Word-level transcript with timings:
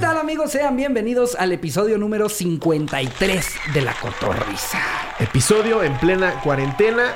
tal 0.00 0.16
amigos? 0.16 0.52
Sean 0.52 0.76
bienvenidos 0.76 1.34
al 1.34 1.50
episodio 1.50 1.98
número 1.98 2.28
53 2.28 3.46
de 3.74 3.80
La 3.82 3.92
Cotorrisa. 3.94 4.78
Episodio 5.18 5.82
en 5.82 5.98
plena 5.98 6.40
cuarentena. 6.40 7.12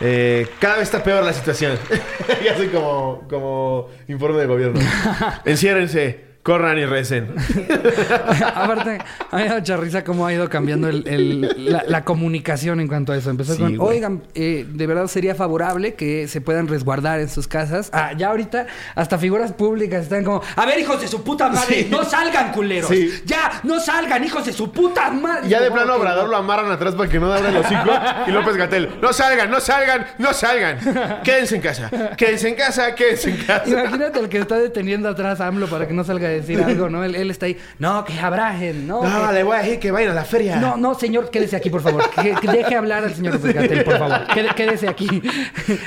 Eh, 0.00 0.48
cada 0.58 0.76
vez 0.76 0.84
está 0.84 1.02
peor 1.02 1.22
la 1.24 1.34
situación. 1.34 1.78
ya 2.44 2.56
soy 2.56 2.68
como, 2.68 3.26
como 3.28 3.88
informe 4.08 4.40
de 4.40 4.46
gobierno. 4.46 4.80
Enciérrense. 5.44 6.31
Corran 6.42 6.76
y 6.78 6.84
recen. 6.84 7.34
Aparte, 8.54 8.98
a 9.30 9.36
mí 9.36 9.42
me 9.42 9.48
da 9.48 9.54
mucha 9.56 9.76
risa 9.76 10.02
cómo 10.04 10.26
ha 10.26 10.32
ido 10.32 10.48
cambiando 10.48 10.88
el- 10.88 11.06
el- 11.06 11.70
la, 11.70 11.84
la 11.86 12.04
comunicación 12.04 12.80
en 12.80 12.88
cuanto 12.88 13.12
a 13.12 13.16
eso. 13.16 13.30
Empezó 13.30 13.54
Sí, 13.54 13.60
con, 13.62 13.76
güey. 13.76 13.96
oigan, 13.96 14.22
eh, 14.34 14.66
de 14.68 14.86
verdad 14.86 15.06
sería 15.06 15.34
favorable 15.34 15.94
que 15.94 16.26
se 16.28 16.40
puedan 16.40 16.68
resguardar 16.68 17.20
en 17.20 17.28
sus 17.28 17.46
casas. 17.46 17.90
Ah, 17.92 18.12
ya 18.16 18.28
ahorita 18.30 18.66
hasta 18.94 19.18
figuras 19.18 19.52
públicas 19.52 20.02
están 20.02 20.24
como, 20.24 20.42
a 20.56 20.66
ver, 20.66 20.78
hijos 20.80 21.00
de 21.00 21.08
su 21.08 21.22
puta 21.22 21.48
madre, 21.48 21.82
Sí. 21.84 21.88
no 21.90 22.04
salgan, 22.04 22.52
culeros. 22.52 22.90
Sí. 22.90 23.22
Ya, 23.24 23.60
no 23.62 23.78
salgan, 23.80 24.24
hijos 24.24 24.44
de 24.44 24.52
su 24.52 24.72
puta 24.72 25.10
madre. 25.10 25.48
Ya 25.48 25.60
de 25.60 25.70
plano 25.70 25.94
Obrador 25.94 26.28
lo 26.28 26.36
amarran 26.36 26.70
atrás 26.70 26.94
para 26.94 27.08
que 27.08 27.20
no 27.20 27.32
abra 27.32 27.48
el 27.50 27.56
hocico. 27.56 27.90
Y 28.26 28.30
López 28.32 28.56
Gatel, 28.56 28.90
no 29.00 29.12
salgan, 29.12 29.50
no 29.50 29.60
salgan, 29.60 30.06
no 30.18 30.32
salgan. 30.32 31.20
Quédense 31.22 31.56
en 31.56 31.62
casa, 31.62 31.90
quédense 32.16 32.48
en 32.48 32.54
casa, 32.56 32.94
quédense 32.94 33.30
en 33.30 33.36
casa. 33.44 33.68
Imagínate 33.68 34.18
el 34.18 34.28
que 34.28 34.38
está 34.38 34.58
deteniendo 34.58 35.08
atrás 35.08 35.40
a 35.40 35.46
AMLO 35.46 35.68
para 35.68 35.86
que 35.86 35.94
no 35.94 36.02
salga 36.04 36.31
decir 36.34 36.62
algo, 36.64 36.88
¿no? 36.88 37.04
Él, 37.04 37.14
él 37.14 37.30
está 37.30 37.46
ahí, 37.46 37.56
no, 37.78 38.04
que 38.04 38.18
abrajen, 38.18 38.86
no. 38.86 39.02
No, 39.02 39.28
que- 39.28 39.34
le 39.34 39.42
voy 39.42 39.56
a 39.56 39.60
decir 39.60 39.78
que 39.78 39.90
vayan 39.90 40.10
a 40.10 40.14
la 40.14 40.24
feria. 40.24 40.56
No, 40.56 40.76
no, 40.76 40.94
señor, 40.94 41.30
quédese 41.30 41.56
aquí, 41.56 41.70
por 41.70 41.80
favor. 41.82 42.08
Que, 42.10 42.34
que 42.34 42.48
deje 42.48 42.74
hablar 42.74 43.04
al 43.04 43.14
señor 43.14 43.40
Gatell, 43.40 43.84
por 43.84 43.98
favor. 43.98 44.20
Quédese 44.56 44.88
aquí. 44.88 45.22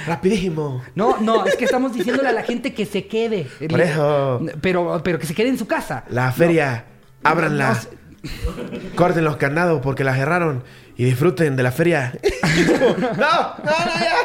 Rapidísimo. 0.07 0.83
No, 0.95 1.17
no, 1.19 1.45
es 1.45 1.55
que 1.55 1.65
estamos 1.65 1.93
diciéndole 1.93 2.29
a 2.29 2.33
la 2.33 2.43
gente 2.43 2.73
que 2.73 2.85
se 2.85 3.07
quede. 3.07 3.47
Por 3.69 3.81
eso. 3.81 4.41
Pero, 4.61 5.01
pero 5.03 5.19
que 5.19 5.25
se 5.27 5.33
quede 5.35 5.49
en 5.49 5.57
su 5.57 5.67
casa. 5.67 6.03
La 6.09 6.31
feria, 6.31 6.85
ábranla. 7.23 7.73
No, 7.73 8.51
no, 8.51 8.95
Corten 8.95 9.23
los 9.23 9.37
candados 9.37 9.81
porque 9.83 10.03
la 10.03 10.15
cerraron. 10.15 10.63
Y 10.97 11.03
disfruten 11.05 11.55
de 11.55 11.63
la 11.63 11.71
feria. 11.71 12.17
no, 12.73 12.89
no, 13.17 13.55
no, 13.63 13.71
ya. 13.99 14.15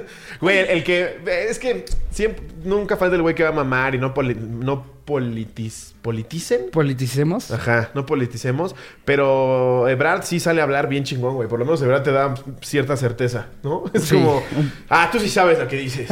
Güey, 0.40 0.58
el, 0.58 0.66
el 0.66 0.84
que. 0.84 1.18
Es 1.48 1.58
que 1.58 1.84
siempre, 2.10 2.42
nunca 2.64 2.96
falta 2.96 3.16
el 3.16 3.22
güey 3.22 3.34
que 3.34 3.42
va 3.44 3.50
a 3.50 3.52
mamar 3.52 3.94
y 3.94 3.98
no, 3.98 4.12
poli- 4.12 4.34
no 4.34 4.84
politiz, 5.04 5.94
politicen. 6.02 6.70
Politicemos. 6.72 7.50
Ajá, 7.50 7.90
no 7.94 8.06
politicemos. 8.06 8.74
Pero 9.04 9.88
Ebrard 9.88 10.22
sí 10.24 10.38
sale 10.40 10.60
a 10.60 10.64
hablar 10.64 10.88
bien 10.88 11.04
chingón, 11.04 11.34
güey. 11.34 11.48
Por 11.48 11.58
lo 11.58 11.64
menos 11.64 11.80
Ebrard 11.82 12.02
te 12.02 12.12
da 12.12 12.34
cierta 12.60 12.96
certeza, 12.96 13.46
¿no? 13.62 13.84
Es 13.94 14.04
Sí. 14.04 14.14
como, 14.16 14.42
ah, 14.88 15.08
tú 15.12 15.18
sí 15.20 15.28
sabes 15.28 15.58
lo 15.58 15.66
que 15.68 15.76
dices. 15.76 16.08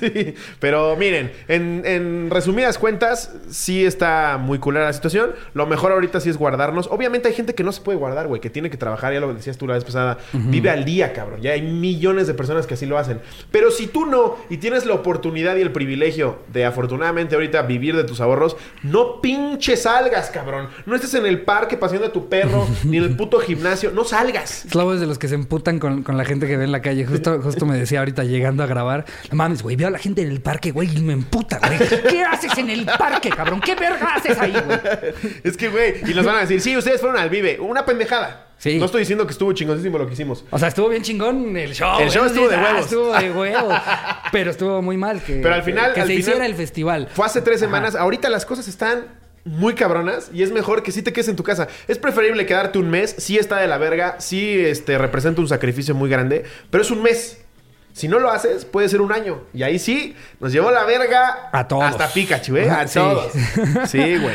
sí. 0.00 0.34
Pero 0.60 0.96
miren, 0.96 1.32
en, 1.48 1.82
en 1.84 2.30
resumidas 2.30 2.76
cuentas, 2.78 3.32
sí 3.50 3.84
está 3.84 4.36
muy 4.38 4.58
culera 4.58 4.86
la 4.86 4.92
situación. 4.92 5.32
Lo 5.54 5.66
mejor 5.66 5.92
ahorita 5.92 6.20
sí 6.20 6.28
es 6.30 6.36
guardarnos. 6.36 6.88
Obviamente 6.90 7.28
hay 7.28 7.34
gente 7.34 7.54
que 7.54 7.62
no 7.64 7.72
se 7.72 7.80
puede 7.82 7.98
guardar, 7.98 8.26
güey, 8.26 8.40
que 8.40 8.50
tiene 8.50 8.68
que 8.70 8.76
trabajar, 8.76 8.97
ya 9.00 9.20
lo 9.20 9.32
decías 9.32 9.56
tú 9.56 9.66
la 9.66 9.74
vez 9.74 9.84
pasada. 9.84 10.18
Vive 10.32 10.70
al 10.70 10.84
día, 10.84 11.12
cabrón. 11.12 11.40
Ya 11.40 11.52
hay 11.52 11.62
millones 11.62 12.26
de 12.26 12.34
personas 12.34 12.66
que 12.66 12.74
así 12.74 12.86
lo 12.86 12.98
hacen. 12.98 13.20
Pero 13.50 13.70
si 13.70 13.86
tú 13.86 14.06
no 14.06 14.36
y 14.50 14.58
tienes 14.58 14.86
la 14.86 14.94
oportunidad 14.94 15.56
y 15.56 15.62
el 15.62 15.72
privilegio 15.72 16.40
de 16.52 16.64
afortunadamente 16.64 17.34
ahorita 17.34 17.62
vivir 17.62 17.96
de 17.96 18.04
tus 18.04 18.20
ahorros, 18.20 18.56
no 18.82 19.20
pinche 19.20 19.76
salgas, 19.76 20.30
cabrón. 20.30 20.68
No 20.86 20.94
estés 20.94 21.14
en 21.14 21.26
el 21.26 21.42
parque 21.42 21.76
paseando 21.76 22.08
a 22.08 22.12
tu 22.12 22.28
perro, 22.28 22.66
ni 22.84 22.98
en 22.98 23.04
el 23.04 23.16
puto 23.16 23.38
gimnasio. 23.40 23.90
No 23.92 24.04
salgas. 24.04 24.66
Slobo 24.70 24.94
es 24.94 25.00
de 25.00 25.06
los 25.06 25.18
que 25.18 25.28
se 25.28 25.34
emputan 25.34 25.78
con, 25.78 26.02
con 26.02 26.16
la 26.16 26.24
gente 26.24 26.46
que 26.46 26.56
ve 26.56 26.64
en 26.64 26.72
la 26.72 26.82
calle. 26.82 27.06
Justo, 27.06 27.40
justo 27.42 27.66
me 27.66 27.76
decía 27.76 28.00
ahorita 28.00 28.24
llegando 28.24 28.62
a 28.62 28.66
grabar. 28.66 29.04
No 29.30 29.36
mames, 29.36 29.62
güey, 29.62 29.76
veo 29.76 29.88
a 29.88 29.90
la 29.90 29.98
gente 29.98 30.22
en 30.22 30.30
el 30.30 30.40
parque, 30.40 30.70
güey, 30.70 30.96
y 30.96 31.00
me 31.00 31.12
emputa, 31.12 31.58
güey. 31.58 31.78
¿Qué 32.08 32.22
haces 32.22 32.56
en 32.58 32.70
el 32.70 32.84
parque, 32.86 33.30
cabrón? 33.30 33.60
¿Qué 33.60 33.74
verga 33.74 34.14
haces 34.14 34.38
ahí, 34.38 34.52
güey? 34.52 34.78
Es 35.44 35.56
que, 35.56 35.68
güey, 35.68 35.94
y 36.10 36.14
nos 36.14 36.24
van 36.24 36.36
a 36.36 36.40
decir, 36.40 36.60
sí, 36.60 36.76
ustedes 36.76 37.00
fueron 37.00 37.18
al 37.18 37.30
Vive. 37.30 37.58
Una 37.60 37.84
pendejada. 37.84 38.47
Sí. 38.58 38.78
No 38.78 38.86
estoy 38.86 39.00
diciendo 39.00 39.24
que 39.26 39.32
estuvo 39.32 39.52
chingoncísimo 39.52 39.98
lo 39.98 40.06
que 40.06 40.14
hicimos. 40.14 40.44
O 40.50 40.58
sea, 40.58 40.68
estuvo 40.68 40.88
bien 40.88 41.02
chingón 41.02 41.56
el 41.56 41.74
show. 41.74 42.00
El 42.00 42.10
show 42.10 42.24
estuvo 42.24 42.48
de 42.48 42.56
Ah, 42.56 42.62
huevos. 42.64 42.80
Estuvo 42.86 43.12
de 43.12 43.30
huevos. 43.38 43.74
Pero 44.32 44.50
estuvo 44.50 44.82
muy 44.82 44.96
mal 44.96 45.22
que, 45.22 45.34
Pero 45.36 45.54
al 45.54 45.62
final- 45.62 45.94
que 45.94 46.00
al 46.00 46.06
se 46.08 46.14
final- 46.14 46.28
hiciera 46.28 46.46
el 46.46 46.54
festival. 46.54 47.08
Fue 47.14 47.24
hace 47.24 47.40
tres 47.40 47.60
semanas. 47.60 47.94
Ahorita 47.94 48.28
las 48.28 48.44
cosas 48.44 48.66
están 48.68 49.06
muy 49.44 49.74
cabronas 49.74 50.30
y 50.34 50.42
es 50.42 50.50
mejor 50.50 50.82
que 50.82 50.90
sí 50.92 51.02
te 51.02 51.12
quedes 51.12 51.28
en 51.28 51.36
tu 51.36 51.42
casa. 51.44 51.68
Es 51.86 51.98
preferible 51.98 52.44
quedarte 52.46 52.78
un 52.78 52.90
mes. 52.90 53.14
Sí 53.18 53.38
está 53.38 53.58
de 53.58 53.68
la 53.68 53.78
verga. 53.78 54.16
Sí 54.18 54.58
este, 54.58 54.98
representa 54.98 55.40
un 55.40 55.48
sacrificio 55.48 55.94
muy 55.94 56.10
grande. 56.10 56.44
Pero 56.70 56.82
es 56.82 56.90
un 56.90 57.02
mes. 57.02 57.38
Si 57.92 58.06
no 58.08 58.18
lo 58.18 58.30
haces, 58.30 58.64
puede 58.64 58.88
ser 58.88 59.00
un 59.00 59.10
año. 59.12 59.40
Y 59.54 59.62
ahí 59.62 59.78
sí, 59.78 60.14
nos 60.40 60.52
llevó 60.52 60.70
la 60.70 60.84
verga. 60.84 61.48
A 61.52 61.66
todos. 61.66 61.84
Hasta 61.84 62.08
Pikachu, 62.08 62.56
¿eh? 62.56 62.68
A 62.70 62.86
Sí. 62.86 62.98
todos. 62.98 63.32
Sí, 63.88 63.98
güey. 64.18 64.34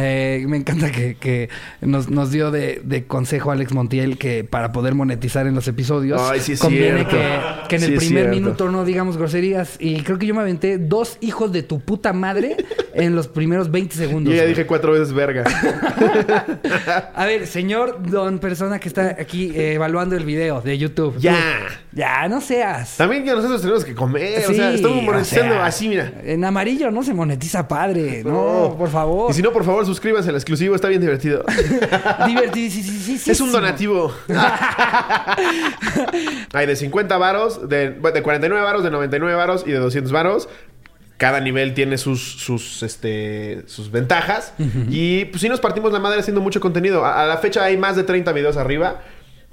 Eh, 0.00 0.44
me 0.46 0.56
encanta 0.56 0.92
que, 0.92 1.16
que 1.16 1.48
nos, 1.80 2.08
nos 2.08 2.30
dio 2.30 2.50
de, 2.52 2.80
de 2.84 3.06
consejo 3.06 3.50
Alex 3.50 3.72
Montiel 3.72 4.16
que 4.16 4.44
para 4.44 4.70
poder 4.70 4.94
monetizar 4.94 5.46
en 5.48 5.54
los 5.56 5.66
episodios 5.66 6.20
Ay, 6.20 6.38
sí 6.40 6.52
es 6.52 6.60
conviene 6.60 7.04
que, 7.06 7.38
que 7.68 7.76
en 7.76 7.82
el 7.82 7.94
primer 7.94 8.28
minuto 8.28 8.70
no 8.70 8.84
digamos 8.84 9.16
groserías. 9.16 9.76
Y 9.80 10.02
creo 10.02 10.18
que 10.18 10.26
yo 10.26 10.34
me 10.34 10.40
aventé 10.42 10.78
dos 10.78 11.18
hijos 11.20 11.50
de 11.52 11.62
tu 11.62 11.80
puta 11.80 12.12
madre 12.12 12.56
en 12.94 13.16
los 13.16 13.26
primeros 13.28 13.70
20 13.70 13.96
segundos. 13.96 14.30
Yo 14.32 14.36
ya 14.36 14.42
güey. 14.44 14.54
dije 14.54 14.66
cuatro 14.66 14.92
veces 14.92 15.12
verga. 15.12 15.44
A 17.14 17.26
ver, 17.26 17.46
señor 17.46 18.00
don 18.08 18.38
persona 18.38 18.78
que 18.78 18.88
está 18.88 19.16
aquí 19.20 19.50
eh, 19.54 19.74
evaluando 19.74 20.16
el 20.16 20.24
video 20.24 20.60
de 20.60 20.78
YouTube. 20.78 21.16
Ya. 21.18 21.36
Ya, 21.92 22.28
no 22.28 22.40
seas. 22.40 22.96
También 22.96 23.24
ya 23.24 23.34
nosotros 23.34 23.60
tenemos 23.60 23.84
que 23.84 23.94
comer. 23.94 24.44
o 24.44 24.48
Sí, 24.48 24.54
sea, 24.54 24.72
estamos 24.72 25.02
monetizando 25.02 25.54
o 25.54 25.58
sea, 25.58 25.66
así, 25.66 25.88
mira. 25.88 26.12
En 26.22 26.44
amarillo 26.44 26.90
no 26.90 27.02
se 27.02 27.12
monetiza 27.12 27.66
padre. 27.66 28.22
No, 28.24 28.76
por 28.78 28.88
favor. 28.88 29.30
Y 29.30 29.34
si 29.34 29.42
no, 29.42 29.52
por 29.52 29.64
favor, 29.64 29.84
suscríbanse 29.88 30.30
al 30.30 30.36
exclusivo. 30.36 30.74
Está 30.74 30.88
bien 30.88 31.00
divertido. 31.00 31.44
Divertidísimo. 32.26 33.32
Es 33.32 33.40
un 33.40 33.50
donativo. 33.50 34.14
Hay 36.52 36.66
de 36.66 36.76
50 36.76 37.18
varos, 37.18 37.68
de, 37.68 37.90
de 37.90 38.22
49 38.22 38.64
varos, 38.64 38.84
de 38.84 38.90
99 38.90 39.36
varos 39.36 39.64
y 39.66 39.72
de 39.72 39.78
200 39.78 40.12
varos. 40.12 40.48
Cada 41.16 41.40
nivel 41.40 41.74
tiene 41.74 41.98
sus, 41.98 42.22
sus, 42.22 42.84
este, 42.84 43.64
sus 43.66 43.90
ventajas. 43.90 44.52
Y 44.88 45.24
pues 45.26 45.40
sí 45.40 45.48
nos 45.48 45.60
partimos 45.60 45.92
la 45.92 45.98
madre 45.98 46.20
haciendo 46.20 46.40
mucho 46.40 46.60
contenido. 46.60 47.04
A, 47.04 47.22
a 47.22 47.26
la 47.26 47.38
fecha 47.38 47.64
hay 47.64 47.76
más 47.76 47.96
de 47.96 48.04
30 48.04 48.32
videos 48.32 48.56
arriba. 48.56 49.02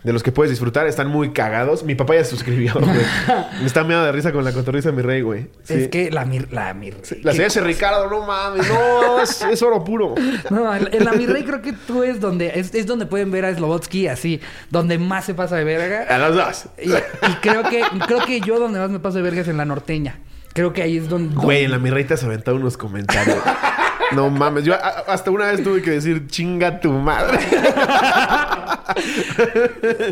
De 0.06 0.14
los 0.14 0.22
que 0.22 0.32
puedes 0.32 0.52
disfrutar. 0.52 0.86
Están 0.86 1.08
muy 1.08 1.32
cagados. 1.32 1.84
Mi 1.84 1.96
papá 1.96 2.14
ya 2.14 2.24
se 2.24 2.30
suscribió, 2.30 2.74
güey. 2.76 2.92
Me 3.60 3.66
está 3.66 3.84
meado 3.84 4.06
de 4.06 4.12
risa 4.12 4.32
con 4.32 4.44
la 4.44 4.54
cotorriza 4.54 4.92
de 4.92 4.96
mi 4.96 5.02
rey, 5.02 5.22
güey. 5.22 5.48
Sí. 5.64 5.74
Es 5.74 5.88
que 5.88 6.12
la 6.12 6.26
mir... 6.26 6.48
La 6.52 6.76
mir... 6.76 6.96
La 7.24 7.32
¿qué 7.32 7.38
serie 7.38 7.48
ese 7.48 7.62
Ricardo, 7.62 8.08
no 8.08 8.26
mames. 8.26 8.70
No, 8.70 9.20
es, 9.20 9.42
es 9.42 9.62
oro 9.64 9.84
puro. 9.84 10.14
No, 10.52 10.76
en 10.76 11.04
la 11.04 11.14
Mi 11.14 11.26
Rey 11.26 11.44
creo 11.44 11.62
que 11.62 11.74
tú 11.74 12.04
es 12.04 12.20
donde 12.20 12.52
es, 12.54 12.74
es 12.76 12.86
donde 12.86 13.08
pueden 13.08 13.32
ver 13.32 13.46
a 13.46 13.56
Slobotsky 13.56 14.08
así, 14.08 14.40
donde 14.70 15.00
más 15.00 15.26
se 15.26 15.34
pasa 15.34 15.56
de 15.56 15.64
verga. 15.64 16.06
A 16.08 16.20
los 16.20 16.36
dos. 16.36 16.66
Y, 16.78 16.92
y 16.92 17.34
creo 17.42 17.64
que 17.64 17.84
creo 18.06 18.20
que 18.26 18.42
yo 18.42 18.60
donde 18.60 18.80
más 18.80 18.92
me 18.92 19.00
paso 19.00 19.18
de 19.18 19.24
verga 19.24 19.42
es 19.42 19.48
en 19.48 19.58
la 19.58 19.66
norteña. 19.66 20.20
Creo 20.54 20.72
que 20.72 20.84
ahí 20.84 20.98
es 20.98 21.10
donde 21.10 21.36
Güey, 21.36 21.66
en 21.66 21.72
la 21.72 21.80
mi 21.80 21.90
rey 21.90 22.06
te 22.06 22.14
has 22.14 22.24
aventado 22.24 22.56
unos 22.58 22.78
comentarios. 22.78 23.40
No 24.12 24.30
mames, 24.30 24.64
yo 24.66 24.74
a- 24.74 25.04
hasta 25.08 25.32
una 25.32 25.52
vez 25.52 25.64
tuve 25.64 25.82
que 25.82 25.92
decir 25.92 26.28
chinga 26.28 26.80
tu 26.80 26.92
madre. 26.92 27.40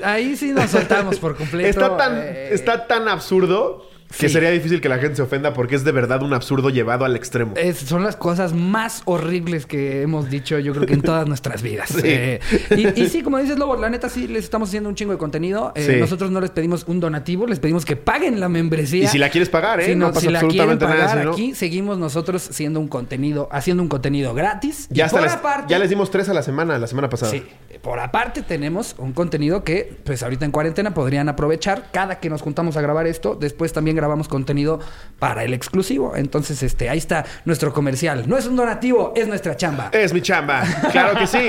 ahí 0.03 0.35
sí 0.35 0.51
nos 0.51 0.69
soltamos 0.71 1.19
por 1.19 1.35
completo. 1.35 1.69
Está 1.69 1.97
tan, 1.97 2.17
eh, 2.17 2.49
está 2.53 2.87
tan 2.87 3.07
absurdo 3.07 3.87
que 4.19 4.27
sí. 4.27 4.33
sería 4.33 4.49
difícil 4.51 4.79
que 4.81 4.89
la 4.89 4.97
gente 4.99 5.15
se 5.15 5.21
ofenda 5.21 5.53
porque 5.53 5.75
es 5.75 5.83
de 5.83 5.91
verdad 5.91 6.21
un 6.23 6.33
absurdo 6.33 6.69
llevado 6.69 7.05
al 7.05 7.15
extremo. 7.15 7.53
es- 7.55 7.77
son 7.79 8.03
las 8.03 8.15
cosas 8.15 8.53
más 8.53 9.01
horribles 9.05 9.65
que 9.65 10.01
hemos 10.01 10.29
dicho, 10.29 10.59
yo 10.59 10.73
creo 10.73 10.85
que 10.85 10.93
en 10.93 11.01
todas 11.01 11.27
nuestras 11.27 11.61
vidas. 11.61 11.89
Sí. 11.89 12.01
Eh, 12.03 12.39
y, 12.77 13.01
y 13.01 13.09
sí, 13.09 13.21
como 13.23 13.37
dices, 13.39 13.57
Lobo, 13.57 13.75
la 13.75 13.89
neta 13.89 14.09
sí 14.09 14.27
les 14.27 14.43
estamos 14.43 14.69
haciendo 14.69 14.89
un 14.89 14.95
chingo 14.95 15.11
de 15.13 15.17
contenido. 15.17 15.71
Eh, 15.75 15.83
Sí. 15.93 15.99
Nosotros 15.99 16.31
no 16.31 16.39
les 16.41 16.49
pedimos 16.51 16.85
un 16.87 16.99
donativo, 16.99 17.45
les 17.47 17.59
pedimos 17.59 17.85
que 17.85 17.95
paguen 17.95 18.39
la 18.39 18.49
membresía. 18.49 19.03
Y 19.03 19.07
si 19.07 19.17
la 19.17 19.29
quieres 19.29 19.49
pagar, 19.49 19.79
¿eh? 19.81 19.85
Si, 19.85 19.95
no, 19.95 20.07
no, 20.07 20.13
pasa 20.13 20.21
si 20.21 20.29
la 20.31 20.39
absolutamente 20.39 20.85
nada. 20.85 21.05
pagar 21.07 21.25
no- 21.25 21.31
aquí, 21.31 21.53
seguimos 21.55 21.97
nosotros 21.97 22.41
siendo 22.41 22.79
un 22.79 22.87
contenido, 22.87 23.49
haciendo 23.51 23.83
un 23.83 23.89
contenido 23.89 24.33
gratis. 24.33 24.87
ya, 24.89 25.07
y 25.07 25.09
por 25.09 25.27
aparte, 25.27 25.65
ya 25.69 25.79
les 25.79 25.89
dimos 25.89 26.09
tres 26.11 26.29
a 26.29 26.33
la 26.33 26.41
semana, 26.43 26.77
la 26.79 26.87
semana 26.87 27.09
pasada. 27.09 27.31
Sí, 27.31 27.43
por 27.81 27.99
aparte 27.99 28.41
tenemos 28.43 28.95
un 28.97 29.13
contenido 29.13 29.63
que, 29.63 29.97
pues 30.03 30.23
ahorita 30.23 30.45
en 30.45 30.51
cuarentena 30.51 30.93
podrían 30.93 31.27
aprovechar. 31.29 31.89
Cada 31.91 32.19
que 32.19 32.29
nos 32.29 32.41
juntamos 32.41 32.77
a 32.77 32.81
grabar 32.81 33.07
esto, 33.07 33.35
después 33.35 33.73
también 33.73 33.95
grabamos 34.03 34.27
contenido 34.27 34.81
para 35.17 35.45
el 35.45 35.53
exclusivo. 35.53 36.13
Entonces, 36.17 36.61
este, 36.61 36.89
ahí 36.89 36.97
está 36.97 37.23
nuestro 37.45 37.71
comercial. 37.71 38.25
No 38.27 38.37
es 38.37 38.45
un 38.47 38.57
donativo, 38.57 39.13
es 39.15 39.29
nuestra 39.29 39.55
chamba. 39.55 39.89
Es 39.93 40.13
mi 40.13 40.21
chamba. 40.21 40.63
Claro 40.91 41.17
que 41.17 41.25
sí. 41.25 41.47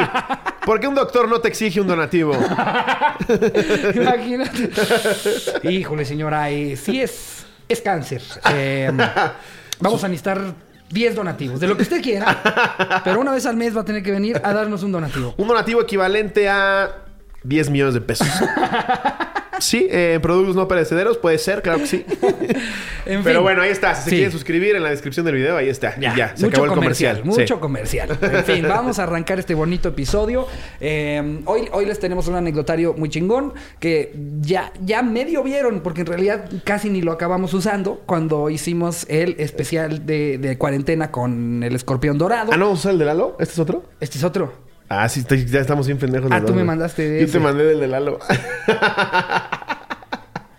¿Por 0.64 0.78
qué 0.78 0.86
un 0.86 0.94
doctor 0.94 1.28
no 1.28 1.40
te 1.40 1.48
exige 1.48 1.80
un 1.80 1.88
donativo? 1.88 2.32
Imagínate. 3.94 4.70
Híjole, 5.64 6.04
señora, 6.04 6.48
eh, 6.48 6.76
sí 6.76 7.00
es, 7.00 7.44
es 7.68 7.80
cáncer. 7.80 8.22
Eh, 8.52 8.92
vamos 9.80 10.04
a 10.04 10.08
necesitar 10.08 10.54
10 10.90 11.16
donativos, 11.16 11.58
de 11.58 11.66
lo 11.66 11.76
que 11.76 11.82
usted 11.82 12.00
quiera. 12.00 13.02
Pero 13.02 13.18
una 13.18 13.32
vez 13.32 13.46
al 13.46 13.56
mes 13.56 13.76
va 13.76 13.80
a 13.80 13.84
tener 13.84 14.04
que 14.04 14.12
venir 14.12 14.40
a 14.44 14.52
darnos 14.52 14.84
un 14.84 14.92
donativo. 14.92 15.34
Un 15.36 15.48
donativo 15.48 15.82
equivalente 15.82 16.48
a 16.48 17.03
10 17.44 17.70
millones 17.70 17.94
de 17.94 18.00
pesos. 18.00 18.26
Sí, 19.60 19.86
eh, 19.88 20.18
productos 20.20 20.56
no 20.56 20.66
perecederos, 20.66 21.16
puede 21.16 21.38
ser, 21.38 21.62
claro 21.62 21.78
que 21.78 21.86
sí. 21.86 22.04
En 23.06 23.22
Pero 23.22 23.36
fin. 23.38 23.42
bueno, 23.44 23.62
ahí 23.62 23.70
está. 23.70 23.94
Si 23.94 24.02
se 24.04 24.10
Sí. 24.10 24.16
quieren 24.16 24.32
suscribir 24.32 24.74
en 24.74 24.82
la 24.82 24.90
descripción 24.90 25.24
del 25.24 25.36
video, 25.36 25.56
ahí 25.56 25.68
está. 25.68 25.98
Ya, 25.98 26.14
ya 26.16 26.28
se 26.36 26.44
mucho 26.44 26.48
acabó 26.48 26.64
el 26.66 26.72
comercial. 26.72 27.24
Mucho 27.24 27.54
Sí. 27.54 27.60
comercial. 27.60 28.18
En 28.20 28.44
fin, 28.44 28.64
vamos 28.68 28.98
a 28.98 29.04
arrancar 29.04 29.38
este 29.38 29.54
bonito 29.54 29.88
episodio. 29.90 30.48
Eh, 30.80 31.38
hoy, 31.44 31.68
hoy 31.72 31.86
les 31.86 32.00
tenemos 32.00 32.26
un 32.26 32.34
anecdotario 32.34 32.94
muy 32.94 33.08
chingón 33.10 33.54
que 33.78 34.12
ya, 34.40 34.72
ya 34.84 35.02
medio 35.02 35.44
vieron, 35.44 35.80
porque 35.82 36.00
en 36.00 36.08
realidad 36.08 36.50
casi 36.64 36.90
ni 36.90 37.00
lo 37.00 37.12
acabamos 37.12 37.54
usando 37.54 38.02
cuando 38.06 38.50
hicimos 38.50 39.06
el 39.08 39.36
especial 39.38 40.04
de, 40.04 40.36
de 40.38 40.58
cuarentena 40.58 41.12
con 41.12 41.62
el 41.62 41.76
escorpión 41.76 42.18
dorado. 42.18 42.50
Ah, 42.52 42.56
no, 42.56 42.64
¿vamos 42.66 42.80
a 42.80 42.88
usar 42.88 42.92
el 42.94 42.98
de 42.98 43.04
Lalo? 43.04 43.36
¿Este 43.38 43.52
es 43.54 43.58
otro? 43.60 43.84
Este 44.00 44.18
es 44.18 44.24
otro. 44.24 44.63
Ah, 44.88 45.08
sí, 45.08 45.24
ya 45.46 45.60
estamos 45.60 45.86
bien 45.86 45.98
pendejos. 45.98 46.30
Ah, 46.32 46.42
tú 46.44 46.54
me 46.54 46.64
mandaste 46.64 47.08
de 47.08 47.18
Yo 47.20 47.24
ese. 47.24 47.32
te 47.34 47.40
mandé 47.40 47.64
del 47.64 47.80
de 47.80 47.88
Lalo. 47.88 48.18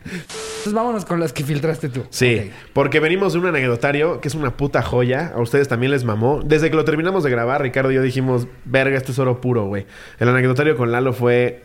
Entonces 0.06 0.74
vámonos 0.74 1.06
con 1.06 1.20
las 1.20 1.32
que 1.32 1.44
filtraste 1.44 1.90
tú. 1.90 2.06
Sí, 2.10 2.52
porque 2.74 3.00
venimos 3.00 3.34
de 3.34 3.40
un 3.40 3.46
anecdotario 3.46 4.20
que 4.22 4.28
es 4.28 4.36
una 4.36 4.58
puta 4.58 4.82
joya. 4.82 5.32
A 5.36 5.42
ustedes 5.42 5.68
también 5.68 5.92
les 5.92 6.04
mamó. 6.04 6.42
Desde 6.44 6.70
que 6.70 6.76
lo 6.76 6.86
terminamos 6.86 7.24
de 7.24 7.30
grabar, 7.30 7.62
Ricardo 7.62 7.92
y 7.92 7.96
yo 7.96 8.02
dijimos, 8.02 8.48
verga, 8.66 8.98
esto 8.98 9.12
es 9.12 9.20
oro 9.20 9.42
puro, 9.42 9.66
güey. 9.66 9.86
El 10.20 10.30
anecdotario 10.30 10.76
con 10.76 10.92
Lalo 10.92 11.14
fue... 11.14 11.64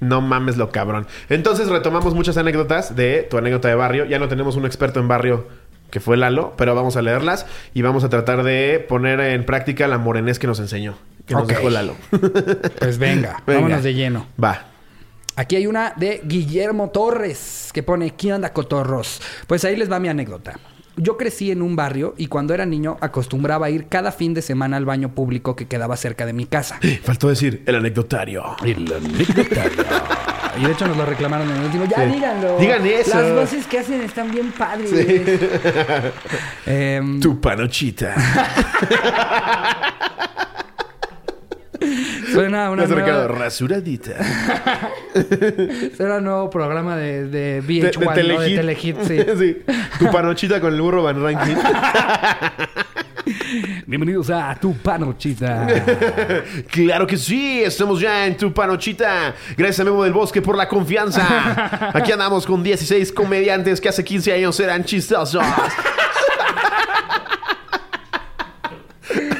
No 0.00 0.20
mames 0.20 0.58
lo 0.58 0.70
cabrón. 0.70 1.06
Entonces 1.30 1.68
retomamos 1.68 2.14
muchas 2.14 2.36
anécdotas 2.36 2.94
de 2.94 3.22
tu 3.30 3.38
anécdota 3.38 3.68
de 3.68 3.76
barrio. 3.76 4.04
Ya 4.04 4.18
no 4.18 4.28
tenemos 4.28 4.56
un 4.56 4.66
experto 4.66 5.00
en 5.00 5.08
barrio 5.08 5.46
que 5.90 6.00
fue 6.00 6.16
Lalo, 6.18 6.52
pero 6.58 6.74
vamos 6.74 6.96
a 6.96 7.02
leerlas 7.02 7.46
y 7.72 7.80
vamos 7.80 8.04
a 8.04 8.10
tratar 8.10 8.42
de 8.42 8.84
poner 8.86 9.20
en 9.20 9.46
práctica 9.46 9.88
la 9.88 9.96
morenés 9.96 10.38
que 10.38 10.46
nos 10.46 10.58
enseñó. 10.60 10.96
Que 11.26 11.34
nos 11.34 11.44
Ok. 11.44 11.48
dejó 11.50 11.70
Lalo. 11.70 11.94
Pues 12.78 12.98
venga, 12.98 13.42
Venga. 13.46 13.60
vámonos 13.60 13.82
de 13.82 13.94
lleno. 13.94 14.26
Va. 14.42 14.66
Aquí 15.36 15.56
hay 15.56 15.66
una 15.66 15.92
de 15.96 16.20
Guillermo 16.24 16.90
Torres 16.90 17.70
que 17.72 17.82
pone 17.82 18.10
¿Qué 18.14 18.32
onda 18.32 18.52
cotorros? 18.52 19.20
Pues 19.46 19.64
ahí 19.64 19.74
les 19.76 19.90
va 19.90 19.98
mi 19.98 20.08
anécdota. 20.08 20.58
Yo 20.96 21.16
crecí 21.16 21.50
en 21.50 21.60
un 21.60 21.74
barrio 21.74 22.14
y 22.16 22.28
cuando 22.28 22.54
era 22.54 22.64
niño 22.66 22.98
acostumbraba 23.00 23.66
a 23.66 23.70
ir 23.70 23.88
cada 23.88 24.12
fin 24.12 24.32
de 24.32 24.42
semana 24.42 24.76
al 24.76 24.84
baño 24.84 25.08
público 25.12 25.56
que 25.56 25.66
quedaba 25.66 25.96
cerca 25.96 26.24
de 26.24 26.32
mi 26.34 26.46
casa. 26.46 26.78
Faltó 27.02 27.28
decir 27.28 27.64
el 27.66 27.74
anecdotario. 27.76 28.44
Y 30.56 30.62
de 30.64 30.70
hecho 30.70 30.86
nos 30.86 30.96
lo 30.96 31.04
reclamaron 31.04 31.50
en 31.50 31.56
el 31.56 31.64
último. 31.64 31.84
Ya 31.86 31.96
Sí. 32.06 32.14
díganlo. 32.14 32.58
Digan 32.58 32.86
eso. 32.86 33.20
Las 33.20 33.32
voces 33.32 33.66
que 33.66 33.80
hacen 33.80 34.00
están 34.02 34.30
bien 34.30 34.52
padres. 34.52 34.88
Em, 36.66 37.18
Tu 37.18 37.40
panochita. 37.40 38.14
Suena 42.34 42.70
una 42.70 42.86
nueva, 42.86 43.28
Rasuradita. 43.28 44.12
suena 45.96 46.16
un 46.16 46.24
nuevo 46.24 46.50
programa 46.50 46.96
de, 46.96 47.28
de 47.28 47.62
De, 47.62 47.92
VH1, 47.92 48.14
de. 48.14 48.22
De 48.22 48.56
Telehit, 48.56 48.96
sí. 49.02 49.18
Sí. 49.38 49.62
Tu 49.98 50.10
panochita 50.10 50.60
con 50.60 50.74
el 50.74 50.80
burro 50.80 51.02
Van 51.02 51.22
Ranking. 51.22 51.56
Bienvenidos 53.86 54.28
a 54.30 54.54
Tu 54.60 54.74
Panochita. 54.76 55.66
claro 56.70 57.06
que 57.06 57.16
sí. 57.16 57.62
Estamos 57.62 58.00
ya 58.00 58.26
en 58.26 58.36
tu 58.36 58.52
panochita. 58.52 59.34
Gracias 59.56 59.80
a 59.80 59.84
Memo 59.84 60.02
del 60.04 60.12
Bosque 60.12 60.42
por 60.42 60.56
la 60.56 60.68
confianza. 60.68 61.90
Aquí 61.94 62.12
andamos 62.12 62.44
con 62.46 62.62
16 62.62 63.12
comediantes 63.12 63.80
que 63.80 63.88
hace 63.88 64.04
15 64.04 64.32
años 64.32 64.58
eran 64.60 64.84
chistosos. 64.84 65.42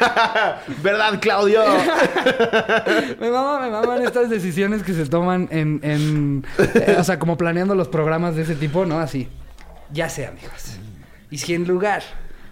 ¿Verdad, 0.82 1.20
Claudio? 1.20 1.62
Me 3.20 3.30
mama, 3.30 3.60
me 3.60 3.70
maman 3.70 4.02
estas 4.02 4.30
decisiones 4.30 4.82
que 4.82 4.92
se 4.92 5.06
toman 5.06 5.48
en, 5.50 5.80
en 5.82 6.46
eh, 6.58 6.96
o 6.98 7.04
sea, 7.04 7.18
como 7.18 7.36
planeando 7.36 7.74
los 7.74 7.88
programas 7.88 8.36
de 8.36 8.42
ese 8.42 8.54
tipo, 8.54 8.84
¿no? 8.84 8.98
Así. 8.98 9.28
Ya 9.92 10.08
sé, 10.08 10.26
amigos. 10.26 10.78
Y 11.30 11.38
si 11.38 11.54
en 11.54 11.66
lugar 11.66 12.02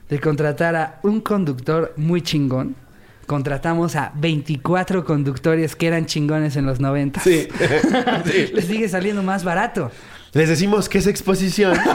de 0.09 0.21
contratar 0.21 0.77
a 0.77 0.99
un 1.03 1.21
conductor 1.21 1.93
muy 1.97 2.23
chingón, 2.23 2.77
contratamos 3.27 3.97
a 3.97 4.13
24 4.15 5.05
conductores 5.05 5.75
que 5.77 5.87
eran 5.87 6.07
chingones 6.07 6.57
en 6.57 6.67
los 6.67 6.81
90. 6.81 7.21
Sí. 7.21 7.49
Sí. 8.25 8.51
Les 8.53 8.67
sigue 8.67 8.89
saliendo 8.89 9.23
más 9.23 9.43
barato. 9.45 9.91
Les 10.33 10.49
decimos 10.49 10.89
que 10.89 10.99
es 10.99 11.07
exposición. 11.07 11.79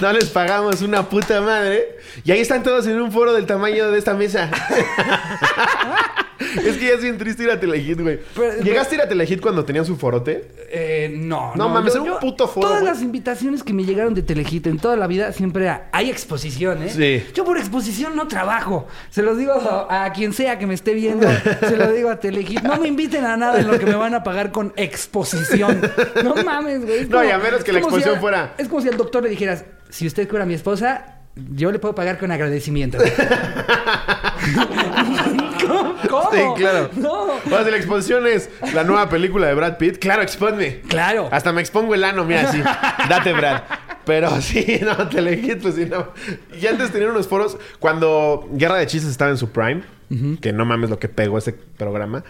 No 0.00 0.12
les 0.12 0.30
pagamos 0.30 0.80
una 0.80 1.02
puta 1.10 1.42
madre. 1.42 1.98
Y 2.24 2.32
ahí 2.32 2.40
están 2.40 2.62
todos 2.62 2.86
en 2.86 2.98
un 2.98 3.12
foro 3.12 3.34
del 3.34 3.44
tamaño 3.44 3.90
de 3.90 3.98
esta 3.98 4.14
mesa. 4.14 4.50
es 6.66 6.76
que 6.76 6.86
ya 6.86 6.94
es 6.94 7.02
bien 7.02 7.18
triste 7.18 7.42
ir 7.44 7.50
a 7.50 7.58
Telehit, 7.60 8.00
güey. 8.00 8.20
Pero- 8.34 8.62
¿Llegaste 8.62 8.94
a 8.94 8.98
ir 8.98 9.02
a 9.02 9.08
Telehit 9.08 9.40
cuando 9.40 9.64
tenían 9.64 9.84
su 9.84 9.96
forote? 9.96 10.48
Eh, 10.70 11.10
no, 11.14 11.52
No 11.54 11.68
mames, 11.68 11.94
era 11.94 12.02
un 12.02 12.18
puto 12.18 12.48
foro, 12.48 12.66
Todas 12.68 12.82
güey. 12.82 12.92
las 12.92 13.02
invitaciones 13.02 13.62
que 13.62 13.72
me 13.72 13.84
llegaron 13.84 14.14
de 14.14 14.22
Telehit 14.22 14.66
en 14.66 14.78
toda 14.78 14.96
la 14.96 15.06
vida 15.06 15.32
siempre 15.32 15.64
era, 15.64 15.88
hay 15.92 16.10
exposición, 16.10 16.82
¿eh? 16.82 16.88
Sí. 16.90 17.24
Yo 17.34 17.44
por 17.44 17.58
exposición 17.58 18.16
no 18.16 18.26
trabajo. 18.28 18.86
Se 19.10 19.22
los 19.22 19.38
digo 19.38 19.52
a, 19.52 20.04
a 20.04 20.12
quien 20.12 20.32
sea 20.32 20.58
que 20.58 20.66
me 20.66 20.74
esté 20.74 20.94
viendo, 20.94 21.26
se 21.60 21.76
lo 21.76 21.92
digo 21.92 22.10
a 22.10 22.18
Telehit. 22.20 22.62
No 22.62 22.76
me 22.78 22.88
inviten 22.88 23.24
a 23.24 23.36
nada 23.36 23.60
en 23.60 23.68
lo 23.68 23.78
que 23.78 23.86
me 23.86 23.94
van 23.94 24.14
a 24.14 24.22
pagar 24.22 24.50
con 24.52 24.72
exposición. 24.76 25.80
No 26.24 26.34
mames, 26.44 26.84
güey. 26.84 27.06
No, 27.08 27.24
y 27.24 27.30
a 27.30 27.38
menos 27.38 27.62
que 27.64 27.72
la 27.72 27.78
si 27.78 27.84
exposición 27.84 28.16
a- 28.16 28.20
fuera- 28.20 28.54
Es 28.58 28.68
como 28.68 28.80
si 28.80 28.88
al 28.88 28.96
doctor 28.96 29.22
le 29.22 29.28
dijeras, 29.28 29.64
si 29.90 30.06
usted 30.06 30.28
cura 30.28 30.42
a 30.42 30.46
mi 30.46 30.54
esposa, 30.54 31.20
yo 31.36 31.70
le 31.72 31.78
puedo 31.78 31.94
pagar 31.94 32.18
con 32.18 32.30
agradecimiento. 32.32 32.98
¿Cómo? 36.10 36.30
Sí, 36.32 36.40
claro. 36.56 36.90
No. 36.96 37.64
De 37.64 37.70
la 37.70 37.76
exposición 37.76 38.26
es 38.26 38.50
la 38.72 38.84
nueva 38.84 39.08
película 39.08 39.46
de 39.46 39.54
Brad 39.54 39.76
Pitt. 39.78 39.98
Claro, 39.98 40.22
expónme. 40.22 40.80
Claro. 40.88 41.28
Hasta 41.30 41.52
me 41.52 41.60
expongo 41.60 41.94
el 41.94 42.04
ano, 42.04 42.24
mira, 42.24 42.48
así. 42.48 42.62
Date, 43.08 43.32
Brad. 43.32 43.62
Pero 44.04 44.40
sí, 44.40 44.80
no, 44.82 45.08
Telehit, 45.08 45.62
pues 45.62 45.76
sí, 45.76 45.86
no. 45.86 46.08
Y 46.60 46.66
antes 46.66 46.92
tenían 46.92 47.10
unos 47.10 47.26
foros 47.26 47.56
cuando 47.78 48.46
Guerra 48.52 48.76
de 48.76 48.86
Chistes 48.86 49.10
estaba 49.10 49.30
en 49.30 49.38
su 49.38 49.50
prime, 49.50 49.82
que 50.40 50.52
no 50.52 50.64
mames 50.64 50.90
lo 50.90 50.98
que 50.98 51.08
pegó 51.08 51.38
ese 51.38 51.52
programa. 51.52 52.22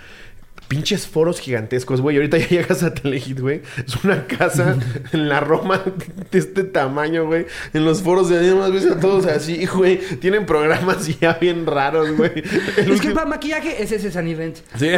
Pinches 0.69 1.07
foros 1.07 1.41
gigantescos, 1.41 2.01
güey. 2.01 2.17
Ahorita 2.17 2.39
ya 2.39 2.49
llegas 2.49 2.83
a 2.83 2.95
Telehit, 2.95 3.39
güey. 3.41 3.63
Es 3.87 4.03
una 4.05 4.27
casa 4.27 4.77
en 5.13 5.29
la 5.29 5.41
Roma 5.41 5.83
de 6.31 6.39
este 6.39 6.65
tamaño, 6.65 7.27
güey. 7.27 7.47
En 7.73 7.85
los 7.85 8.03
foros 8.03 8.29
de 8.29 8.55
más 8.55 8.73
ves 8.73 8.87
a 8.87 8.99
todos 8.99 9.27
así, 9.27 9.67
güey. 9.67 9.99
Tienen 9.99 10.47
programas 10.47 11.07
ya 11.21 11.35
bien 11.35 11.67
raros, 11.67 12.17
güey. 12.17 12.43
El 12.77 12.93
Es 12.93 13.01
que 13.01 13.11
para 13.11 13.27
maquillaje 13.27 13.83
es 13.83 13.93
ese 13.93 14.09
Event. 14.19 14.59
Sí. 14.79 14.89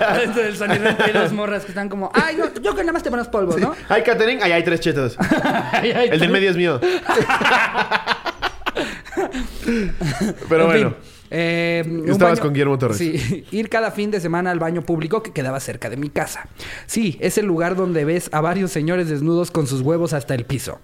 Adentro 0.00 0.42
del 0.42 0.54
Event 0.72 1.00
hay 1.00 1.12
dos 1.12 1.32
morras 1.32 1.64
que 1.64 1.68
están 1.72 1.88
como, 1.88 2.10
ay, 2.14 2.36
no, 2.36 2.52
yo 2.60 2.74
que 2.74 2.80
nada 2.82 2.92
más 2.92 3.02
te 3.02 3.10
pones 3.10 3.28
polvo, 3.28 3.58
¿no? 3.58 3.74
Hay 3.88 4.02
catering, 4.02 4.42
ahí 4.42 4.52
hay 4.52 4.62
tres 4.64 4.80
chetos. 4.80 5.16
Ay, 5.72 5.92
ay, 5.92 6.08
El 6.12 6.20
del 6.20 6.30
medio 6.30 6.50
es 6.50 6.56
mío. 6.56 6.80
Pero 10.48 10.62
En 10.62 10.66
bueno. 10.66 10.90
fin, 10.90 10.96
eh, 11.30 12.02
Estabas 12.06 12.40
con 12.40 12.52
Guillermo 12.52 12.78
Torres. 12.78 12.96
Sí, 12.98 13.44
ir 13.50 13.68
cada 13.68 13.90
fin 13.90 14.10
de 14.10 14.20
semana 14.20 14.50
al 14.50 14.58
baño 14.58 14.82
público 14.82 15.22
que 15.22 15.32
quedaba 15.32 15.60
cerca 15.60 15.88
de 15.90 15.96
mi 15.96 16.10
casa. 16.10 16.48
Sí, 16.86 17.16
es 17.20 17.38
el 17.38 17.46
lugar 17.46 17.76
donde 17.76 18.04
ves 18.04 18.28
a 18.32 18.40
varios 18.40 18.70
señores 18.72 19.08
desnudos 19.08 19.50
con 19.50 19.66
sus 19.66 19.80
huevos 19.82 20.12
hasta 20.12 20.34
el 20.34 20.44
piso. 20.44 20.80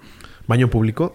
¿Baño 0.49 0.71
público? 0.71 1.13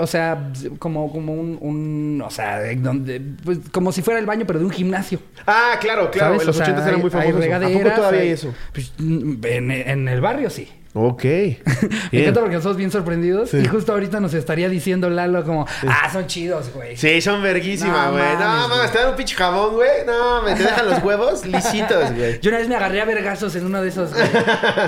O 0.00 0.06
sea, 0.06 0.52
como, 0.78 1.12
como 1.12 1.34
un, 1.34 1.58
un- 1.60 2.22
o 2.24 2.30
sea, 2.30 2.60
de 2.60 2.76
donde, 2.76 3.20
pues, 3.44 3.58
como 3.70 3.92
si 3.92 4.00
fuera 4.00 4.18
el 4.18 4.24
baño, 4.24 4.46
pero 4.46 4.58
de 4.58 4.64
un 4.64 4.70
gimnasio. 4.70 5.18
Ah, 5.46 5.74
claro, 5.78 6.10
claro. 6.10 6.38
¿sabes? 6.38 6.40
En 6.40 6.46
los 6.46 6.56
O 6.56 6.58
sea, 6.58 6.64
80 6.64 6.82
era 6.88 6.96
hay- 6.96 7.02
muy 7.02 7.10
hay 7.12 7.30
famoso. 7.32 7.42
eso. 7.44 7.54
¿A 7.66 7.68
poco 7.82 7.94
todavía 7.94 8.20
hay 8.20 8.26
hay- 8.28 8.32
eso? 8.32 8.54
Pues, 8.72 8.92
en, 8.98 9.70
en 9.70 10.08
el 10.08 10.20
barrio 10.22 10.48
sí. 10.48 10.66
Ok. 10.92 11.22
Me 12.12 12.20
encanta 12.20 12.40
porque 12.40 12.56
nosotros 12.56 12.76
bien 12.76 12.90
sorprendidos 12.90 13.50
Sí. 13.50 13.58
y 13.58 13.66
justo 13.66 13.92
ahorita 13.92 14.18
nos 14.18 14.34
estaría 14.34 14.68
diciendo 14.68 15.08
Lalo 15.08 15.44
como, 15.44 15.66
ah, 15.86 16.10
son 16.12 16.26
chidos, 16.26 16.70
güey. 16.74 16.96
Sí, 16.96 17.20
son 17.20 17.42
verguísimas, 17.42 18.06
No 18.06 18.12
güey. 18.12 18.24
No, 18.34 18.38
mames, 18.40 18.68
mames, 18.68 18.76
güey. 18.78 18.90
te 18.92 18.98
dan 18.98 19.08
un 19.10 19.16
pinche 19.16 19.36
jabón, 19.36 19.74
güey. 19.74 19.88
No, 20.04 20.42
me 20.42 20.54
te 20.54 20.64
dejan 20.64 20.90
los 20.90 21.02
huevos 21.02 21.46
lisitos, 21.46 22.12
güey. 22.14 22.40
Yo 22.40 22.50
una 22.50 22.58
vez 22.58 22.68
me 22.68 22.74
agarré 22.74 23.00
a 23.00 23.04
vergazos 23.04 23.54
en 23.54 23.66
uno 23.66 23.80
de 23.82 23.88
esos, 23.88 24.12
güey. 24.12 24.26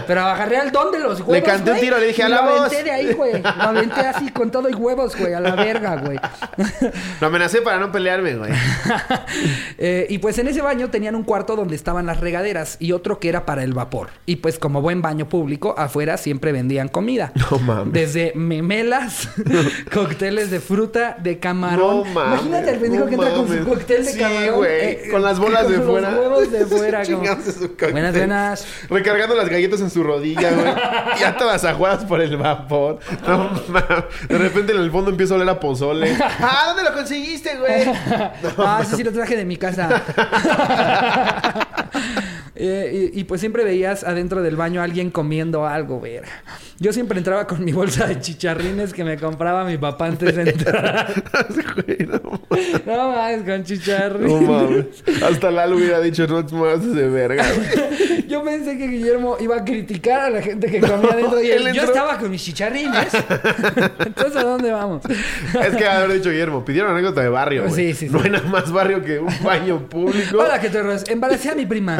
Pero 0.06 0.22
agarré 0.22 0.56
al 0.56 0.72
don 0.72 0.90
de 0.90 0.98
los 0.98 1.20
huevos, 1.20 1.34
Le 1.34 1.42
canté 1.44 1.70
un 1.70 1.78
tiro, 1.80 1.98
le 1.98 2.06
dije, 2.08 2.22
"A 2.24 2.28
la 2.28 2.42
Lo 2.42 2.50
voz". 2.50 2.60
aventé 2.62 2.82
de 2.82 2.90
ahí, 2.90 3.12
güey. 3.14 3.40
Lo 3.40 3.48
aventé 3.48 4.00
así 4.00 4.30
con 4.30 4.50
todo 4.50 4.68
y 4.68 4.74
huevos, 4.74 5.14
güey, 5.16 5.34
a 5.34 5.40
la 5.40 5.54
verga, 5.54 5.96
güey. 5.96 6.18
Lo 7.20 7.28
amenacé 7.28 7.62
para 7.62 7.78
no 7.78 7.92
pelearme, 7.92 8.34
güey. 8.34 8.50
Eh, 9.78 10.06
y 10.10 10.18
pues 10.18 10.38
en 10.38 10.48
ese 10.48 10.60
baño 10.62 10.90
tenían 10.90 11.14
un 11.14 11.24
cuarto 11.24 11.56
donde 11.56 11.74
estaban 11.74 12.06
las 12.06 12.20
regaderas 12.20 12.76
y 12.78 12.92
otro 12.92 13.18
que 13.18 13.28
era 13.28 13.44
para 13.46 13.64
el 13.64 13.72
vapor. 13.72 14.10
Y 14.26 14.36
pues 14.36 14.58
como 14.58 14.80
buen 14.80 15.02
baño 15.02 15.28
público, 15.28 15.74
afuera 15.92 16.16
siempre 16.16 16.52
vendían 16.52 16.88
comida. 16.88 17.32
No 17.52 17.58
mames. 17.58 17.92
Desde 17.92 18.32
memelas, 18.34 19.28
cócteles 19.92 20.50
de 20.50 20.58
fruta, 20.60 21.16
de 21.22 21.38
camarón. 21.38 21.98
No 21.98 22.04
mames, 22.04 22.40
Imagínate 22.40 22.70
al 22.70 22.76
pendejo 22.78 23.04
no 23.04 23.08
que 23.10 23.14
entra 23.16 23.30
con 23.34 23.46
su 23.46 23.52
mames. 23.54 23.66
cóctel 23.68 24.04
de 24.06 24.12
Sí, 24.12 24.18
camarón. 24.18 24.42
eh, 24.44 24.50
güey, 24.52 25.10
con 25.10 25.22
las 25.22 25.38
bolas 25.38 25.62
con 25.64 25.72
de 25.72 25.78
los 25.78 25.86
fuera. 25.86 26.10
huevos 26.18 26.50
de 26.50 26.66
fuera. 26.66 27.02
como, 27.04 27.18
buenas, 27.92 28.14
buenas. 28.16 28.66
Recargando 28.88 29.34
las 29.36 29.48
galletas 29.50 29.80
en 29.82 29.90
su 29.90 30.02
rodilla, 30.02 30.50
güey. 30.50 30.74
ya 31.20 31.36
todas 31.36 31.62
aguadas 31.64 32.04
por 32.04 32.20
el 32.22 32.36
vapor. 32.38 32.98
No 33.26 33.50
mames. 33.68 34.04
De 34.28 34.38
repente 34.38 34.72
en 34.72 34.78
el 34.80 34.90
fondo 34.90 35.10
empieza 35.10 35.34
a 35.34 35.36
oler 35.36 35.48
a 35.50 35.60
pozole. 35.60 36.16
Ah, 36.40 36.64
¿dónde 36.68 36.84
lo 36.84 36.92
conseguiste, 36.96 37.56
güey? 37.58 37.84
ah, 38.58 38.82
sí, 38.88 38.96
sí, 38.96 39.04
lo 39.04 39.12
traje 39.12 39.36
de 39.36 39.44
mi 39.44 39.56
casa. 39.58 40.02
Eh, 42.54 43.10
y, 43.14 43.20
y, 43.20 43.24
pues 43.24 43.40
siempre 43.40 43.64
veías 43.64 44.04
adentro 44.04 44.42
del 44.42 44.56
baño 44.56 44.82
a 44.82 44.84
alguien 44.84 45.10
comiendo 45.10 45.66
algo, 45.66 46.00
ver. 46.00 46.24
Yo 46.78 46.92
siempre 46.92 47.16
entraba 47.16 47.46
con 47.46 47.64
mi 47.64 47.72
bolsa 47.72 48.06
de 48.06 48.20
chicharrines 48.20 48.92
que 48.92 49.04
me 49.04 49.16
compraba 49.16 49.64
mi 49.64 49.78
papá 49.78 50.06
antes 50.06 50.36
de 50.36 50.50
entrar. 50.50 51.10
no 52.86 53.12
mames, 53.12 53.42
con 53.44 53.64
chicharrines. 53.64 54.30
No 54.30 54.40
mames. 54.42 54.86
Hasta 55.22 55.50
Lalo 55.50 55.76
hubiera 55.76 56.00
dicho, 56.00 56.26
no 56.26 56.44
te 56.44 56.54
muevas 56.54 56.94
de 56.94 57.08
verga. 57.08 57.46
yo 58.28 58.44
pensé 58.44 58.76
que 58.76 58.88
Guillermo 58.88 59.36
iba 59.40 59.56
a 59.56 59.64
criticar 59.64 60.20
a 60.20 60.30
la 60.30 60.42
gente 60.42 60.66
que 60.66 60.80
comía 60.80 61.12
adentro 61.12 61.40
y 61.42 61.50
él, 61.50 61.72
yo 61.72 61.84
estaba 61.84 62.18
con 62.18 62.30
mis 62.30 62.42
chicharrines. 62.42 63.14
Entonces, 64.04 64.36
¿a 64.36 64.42
dónde 64.42 64.72
vamos? 64.72 65.02
es 65.06 65.76
que 65.76 65.86
haber 65.86 66.12
dicho 66.18 66.30
Guillermo, 66.30 66.64
pidieron 66.64 66.92
anécdota 66.92 67.22
de 67.22 67.28
barrio. 67.28 67.70
Sí, 67.70 67.94
sí, 67.94 68.08
sí. 68.08 68.12
No 68.12 68.20
hay 68.22 68.30
nada 68.30 68.48
más 68.48 68.70
barrio 68.70 69.02
que 69.02 69.20
un 69.20 69.32
baño 69.42 69.88
público. 69.88 70.38
Hola, 70.38 70.60
que 70.60 70.68
te 70.68 70.80
embaracé 71.12 71.50
a 71.50 71.54
mi 71.54 71.64
prima. 71.64 71.96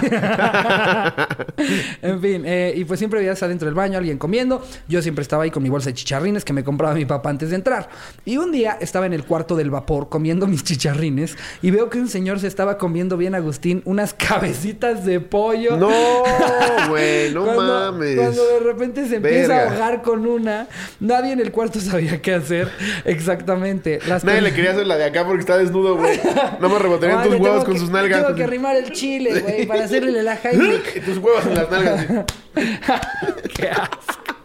en 2.02 2.20
fin, 2.20 2.42
eh, 2.46 2.72
y 2.76 2.84
pues 2.84 2.98
siempre 2.98 3.20
veías 3.20 3.42
adentro 3.42 3.66
del 3.66 3.74
baño 3.74 3.98
alguien 3.98 4.18
comiendo. 4.18 4.64
Yo 4.88 5.02
siempre 5.02 5.22
estaba 5.22 5.44
ahí 5.44 5.50
con 5.50 5.62
mi 5.62 5.68
bolsa 5.68 5.90
de 5.90 5.94
chicharrines 5.94 6.44
que 6.44 6.52
me 6.52 6.64
compraba 6.64 6.94
mi 6.94 7.04
papá 7.04 7.30
antes 7.30 7.50
de 7.50 7.56
entrar. 7.56 7.88
Y 8.24 8.36
un 8.36 8.52
día 8.52 8.76
estaba 8.80 9.06
en 9.06 9.12
el 9.12 9.24
cuarto 9.24 9.56
del 9.56 9.70
vapor 9.70 10.08
comiendo 10.08 10.46
mis 10.46 10.64
chicharrines 10.64 11.36
y 11.62 11.70
veo 11.70 11.90
que 11.90 11.98
un 11.98 12.08
señor 12.08 12.40
se 12.40 12.46
estaba 12.46 12.78
comiendo 12.78 13.16
bien, 13.16 13.34
Agustín, 13.34 13.82
unas 13.84 14.14
cabecitas 14.14 15.04
de 15.04 15.20
pollo. 15.20 15.76
No, 15.76 15.88
güey, 16.88 17.32
no 17.32 17.46
mames. 17.46 18.16
Cuando 18.16 18.46
de 18.46 18.60
repente 18.60 19.08
se 19.08 19.16
empieza 19.16 19.56
a 19.56 19.70
ahogar 19.70 20.02
con 20.02 20.26
una, 20.26 20.68
nadie 21.00 21.32
en 21.32 21.40
el 21.40 21.52
cuarto 21.52 21.80
sabía 21.80 22.20
qué 22.20 22.34
hacer 22.34 22.68
exactamente. 23.04 24.00
nadie 24.22 24.40
le 24.40 24.52
quería 24.52 24.72
hacer 24.72 24.86
la 24.86 24.96
de 24.96 25.04
acá 25.04 25.24
porque 25.24 25.40
está 25.40 25.58
desnudo, 25.58 25.96
güey. 25.96 26.20
No 26.60 26.68
me 26.68 26.78
rebotarían 26.78 27.22
tus 27.22 27.36
huevos 27.36 27.64
con 27.64 27.78
sus 27.78 27.90
nalgas. 27.90 28.22
Tengo 28.22 28.34
que 28.34 28.44
arrimar 28.44 28.76
el 28.76 28.92
chile, 28.92 29.40
güey, 29.40 29.66
para 29.66 29.83
hacerle 29.84 30.22
la 30.22 30.34
Heimlich. 30.42 30.96
y 30.96 31.00
tus 31.00 31.18
huevos 31.18 31.46
en 31.46 31.54
las 31.54 31.70
nalgas. 31.70 32.06
qué 33.56 33.68
asco. 33.68 34.36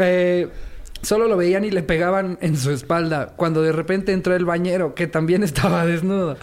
eh, 0.00 0.48
Solo 1.02 1.28
lo 1.28 1.36
veían 1.36 1.64
y 1.64 1.70
le 1.70 1.82
pegaban 1.82 2.38
en 2.40 2.56
su 2.56 2.70
espalda. 2.70 3.32
Cuando 3.36 3.62
de 3.62 3.72
repente 3.72 4.12
entró 4.12 4.34
el 4.34 4.44
bañero, 4.44 4.94
que 4.94 5.06
también 5.06 5.42
estaba 5.50 5.86
desnudo, 5.86 6.36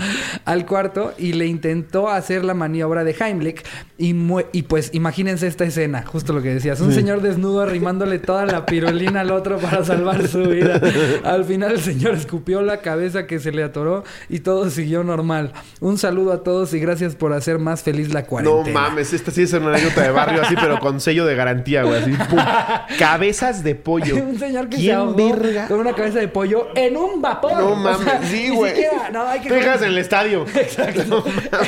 al 0.46 0.66
cuarto 0.66 1.14
y 1.18 1.34
le 1.34 1.46
intentó 1.46 2.10
hacer 2.10 2.44
la 2.44 2.54
maniobra 2.54 3.04
de 3.04 3.16
Heimlich. 3.20 3.64
Y, 3.98 4.16
y 4.52 4.64
pues 4.64 4.92
imagínense 4.94 5.48
esta 5.48 5.66
escena, 5.66 6.04
justo 6.06 6.34
lo 6.34 6.42
que 6.42 6.54
decías. 6.54 6.82
Un 6.82 6.94
señor 6.94 7.22
desnudo 7.22 7.62
arrimándole 7.62 8.20
toda 8.20 8.46
la 8.46 8.66
pirulina 8.66 9.22
al 9.22 9.32
otro 9.32 9.58
para 9.58 9.84
salvar 9.84 10.28
su 10.28 10.44
vida. 10.44 10.80
Al 11.24 11.46
final 11.46 11.74
el 11.74 11.82
señor 11.82 12.14
escupió 12.14 12.62
la 12.62 12.78
cabeza 12.78 13.26
que 13.26 13.40
se 13.40 13.52
le 13.52 13.64
atoró 13.64 14.04
y 14.30 14.40
todo 14.40 14.70
siguió 14.70 15.04
normal. 15.04 15.54
Un 15.80 15.98
saludo 15.98 16.34
a 16.34 16.44
todos 16.44 16.74
y 16.74 16.80
gracias 16.80 17.16
por 17.16 17.34
hacer 17.34 17.60
más 17.60 17.84
feliz 17.84 18.14
la 18.14 18.26
cuarentena. 18.26 18.68
No 18.68 18.74
mames, 18.74 19.14
esta 19.14 19.32
sí 19.32 19.44
es 19.44 19.54
una 19.54 19.70
anécdota 19.70 20.04
de 20.04 20.12
barrio 20.12 20.42
así, 20.42 20.56
pero 20.60 20.80
con 20.80 21.00
sello 21.00 21.26
de 21.26 21.36
garantía, 21.36 21.84
güey. 21.84 22.02
Así, 22.02 22.14
Cabezas 23.00 23.64
de 23.64 23.76
pollo. 23.76 24.16
Señor 24.48 24.70
que 24.70 24.78
se 24.78 24.94
ahogó 24.94 25.36
con 25.68 25.80
una 25.80 25.94
cabeza 25.94 26.20
de 26.20 26.28
pollo 26.28 26.70
en 26.76 26.98
un 26.98 27.22
vapor. 27.22 27.54
No 27.54 27.76
mames, 27.76 28.30
sí, 28.30 28.50
güey. 28.50 28.74
No, 29.12 29.28
hay 29.28 29.42
que... 29.42 29.50
en 29.50 29.84
el 29.84 29.98
estadio. 29.98 30.46
Exacto. 30.56 31.24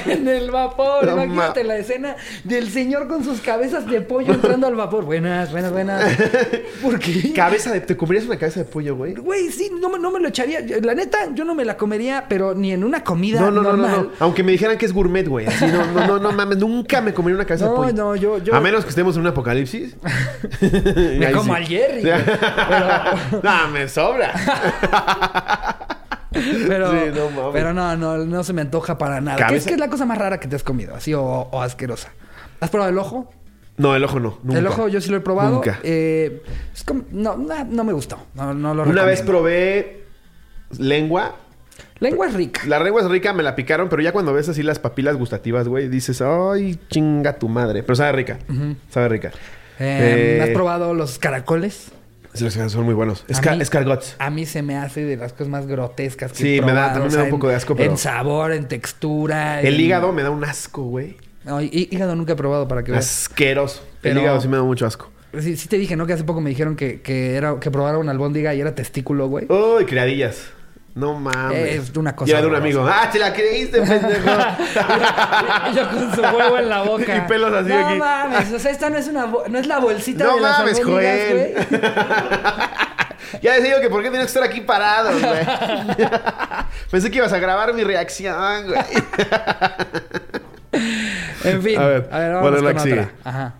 en 0.05 0.27
el 0.27 0.51
vapor. 0.51 1.07
Imagínate 1.09 1.63
la 1.63 1.77
escena 1.77 2.15
del 2.43 2.69
señor 2.69 3.07
con 3.07 3.23
sus 3.23 3.41
cabezas 3.41 3.85
de 3.87 4.01
pollo 4.01 4.33
entrando 4.33 4.67
al 4.67 4.75
vapor. 4.75 5.05
Buenas, 5.05 5.51
buenas, 5.51 5.71
buenas. 5.71 6.03
¿Por 6.81 6.99
qué? 6.99 7.33
Cabeza 7.33 7.71
de... 7.71 7.81
¿Te 7.81 7.97
comerías 7.97 8.25
una 8.25 8.37
cabeza 8.37 8.61
de 8.61 8.65
pollo, 8.65 8.95
güey? 8.95 9.15
Güey, 9.15 9.49
sí, 9.51 9.71
no, 9.79 9.97
no 9.97 10.11
me 10.11 10.19
lo 10.19 10.29
echaría. 10.29 10.61
La 10.81 10.93
neta, 10.93 11.17
yo 11.33 11.45
no 11.45 11.55
me 11.55 11.65
la 11.65 11.77
comería, 11.77 12.25
pero 12.27 12.53
ni 12.53 12.71
en 12.71 12.83
una 12.83 13.03
comida 13.03 13.39
no, 13.39 13.51
no, 13.51 13.61
normal. 13.63 13.91
No, 13.91 14.03
no, 14.03 14.11
Aunque 14.19 14.43
me 14.43 14.51
dijeran 14.51 14.77
que 14.77 14.85
es 14.85 14.93
gourmet, 14.93 15.27
güey. 15.27 15.47
Así, 15.47 15.65
no, 15.65 15.85
no, 15.85 16.07
no, 16.07 16.19
no 16.19 16.31
mames. 16.31 16.57
Nunca 16.57 17.01
me 17.01 17.13
comería 17.13 17.35
una 17.35 17.45
cabeza 17.45 17.65
de 17.65 17.75
pollo. 17.75 17.93
No, 17.93 18.03
no, 18.09 18.15
yo, 18.15 18.37
yo... 18.39 18.55
A 18.55 18.61
menos 18.61 18.83
que 18.83 18.89
estemos 18.89 19.15
en 19.15 19.21
un 19.21 19.27
apocalipsis. 19.27 19.95
me 20.61 21.31
como 21.31 21.53
al 21.53 21.65
Jerry. 21.65 22.03
No, 23.43 23.67
me 23.71 23.87
sobra. 23.87 24.33
pero, 26.31 26.93
no, 26.93 27.51
pero 27.51 27.73
no, 27.73 27.95
no, 27.97 28.17
no 28.17 28.43
se 28.43 28.53
me 28.53 28.61
antoja 28.61 28.97
para 28.97 29.21
nada. 29.21 29.47
¿Qué 29.47 29.55
es, 29.55 29.65
que 29.65 29.73
es 29.73 29.79
la 29.79 29.89
cosa 29.89 30.05
más 30.05 30.17
rara 30.17 30.39
que 30.39 30.47
te 30.47 30.55
has 30.55 30.63
comido? 30.63 30.95
Así 30.95 31.13
o, 31.13 31.49
asquerosa. 31.61 32.09
¿Has 32.59 32.69
probado 32.69 32.91
el 32.91 32.97
ojo? 32.97 33.31
No, 33.77 33.95
el 33.95 34.03
ojo 34.03 34.19
no. 34.19 34.37
El 34.49 34.67
ojo 34.67 34.89
yo 34.89 34.99
sí 34.99 35.09
lo 35.09 35.17
he 35.17 35.21
probado. 35.21 35.55
Nunca. 35.55 35.79
Eh, 35.83 36.43
es 36.73 36.83
como, 36.83 37.03
no, 37.11 37.37
no, 37.37 37.83
me 37.83 37.93
gustó. 37.93 38.19
No, 38.35 38.53
no 38.53 38.73
lo 38.73 38.83
Una 38.83 39.05
vez 39.05 39.21
probé 39.21 40.05
lengua. 40.77 41.35
Lengua 41.99 42.27
es 42.27 42.33
rica. 42.33 42.61
La 42.65 42.79
lengua 42.79 43.01
es 43.01 43.09
rica, 43.09 43.33
me 43.33 43.43
la 43.43 43.55
picaron, 43.55 43.89
pero 43.89 44.01
ya 44.01 44.11
cuando 44.11 44.33
ves 44.33 44.47
así 44.49 44.63
las 44.63 44.79
papilas 44.79 45.15
gustativas, 45.17 45.67
güey, 45.67 45.87
dices, 45.87 46.21
ay, 46.21 46.79
chinga 46.89 47.39
tu 47.39 47.47
madre. 47.47 47.83
Pero 47.83 47.95
sabe 47.95 48.11
rica. 48.13 48.39
Sabe 48.89 49.09
rica. 49.09 49.31
Eh, 49.79 50.41
¿Has 50.43 50.49
probado 50.49 50.93
los 50.93 51.19
caracoles? 51.19 51.91
Son 52.39 52.85
muy 52.85 52.93
buenos. 52.93 53.25
escargots. 53.27 54.15
A 54.19 54.29
mí 54.29 54.45
se 54.45 54.61
me 54.61 54.77
hace 54.77 55.03
de 55.03 55.17
las 55.17 55.33
cosas 55.33 55.47
más 55.47 55.67
grotescas 55.67 56.31
que 56.31 56.37
Sí, 56.37 56.61
me 56.61 56.73
da, 56.73 56.93
también 56.93 57.11
me 57.11 57.17
da 57.17 57.23
un 57.25 57.29
poco 57.29 57.47
de 57.47 57.55
asco, 57.55 57.75
pero... 57.75 57.91
En 57.91 57.97
sabor, 57.97 58.51
en 58.51 58.67
textura. 58.67 59.61
El 59.61 59.79
hígado 59.79 60.11
me 60.11 60.23
da 60.23 60.29
un 60.29 60.43
asco, 60.43 60.83
güey. 60.83 61.17
No, 61.45 61.61
hígado 61.61 62.15
nunca 62.15 62.33
he 62.33 62.35
probado 62.35 62.67
para 62.67 62.83
que 62.83 62.91
veas. 62.91 63.05
Asqueroso. 63.05 63.83
El 64.03 64.17
hígado 64.17 64.39
sí 64.41 64.47
me 64.47 64.57
da 64.57 64.63
mucho 64.63 64.85
asco. 64.85 65.09
Sí, 65.39 65.57
sí 65.57 65.67
te 65.67 65.77
dije, 65.77 65.95
¿no? 65.95 66.07
Que 66.07 66.13
hace 66.13 66.23
poco 66.23 66.41
me 66.41 66.49
dijeron 66.49 66.75
que, 66.75 67.01
que, 67.01 67.35
era, 67.35 67.59
que 67.59 67.69
probara 67.69 67.97
una 67.99 68.11
albóndiga 68.11 68.55
y 68.55 68.61
era 68.61 68.73
testículo, 68.73 69.27
güey. 69.27 69.45
Uy, 69.47 69.85
criadillas. 69.85 70.49
No 70.95 71.19
mames. 71.19 71.89
Es 71.89 71.95
una 71.95 72.15
cosa. 72.15 72.29
Y 72.29 72.31
era 72.31 72.41
de 72.41 72.47
un 72.47 72.55
amigo. 72.55 72.85
¡Ah, 72.87 73.09
te 73.11 73.19
la 73.19 73.33
creíste, 73.33 73.81
pendejo! 73.81 74.29
y 75.71 75.75
yo 75.75 75.89
con 75.89 76.15
su 76.15 76.21
huevo 76.21 76.57
en 76.57 76.69
la 76.69 76.81
boca. 76.81 77.15
Y 77.15 77.21
pelos 77.21 77.53
así 77.53 77.69
no 77.69 77.85
aquí. 77.85 77.97
No 77.97 78.05
mames. 78.05 78.51
O 78.51 78.59
sea, 78.59 78.71
esta 78.71 78.89
no 78.89 78.97
es 78.97 79.07
una... 79.07 79.27
No 79.27 79.59
es 79.59 79.67
la 79.67 79.79
bolsita 79.79 80.23
no 80.25 80.35
de 80.35 80.41
las 80.41 80.59
mames, 80.59 80.83
Joel. 80.83 81.53
ya 83.41 83.53
decía 83.53 83.75
yo 83.75 83.81
que 83.81 83.89
por 83.89 84.01
qué 84.01 84.09
tenías 84.09 84.25
que 84.31 84.39
estar 84.39 84.43
aquí 84.43 84.61
parado, 84.61 85.11
güey. 85.11 85.45
Pensé 86.91 87.11
que 87.11 87.17
ibas 87.17 87.33
a 87.33 87.39
grabar 87.39 87.73
mi 87.73 87.83
reacción, 87.83 88.67
güey. 88.67 88.79
en 91.43 91.61
fin. 91.61 91.79
A 91.79 91.85
ver, 91.85 92.09
a 92.11 92.19
ver 92.19 92.33
vamos 92.33 92.61
con 92.61 92.77
otra. 92.77 93.11
Ajá. 93.23 93.53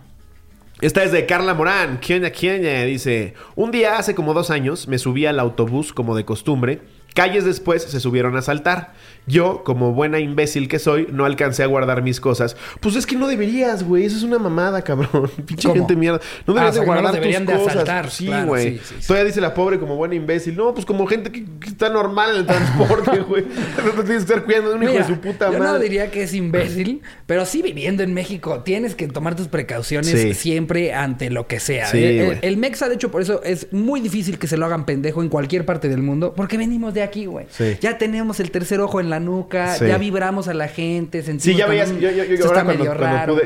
Esta 0.80 1.04
es 1.04 1.12
de 1.12 1.26
Carla 1.26 1.54
Morán. 1.54 1.98
¿Quién, 2.04 2.28
quién? 2.30 2.62
Dice: 2.86 3.34
Un 3.54 3.70
día 3.70 3.98
hace 3.98 4.14
como 4.14 4.34
dos 4.34 4.50
años 4.50 4.88
me 4.88 4.98
subí 4.98 5.26
al 5.26 5.38
autobús 5.38 5.92
como 5.92 6.16
de 6.16 6.24
costumbre 6.24 6.80
Calles 7.14 7.44
después 7.44 7.82
se 7.82 8.00
subieron 8.00 8.36
a 8.36 8.42
saltar. 8.42 8.94
Yo, 9.26 9.62
como 9.64 9.92
buena 9.92 10.18
imbécil 10.18 10.68
que 10.68 10.78
soy, 10.78 11.06
no 11.12 11.24
alcancé 11.24 11.62
a 11.62 11.66
guardar 11.66 12.02
mis 12.02 12.20
cosas. 12.20 12.56
Pues 12.80 12.96
es 12.96 13.06
que 13.06 13.16
no 13.16 13.28
deberías, 13.28 13.82
güey. 13.82 14.04
Eso 14.04 14.16
es 14.16 14.22
una 14.22 14.38
mamada, 14.38 14.82
cabrón. 14.82 15.30
Pinche 15.46 15.72
gente 15.72 15.94
mierda. 15.94 16.20
No 16.46 16.54
deberías 16.54 16.76
ah, 16.76 16.80
de 16.80 16.86
guardar 16.86 17.20
tus 17.20 17.32
de 17.32 17.44
cosas. 17.44 17.68
Asaltar. 17.68 18.10
Sí, 18.10 18.30
güey. 18.46 18.80
Todavía 19.06 19.26
dice 19.26 19.40
la 19.40 19.54
pobre 19.54 19.78
como 19.78 19.96
buena 19.96 20.14
imbécil. 20.14 20.56
No, 20.56 20.72
pues 20.74 20.86
como 20.86 21.06
gente 21.06 21.30
que, 21.30 21.44
está 21.66 21.88
normal 21.88 22.30
en 22.30 22.36
el 22.38 22.46
transporte, 22.46 23.20
güey. 23.28 23.44
no 23.44 23.90
te 23.90 24.02
tienes 24.02 24.24
que 24.24 24.32
estar 24.32 24.44
cuidando 24.44 24.70
de 24.70 24.76
un 24.76 24.82
hijo 24.84 24.92
de 24.92 25.04
su 25.04 25.20
puta 25.20 25.46
madre. 25.46 25.58
Yo 25.58 25.64
no 25.64 25.78
diría 25.78 26.10
que 26.10 26.22
es 26.22 26.34
imbécil, 26.34 27.02
pero 27.26 27.46
sí 27.46 27.62
viviendo 27.62 28.02
en 28.02 28.14
México 28.14 28.60
tienes 28.60 28.94
que 28.94 29.06
tomar 29.08 29.36
tus 29.36 29.48
precauciones 29.48 30.36
siempre 30.36 30.92
ante 30.94 31.30
lo 31.30 31.46
que 31.46 31.60
sea. 31.60 31.90
el, 31.90 32.38
el, 32.40 32.56
Mexa, 32.56 32.88
de 32.88 32.94
hecho, 32.94 33.10
por 33.10 33.22
eso 33.22 33.42
es 33.42 33.72
muy 33.72 34.00
difícil 34.00 34.38
que 34.38 34.46
se 34.46 34.56
lo 34.56 34.66
hagan 34.66 34.86
pendejo 34.86 35.22
en 35.22 35.28
cualquier 35.28 35.64
parte 35.64 35.88
del 35.88 36.02
mundo, 36.02 36.34
porque 36.34 36.56
venimos 36.56 36.94
de 36.94 37.02
aquí, 37.02 37.26
güey. 37.26 37.46
Ya 37.80 37.98
tenemos 37.98 38.40
el 38.40 38.50
tercer 38.50 38.80
ojo 38.80 39.00
en 39.00 39.09
la 39.10 39.20
nuca, 39.20 39.76
ya 39.76 39.98
vibramos 39.98 40.48
a 40.48 40.54
la 40.54 40.68
gente, 40.68 41.22
sentimos 41.22 41.42
Sí, 41.42 41.54
ya 41.54 41.66
veías, 41.66 41.90
yo, 41.98 42.10
yo, 42.10 42.24
yo 42.24 42.46
ahora 42.46 42.64
cuando, 42.64 42.84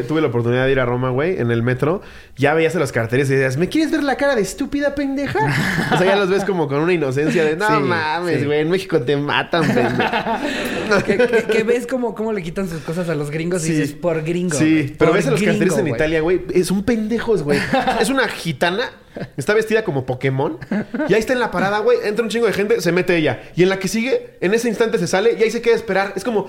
tuve 0.07 0.21
la 0.21 0.29
oportunidad 0.29 0.67
de 0.67 0.73
ir 0.73 0.81
a 0.81 0.87
Roma, 0.87 1.11
güey, 1.11 1.41
en 1.41 1.51
el 1.51 1.63
metro, 1.63 2.03
ya 2.37 2.55
veías 2.55 2.77
a 2.77 2.79
los 2.79 2.93
carteles 2.93 3.29
y 3.31 3.35
decías, 3.35 3.57
¿me 3.57 3.69
quieres 3.69 3.91
ver 3.91 4.05
la 4.05 4.17
cara 4.17 4.37
de 4.37 4.43
estúpida 4.43 4.95
pendeja? 4.95 5.39
o 5.93 5.99
sea, 5.99 6.07
ya 6.07 6.17
los 6.17 6.29
ves 6.29 6.45
como 6.45 6.69
con 6.69 6.81
una 6.81 6.93
inocencia 6.93 7.45
de, 7.45 7.57
no 7.57 7.81
mames, 7.81 8.47
güey, 8.47 8.61
en 8.61 8.71
México 8.71 9.01
te 9.01 9.17
matan, 9.17 9.67
pendejo. 9.67 11.05
que, 11.53 11.65
ves 11.65 11.87
como 11.87 12.15
cómo 12.15 12.33
le 12.33 12.43
quitan 12.43 12.69
sus 12.69 12.81
cosas 12.83 13.09
a 13.09 13.15
los 13.15 13.31
gringos 13.31 13.67
y 13.67 13.73
dices, 13.73 13.93
por 13.93 14.23
gringo. 14.23 14.57
Sí, 14.57 14.95
pero 14.99 15.13
ves 15.13 15.27
a 15.27 15.33
los 15.33 15.43
carteles 15.43 15.77
en 15.79 15.89
Italia, 15.89 16.21
güey, 16.21 16.43
son 16.65 16.85
pendejos, 16.85 17.43
güey. 17.43 17.59
es 18.01 18.11
una 18.11 18.29
gitana 18.29 18.91
Está 19.37 19.55
vestida 19.55 19.85
como 19.85 20.07
Pokémon. 20.07 20.59
Y 21.09 21.15
ahí 21.15 21.21
está 21.21 21.33
en 21.33 21.41
la 21.41 21.51
parada, 21.51 21.79
güey. 21.79 21.99
Entra 22.05 22.23
un 22.23 22.31
chingo 22.31 22.47
de 22.47 22.53
gente, 22.53 22.81
se 22.81 22.93
mete 22.93 23.17
ella. 23.17 23.43
Y 23.57 23.63
en 23.63 23.69
la 23.69 23.79
que 23.79 23.89
sigue, 23.89 24.37
en 24.41 24.55
ese 24.55 24.69
instante 24.69 24.99
se 24.99 25.07
sale 25.07 25.37
y 25.39 25.43
ahí 25.43 25.51
se 25.51 25.63
queda 25.63 25.75
a 25.75 25.77
esperar. 25.77 26.13
Es 26.17 26.25
como, 26.25 26.49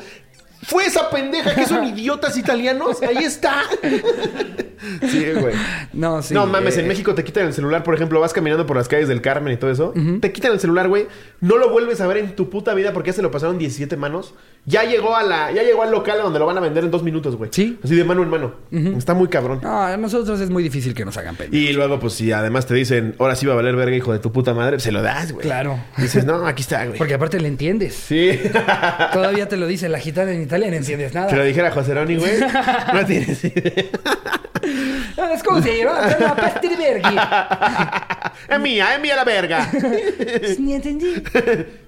fue 0.65 0.85
esa 0.85 1.09
pendeja 1.09 1.53
que 1.53 1.65
son 1.65 1.83
idiotas 1.87 2.35
italianos. 2.37 3.01
Ahí 3.03 3.23
está. 3.23 3.63
sí, 5.09 5.25
güey. 5.39 5.53
No, 5.93 6.21
sí. 6.23 6.33
No 6.33 6.47
mames, 6.47 6.77
en 6.77 6.85
eh, 6.85 6.87
México 6.87 7.13
te 7.13 7.23
quitan 7.23 7.45
el 7.45 7.53
celular, 7.53 7.83
por 7.83 7.93
ejemplo, 7.93 8.19
vas 8.19 8.33
caminando 8.33 8.65
por 8.65 8.75
las 8.75 8.87
calles 8.87 9.07
del 9.07 9.21
Carmen 9.21 9.53
y 9.53 9.57
todo 9.57 9.69
eso. 9.69 9.93
Te 10.19 10.31
quitan 10.31 10.51
el 10.51 10.59
celular, 10.59 10.87
güey. 10.87 11.07
No 11.39 11.57
lo 11.57 11.69
vuelves 11.69 12.01
a 12.01 12.07
ver 12.07 12.17
en 12.17 12.35
tu 12.35 12.49
puta 12.49 12.73
vida 12.73 12.93
porque 12.93 13.11
ya 13.11 13.13
se 13.13 13.21
lo 13.21 13.29
pasaron 13.29 13.59
17 13.59 13.95
manos. 13.95 14.33
Ya 14.65 14.83
llegó 14.83 15.15
a 15.15 15.21
la, 15.21 15.51
ya 15.51 15.61
llegó 15.61 15.83
al 15.83 15.91
local 15.91 16.17
donde 16.23 16.39
lo 16.39 16.47
van 16.47 16.57
a 16.57 16.61
vender 16.61 16.83
en 16.83 16.89
dos 16.89 17.03
minutos, 17.03 17.35
güey. 17.35 17.51
Sí. 17.53 17.77
Así 17.83 17.95
de 17.95 18.03
mano 18.03 18.23
en 18.23 18.29
mano. 18.29 18.55
Está 18.97 19.13
muy 19.13 19.27
cabrón. 19.27 19.59
No, 19.61 19.83
a 19.83 19.95
nosotros 19.97 20.39
es 20.39 20.49
muy 20.49 20.63
difícil 20.63 20.95
que 20.95 21.05
nos 21.05 21.15
hagan 21.17 21.35
pena. 21.35 21.55
Y 21.55 21.73
luego, 21.73 21.99
pues, 21.99 22.13
si 22.13 22.31
además 22.31 22.65
te 22.65 22.73
dicen, 22.73 23.15
ahora 23.19 23.35
sí 23.35 23.45
va 23.45 23.53
a 23.53 23.55
valer 23.55 23.75
verga, 23.75 23.95
hijo 23.95 24.11
de 24.11 24.19
tu 24.19 24.31
puta 24.31 24.55
madre, 24.55 24.79
se 24.79 24.91
lo 24.91 25.03
das, 25.03 25.31
güey. 25.31 25.45
Claro. 25.45 25.79
dices, 25.97 26.25
no, 26.25 26.47
aquí 26.47 26.63
está, 26.63 26.85
güey. 26.85 26.97
Porque 26.97 27.13
aparte 27.13 27.39
le 27.39 27.47
entiendes. 27.47 27.93
Sí. 27.93 28.39
Todavía 29.13 29.47
te 29.47 29.57
lo 29.57 29.67
dice 29.67 29.87
la 29.89 29.99
gitana 29.99 30.31
en 30.31 30.41
Italia 30.41 30.54
Natalia 30.55 30.71
no 30.71 30.77
entiendes 30.77 31.13
nada. 31.13 31.27
Que 31.27 31.35
lo 31.35 31.43
dijera 31.43 31.71
José 31.71 31.93
Roni, 31.93 32.15
güey. 32.15 32.33
No 32.93 33.05
tienes 33.05 33.43
idea. 33.43 33.85
Ah, 35.17 35.31
Es 35.33 35.43
como 35.43 35.61
si 35.61 35.69
llama 35.77 35.99
la 36.19 36.35
Pastriberghi. 36.35 37.17
es 38.49 38.59
mía, 38.59 38.95
es 38.95 39.01
mía 39.01 39.15
la 39.17 39.23
verga. 39.25 39.69
Ni 40.59 40.75
entendí. 40.75 41.21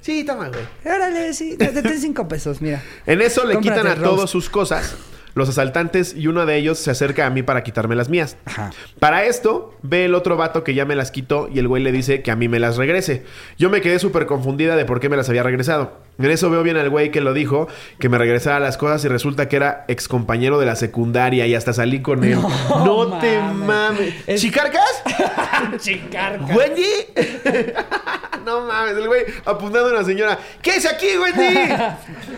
sí, 0.02 0.24
toma, 0.26 0.50
güey. 0.50 0.62
Órale, 0.86 1.34
sí. 1.34 1.56
Te 1.58 1.68
ten 1.68 2.00
cinco 2.00 2.28
pesos, 2.28 2.62
mira. 2.62 2.82
En 3.06 3.22
eso 3.22 3.46
le 3.46 3.54
Cómprate 3.56 3.80
quitan 3.82 4.00
a 4.00 4.04
todos 4.04 4.30
sus 4.30 4.50
cosas. 4.50 4.98
Los 5.34 5.50
asaltantes 5.50 6.16
y 6.16 6.28
uno 6.28 6.46
de 6.46 6.58
ellos 6.58 6.80
se 6.80 6.92
acerca 6.92 7.26
a 7.26 7.30
mí 7.30 7.44
para 7.44 7.64
quitarme 7.64 7.96
las 7.96 8.10
mías. 8.10 8.38
Ajá. 8.46 8.72
Para 9.00 9.24
esto, 9.26 9.76
ve 9.82 10.06
el 10.06 10.16
otro 10.16 10.36
vato 10.36 10.64
que 10.64 10.74
ya 10.74 10.84
me 10.86 10.96
las 10.96 11.12
quitó 11.12 11.48
y 11.54 11.60
el 11.60 11.68
güey 11.68 11.84
le 11.84 11.92
dice 11.92 12.22
que 12.24 12.32
a 12.32 12.36
mí 12.36 12.48
me 12.48 12.60
las 12.60 12.76
regrese. 12.78 13.24
Yo 13.58 13.70
me 13.70 13.82
quedé 13.82 14.00
súper 14.00 14.26
confundida 14.26 14.76
de 14.76 14.86
por 14.86 15.00
qué 15.00 15.10
me 15.10 15.18
las 15.18 15.30
había 15.30 15.44
regresado. 15.44 16.07
En 16.20 16.32
eso 16.32 16.50
veo 16.50 16.64
bien 16.64 16.78
al 16.78 16.90
güey 16.90 17.12
que 17.12 17.22
lo 17.22 17.34
dijo, 17.34 17.68
que 18.00 18.10
me 18.10 18.18
regresara 18.18 18.60
las 18.60 18.78
cosas 18.78 19.04
y 19.06 19.08
resulta 19.08 19.48
que 19.48 19.56
era 19.56 19.86
ex 19.88 20.08
compañero 20.08 20.60
de 20.60 20.66
la 20.66 20.76
secundaria 20.76 21.46
y 21.46 21.54
hasta 21.54 21.74
salí 21.74 22.02
con 22.02 22.24
él. 22.24 22.40
No, 22.42 23.06
No 23.06 23.20
te 23.20 23.40
mames. 23.40 24.14
Es- 24.26 24.42
¿Chicarcas? 24.42 25.04
Chicarca. 25.80 26.46
¿Wendy? 26.56 26.84
no 28.46 28.62
mames, 28.62 28.98
el 28.98 29.08
güey 29.08 29.24
apuntando 29.46 29.90
a 29.90 29.92
una 29.92 30.04
señora. 30.04 30.40
¿Qué 30.62 30.72
es 30.72 30.86
aquí, 30.86 31.08
Wendy? 31.18 31.60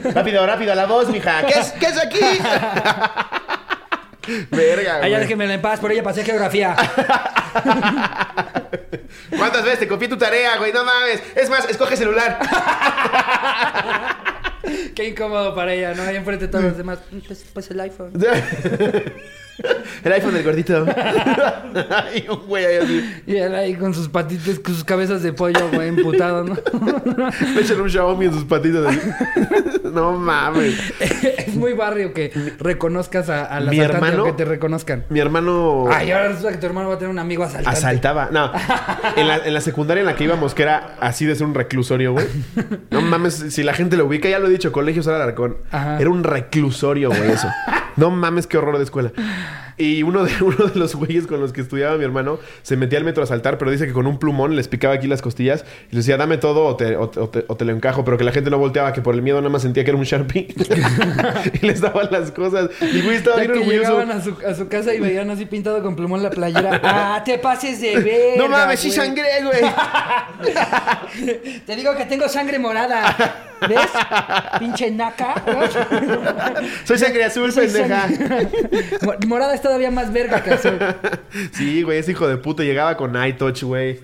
rápido, 0.13 0.45
rápido, 0.45 0.73
a 0.73 0.75
la 0.75 0.85
voz, 0.85 1.07
mija. 1.09 1.45
¿Qué 1.45 1.59
es, 1.59 1.71
qué 1.73 1.85
es 1.85 1.97
aquí? 1.97 2.19
Verga, 4.51 4.95
Allá 4.95 5.07
güey. 5.07 5.19
déjenme 5.21 5.53
en 5.53 5.61
paz, 5.61 5.79
por 5.79 5.91
ella 5.91 6.03
pasé 6.03 6.23
geografía. 6.23 6.75
¿Cuántas 9.37 9.63
veces 9.63 9.79
te 9.79 9.87
copié 9.87 10.07
tu 10.07 10.17
tarea, 10.17 10.57
güey? 10.57 10.73
No 10.73 10.83
mames. 10.83 11.21
Es 11.35 11.49
más, 11.49 11.67
escoge 11.69 11.97
celular. 11.97 12.39
Qué 14.95 15.09
incómodo 15.09 15.55
para 15.55 15.73
ella, 15.73 15.93
¿no? 15.93 16.03
Ahí 16.03 16.15
enfrente 16.15 16.45
de 16.45 16.51
todos 16.51 16.65
los 16.65 16.77
demás. 16.77 16.99
Pues, 17.27 17.45
pues 17.53 17.71
el 17.71 17.79
iPhone. 17.79 18.11
el 20.03 20.11
iPhone 20.13 20.33
del 20.33 20.43
gordito. 20.43 20.85
y 22.15 22.29
un 22.29 22.47
güey 22.47 22.65
ahí 22.65 22.77
así. 22.77 23.21
Y 23.27 23.35
él 23.37 23.55
ahí 23.55 23.75
con 23.75 23.93
sus 23.93 24.09
patitas, 24.09 24.59
con 24.59 24.73
sus 24.73 24.83
cabezas 24.83 25.21
de 25.23 25.33
pollo, 25.33 25.69
güey, 25.73 25.89
emputado, 25.89 26.43
¿no? 26.43 26.55
Le 27.55 27.61
echan 27.61 27.81
un 27.81 27.89
Xiaomi 27.89 28.25
en 28.27 28.33
sus 28.33 28.43
patitas. 28.45 28.85
así. 28.85 28.99
no 29.93 30.13
mames. 30.13 30.75
es 30.99 31.55
muy 31.55 31.73
barrio 31.73 32.13
que 32.13 32.31
reconozcas 32.59 33.29
a, 33.29 33.45
a 33.45 33.59
la 33.59 33.71
Mi 33.71 33.79
asaltante 33.79 34.07
hermano- 34.07 34.23
o 34.23 34.25
que 34.27 34.31
te 34.33 34.45
reconozcan. 34.45 35.05
Mi 35.09 35.19
hermano... 35.19 35.85
Ay, 35.91 36.11
ahora 36.11 36.29
resulta 36.29 36.51
que 36.51 36.57
tu 36.57 36.65
hermano 36.65 36.89
va 36.89 36.95
a 36.95 36.97
tener 36.97 37.11
un 37.11 37.19
amigo 37.19 37.43
asaltante. 37.43 37.77
Asaltaba. 37.77 38.29
No. 38.31 38.51
En 39.15 39.27
la, 39.27 39.37
en 39.37 39.53
la 39.53 39.61
secundaria 39.61 40.01
en 40.01 40.07
la 40.07 40.15
que 40.15 40.23
íbamos, 40.23 40.53
que 40.53 40.63
era 40.63 40.95
así 40.99 41.25
de 41.25 41.35
ser 41.35 41.47
un 41.47 41.55
reclusorio, 41.55 42.13
güey. 42.13 42.25
No 42.91 43.01
mames, 43.01 43.45
si 43.49 43.63
la 43.63 43.73
gente 43.73 43.97
lo 43.97 44.05
ubica, 44.05 44.29
ya 44.29 44.39
lo 44.39 44.47
he 44.47 44.51
dicho, 44.51 44.71
Colegio 44.71 45.03
Sara 45.03 45.17
Alarcón. 45.17 45.57
Era 45.71 46.09
un 46.09 46.23
reclusorio, 46.23 47.09
güey, 47.09 47.31
eso. 47.31 47.47
No 47.99 48.11
mames, 48.11 48.47
qué 48.47 48.57
horror 48.57 48.77
de 48.77 48.85
escuela. 48.85 49.11
Y 49.79 50.03
uno 50.03 50.23
de, 50.25 50.31
uno 50.43 50.65
de 50.67 50.77
los 50.77 50.93
güeyes 50.95 51.25
con 51.25 51.39
los 51.39 51.53
que 51.53 51.61
estudiaba 51.61 51.97
mi 51.97 52.03
hermano 52.03 52.37
se 52.63 52.75
metía 52.77 52.99
al 52.99 53.05
metro 53.05 53.23
a 53.23 53.25
asaltar, 53.25 53.57
pero 53.57 53.71
dice 53.71 53.87
que 53.87 53.93
con 53.93 54.05
un 54.07 54.19
plumón 54.19 54.55
les 54.55 54.67
picaba 54.67 54.93
aquí 54.93 55.07
las 55.07 55.21
costillas 55.21 55.63
y 55.89 55.93
le 55.95 55.99
decía, 56.01 56.17
dame 56.17 56.37
todo 56.37 56.65
o 56.65 56.75
te, 56.75 56.95
o 56.97 57.09
te- 57.09 57.19
o 57.21 57.29
te- 57.29 57.45
o 57.47 57.55
te 57.55 57.63
lo 57.65 57.71
encajo, 57.71 58.03
pero 58.03 58.17
que 58.17 58.23
la 58.25 58.31
gente 58.33 58.49
no 58.49 58.57
volteaba, 58.57 58.91
que 58.93 59.01
por 59.01 59.15
el 59.15 59.21
miedo 59.21 59.37
nada 59.39 59.49
más 59.49 59.61
sentía 59.61 59.83
que 59.85 59.91
era 59.91 59.97
un 59.97 60.03
Sharpie. 60.03 60.47
y 61.61 61.65
les 61.65 61.81
daban 61.81 62.09
las 62.11 62.31
cosas. 62.31 62.69
Y 62.81 63.01
güey 63.01 63.15
estaba 63.15 63.37
bien 63.37 63.51
orgulloso. 63.51 63.79
llegaban 63.79 64.11
a 64.11 64.21
su, 64.21 64.35
a 64.45 64.53
su 64.53 64.67
casa 64.67 64.93
y 64.93 64.99
veían 64.99 65.29
así 65.29 65.45
pintado 65.45 65.81
con 65.81 65.95
plumón 65.95 66.21
la 66.23 66.29
playera. 66.29 66.81
¡Ah, 66.83 67.21
te 67.23 67.37
pases 67.39 67.79
de 67.79 67.99
ver! 67.99 68.37
No 68.37 68.49
mames, 68.49 68.81
sí 68.81 68.91
sangré, 68.91 69.43
güey. 69.43 69.61
Te 71.65 71.75
digo 71.75 71.95
que 71.95 72.05
tengo 72.05 72.27
sangre 72.27 72.59
morada. 72.59 73.45
¿Ves? 73.67 73.79
Pinche 74.59 74.89
naca. 74.91 75.35
Soy 76.85 76.97
sangre 76.97 77.25
azul, 77.25 77.51
Soy 77.51 77.67
pendeja. 77.67 78.07
Morada 79.27 79.53
es 79.53 79.61
todavía 79.69 79.91
más 79.91 80.11
verga 80.11 80.43
que 80.43 80.51
azul. 80.51 80.77
Sí, 81.53 81.83
güey, 81.83 81.99
ese 81.99 82.11
hijo 82.11 82.27
de 82.27 82.37
puta 82.37 82.63
llegaba 82.63 82.97
con 82.97 83.15
iTouch, 83.23 83.63
güey. 83.63 83.99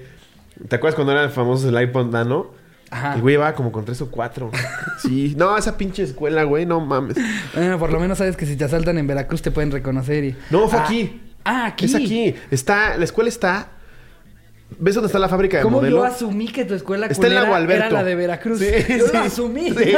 ¿Te 0.69 0.75
acuerdas 0.77 0.95
cuando 0.95 1.11
eran 1.11 1.31
famosos 1.31 1.65
el 1.73 1.81
iPod 1.81 2.11
Nano? 2.11 2.51
Ajá. 2.91 3.15
El 3.15 3.21
güey 3.21 3.33
llevaba 3.33 3.53
como 3.55 3.71
con 3.71 3.83
tres 3.83 3.99
o 4.01 4.09
cuatro. 4.11 4.51
Sí. 4.99 5.33
No, 5.37 5.55
esa 5.57 5.77
pinche 5.77 6.03
escuela, 6.03 6.43
güey, 6.43 6.65
no 6.65 6.79
mames. 6.79 7.17
Bueno, 7.53 7.77
por 7.77 7.91
lo 7.91 7.99
menos 7.99 8.17
sabes 8.17 8.37
que 8.37 8.45
si 8.45 8.55
te 8.55 8.63
asaltan 8.63 8.97
en 8.97 9.05
Veracruz 9.07 9.41
te 9.41 9.51
pueden 9.51 9.71
reconocer 9.71 10.23
y... 10.23 10.35
No, 10.49 10.67
fue 10.69 10.79
Ah. 10.79 10.83
aquí. 10.85 11.21
Ah, 11.43 11.65
aquí. 11.67 11.85
Es 11.85 11.95
aquí. 11.95 12.35
Está, 12.49 12.97
la 12.97 13.03
escuela 13.03 13.27
está. 13.29 13.67
¿Ves 14.77 14.95
dónde 14.95 15.07
está 15.07 15.19
la 15.19 15.29
fábrica 15.29 15.57
de 15.57 15.63
¿Cómo 15.63 15.77
modelo? 15.77 15.97
yo 15.97 16.03
asumí 16.03 16.47
que 16.47 16.65
tu 16.65 16.73
escuela 16.73 17.05
Está 17.05 17.27
en 17.27 17.35
la 17.35 17.59
era 17.61 17.89
la 17.89 18.03
de 18.03 18.15
Veracruz? 18.15 18.59
Sí, 18.59 18.65
yo 18.97 19.05
sí. 19.05 19.13
lo 19.13 19.19
asumí. 19.19 19.69
Sí. 19.71 19.93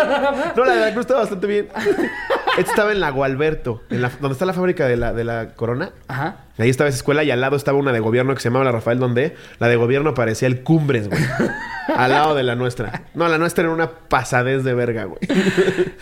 No, 0.56 0.66
la 0.66 0.74
de 0.74 0.80
Veracruz 0.80 1.06
está 1.06 1.16
bastante 1.16 1.48
bien. 1.48 1.70
Esta 2.58 2.72
estaba 2.72 2.92
en 2.92 3.00
la 3.00 3.12
Gualberto, 3.12 3.84
en 3.90 4.02
la, 4.02 4.10
donde 4.20 4.34
está 4.34 4.46
la 4.46 4.54
fábrica 4.54 4.88
de 4.88 4.98
la, 4.98 5.14
de 5.14 5.24
la 5.24 5.50
Corona. 5.56 5.92
Ajá. 6.08 6.46
Ahí 6.58 6.70
estaba 6.70 6.90
esa 6.90 6.98
escuela 6.98 7.24
y 7.24 7.32
al 7.32 7.40
lado 7.40 7.56
estaba 7.56 7.78
una 7.78 7.92
de 7.92 8.00
gobierno 8.00 8.34
que 8.34 8.42
se 8.42 8.50
llamaba 8.50 8.66
la 8.66 8.72
Rafael 8.72 9.00
Donde. 9.00 9.36
La 9.60 9.68
de 9.68 9.76
gobierno 9.76 10.14
parecía 10.16 10.48
el 10.48 10.64
Cumbres, 10.64 11.08
güey. 11.08 11.22
al 11.96 12.12
lado 12.12 12.36
de 12.36 12.44
la 12.44 12.56
nuestra. 12.56 13.04
No, 13.14 13.28
la 13.28 13.38
nuestra 13.38 13.64
era 13.64 13.74
una 13.74 13.92
pasadez 13.92 14.64
de 14.64 14.74
verga, 14.74 15.06
güey. 15.06 15.20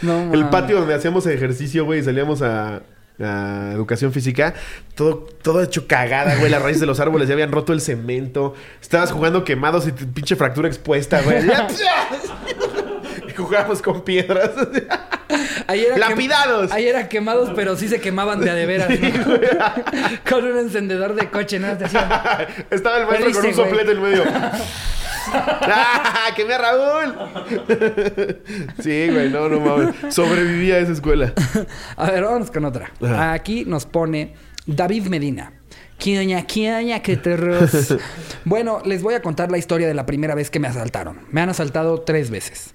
No 0.02 0.34
el 0.34 0.50
patio 0.50 0.80
donde 0.80 0.94
hacíamos 0.94 1.28
ejercicio, 1.28 1.86
güey, 1.86 2.00
y 2.00 2.04
salíamos 2.04 2.42
a, 2.42 2.82
a 3.20 3.72
educación 3.74 4.12
física, 4.12 4.54
todo, 4.96 5.28
todo 5.42 5.62
hecho 5.64 5.88
cagada, 5.88 6.36
güey. 6.36 6.50
Las 6.52 6.62
raíces 6.62 6.82
de 6.82 6.88
los 6.88 7.00
árboles 7.00 7.28
ya 7.28 7.34
habían 7.34 7.52
roto 7.52 7.72
el 7.74 7.82
cemento. 7.82 8.54
Estabas 8.82 9.12
jugando 9.12 9.44
quemados 9.44 9.88
y 9.88 9.92
pinche 9.92 10.36
fractura 10.36 10.68
expuesta, 10.68 11.22
güey. 11.22 11.44
y 13.28 13.34
jugábamos 13.34 13.82
con 13.82 14.04
piedras. 14.04 14.52
Ahí 15.68 15.86
era 15.86 15.96
quem- 15.96 16.00
¡Lapidados! 16.10 16.72
Ahí 16.72 16.88
eran 16.88 17.08
quemados, 17.08 17.52
pero 17.56 17.76
sí 17.76 17.88
se 17.88 18.00
quemaban 18.00 18.40
de 18.42 18.50
a 18.52 18.54
de 18.54 18.66
veras, 18.66 18.90
¿no? 18.90 19.40
Con 20.30 20.46
un 20.46 20.58
encendedor 20.60 21.16
de 21.16 21.30
coche, 21.32 21.58
¿no? 21.60 21.76
Te 21.78 21.86
hacían- 21.86 22.08
Estaba 22.70 23.00
el 23.00 23.08
maestro 23.08 23.32
con 23.42 23.46
un 23.50 23.54
soplete 23.56 23.92
en 23.94 24.02
medio. 24.02 24.24
¡Ah! 25.34 26.30
¡Quemé 26.36 26.54
a 26.54 26.58
Raúl! 26.58 27.16
sí, 28.82 29.10
güey, 29.10 29.30
no, 29.30 29.50
no 29.50 29.60
mames. 29.60 30.14
Sobreviví 30.14 30.72
a 30.72 30.80
esa 30.80 30.92
escuela. 30.92 31.34
A 31.98 32.12
ver, 32.12 32.24
vamos 32.24 32.52
con 32.52 32.66
otra. 32.66 32.92
Ajá. 33.02 33.34
Aquí 33.34 33.66
nos 33.66 33.86
pone 33.86 34.36
David 34.66 35.08
Medina. 35.08 35.54
Quiña, 35.98 36.46
quiña, 36.46 37.02
que 37.02 37.18
terros. 37.18 37.96
bueno, 38.44 38.82
les 38.84 39.02
voy 39.02 39.14
a 39.14 39.22
contar 39.22 39.50
la 39.50 39.58
historia 39.58 39.88
de 39.88 39.94
la 39.94 40.06
primera 40.06 40.36
vez 40.36 40.50
que 40.50 40.60
me 40.60 40.68
asaltaron. 40.68 41.20
Me 41.32 41.42
han 41.42 41.50
asaltado 41.50 42.02
tres 42.02 42.30
veces. 42.30 42.74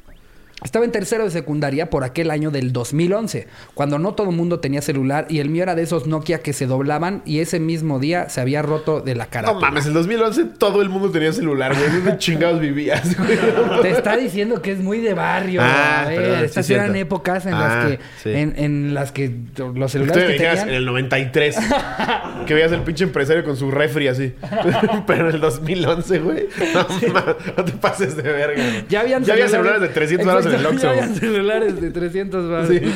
Estaba 0.62 0.84
en 0.84 0.92
tercero 0.92 1.24
de 1.24 1.30
secundaria 1.30 1.88
por 1.90 2.04
aquel 2.04 2.30
año 2.30 2.50
del 2.50 2.72
2011, 2.72 3.46
cuando 3.74 3.98
no 3.98 4.14
todo 4.14 4.30
el 4.30 4.36
mundo 4.36 4.60
tenía 4.60 4.82
celular 4.82 5.26
y 5.28 5.38
el 5.38 5.48
mío 5.48 5.62
era 5.62 5.74
de 5.74 5.82
esos 5.82 6.06
Nokia 6.06 6.40
que 6.40 6.52
se 6.52 6.66
doblaban 6.66 7.22
y 7.24 7.38
ese 7.40 7.60
mismo 7.60 7.98
día 7.98 8.28
se 8.28 8.40
había 8.40 8.62
roto 8.62 9.00
de 9.00 9.14
la 9.14 9.26
cara. 9.26 9.52
No 9.52 9.60
mames, 9.60 9.86
en 9.86 9.94
2011 9.94 10.44
todo 10.58 10.82
el 10.82 10.88
mundo 10.90 11.10
tenía 11.10 11.32
celular, 11.32 11.74
güey. 11.74 11.90
¿Dónde 11.90 12.18
chingados 12.18 12.60
vivías, 12.60 13.16
güey? 13.16 13.38
Te 13.82 13.90
está 13.90 14.16
diciendo 14.16 14.60
que 14.62 14.72
es 14.72 14.78
muy 14.80 15.00
de 15.00 15.14
barrio. 15.14 15.60
Ah, 15.62 16.02
a 16.02 16.08
ver, 16.08 16.16
perdón, 16.20 16.38
sí, 16.40 16.44
estas 16.44 16.70
eran 16.70 16.96
épocas 16.96 17.46
en 17.46 17.54
Ah, 17.54 17.60
las 17.60 17.86
que 17.86 17.98
sí. 18.22 18.30
en, 18.30 18.54
en 18.56 18.94
las 18.94 19.12
que 19.12 19.30
los 19.74 19.92
celulares 19.92 20.24
que 20.24 20.32
tenían 20.34 20.68
en 20.68 20.74
el 20.74 20.84
93 20.84 21.56
que 22.46 22.54
veías 22.54 22.72
el 22.72 22.82
pinche 22.82 23.04
empresario 23.04 23.44
con 23.44 23.56
su 23.56 23.70
refri 23.70 24.08
así. 24.08 24.34
Pero 25.06 25.28
en 25.28 25.34
el 25.36 25.40
2011, 25.40 26.18
güey. 26.18 26.46
No, 26.74 27.12
mames, 27.14 27.36
no 27.56 27.64
te 27.64 27.72
pases 27.72 28.16
de 28.16 28.22
verga. 28.22 28.54
güey. 28.62 28.84
Ya 28.88 29.00
habían 29.00 29.24
ya 29.24 29.32
había 29.32 29.48
celulares 29.48 29.80
de 29.80 29.88
300 29.88 30.26
dólares 30.26 30.49
en 30.52 30.60
el 30.60 30.66
Exacto, 30.72 31.00
Oxxo. 31.06 31.20
Celulares 31.20 31.80
de 31.80 31.90
300 31.90 32.50
baros. 32.50 32.68
Sí. 32.68 32.80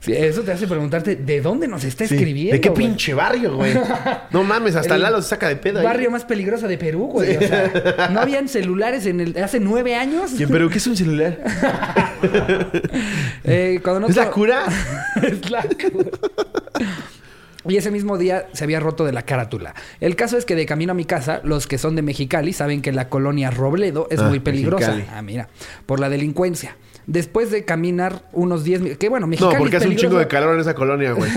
Sí, 0.00 0.12
eso 0.12 0.42
te 0.42 0.52
hace 0.52 0.66
preguntarte, 0.66 1.16
¿de 1.16 1.40
dónde 1.40 1.68
nos 1.68 1.84
está 1.84 2.06
Sí. 2.06 2.14
escribiendo? 2.14 2.52
¿De 2.54 2.60
qué 2.60 2.68
güey? 2.68 2.86
pinche 2.86 3.12
barrio, 3.14 3.56
güey? 3.56 3.74
No 4.30 4.44
mames, 4.44 4.76
hasta 4.76 4.94
El 4.94 5.02
Lalo 5.02 5.20
se 5.22 5.28
saca 5.30 5.48
de 5.48 5.56
pedo 5.56 5.78
ahí. 5.80 5.84
Barrio 5.84 6.10
más 6.10 6.24
peligroso 6.24 6.68
de 6.68 6.78
Perú, 6.78 7.08
güey. 7.12 7.36
O 7.36 7.40
sea, 7.40 8.08
¿no 8.12 8.20
habían 8.20 8.48
celulares 8.48 9.06
en 9.06 9.20
el, 9.20 9.36
hace 9.42 9.60
nueve 9.60 9.94
años? 9.94 10.32
¿Quién, 10.36 10.48
pero 10.48 10.68
qué 10.68 10.78
es 10.78 10.86
un 10.86 10.96
celular? 10.96 11.38
Eh, 13.44 13.80
cuando 13.82 14.00
no 14.00 14.06
¿Es 14.08 14.16
la 14.16 14.30
cura? 14.30 14.64
Es 15.22 15.50
la 15.50 15.62
cura. 15.62 16.10
Y 17.68 17.76
ese 17.76 17.90
mismo 17.90 18.18
día 18.18 18.46
se 18.52 18.64
había 18.64 18.80
roto 18.80 19.04
de 19.04 19.12
la 19.12 19.22
carátula. 19.22 19.74
El 20.00 20.16
caso 20.16 20.36
es 20.38 20.44
que 20.44 20.54
de 20.54 20.66
camino 20.66 20.92
a 20.92 20.94
mi 20.94 21.04
casa, 21.04 21.40
los 21.44 21.66
que 21.66 21.78
son 21.78 21.96
de 21.96 22.02
Mexicali 22.02 22.52
saben 22.52 22.82
que 22.82 22.92
la 22.92 23.08
colonia 23.08 23.50
Robledo 23.50 24.06
es 24.10 24.20
Ah, 24.20 24.28
muy 24.28 24.40
peligrosa. 24.40 24.92
Mexicali. 24.92 25.18
Ah, 25.18 25.22
mira, 25.22 25.48
por 25.86 26.00
la 26.00 26.08
delincuencia. 26.08 26.76
Después 27.06 27.52
de 27.52 27.64
caminar 27.64 28.22
unos 28.32 28.64
10 28.64 28.80
minutos, 28.80 28.98
que 28.98 29.08
bueno, 29.08 29.28
Mexicali 29.28 29.54
No, 29.54 29.58
porque 29.60 29.76
es 29.76 29.82
hace 29.82 29.90
un 29.90 29.96
chingo 29.96 30.18
de 30.18 30.26
calor 30.26 30.54
en 30.54 30.60
esa 30.60 30.74
colonia, 30.74 31.12
güey. 31.12 31.30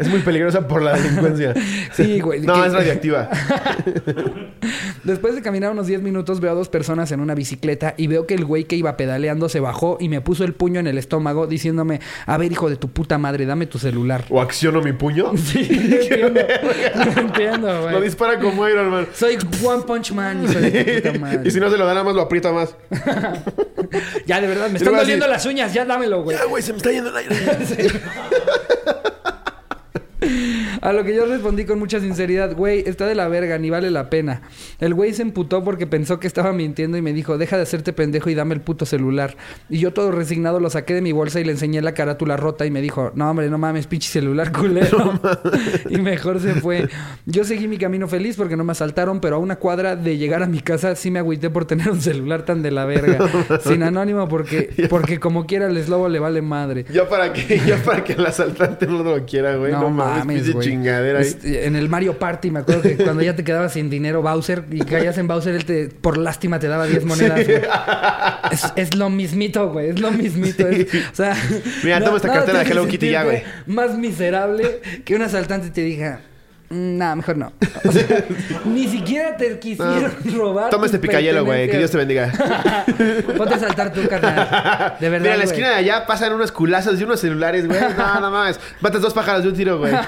Es 0.00 0.08
muy 0.08 0.18
peligrosa 0.20 0.66
por 0.66 0.82
la 0.82 0.94
delincuencia. 0.98 1.54
Sí, 1.92 2.20
güey. 2.20 2.40
No, 2.40 2.54
que- 2.54 2.66
es 2.66 2.72
radiactiva. 2.72 3.28
Después 5.04 5.34
de 5.34 5.42
caminar 5.42 5.72
unos 5.72 5.86
10 5.86 6.02
minutos, 6.02 6.40
veo 6.40 6.52
a 6.52 6.54
dos 6.54 6.68
personas 6.68 7.10
en 7.12 7.20
una 7.20 7.34
bicicleta 7.34 7.94
y 7.96 8.06
veo 8.06 8.26
que 8.26 8.34
el 8.34 8.44
güey 8.44 8.64
que 8.64 8.76
iba 8.76 8.96
pedaleando 8.96 9.48
se 9.48 9.60
bajó 9.60 9.96
y 10.00 10.08
me 10.08 10.20
puso 10.20 10.44
el 10.44 10.54
puño 10.54 10.80
en 10.80 10.86
el 10.86 10.96
estómago 10.98 11.46
diciéndome: 11.46 12.00
A 12.26 12.36
ver, 12.38 12.50
hijo 12.52 12.68
de 12.70 12.76
tu 12.76 12.88
puta 12.90 13.18
madre, 13.18 13.44
dame 13.46 13.66
tu 13.66 13.78
celular. 13.78 14.24
¿O 14.30 14.40
acciono 14.40 14.80
mi 14.82 14.92
puño? 14.92 15.32
Sí, 15.42 15.68
no 15.68 16.28
entiendo. 16.28 16.40
No 17.14 17.20
entiendo, 17.20 17.72
Lo 17.72 17.90
güey. 17.90 18.02
dispara 18.02 18.38
como 18.38 18.66
Iron 18.68 18.90
Man. 18.90 19.06
Soy 19.12 19.36
One 19.64 19.82
Punch 19.86 20.12
Man, 20.12 20.44
hijo 20.44 20.58
de 20.60 20.70
tu 20.70 21.02
puta 21.10 21.18
madre. 21.18 21.40
y 21.44 21.50
si 21.50 21.60
no 21.60 21.70
se 21.70 21.76
lo 21.76 21.84
da 21.84 21.92
nada 21.92 22.04
más, 22.04 22.14
lo 22.14 22.22
aprieta 22.22 22.52
más. 22.52 22.74
Ya, 24.26 24.40
de 24.40 24.46
verdad, 24.46 24.66
me 24.68 24.74
Y 24.74 24.76
están 24.76 24.94
doliendo 25.12 25.26
las 25.28 25.46
uñas, 25.46 25.72
ya 25.72 25.84
dámelo, 25.84 26.22
güey. 26.22 26.36
Ya, 26.36 26.44
güey, 26.44 26.62
se 26.62 26.72
me 26.72 26.78
está 26.78 26.90
yendo 26.90 27.10
el 27.10 27.16
aire. 27.16 27.36
A 30.82 30.92
lo 30.92 31.04
que 31.04 31.14
yo 31.14 31.24
respondí 31.26 31.64
con 31.64 31.78
mucha 31.78 32.00
sinceridad, 32.00 32.56
güey, 32.56 32.82
está 32.84 33.06
de 33.06 33.14
la 33.14 33.28
verga, 33.28 33.56
ni 33.56 33.70
vale 33.70 33.88
la 33.88 34.10
pena. 34.10 34.42
El 34.80 34.94
güey 34.94 35.14
se 35.14 35.22
emputó 35.22 35.62
porque 35.62 35.86
pensó 35.86 36.18
que 36.18 36.26
estaba 36.26 36.52
mintiendo 36.52 36.96
y 36.98 37.02
me 37.02 37.12
dijo, 37.12 37.38
deja 37.38 37.56
de 37.56 37.62
hacerte 37.62 37.92
pendejo 37.92 38.30
y 38.30 38.34
dame 38.34 38.54
el 38.54 38.62
puto 38.62 38.84
celular. 38.84 39.36
Y 39.70 39.78
yo 39.78 39.92
todo 39.92 40.10
resignado 40.10 40.58
lo 40.58 40.70
saqué 40.70 40.94
de 40.94 41.00
mi 41.00 41.12
bolsa 41.12 41.38
y 41.38 41.44
le 41.44 41.52
enseñé 41.52 41.80
la 41.82 41.94
carátula 41.94 42.36
rota 42.36 42.66
y 42.66 42.72
me 42.72 42.80
dijo, 42.80 43.12
no 43.14 43.30
hombre, 43.30 43.48
no 43.48 43.58
mames, 43.58 43.86
pinche 43.86 44.08
celular 44.08 44.50
culero. 44.50 45.20
y 45.88 45.98
mejor 45.98 46.40
se 46.40 46.54
fue. 46.54 46.88
Yo 47.26 47.44
seguí 47.44 47.68
mi 47.68 47.78
camino 47.78 48.08
feliz 48.08 48.36
porque 48.36 48.56
no 48.56 48.64
me 48.64 48.72
asaltaron, 48.72 49.20
pero 49.20 49.36
a 49.36 49.38
una 49.38 49.56
cuadra 49.60 49.94
de 49.94 50.18
llegar 50.18 50.42
a 50.42 50.48
mi 50.48 50.58
casa 50.58 50.96
sí 50.96 51.12
me 51.12 51.20
agüité 51.20 51.48
por 51.48 51.64
tener 51.64 51.90
un 51.90 52.00
celular 52.00 52.44
tan 52.44 52.60
de 52.60 52.72
la 52.72 52.86
verga. 52.86 53.18
Sin 53.64 53.84
anónimo 53.84 54.26
porque, 54.26 54.88
porque 54.90 55.20
como 55.20 55.46
quiera 55.46 55.68
el 55.68 55.76
eslobo 55.76 56.08
le 56.08 56.18
vale 56.18 56.42
madre. 56.42 56.86
Ya 56.92 57.08
para 57.08 57.32
que, 57.32 57.60
ya 57.64 57.76
para 57.84 58.02
que 58.02 58.14
el 58.14 58.26
asaltante 58.26 58.88
no 58.88 59.04
lo 59.04 59.24
quiera, 59.24 59.54
güey. 59.54 59.70
No, 59.70 59.88
mames, 59.88 60.42
pinche 60.42 60.52
güey. 60.52 60.71
Chingadera 60.72 61.18
ahí. 61.20 61.26
Este, 61.26 61.66
en 61.66 61.76
el 61.76 61.88
Mario 61.88 62.18
Party 62.18 62.50
me 62.50 62.60
acuerdo 62.60 62.82
que 62.82 62.96
cuando 62.96 63.22
ya 63.22 63.36
te 63.36 63.44
quedabas 63.44 63.72
sin 63.74 63.90
dinero 63.90 64.22
Bowser 64.22 64.64
y 64.70 64.80
caías 64.80 65.16
en 65.18 65.26
Bowser, 65.28 65.54
él 65.54 65.64
te, 65.64 65.88
por 65.88 66.18
lástima 66.18 66.58
te 66.58 66.68
daba 66.68 66.86
10 66.86 67.04
monedas. 67.04 67.46
güey. 67.46 67.60
Es, 68.50 68.72
es 68.76 68.94
lo 68.96 69.10
mismito, 69.10 69.70
güey. 69.70 69.90
Es 69.90 70.00
lo 70.00 70.10
mismito. 70.10 70.66
es- 70.68 70.86
o 71.12 71.14
sea, 71.14 71.36
Mira, 71.84 72.02
toma 72.02 72.16
esta 72.16 72.32
cartera 72.32 72.58
de 72.64 72.70
Hello 72.70 72.86
Kitty 72.86 73.10
ya, 73.10 73.22
sentirte 73.22 73.46
Más 73.66 73.96
miserable 73.98 74.80
que 75.04 75.14
un 75.14 75.22
asaltante 75.22 75.70
te 75.70 75.82
diga. 75.82 76.20
"Mm, 76.72 76.98
Nah, 76.98 77.14
mejor 77.14 77.36
no. 77.36 77.52
O 77.84 77.92
sea, 77.92 78.24
ni 78.64 78.88
siquiera 78.88 79.36
te 79.36 79.58
quisieron 79.58 80.12
robar. 80.34 80.70
Toma 80.70 80.86
este 80.86 80.98
picayelo, 80.98 81.44
güey. 81.44 81.68
Que 81.70 81.78
Dios 81.78 81.90
te 81.90 81.98
bendiga. 81.98 82.32
Ponte 83.36 83.54
a 83.54 83.58
saltar 83.58 83.92
tu 83.92 84.06
carnal. 84.08 84.96
De 85.00 85.08
verdad. 85.08 85.20
Mira, 85.22 85.32
en 85.34 85.38
la 85.38 85.44
esquina 85.44 85.68
de 85.70 85.74
allá 85.76 86.06
pasan 86.06 86.32
unos 86.32 86.52
culazos 86.52 87.00
y 87.00 87.04
unos 87.04 87.20
celulares, 87.20 87.66
güey. 87.66 87.80
No, 87.96 88.20
no 88.20 88.30
mames. 88.30 88.58
Matas 88.80 89.02
dos 89.02 89.12
pájaros 89.14 89.42
de 89.42 89.48
un 89.50 89.54
tiro, 89.54 89.78
güey. 89.78 89.92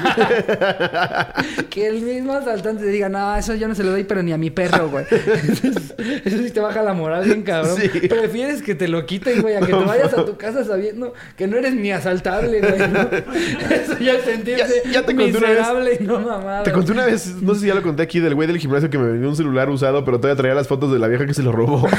Que 1.71 1.89
el 1.89 2.03
mismo 2.03 2.33
asaltante 2.35 2.85
te 2.85 2.89
diga, 2.91 3.09
no, 3.09 3.35
eso 3.37 3.55
yo 3.55 3.67
no 3.67 3.75
se 3.75 3.83
lo 3.83 3.91
doy, 3.91 4.05
pero 4.05 4.23
ni 4.23 4.33
a 4.33 4.39
mi 4.39 4.51
perro, 4.51 4.89
güey. 4.91 5.05
Eso, 5.11 5.69
es- 5.69 5.95
eso 6.25 6.39
sí 6.43 6.51
te 6.51 6.61
baja 6.61 6.83
la 6.83 6.93
moral 6.93 7.25
bien 7.25 7.43
cabrón. 7.43 7.77
Sí. 7.77 7.89
Prefieres 7.89 8.63
que 8.63 8.75
te 8.75 8.87
lo 8.89 9.05
quiten, 9.07 9.43
güey, 9.43 9.57
a 9.57 9.61
que 9.61 9.67
te 9.67 9.73
vayas 9.73 10.13
a 10.15 10.25
tu 10.25 10.37
casa 10.37 10.65
sabiendo 10.65 11.15
que 11.37 11.47
no 11.49 11.57
eres 11.57 11.75
ni 11.75 11.91
asaltable, 11.91 12.61
güey. 12.61 12.79
¿no? 12.91 13.01
Eso 13.75 13.99
ya 13.99 14.13
es 14.15 14.25
sentirse 14.25 14.83
Ya- 14.87 14.91
ya 14.93 15.03
te 15.07 15.15
miserable 15.15 15.99
y 16.01 16.05
no 16.05 16.21
mamada. 16.21 16.54
Te 16.63 16.73
conté 16.73 16.93
una 16.93 17.07
vez, 17.07 17.35
no 17.43 17.55
sé 17.55 17.61
si 17.63 17.67
ya 17.67 17.75
lo 17.75 17.83
conté 17.83 18.03
aquí, 18.03 18.21
del 18.21 18.35
güey 18.35 18.47
del 18.47 18.59
gimnasio 18.59 18.89
que 18.91 18.99
me 18.99 19.09
vendió 19.11 19.29
un 19.29 19.37
celular 19.37 19.69
usado, 19.71 20.05
pero 20.05 20.19
todavía 20.21 20.37
traía 20.37 20.55
las 20.55 20.69
fotos 20.69 20.93
de 20.93 20.99
la 20.99 21.09
vieja 21.09 21.27
que 21.27 21.35
se 21.35 21.43
lo 21.43 21.53
robó. 21.53 21.87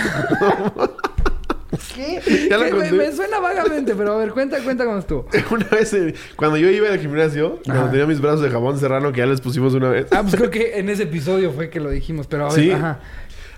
¿Qué? 1.94 2.48
Ya 2.50 2.58
lo 2.58 2.64
¿Qué, 2.66 2.72
güey? 2.72 2.90
conté. 2.90 3.06
Me 3.06 3.12
suena 3.12 3.40
vagamente, 3.40 3.96
pero 3.96 4.14
a 4.14 4.18
ver, 4.18 4.32
cuenta, 4.32 4.60
cuenta 4.64 4.86
cómo 4.86 4.98
estuvo. 5.00 5.28
una 5.52 5.66
vez, 5.68 5.94
eh, 5.94 6.14
cuando 6.36 6.58
yo 6.58 6.70
iba 6.70 6.88
al 6.90 7.00
gimnasio, 7.00 7.60
cuando 7.66 7.84
Ajá. 7.84 7.92
tenía 7.92 8.06
mis 8.06 8.22
brazos 8.22 8.42
de 8.42 8.50
jabón 8.50 8.80
serrano, 8.80 9.12
que 9.12 9.20
ya 9.20 9.26
les 9.26 9.42
pusimos 9.42 9.74
una 9.74 9.90
vez. 9.90 10.08
Ah, 10.12 10.22
pues 10.22 10.36
creo 10.36 10.50
que 10.50 10.80
en 10.80 10.90
ese 10.90 11.04
episodio 11.04 11.52
fue 11.52 11.70
que 11.70 11.80
lo 11.80 11.90
dijimos, 11.90 12.28
pero 12.28 12.46
a 12.50 12.54
ver, 12.54 12.64
Sí. 12.64 12.72
ajá. 12.72 13.00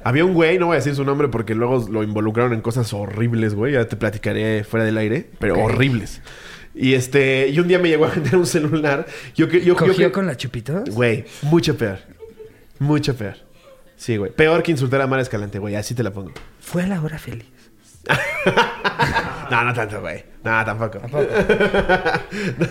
Había 0.03 0.23
un 0.23 0.33
güey, 0.33 0.57
no 0.57 0.67
voy 0.67 0.75
a 0.75 0.77
decir 0.77 0.95
su 0.95 1.03
nombre 1.03 1.27
porque 1.27 1.53
luego 1.53 1.86
lo 1.89 2.01
involucraron 2.03 2.53
en 2.53 2.62
cosas 2.62 2.93
horribles, 2.93 3.55
güey. 3.55 3.73
Ya 3.73 3.88
te 3.88 3.97
platicaré 3.97 4.63
fuera 4.63 4.86
del 4.86 4.97
aire, 4.97 5.29
pero 5.39 5.55
horribles. 5.62 6.21
Y 6.79 6.93
este, 6.93 7.47
y 7.49 7.59
un 7.59 7.67
día 7.67 7.79
me 7.79 7.89
llegó 7.89 8.05
a 8.05 8.09
vender 8.09 8.35
un 8.35 8.45
celular. 8.45 9.05
Yo 9.35 9.47
que, 9.49 9.59
yo, 9.59 9.65
yo 9.67 9.75
¿Cogió 9.75 10.07
que- 10.07 10.11
con 10.11 10.27
la 10.27 10.37
chupita? 10.37 10.83
Güey, 10.89 11.25
mucho 11.41 11.75
peor. 11.77 11.99
Mucho 12.79 13.15
peor. 13.15 13.35
Sí, 13.95 14.15
güey. 14.17 14.31
Peor 14.31 14.61
que 14.61 14.71
insultar 14.71 15.01
a 15.01 15.07
Mara 15.07 15.23
Escalante, 15.23 15.57
güey. 15.57 15.75
Así 15.75 15.95
te 15.95 16.03
la 16.03 16.11
pongo. 16.11 16.31
Fue 16.61 16.83
a 16.83 16.87
la 16.87 17.01
hora 17.01 17.17
feliz. 17.17 17.47
No, 19.49 19.63
no 19.63 19.73
tanto, 19.73 20.01
güey. 20.01 20.25
No, 20.43 20.65
tampoco. 20.65 20.99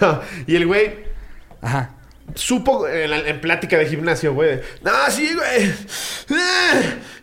no. 0.00 0.20
Y 0.46 0.56
el 0.56 0.66
güey 0.66 1.06
Ajá. 1.62 1.94
supo 2.34 2.86
en, 2.86 3.08
la- 3.10 3.26
en 3.28 3.40
plática 3.40 3.78
de 3.78 3.86
gimnasio, 3.86 4.34
güey. 4.34 4.60
No, 4.82 4.90
sí, 5.10 5.30
güey. 5.34 5.72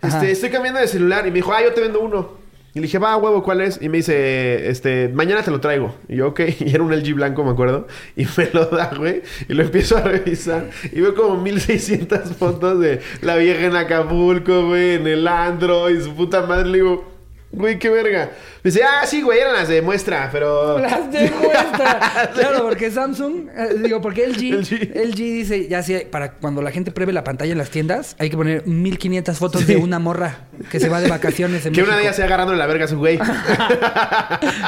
Este, 0.02 0.32
estoy 0.32 0.50
cambiando 0.50 0.80
de 0.80 0.88
celular. 0.88 1.26
Y 1.28 1.30
me 1.30 1.36
dijo, 1.36 1.54
ah, 1.54 1.62
yo 1.62 1.72
te 1.72 1.82
vendo 1.82 2.00
uno. 2.00 2.40
Y 2.76 2.80
le 2.80 2.88
dije, 2.88 2.98
va, 2.98 3.16
huevo, 3.18 3.44
¿cuál 3.44 3.62
es? 3.62 3.80
Y 3.84 3.90
me 3.90 3.98
dice, 3.98 4.68
este, 4.68 5.08
mañana 5.10 5.44
te 5.44 5.52
lo 5.52 5.60
traigo. 5.60 5.94
Y 6.08 6.16
yo, 6.18 6.30
ok. 6.30 6.42
Y 6.60 6.74
era 6.74 6.84
un 6.84 6.92
LG 6.92 7.14
blanco, 7.14 7.44
me 7.44 7.52
acuerdo. 7.52 7.88
Y 8.16 8.26
me 8.36 8.50
lo 8.52 8.66
da, 8.66 8.92
güey. 8.98 9.22
Y 9.48 9.54
lo 9.54 9.62
empiezo 9.62 9.98
a 9.98 10.02
revisar. 10.02 10.72
Y 10.92 11.02
veo 11.02 11.14
como 11.14 11.40
1600 11.40 12.36
fotos 12.36 12.80
de 12.80 13.00
la 13.22 13.36
vieja 13.36 13.66
en 13.66 13.76
Acapulco, 13.76 14.68
güey, 14.68 14.96
en 14.96 15.06
el 15.06 15.28
andro 15.28 15.90
y 15.92 16.02
su 16.02 16.16
puta 16.16 16.48
madre. 16.48 16.70
Le 16.70 16.78
digo, 16.80 17.13
güey, 17.54 17.80
qué 17.80 17.90
verga. 17.90 18.32
Me 18.64 18.72
dice, 18.72 18.84
ah, 18.84 19.06
sí, 19.06 19.22
güey, 19.22 19.40
eran 19.40 19.54
las 19.54 19.68
de 19.68 19.82
muestra, 19.82 20.30
pero. 20.32 20.80
Las 20.84 21.12
de 21.12 21.32
muestra. 21.32 22.32
claro, 22.34 22.64
porque 22.64 22.92
Samsung, 22.92 23.50
eh, 23.56 23.76
digo, 23.82 24.02
porque 24.02 24.28
LG, 24.28 24.60
LG. 24.60 24.92
LG 25.08 25.16
dice, 25.16 25.68
ya 25.68 25.84
sé, 25.84 26.08
para 26.10 26.32
cuando 26.34 26.62
la 26.62 26.72
gente 26.72 26.92
pruebe 26.92 27.14
la 27.14 27.24
pantalla 27.24 27.52
en 27.52 27.58
las 27.58 27.70
tiendas, 27.70 28.16
hay 28.20 28.30
que 28.30 28.38
poner 28.38 28.66
1500 28.68 29.38
fotos 29.38 29.68
de 29.68 29.78
una 29.78 30.00
morra 30.00 30.48
que 30.72 30.80
se 30.80 30.90
va 30.90 31.00
de 31.00 31.10
vacaciones 31.10 31.66
en 31.66 31.74
Que 31.74 31.84
una 31.84 31.96
de 31.96 32.04
ellas 32.04 32.16
sea 32.16 32.26
agarrando 32.26 32.54
la 32.56 32.66
verga 32.66 32.86
a 32.86 32.88
su 32.88 32.98
güey. 32.98 33.20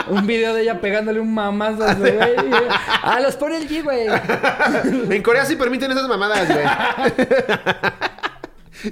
Un 0.09 0.27
video 0.27 0.53
de 0.53 0.61
ella 0.61 0.79
pegándole 0.79 1.19
un 1.19 1.33
mamazo 1.33 1.83
a 1.83 1.93
su 1.95 2.01
güey. 2.01 2.35
Ah, 3.01 3.19
los 3.19 3.35
pone 3.35 3.59
LG, 3.59 3.83
güey. 3.83 4.07
en 5.09 5.23
Corea 5.23 5.45
sí 5.45 5.55
permiten 5.55 5.91
esas 5.91 6.07
mamadas, 6.07 6.47
güey. 6.47 6.65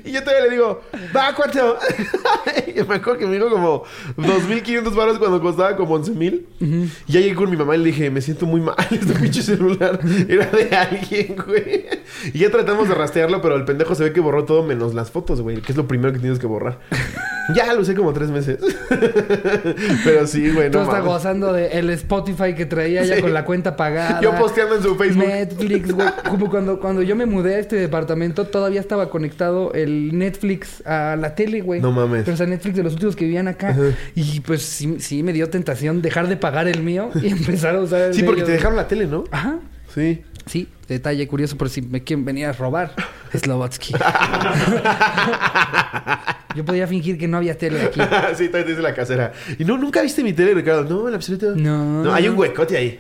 Y 0.04 0.12
yo 0.12 0.22
todavía 0.24 0.46
le 0.46 0.52
digo, 0.52 0.82
va, 1.16 1.34
¿cuánto? 1.36 1.78
y 2.68 2.74
me 2.84 2.96
acuerdo 2.96 3.18
que 3.20 3.26
me 3.28 3.36
dijo 3.36 3.50
como 3.50 3.84
2.500 4.18 4.96
baros 4.96 5.20
cuando 5.20 5.42
costaba 5.42 5.76
como 5.76 6.00
11.000. 6.00 6.46
Y 7.08 7.12
ya 7.12 7.20
llegué 7.20 7.36
con 7.36 7.50
mi 7.50 7.58
mamá 7.58 7.76
y 7.76 7.80
le 7.80 7.86
dije, 7.86 8.10
me 8.10 8.22
siento 8.22 8.46
muy 8.46 8.62
mal, 8.62 8.76
este 8.92 9.14
pinche 9.14 9.42
celular 9.42 10.00
era 10.28 10.46
de 10.48 10.76
alguien, 10.76 11.36
güey. 11.46 11.86
Y 12.34 12.40
ya 12.40 12.50
tratamos 12.50 12.88
de 12.88 12.96
rastrearlo, 12.96 13.42
pero 13.42 13.56
el 13.56 13.66
pendejo 13.66 13.94
se 13.96 14.04
ve 14.06 14.14
que 14.14 14.20
borró 14.20 14.46
todo 14.46 14.64
menos 14.64 14.94
las 14.94 15.12
fotos, 15.12 15.42
güey, 15.42 15.62
que 15.62 15.72
es 15.72 15.78
lo 15.78 15.88
primero 15.88 16.14
que 16.14 16.20
tienes 16.20 16.40
que 16.40 16.48
borrar. 16.48 16.80
ya 17.56 17.72
lo 17.74 17.82
usé 17.82 17.94
como 17.96 18.14
tres 18.14 18.30
meses. 18.30 18.60
pero 20.04 20.26
sí, 20.28 20.52
güey, 20.52 20.72
Tú 20.72 20.78
no 20.78 20.84
estás 20.84 21.00
mames. 21.00 21.06
gozando 21.06 21.54
de 21.54 21.68
el 21.68 21.90
Spotify 21.92 22.54
que 22.56 22.66
traía 22.66 23.04
ya 23.04 23.16
Sí. 23.16 23.22
con 23.22 23.34
la 23.34 23.46
cuenta 23.46 23.76
pagada. 23.76 24.22
Yo 24.22 24.34
posteando 24.36 24.76
en 24.76 24.84
su 24.84 24.96
Facebook. 24.96 25.26
Netflix, 25.28 25.92
güey. 25.92 26.08
Como 26.30 26.50
cuando, 26.50 26.80
cuando 26.80 27.02
yo 27.02 27.16
me 27.16 27.26
mudé 27.26 27.56
a 27.56 27.60
este 27.60 27.76
departamento, 27.76 28.46
todavía 28.48 28.80
estaba 28.80 29.10
conectado 29.10 29.73
el 29.74 30.18
Netflix 30.18 30.86
a 30.86 31.16
la 31.16 31.36
tele, 31.36 31.62
güey. 31.62 31.82
No 31.82 31.92
mames. 31.92 32.24
Pero 32.24 32.36
o 32.36 32.38
sea, 32.38 32.48
Netflix 32.48 32.76
de 32.76 32.84
los 32.84 32.94
últimos 32.94 33.16
que 33.16 33.26
vivían 33.26 33.48
acá. 33.48 33.76
Y 34.16 34.40
pues 34.42 34.62
sí, 34.62 34.98
sí 35.00 35.24
me 35.24 35.34
dio 35.34 35.50
tentación 35.50 36.02
dejar 36.02 36.28
de 36.28 36.38
pagar 36.38 36.68
el 36.68 36.84
mío 36.84 37.10
y 37.22 37.28
empezar 37.30 37.76
a 37.76 37.82
usar 37.82 38.02
el 38.02 38.14
Sí, 38.14 38.24
porque 38.24 38.44
te 38.44 38.52
dejaron 38.52 38.76
la 38.76 38.88
tele, 38.88 39.08
¿no? 39.08 39.24
Ajá. 39.32 39.60
Sí. 39.94 40.24
Sí, 40.46 40.68
detalle 40.88 41.26
curioso 41.28 41.58
por 41.58 41.70
si 41.70 41.82
me 41.82 42.04
quieren 42.04 42.26
venir 42.26 42.48
a 42.48 42.52
robar. 42.52 42.94
Slobotsky. 43.34 43.94
yo 46.56 46.66
podía 46.66 46.88
fingir 46.88 47.18
que 47.18 47.28
no 47.28 47.38
había 47.38 47.58
tele 47.58 47.82
aquí. 47.82 48.00
sí, 48.36 48.48
todavía 48.48 48.66
te 48.66 48.72
dice 48.72 48.82
la 48.82 48.94
casera. 48.94 49.34
Y 49.58 49.66
no, 49.66 49.78
nunca 49.78 50.02
viste 50.02 50.24
mi 50.24 50.34
tele, 50.34 50.54
Ricardo. 50.54 50.84
No, 50.84 51.08
en 51.08 51.16
absoluto. 51.16 51.56
No. 51.56 52.04
No, 52.04 52.14
hay 52.14 52.28
un 52.28 52.38
huecote 52.38 52.78
ahí. 52.78 53.00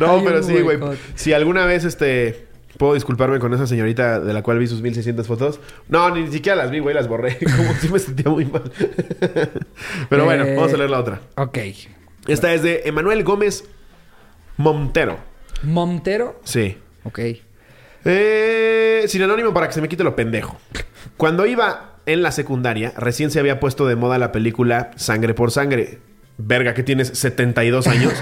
no, 0.00 0.10
Hay 0.10 0.24
pero 0.24 0.42
sí, 0.42 0.60
güey. 0.60 0.78
Si 1.14 1.32
alguna 1.32 1.66
vez 1.66 1.84
este. 1.84 2.48
Puedo 2.78 2.94
disculparme 2.94 3.38
con 3.38 3.54
esa 3.54 3.66
señorita 3.66 4.18
de 4.20 4.32
la 4.32 4.42
cual 4.42 4.58
vi 4.58 4.66
sus 4.66 4.82
1600 4.82 5.26
fotos. 5.26 5.60
No, 5.88 6.14
ni 6.14 6.26
siquiera 6.30 6.56
las 6.56 6.70
vi, 6.70 6.80
güey, 6.80 6.94
las 6.94 7.06
borré. 7.08 7.38
Como 7.56 7.72
si 7.74 7.88
me 7.88 7.98
sentía 7.98 8.30
muy 8.30 8.44
mal. 8.46 8.62
Pero 10.08 10.24
bueno, 10.24 10.44
Eh, 10.44 10.54
vamos 10.56 10.72
a 10.72 10.76
leer 10.76 10.90
la 10.90 10.98
otra. 11.00 11.20
Ok. 11.36 11.58
Esta 12.26 12.52
es 12.54 12.62
de 12.62 12.82
Emanuel 12.86 13.22
Gómez 13.24 13.64
Montero. 14.56 15.18
Montero. 15.62 16.40
Sí. 16.44 16.78
Ok. 17.04 17.20
Eh, 18.04 19.04
sin 19.08 19.22
anónimo 19.22 19.52
para 19.54 19.66
que 19.68 19.72
se 19.74 19.80
me 19.80 19.88
quite 19.88 20.04
lo 20.04 20.14
pendejo. 20.16 20.58
Cuando 21.16 21.46
iba 21.46 21.96
en 22.06 22.22
la 22.22 22.32
secundaria, 22.32 22.92
recién 22.96 23.30
se 23.30 23.40
había 23.40 23.60
puesto 23.60 23.86
de 23.86 23.96
moda 23.96 24.18
la 24.18 24.32
película 24.32 24.90
Sangre 24.96 25.32
por 25.34 25.50
Sangre. 25.50 25.98
Verga, 26.36 26.74
que 26.74 26.82
tienes 26.82 27.08
72 27.08 27.86
años. 27.86 28.12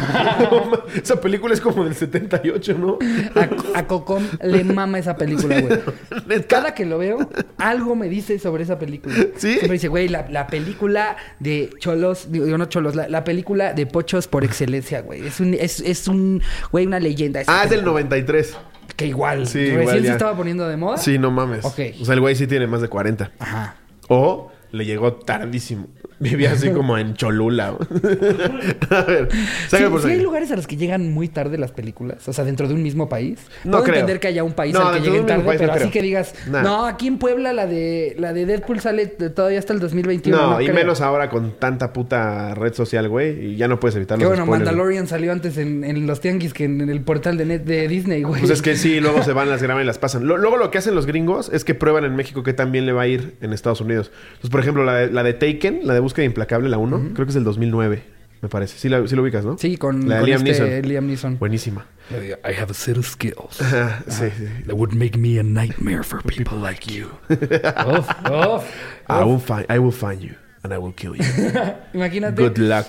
esa 1.03 1.19
película 1.21 1.55
es 1.55 1.63
como 1.63 1.85
del 1.85 1.95
78, 1.95 2.77
¿no? 2.79 2.99
A, 3.35 3.79
a 3.79 3.87
Cocom 3.87 4.23
le 4.43 4.65
mama 4.65 4.99
esa 4.99 5.17
película, 5.17 5.61
güey. 5.61 6.43
Cada 6.49 6.75
que 6.75 6.85
lo 6.85 6.99
veo, 6.99 7.31
algo 7.57 7.97
me 7.97 8.11
dice 8.11 8.39
sobre 8.39 8.65
esa 8.65 8.79
película. 8.79 9.15
¿Sí? 9.37 9.53
Siempre 9.53 9.73
dice, 9.73 9.89
güey, 9.89 10.09
la, 10.09 10.27
la 10.29 10.47
película 10.47 11.17
de 11.41 11.71
cholos, 11.79 12.31
digo, 12.31 12.47
no 12.59 12.67
cholos, 12.67 12.95
la, 12.95 13.09
la 13.09 13.25
película 13.25 13.73
de 13.73 13.87
pochos 13.87 14.29
por 14.29 14.45
excelencia, 14.45 15.01
güey. 15.01 15.27
Es 15.27 15.41
un, 15.41 15.55
es, 15.55 15.81
es 15.81 16.07
un, 16.07 16.43
güey, 16.71 16.87
una 16.87 17.01
leyenda. 17.01 17.41
Ah, 17.47 17.63
es 17.65 17.71
del 17.71 17.81
película. 17.81 17.93
93. 17.93 18.59
Que 18.95 19.07
igual, 19.07 19.47
Sí, 19.47 19.59
recién 19.59 19.81
igual 19.81 20.03
se 20.03 20.11
estaba 20.11 20.37
poniendo 20.37 20.69
de 20.69 20.77
moda. 20.77 20.99
Sí, 20.99 21.19
no 21.19 21.31
mames. 21.31 21.65
Ok. 21.65 21.81
O 22.01 22.05
sea, 22.05 22.13
el 22.13 22.21
güey 22.21 22.37
sí 22.37 22.47
tiene 22.47 22.67
más 22.67 22.83
de 22.83 22.89
40. 22.89 23.33
Ajá. 23.39 23.77
O 24.09 24.53
le 24.71 24.85
llegó 24.85 25.15
tardísimo. 25.15 25.89
Vivía 26.23 26.53
así 26.53 26.71
como 26.71 26.97
en 26.99 27.15
Cholula. 27.15 27.75
a 28.91 29.03
ver, 29.03 29.29
Sí, 29.69 29.77
por 29.91 30.03
sí 30.03 30.09
hay 30.11 30.21
lugares 30.21 30.51
a 30.53 30.57
los 30.57 30.67
que 30.67 30.77
llegan 30.77 31.13
muy 31.13 31.29
tarde 31.29 31.59
las 31.59 31.73
películas, 31.73 32.27
o 32.29 32.33
sea, 32.33 32.45
dentro 32.45 32.69
de 32.69 32.75
un 32.75 32.83
mismo 32.83 33.09
país. 33.09 33.39
No 33.65 33.73
Puedo 33.73 33.85
creo. 33.85 33.95
entender 33.97 34.21
que 34.21 34.29
haya 34.29 34.45
un 34.45 34.53
país 34.53 34.75
No, 34.75 34.81
al 34.81 34.87
que 34.87 34.93
dentro 35.01 35.13
de 35.13 35.19
lleguen 35.19 35.27
tarde, 35.27 35.45
país 35.45 35.61
no 35.61 35.67
pero 35.67 35.73
así 35.73 35.81
creo. 35.81 35.93
que 35.93 36.03
digas, 36.03 36.35
Nah. 36.51 36.63
no, 36.63 36.87
aquí 36.87 37.07
en 37.09 37.19
Puebla 37.19 37.53
la 37.53 37.67
de 37.67 38.15
la 38.19 38.33
de 38.33 38.47
Deadpool 38.47 38.81
sale 38.81 39.07
todavía 39.07 39.59
hasta 39.59 39.73
el 39.73 39.81
2021. 39.81 40.37
No, 40.37 40.51
No, 40.53 40.61
y 40.61 40.65
creo. 40.65 40.75
menos 40.77 41.01
ahora 41.01 41.29
con 41.29 41.59
tanta 41.59 41.93
puta 41.93 42.55
red 42.55 42.73
social, 42.75 43.09
güey. 43.09 43.53
Y 43.53 43.57
ya 43.57 43.69
no 43.69 43.81
puedes 43.81 43.97
evitar 43.97 44.19
Que 44.19 44.25
los 44.25 44.31
bueno, 44.31 44.45
spoilers, 44.45 44.65
güey. 44.69 44.77
Mandalorian 44.77 45.07
salió 45.07 45.33
antes 45.33 45.57
en, 45.59 45.85
en 45.85 46.07
los 46.07 46.21
tianguis 46.21 46.53
que 46.55 46.65
en, 46.65 46.81
en 46.81 46.89
el 46.91 47.01
portal 47.03 47.37
de, 47.37 47.45
net 47.47 47.65
de 47.65 47.89
Disney, 47.89 48.23
güey. 48.23 48.41
Pues 48.41 48.51
es 48.53 48.63
que 48.63 48.77
sí, 48.77 49.01
luego 49.01 49.23
se 49.23 49.33
van, 49.33 49.51
las 49.51 49.63
graban 49.63 49.83
y 49.83 49.87
las 49.87 49.99
pasan. 49.99 50.27
Lo- 50.27 50.37
luego 50.37 50.57
lo 50.57 50.71
que 50.71 50.79
hacen 50.79 50.95
los 50.95 51.07
gringos 51.07 51.51
es 51.53 51.65
que 51.65 51.75
prueban 51.75 52.05
en 52.05 52.15
México 52.17 52.43
que 52.43 52.53
también 52.53 52.87
le 52.87 52.93
va 52.93 53.03
a 53.03 53.07
ir 53.07 53.35
en 53.41 53.53
Estados 53.53 53.81
Unidos. 53.81 54.11
Entonces, 54.29 54.51
por 54.51 54.61
ejemplo, 54.61 54.85
la 54.85 54.95
de, 54.95 55.11
la 55.11 55.23
de 55.23 55.33
Taken, 55.35 55.81
la 55.85 55.95
de 55.95 56.01
Búsqueda 56.13 56.27
Implacable, 56.27 56.69
la 56.69 56.77
1, 56.77 57.13
creo 57.15 57.25
que 57.25 57.31
es 57.31 57.35
del 57.35 57.45
2009, 57.45 58.03
me 58.43 58.49
parece. 58.51 58.77
Sí, 58.79 58.91
la, 58.91 59.07
sí 59.09 59.17
lo 59.17 59.23
ubicas, 59.23 59.47
¿no? 59.47 59.57
Sí, 59.57 59.79
con, 59.79 60.11
La 60.11 60.19
con 60.19 60.27
Liam 60.27 60.47
este 60.47 60.63
Neeson. 60.63 60.89
Liam 60.91 61.07
Neeson. 61.07 61.39
Buenísima. 61.39 61.87
I 62.11 62.53
have 62.53 62.71
a 62.71 62.75
set 62.75 62.99
of 62.99 63.07
skills 63.07 63.57
sí, 63.57 64.27
sí. 64.37 64.45
that 64.67 64.75
would 64.75 64.93
make 64.93 65.17
me 65.17 65.39
a 65.39 65.43
nightmare 65.43 66.03
for 66.03 66.23
people 66.23 66.59
like 66.59 66.87
you. 66.93 67.07
Uf, 67.31 68.11
uf. 68.31 68.65
I 69.09 69.25
will, 69.25 69.41
find, 69.41 69.65
I 69.71 69.79
will 69.79 69.91
find 69.91 70.21
you 70.21 70.35
and 70.63 70.75
I 70.75 70.77
will 70.77 70.93
kill 70.93 71.17
you. 71.17 71.25
Imagínate 71.95 72.43
Good 72.43 72.59
luck. 72.59 72.89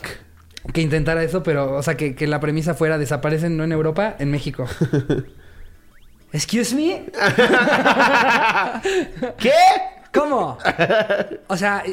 que 0.73 0.81
intentara 0.81 1.23
eso, 1.23 1.43
pero, 1.43 1.77
o 1.77 1.83
sea, 1.83 1.95
que, 1.95 2.15
que 2.15 2.27
la 2.27 2.41
premisa 2.41 2.73
fuera 2.73 2.97
desaparecen 2.97 3.55
no 3.55 3.63
en 3.63 3.71
Europa, 3.71 4.17
en 4.19 4.31
México. 4.31 4.67
Excuse 6.33 6.75
me, 6.75 7.05
¿Qué? 9.37 9.51
¿Cómo? 10.13 10.57
O 11.47 11.57
sea, 11.57 11.83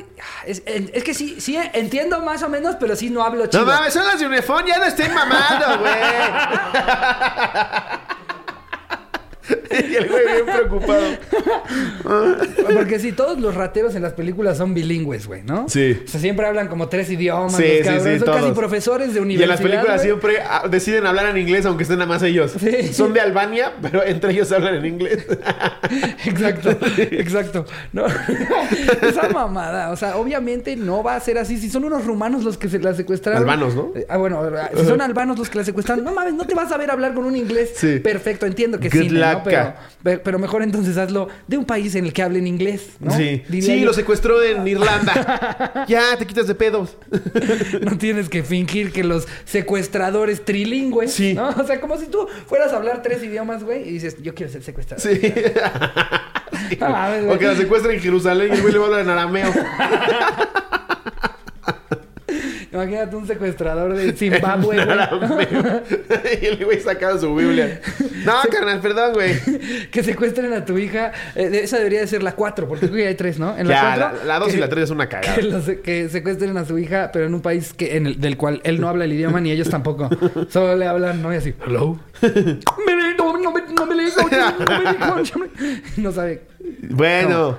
es, 0.46 0.62
es 0.66 1.04
que 1.04 1.14
sí, 1.14 1.40
sí 1.40 1.58
entiendo 1.72 2.20
más 2.20 2.42
o 2.42 2.48
menos, 2.48 2.76
pero 2.78 2.94
sí 2.94 3.10
no 3.10 3.24
hablo 3.24 3.46
chido. 3.46 3.64
No 3.64 3.72
mames, 3.72 3.94
son 3.94 4.06
las 4.06 4.20
de 4.20 4.26
Unifón, 4.26 4.66
ya 4.66 4.78
no 4.78 4.84
estén 4.84 5.14
mamando, 5.14 5.78
güey. 5.80 5.92
y 9.70 9.94
el 9.94 10.08
güey 10.08 10.24
bien 10.26 10.46
preocupado. 10.46 11.06
Porque 12.74 12.98
sí, 12.98 13.12
todos 13.12 13.38
los 13.40 13.54
rateros 13.54 13.94
en 13.94 14.02
las 14.02 14.12
películas 14.14 14.58
son 14.58 14.74
bilingües, 14.74 15.26
güey, 15.26 15.42
¿no? 15.42 15.68
Sí. 15.68 15.98
O 16.04 16.08
sea, 16.08 16.20
siempre 16.20 16.46
hablan 16.46 16.68
como 16.68 16.88
tres 16.88 17.10
idiomas. 17.10 17.54
Sí, 17.56 17.62
los 17.62 17.72
sí, 17.78 17.82
cabrones. 17.84 18.18
sí, 18.20 18.24
Son 18.26 18.34
casi 18.34 18.52
profesores 18.52 19.14
de 19.14 19.20
Y 19.20 19.22
universidad. 19.22 19.44
en 19.44 19.48
las 19.50 19.60
películas 19.60 19.96
güey. 19.96 20.06
siempre 20.06 20.36
ah, 20.42 20.64
deciden 20.70 21.06
hablar 21.06 21.26
en 21.26 21.38
inglés, 21.38 21.66
aunque 21.66 21.82
estén 21.84 21.98
nada 21.98 22.08
más 22.08 22.22
ellos. 22.22 22.52
Sí. 22.58 22.92
Son 22.92 23.12
de 23.12 23.20
Albania, 23.20 23.72
pero 23.80 24.04
entre 24.04 24.32
ellos 24.32 24.50
hablan 24.52 24.74
en 24.76 24.86
inglés. 24.86 25.26
Exacto, 26.24 26.70
exacto. 26.96 27.64
No, 27.92 28.04
esa 29.02 29.28
mamada, 29.30 29.90
o 29.90 29.96
sea, 29.96 30.16
obviamente 30.16 30.76
no 30.76 31.02
va 31.02 31.16
a 31.16 31.20
ser 31.20 31.38
así. 31.38 31.56
Si 31.58 31.70
son 31.70 31.84
unos 31.84 32.04
rumanos 32.04 32.44
los 32.44 32.56
que 32.58 32.68
se 32.68 32.78
la 32.78 32.94
secuestraron. 32.94 33.42
Albanos, 33.42 33.74
¿no? 33.74 33.92
Eh, 33.94 34.06
Ah, 34.08 34.16
bueno, 34.16 34.42
si 34.76 34.84
son 34.86 35.00
albanos 35.00 35.38
los 35.38 35.48
que 35.50 35.58
la 35.58 35.64
secuestraron, 35.64 36.04
no 36.04 36.12
mames, 36.12 36.34
no 36.34 36.44
te 36.46 36.54
vas 36.54 36.70
a 36.72 36.76
ver 36.76 36.90
hablar 36.90 37.14
con 37.14 37.24
un 37.24 37.36
inglés 37.36 37.72
Sí. 37.76 37.98
perfecto. 38.00 38.46
Entiendo 38.46 38.78
que 38.78 38.88
Good 38.88 38.98
sí, 38.98 39.08
¿no? 39.08 39.10
Pero, 39.44 39.74
pe- 40.02 40.18
pero 40.18 40.38
mejor 40.38 40.62
entonces 40.62 40.96
hazlo 40.96 41.28
de 41.46 41.56
un 41.56 41.64
país 41.64 41.94
en 41.94 42.04
el 42.06 42.12
que 42.12 42.22
hablen 42.22 42.46
inglés, 42.46 42.90
¿no? 43.00 43.10
Sí. 43.16 43.42
Diría 43.48 43.74
Sí, 43.74 43.80
yo. 43.80 43.86
lo 43.86 43.92
secuestró 43.92 44.42
en 44.42 44.66
Irlanda. 44.66 45.84
ya, 45.88 46.16
te 46.18 46.26
quitas 46.26 46.46
de 46.46 46.54
pedos. 46.54 46.96
No 47.82 47.96
tienes 47.98 48.28
que 48.28 48.42
fingir 48.42 48.92
que 48.92 49.04
los 49.04 49.26
secuestradores 49.44 50.44
trilingües, 50.44 51.12
Sí. 51.12 51.34
¿no? 51.34 51.48
O 51.50 51.64
sea, 51.66 51.80
como 51.80 51.96
si 51.98 52.06
tú 52.06 52.26
fueras 52.46 52.72
a 52.72 52.76
hablar 52.76 53.02
tres 53.02 53.22
idiomas, 53.22 53.64
güey, 53.64 53.88
y 53.88 53.92
dices, 53.92 54.16
yo 54.22 54.34
quiero 54.34 54.52
ser 54.52 54.62
secuestrador. 54.62 55.02
Sí. 55.02 55.20
O 57.28 57.38
que 57.38 57.46
la 57.46 57.56
secuestren 57.56 57.96
en 57.96 58.02
Jerusalén 58.02 58.50
y 58.52 58.56
el 58.56 58.62
güey 58.62 58.72
le 58.72 58.78
va 58.78 58.84
a 58.84 58.88
hablar 58.88 59.00
en 59.02 59.08
arameo. 59.10 59.52
Imagínate 62.72 63.16
un 63.16 63.26
secuestrador 63.26 63.94
de 63.96 64.12
Zimbabue, 64.16 64.76
güey. 64.84 65.48
y 66.42 66.46
el 66.46 66.64
güey 66.64 66.80
sacaba 66.80 67.18
su 67.18 67.34
Biblia. 67.34 67.80
No, 68.24 68.34
carnal, 68.50 68.80
perdón, 68.80 69.12
güey. 69.14 69.34
que 69.90 70.02
secuestren 70.04 70.52
a 70.52 70.64
tu 70.64 70.78
hija. 70.78 71.10
Eh, 71.34 71.60
esa 71.64 71.78
debería 71.78 72.00
de 72.00 72.06
ser 72.06 72.22
la 72.22 72.32
4, 72.32 72.68
porque 72.68 72.88
que 72.90 73.06
hay 73.08 73.14
tres, 73.16 73.38
¿no? 73.38 73.56
En 73.58 73.66
Ya, 73.66 73.96
cuatro, 73.96 74.18
la- 74.18 74.24
la 74.24 74.38
dos 74.38 74.50
y 74.50 74.52
que- 74.54 74.60
la 74.60 74.68
tres 74.68 74.84
es 74.84 74.90
una 74.90 75.08
cagada. 75.08 75.34
Que, 75.34 75.42
los- 75.42 75.64
que 75.82 76.08
secuestren 76.08 76.56
a 76.58 76.64
su 76.64 76.78
hija, 76.78 77.10
pero 77.12 77.26
en 77.26 77.34
un 77.34 77.42
país 77.42 77.72
que, 77.72 77.96
en 77.96 78.06
el- 78.06 78.20
del 78.20 78.36
cual 78.36 78.60
él 78.64 78.80
no 78.80 78.88
habla 78.88 79.04
el 79.04 79.12
idioma 79.12 79.40
ni 79.40 79.50
ellos 79.50 79.68
tampoco. 79.68 80.08
Solo 80.48 80.76
le 80.76 80.86
hablan, 80.86 81.22
¿no? 81.22 81.32
Y 81.34 81.36
así, 81.38 81.54
hello. 81.66 81.98
no, 83.18 83.38
no, 83.38 83.52
me- 83.52 83.62
no 83.74 83.86
me 83.86 83.94
le 83.96 84.00
no 84.10 84.28
me 84.28 84.90
digo, 84.90 85.22
No 85.96 86.12
sabe. 86.12 86.42
Bueno. 86.82 87.58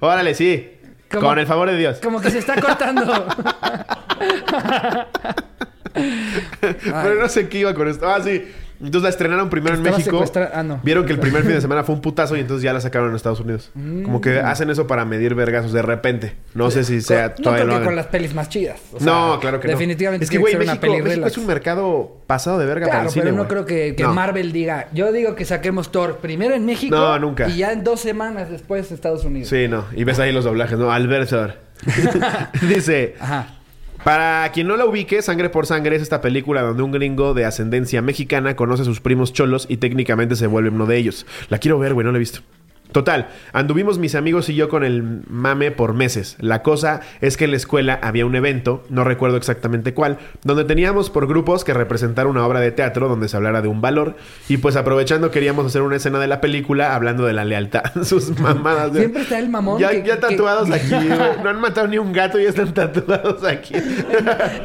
Órale, 0.00 0.34
sí. 0.34 0.70
Con 1.10 1.38
el 1.38 1.46
favor 1.46 1.70
de 1.70 1.76
Dios. 1.76 1.98
Como 2.02 2.20
que 2.20 2.30
se 2.30 2.38
está 2.38 2.60
cortando. 2.60 3.26
Pero 6.60 7.14
no 7.14 7.28
sé 7.28 7.48
qué 7.48 7.58
iba 7.60 7.74
con 7.74 7.88
esto. 7.88 8.08
Ah, 8.08 8.20
sí. 8.22 8.44
Entonces 8.78 9.02
la 9.02 9.08
estrenaron 9.08 9.48
primero 9.50 9.74
en 9.76 9.82
México. 9.82 10.10
secuestra- 10.18 10.50
ah, 10.54 10.62
no. 10.62 10.80
Vieron 10.82 11.06
que 11.06 11.12
el 11.12 11.18
primer 11.18 11.42
fin 11.42 11.52
de 11.52 11.60
semana 11.60 11.82
fue 11.84 11.94
un 11.94 12.00
putazo 12.00 12.36
y 12.36 12.40
entonces 12.40 12.62
ya 12.62 12.72
la 12.72 12.80
sacaron 12.80 13.10
en 13.10 13.16
Estados 13.16 13.40
Unidos. 13.40 13.70
Como 13.74 14.20
que 14.20 14.38
hacen 14.40 14.70
eso 14.70 14.86
para 14.86 15.04
medir 15.04 15.34
vergazos 15.34 15.72
de 15.72 15.82
repente. 15.82 16.34
No 16.54 16.70
sé 16.70 16.84
si 16.84 17.00
sea 17.00 17.28
no 17.28 17.34
todavía 17.44 17.62
creo 17.64 17.66
que 17.68 17.74
hagan. 17.76 17.84
con 17.86 17.96
las 17.96 18.06
pelis 18.06 18.34
más 18.34 18.48
chidas. 18.48 18.80
O 18.92 18.98
sea, 18.98 19.06
no, 19.06 19.40
claro 19.40 19.60
que 19.60 19.68
definitivamente 19.68 20.22
no. 20.22 20.24
Es 20.24 20.30
que, 20.30 20.38
güey, 20.38 20.56
México, 20.56 20.86
México 21.02 21.26
es 21.26 21.38
un 21.38 21.46
mercado 21.46 22.20
pasado 22.26 22.58
de 22.58 22.66
verga 22.66 22.86
para 22.86 22.98
Claro, 22.98 23.08
el 23.08 23.12
cine, 23.12 23.24
pero 23.24 23.36
no 23.36 23.48
creo 23.48 23.64
que, 23.64 23.94
que 23.96 24.02
No. 24.02 24.12
Marvel 24.14 24.52
diga. 24.52 24.88
Yo 24.92 25.12
digo 25.12 25.34
que 25.34 25.44
saquemos 25.44 25.90
Thor 25.92 26.18
primero 26.18 26.54
en 26.54 26.66
México. 26.66 26.94
No, 26.94 27.18
nunca. 27.18 27.48
Y 27.48 27.58
ya 27.58 27.72
en 27.72 27.82
dos 27.84 28.00
semanas 28.00 28.50
después 28.50 28.92
Estados 28.92 29.24
Unidos. 29.24 29.48
Sí, 29.48 29.68
no. 29.68 29.84
Y 29.94 30.04
ves 30.04 30.18
ahí 30.18 30.32
los 30.32 30.44
doblajes, 30.44 30.78
¿no? 30.78 30.90
Alberto. 30.92 31.48
Dice... 32.68 33.14
Ajá. 33.20 33.48
Para 34.06 34.52
quien 34.52 34.68
no 34.68 34.76
la 34.76 34.84
ubique, 34.84 35.20
Sangre 35.20 35.50
por 35.50 35.66
Sangre 35.66 35.96
es 35.96 36.02
esta 36.02 36.20
película 36.20 36.62
donde 36.62 36.84
un 36.84 36.92
gringo 36.92 37.34
de 37.34 37.44
ascendencia 37.44 38.02
mexicana 38.02 38.54
conoce 38.54 38.82
a 38.82 38.84
sus 38.84 39.00
primos 39.00 39.32
cholos 39.32 39.66
y 39.68 39.78
técnicamente 39.78 40.36
se 40.36 40.46
vuelve 40.46 40.68
uno 40.68 40.86
de 40.86 40.96
ellos. 40.96 41.26
La 41.48 41.58
quiero 41.58 41.80
ver, 41.80 41.92
güey, 41.92 42.04
no 42.04 42.12
la 42.12 42.18
he 42.18 42.20
visto. 42.20 42.38
Total, 42.96 43.28
anduvimos 43.52 43.98
mis 43.98 44.14
amigos 44.14 44.48
y 44.48 44.54
yo 44.54 44.70
con 44.70 44.82
el 44.82 45.02
mame 45.28 45.70
por 45.70 45.92
meses. 45.92 46.34
La 46.40 46.62
cosa 46.62 47.00
es 47.20 47.36
que 47.36 47.44
en 47.44 47.50
la 47.50 47.58
escuela 47.58 47.98
había 48.02 48.24
un 48.24 48.34
evento, 48.36 48.84
no 48.88 49.04
recuerdo 49.04 49.36
exactamente 49.36 49.92
cuál, 49.92 50.16
donde 50.44 50.64
teníamos 50.64 51.10
por 51.10 51.26
grupos 51.28 51.62
que 51.62 51.74
representar 51.74 52.26
una 52.26 52.46
obra 52.46 52.60
de 52.60 52.72
teatro 52.72 53.06
donde 53.10 53.28
se 53.28 53.36
hablara 53.36 53.60
de 53.60 53.68
un 53.68 53.82
valor. 53.82 54.16
Y 54.48 54.56
pues 54.56 54.76
aprovechando 54.76 55.30
queríamos 55.30 55.66
hacer 55.66 55.82
una 55.82 55.96
escena 55.96 56.18
de 56.20 56.26
la 56.26 56.40
película 56.40 56.94
hablando 56.94 57.26
de 57.26 57.34
la 57.34 57.44
lealtad. 57.44 57.82
Sus 58.02 58.30
mamadas. 58.40 58.94
de- 58.94 59.00
Siempre 59.00 59.24
está 59.24 59.38
el 59.40 59.50
mamón 59.50 59.78
Ya, 59.78 59.90
que- 59.90 60.02
ya 60.02 60.14
que- 60.14 60.28
tatuados 60.34 60.70
aquí. 60.72 60.94
No 61.44 61.50
han 61.50 61.60
matado 61.60 61.88
ni 61.88 61.98
un 61.98 62.14
gato 62.14 62.40
y 62.40 62.44
ya 62.44 62.48
están 62.48 62.72
tatuados 62.72 63.44
aquí. 63.44 63.74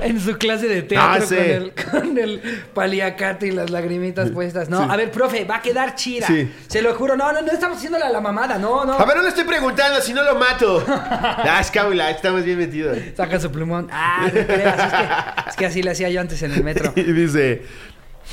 En 0.03 0.21
su 0.21 0.37
clase 0.37 0.69
de 0.69 0.83
teatro 0.83 1.21
Ah, 1.21 1.25
sí. 1.27 1.35
con, 1.35 1.43
el, 1.45 1.73
con 1.91 2.17
el 2.17 2.41
paliacate 2.73 3.47
y 3.47 3.51
las 3.51 3.71
lagrimitas 3.71 4.31
puestas. 4.31 4.69
No, 4.69 4.79
a 4.89 4.95
ver, 4.95 5.11
profe, 5.11 5.43
va 5.43 5.57
a 5.57 5.61
quedar 5.61 5.95
chida. 5.95 6.27
Sí. 6.27 6.49
Se 6.67 6.81
lo 6.81 6.93
juro. 6.95 7.17
No, 7.17 7.33
no, 7.33 7.41
no 7.41 7.51
estamos 7.51 7.75
haciéndole 7.79 8.05
a 8.05 8.09
la 8.09 8.20
mamada. 8.21 8.57
No, 8.57 8.85
no. 8.85 8.93
A 8.93 9.05
ver, 9.05 9.17
no 9.17 9.23
le 9.23 9.29
estoy 9.29 9.43
preguntando 9.43 9.99
si 10.01 10.13
no 10.13 10.23
lo 10.23 10.35
mato. 10.35 10.83
ah, 10.87 11.59
es 11.61 11.71
estamos 12.15 12.43
bien 12.43 12.57
metidos. 12.57 12.97
Saca 13.15 13.39
su 13.39 13.51
plumón. 13.51 13.87
Ah, 13.91 14.29
no 14.33 14.45
creas. 14.45 14.79
Es 14.79 14.93
que, 14.93 15.49
es 15.49 15.55
que 15.57 15.65
así 15.65 15.83
le 15.83 15.91
hacía 15.91 16.09
yo 16.09 16.21
antes 16.21 16.41
en 16.43 16.51
el 16.51 16.63
metro. 16.63 16.93
Y 17.01 17.03
dice. 17.03 17.63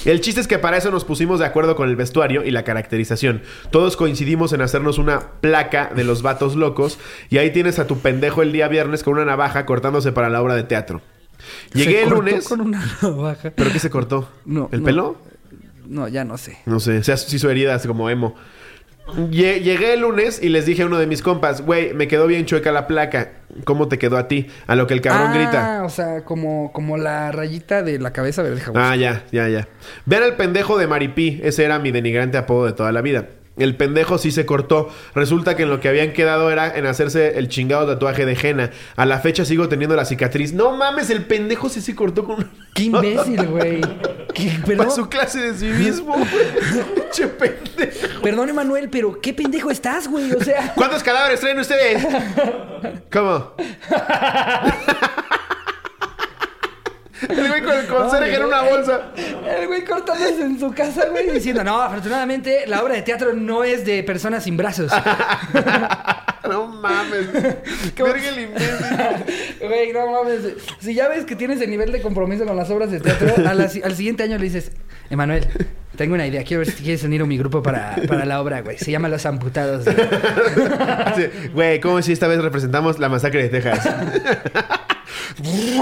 El 0.05 0.20
chiste 0.20 0.40
es 0.40 0.46
que 0.46 0.59
para 0.59 0.77
eso 0.77 0.90
nos 0.92 1.05
pusimos 1.05 1.40
de 1.40 1.46
acuerdo 1.46 1.74
con 1.74 1.88
el 1.88 1.96
vestuario 1.96 2.44
y 2.44 2.53
la 2.53 2.62
caracterización. 2.62 3.42
Todos 3.70 3.96
coincidimos 3.96 4.53
en 4.53 4.61
hacernos 4.61 4.98
una 4.98 5.33
placa 5.40 5.90
de 5.94 6.05
los 6.05 6.22
vatos 6.22 6.55
locos 6.55 6.98
y 7.31 7.38
ahí 7.38 7.51
tienes 7.53 7.81
a 7.81 7.87
tu 7.88 7.98
pendejo 7.98 8.42
el 8.42 8.53
día 8.53 8.68
viernes 8.68 9.03
con 9.03 9.14
una 9.14 9.24
navaja 9.24 9.66
cortándose 9.66 10.12
para 10.12 10.29
la 10.29 10.40
obra 10.40 10.55
de 10.55 10.62
teatro. 10.62 11.03
Llegué 11.72 11.92
Se 11.92 12.03
el 12.03 12.09
cortó 12.11 12.22
lunes. 12.22 12.48
con 12.48 12.61
una 12.61 12.85
navaja. 13.03 13.51
¿Pero 13.51 13.72
qué 13.72 13.79
se 13.79 13.90
cortó? 13.90 14.29
No, 14.44 14.68
¿El 14.72 14.81
no. 14.81 14.85
pelo? 14.87 15.16
No, 15.87 16.07
ya 16.07 16.24
no 16.24 16.37
sé. 16.38 16.59
No 16.66 16.81
sé, 16.81 17.03
se 17.03 17.37
hizo 17.37 17.51
heridas 17.51 17.87
como 17.87 18.11
emo. 18.11 18.37
Lle- 19.16 19.61
Llegué 19.62 19.94
el 19.94 20.01
lunes 20.01 20.40
y 20.42 20.49
les 20.49 20.66
dije 20.66 20.83
a 20.83 20.87
uno 20.87 20.99
de 20.99 21.07
mis 21.07 21.23
compas, 21.23 21.62
güey, 21.62 21.94
me 21.94 22.09
quedó 22.09 22.27
bien 22.27 22.44
chueca 22.47 22.73
la 22.73 22.87
placa. 22.87 23.33
¿Cómo 23.64 23.88
te 23.88 23.99
quedó 23.99 24.18
a 24.18 24.29
ti? 24.29 24.49
A 24.66 24.77
lo 24.77 24.87
que 24.87 24.94
el 24.94 25.01
cabrón 25.01 25.29
ah, 25.31 25.35
grita. 25.35 25.83
o 25.85 25.88
sea, 25.88 26.25
como, 26.25 26.71
como 26.73 26.97
la 26.99 27.33
rayita 27.33 27.83
de 27.83 27.99
la 27.99 28.12
cabeza. 28.12 28.42
Ver, 28.42 28.59
Ah, 28.75 28.94
ya, 28.94 29.25
ya, 29.33 29.49
ya. 29.49 29.66
Vean 30.07 30.23
al 30.23 30.37
pendejo 30.37 30.79
de 30.79 30.87
Maripí. 30.87 31.40
Ese 31.42 31.64
era 31.64 31.79
mi 31.79 31.90
denigrante 31.90 32.37
apodo 32.38 32.66
de 32.66 32.73
toda 32.75 32.92
la 32.92 33.01
vida. 33.01 33.27
El 33.59 33.77
pendejo 33.77 34.18
sí 34.18 34.31
se 34.31 34.47
cortó. 34.47 34.90
Resulta 35.14 35.57
que 35.57 35.64
en 35.64 35.71
lo 35.71 35.81
que 35.81 35.88
habían 35.88 36.12
quedado 36.12 36.51
era 36.51 36.77
en 36.77 36.87
hacerse 36.87 37.38
el 37.38 37.49
chingado 37.49 37.87
tatuaje 37.87 38.25
de 38.27 38.37
henna. 38.40 38.71
A 38.97 39.05
la 39.07 39.18
fecha 39.21 39.44
sigo 39.44 39.68
teniendo 39.68 39.97
la 39.97 40.05
cicatriz. 40.05 40.53
No 40.53 40.77
mames, 40.77 41.11
el 41.11 41.25
pendejo 41.25 41.68
sí 41.68 41.81
se 41.81 41.94
cortó 41.94 42.25
con... 42.25 42.49
Qué 42.75 42.85
imbécil, 42.85 43.47
güey. 43.47 43.81
¿Qué- 44.35 44.77
Para 44.77 44.90
su 44.90 45.09
clase 45.09 45.40
de 45.40 45.55
civismo. 45.55 46.14
güey. 46.14 46.29
Che 47.12 47.27
pendejo. 47.27 48.21
perdón, 48.23 48.49
Emanuel, 48.51 48.88
pero 48.90 49.21
qué 49.21 49.33
pendejo 49.35 49.71
estás, 49.71 50.07
güey. 50.09 50.31
O 50.33 50.42
sea, 50.44 50.73
¿Cuántos 50.75 51.03
cadáveres 51.03 51.40
traen 51.40 51.59
ustedes? 51.59 52.07
¿Cómo? 53.11 53.55
El 57.28 57.48
güey 57.48 57.62
con 57.62 57.76
el 57.76 57.87
conserje 57.87 58.37
en 58.37 58.44
una 58.44 58.62
bolsa. 58.62 59.12
El 59.16 59.66
güey 59.66 59.85
cortándose 59.85 60.42
en 60.42 60.59
su 60.59 60.72
casa, 60.72 61.07
güey, 61.11 61.31
diciendo, 61.31 61.64
no, 61.64 61.81
afortunadamente 61.81 62.64
la 62.66 62.83
obra 62.83 62.94
de 62.94 63.02
teatro 63.02 63.33
no 63.33 63.64
es 63.64 63.85
de 63.85 64.02
personas 64.02 64.44
sin 64.44 64.57
brazos. 64.57 64.92
No 66.48 66.66
mames. 66.66 67.31
Verga 67.31 68.28
el 68.28 68.38
imbécil. 68.38 68.76
Güey, 69.61 69.92
no 69.92 70.11
mames. 70.11 70.40
Si 70.78 70.94
ya 70.94 71.07
ves 71.09 71.26
que 71.26 71.37
tienes 71.37 71.61
el 71.61 71.68
nivel 71.68 71.92
de 71.92 72.00
compromiso 72.00 72.46
con 72.46 72.57
las 72.57 72.70
obras 72.70 72.90
de 72.90 73.00
teatro, 73.00 73.35
al 73.46 73.94
siguiente 73.94 74.22
año 74.22 74.38
le 74.38 74.44
dices, 74.44 74.72
Emanuel, 75.11 75.46
tengo 75.98 76.14
una 76.14 76.26
idea, 76.26 76.44
quiero 76.44 76.61
ver 76.61 76.70
si 76.70 76.83
quieres 76.83 77.02
unir 77.02 77.20
a 77.22 77.26
mi 77.26 77.37
grupo 77.37 77.61
para, 77.62 77.96
para 78.07 78.24
la 78.24 78.40
obra, 78.40 78.61
güey. 78.62 78.78
Se 78.78 78.90
llama 78.90 79.09
Los 79.09 79.26
Amputados. 79.26 79.85
güey". 79.85 79.96
Güey, 81.52 81.81
¿cómo 81.81 82.00
si 82.02 82.12
esta 82.12 82.28
vez 82.28 82.40
representamos 82.40 82.98
la 83.00 83.09
masacre 83.09 83.42
de 83.42 83.48
Texas? 83.48 83.88
El 85.38 85.79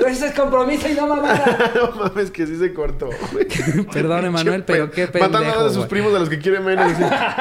güey, 0.00 0.12
eso 0.12 0.26
es 0.26 0.34
compromiso 0.34 0.88
y 0.88 0.94
no 0.94 1.06
mamada. 1.06 1.72
no 1.74 1.90
mames, 1.92 2.30
que 2.30 2.46
sí 2.46 2.56
se 2.56 2.72
cortó. 2.72 3.10
Perdón, 3.92 4.26
Emanuel, 4.26 4.64
pero 4.64 4.90
qué 4.90 5.06
Matando 5.06 5.38
a 5.38 5.40
pendejo, 5.40 5.58
todos 5.58 5.72
sus 5.72 5.76
güey. 5.78 5.88
primos 5.88 6.14
a 6.14 6.18
los 6.20 6.28
que 6.28 6.38
quieren 6.38 6.64
menos. 6.64 6.92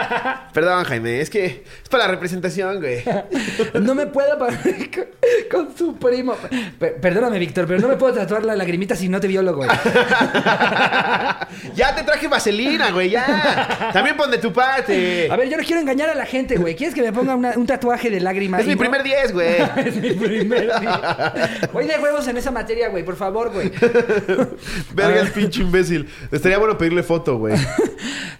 Perdón, 0.53 0.83
Jaime, 0.85 1.21
es 1.21 1.29
que 1.29 1.45
es 1.45 1.89
para 1.89 2.05
la 2.05 2.11
representación, 2.11 2.79
güey. 2.79 3.03
No 3.81 3.95
me 3.95 4.07
puedo 4.07 4.37
parar 4.37 4.59
con, 4.61 5.05
con 5.65 5.77
su 5.77 5.95
primo. 5.97 6.35
Per- 6.79 6.95
perdóname, 6.99 7.39
Víctor, 7.39 7.65
pero 7.67 7.79
no 7.79 7.87
me 7.87 7.95
puedo 7.97 8.13
tatuar 8.13 8.43
la 8.45 8.55
lagrimita 8.55 8.95
si 8.95 9.09
no 9.09 9.19
te 9.19 9.27
violo, 9.27 9.55
güey. 9.55 9.69
ya 11.75 11.95
te 11.95 12.03
traje 12.03 12.27
vaselina, 12.27 12.91
güey, 12.91 13.09
ya. 13.11 13.91
También 13.93 14.17
pon 14.17 14.29
de 14.31 14.37
tu 14.37 14.51
parte. 14.51 15.29
A 15.31 15.35
ver, 15.35 15.49
yo 15.49 15.57
no 15.57 15.63
quiero 15.63 15.81
engañar 15.81 16.09
a 16.09 16.15
la 16.15 16.25
gente, 16.25 16.57
güey. 16.57 16.75
¿Quieres 16.75 16.95
que 16.95 17.01
me 17.01 17.13
ponga 17.13 17.35
una- 17.35 17.53
un 17.55 17.65
tatuaje 17.65 18.09
de 18.09 18.19
lágrima? 18.19 18.59
es 18.59 18.67
mi 18.67 18.73
no? 18.73 18.79
primer 18.79 19.03
10, 19.03 19.33
güey. 19.33 19.55
Es 19.91 20.01
mi 20.01 20.11
primer 20.11 20.79
día. 20.79 21.69
Voy 21.73 21.85
de 21.85 21.99
huevos 21.99 22.27
en 22.27 22.37
esa 22.37 22.51
materia, 22.51 22.89
güey. 22.89 23.03
Por 23.03 23.15
favor, 23.15 23.51
güey. 23.51 23.71
Verga 24.93 25.21
el 25.21 25.31
pinche 25.31 25.61
imbécil. 25.61 26.07
Estaría 26.31 26.57
bueno 26.57 26.77
pedirle 26.77 27.03
foto, 27.03 27.37
güey. 27.37 27.55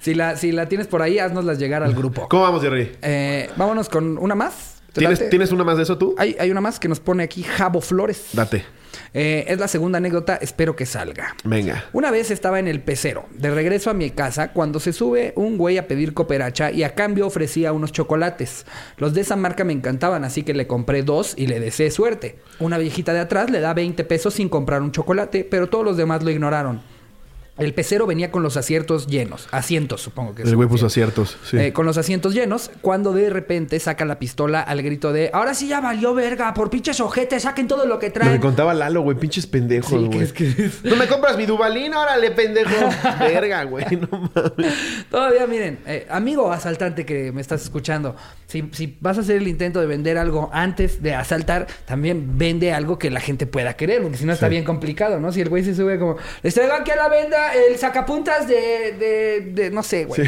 Si 0.02 0.16
la, 0.16 0.36
si 0.36 0.52
la 0.52 0.68
tienes 0.68 0.88
por 0.88 1.04
ahí, 1.04 1.20
haznoslas 1.20 1.60
llegar 1.60 1.84
al 1.84 1.94
grupo. 1.94 2.28
¿Cómo 2.28 2.42
vamos, 2.42 2.64
Jerry? 2.64 2.92
Eh, 3.04 3.52
vámonos 3.56 3.88
con 3.88 4.18
una 4.18 4.34
más. 4.34 4.82
¿Te 4.94 5.02
¿Tienes? 5.02 5.30
¿Tienes 5.30 5.52
una 5.52 5.64
más 5.64 5.78
de 5.78 5.84
eso 5.84 5.96
tú? 6.00 6.16
Hay, 6.18 6.36
hay 6.40 6.50
una 6.50 6.60
más 6.60 6.80
que 6.80 6.88
nos 6.88 7.00
pone 7.00 7.22
aquí 7.22 7.44
Jabo 7.44 7.82
Flores. 7.82 8.30
Date. 8.34 8.66
Eh, 9.14 9.46
es 9.48 9.60
la 9.60 9.68
segunda 9.68 9.98
anécdota, 9.98 10.38
espero 10.38 10.76
que 10.76 10.86
salga. 10.86 11.36
Venga. 11.44 11.86
Una 11.92 12.12
vez 12.12 12.32
estaba 12.32 12.60
en 12.60 12.68
el 12.68 12.82
pecero, 12.82 13.26
de 13.34 13.52
regreso 13.52 13.90
a 13.90 13.94
mi 13.94 14.10
casa, 14.12 14.54
cuando 14.54 14.80
se 14.80 14.94
sube 14.94 15.34
un 15.36 15.58
güey 15.58 15.78
a 15.78 15.88
pedir 15.88 16.14
cooperacha 16.14 16.72
y 16.72 16.84
a 16.84 16.96
cambio 16.96 17.28
ofrecía 17.28 17.74
unos 17.74 17.92
chocolates. 17.92 18.66
Los 18.98 19.14
de 19.14 19.22
esa 19.22 19.36
marca 19.36 19.64
me 19.64 19.74
encantaban, 19.74 20.24
así 20.24 20.44
que 20.44 20.54
le 20.54 20.68
compré 20.68 21.04
dos 21.04 21.34
y 21.36 21.48
le 21.48 21.60
deseé 21.60 21.92
suerte. 21.92 22.38
Una 22.60 22.78
viejita 22.78 23.14
de 23.14 23.20
atrás 23.20 23.50
le 23.50 23.60
da 23.60 23.74
20 23.74 24.04
pesos 24.06 24.36
sin 24.36 24.48
comprar 24.48 24.82
un 24.82 24.92
chocolate, 24.92 25.44
pero 25.44 25.68
todos 25.68 25.84
los 25.84 25.98
demás 25.98 26.24
lo 26.24 26.32
ignoraron. 26.32 26.82
El 27.62 27.74
pecero 27.74 28.06
venía 28.08 28.32
con 28.32 28.44
los 28.44 28.58
asientos 28.58 29.08
llenos, 29.08 29.48
asientos 29.52 30.02
supongo 30.02 30.36
que 30.36 30.42
El 30.44 30.50
se 30.50 30.56
güey 30.56 30.68
puso 30.68 30.86
aciertos. 30.88 31.38
Sí. 31.44 31.58
Eh, 31.58 31.74
con 31.74 31.86
los 31.86 31.98
asientos 31.98 32.34
llenos, 32.34 32.72
cuando 32.82 33.14
de 33.14 33.30
repente 33.30 33.80
saca 33.80 34.04
la 34.06 34.20
pistola 34.20 34.62
al 34.62 34.82
grito 34.82 35.14
de 35.14 35.30
Ahora 35.34 35.54
sí 35.54 35.68
ya 35.68 35.80
valió 35.82 36.14
verga, 36.14 36.54
por 36.54 36.70
pinches 36.70 37.00
ojetes, 37.00 37.44
saquen 37.44 37.68
todo 37.68 37.86
lo 37.86 38.00
que 38.00 38.10
traen. 38.10 38.34
que 38.34 38.40
contaba 38.40 38.74
Lalo, 38.74 39.02
güey. 39.02 39.18
Pinches 39.18 39.48
pendejos, 39.48 39.90
Sí, 39.92 39.98
que 40.10 40.16
güey. 40.16 40.22
es 40.22 40.34
que 40.34 40.48
es- 40.48 40.84
¿No 40.84 40.96
me 40.96 41.08
compras 41.08 41.38
mi 41.38 41.46
Dubalín? 41.46 41.94
Órale, 41.94 42.32
pendejo. 42.32 42.72
Verga, 43.20 43.64
güey. 43.66 43.86
No 43.96 44.30
mames. 44.34 44.74
Todavía, 45.10 45.46
miren, 45.48 45.80
eh, 45.86 46.08
amigo 46.10 46.52
asaltante 46.52 47.06
que 47.06 47.32
me 47.32 47.42
estás 47.42 47.62
escuchando, 47.64 48.16
si, 48.52 48.70
si 48.74 48.98
vas 49.00 49.18
a 49.18 49.22
hacer 49.22 49.38
el 49.38 49.48
intento 49.48 49.80
de 49.80 49.88
vender 49.88 50.18
algo 50.18 50.50
antes 50.52 51.02
de 51.02 51.16
asaltar, 51.16 51.68
también 51.86 52.38
vende 52.38 52.74
algo 52.74 53.00
que 53.00 53.10
la 53.10 53.22
gente 53.22 53.46
pueda 53.48 53.76
querer, 53.76 54.02
porque 54.02 54.18
si 54.18 54.26
no 54.26 54.34
está 54.34 54.50
bien 54.50 54.64
complicado, 54.66 55.20
¿no? 55.20 55.32
Si 55.32 55.40
el 55.40 55.48
güey 55.48 55.64
se 55.64 55.74
sube 55.74 55.98
como, 55.98 56.18
les 56.44 56.54
traigo 56.54 56.74
aquí 56.74 56.92
a 56.92 56.98
la 56.98 57.08
venda 57.08 57.54
el 57.54 57.78
sacapuntas 57.78 58.48
de, 58.48 58.96
de, 59.00 59.52
de 59.54 59.72
no 59.72 59.84
sé, 59.84 60.06
güey. 60.06 60.22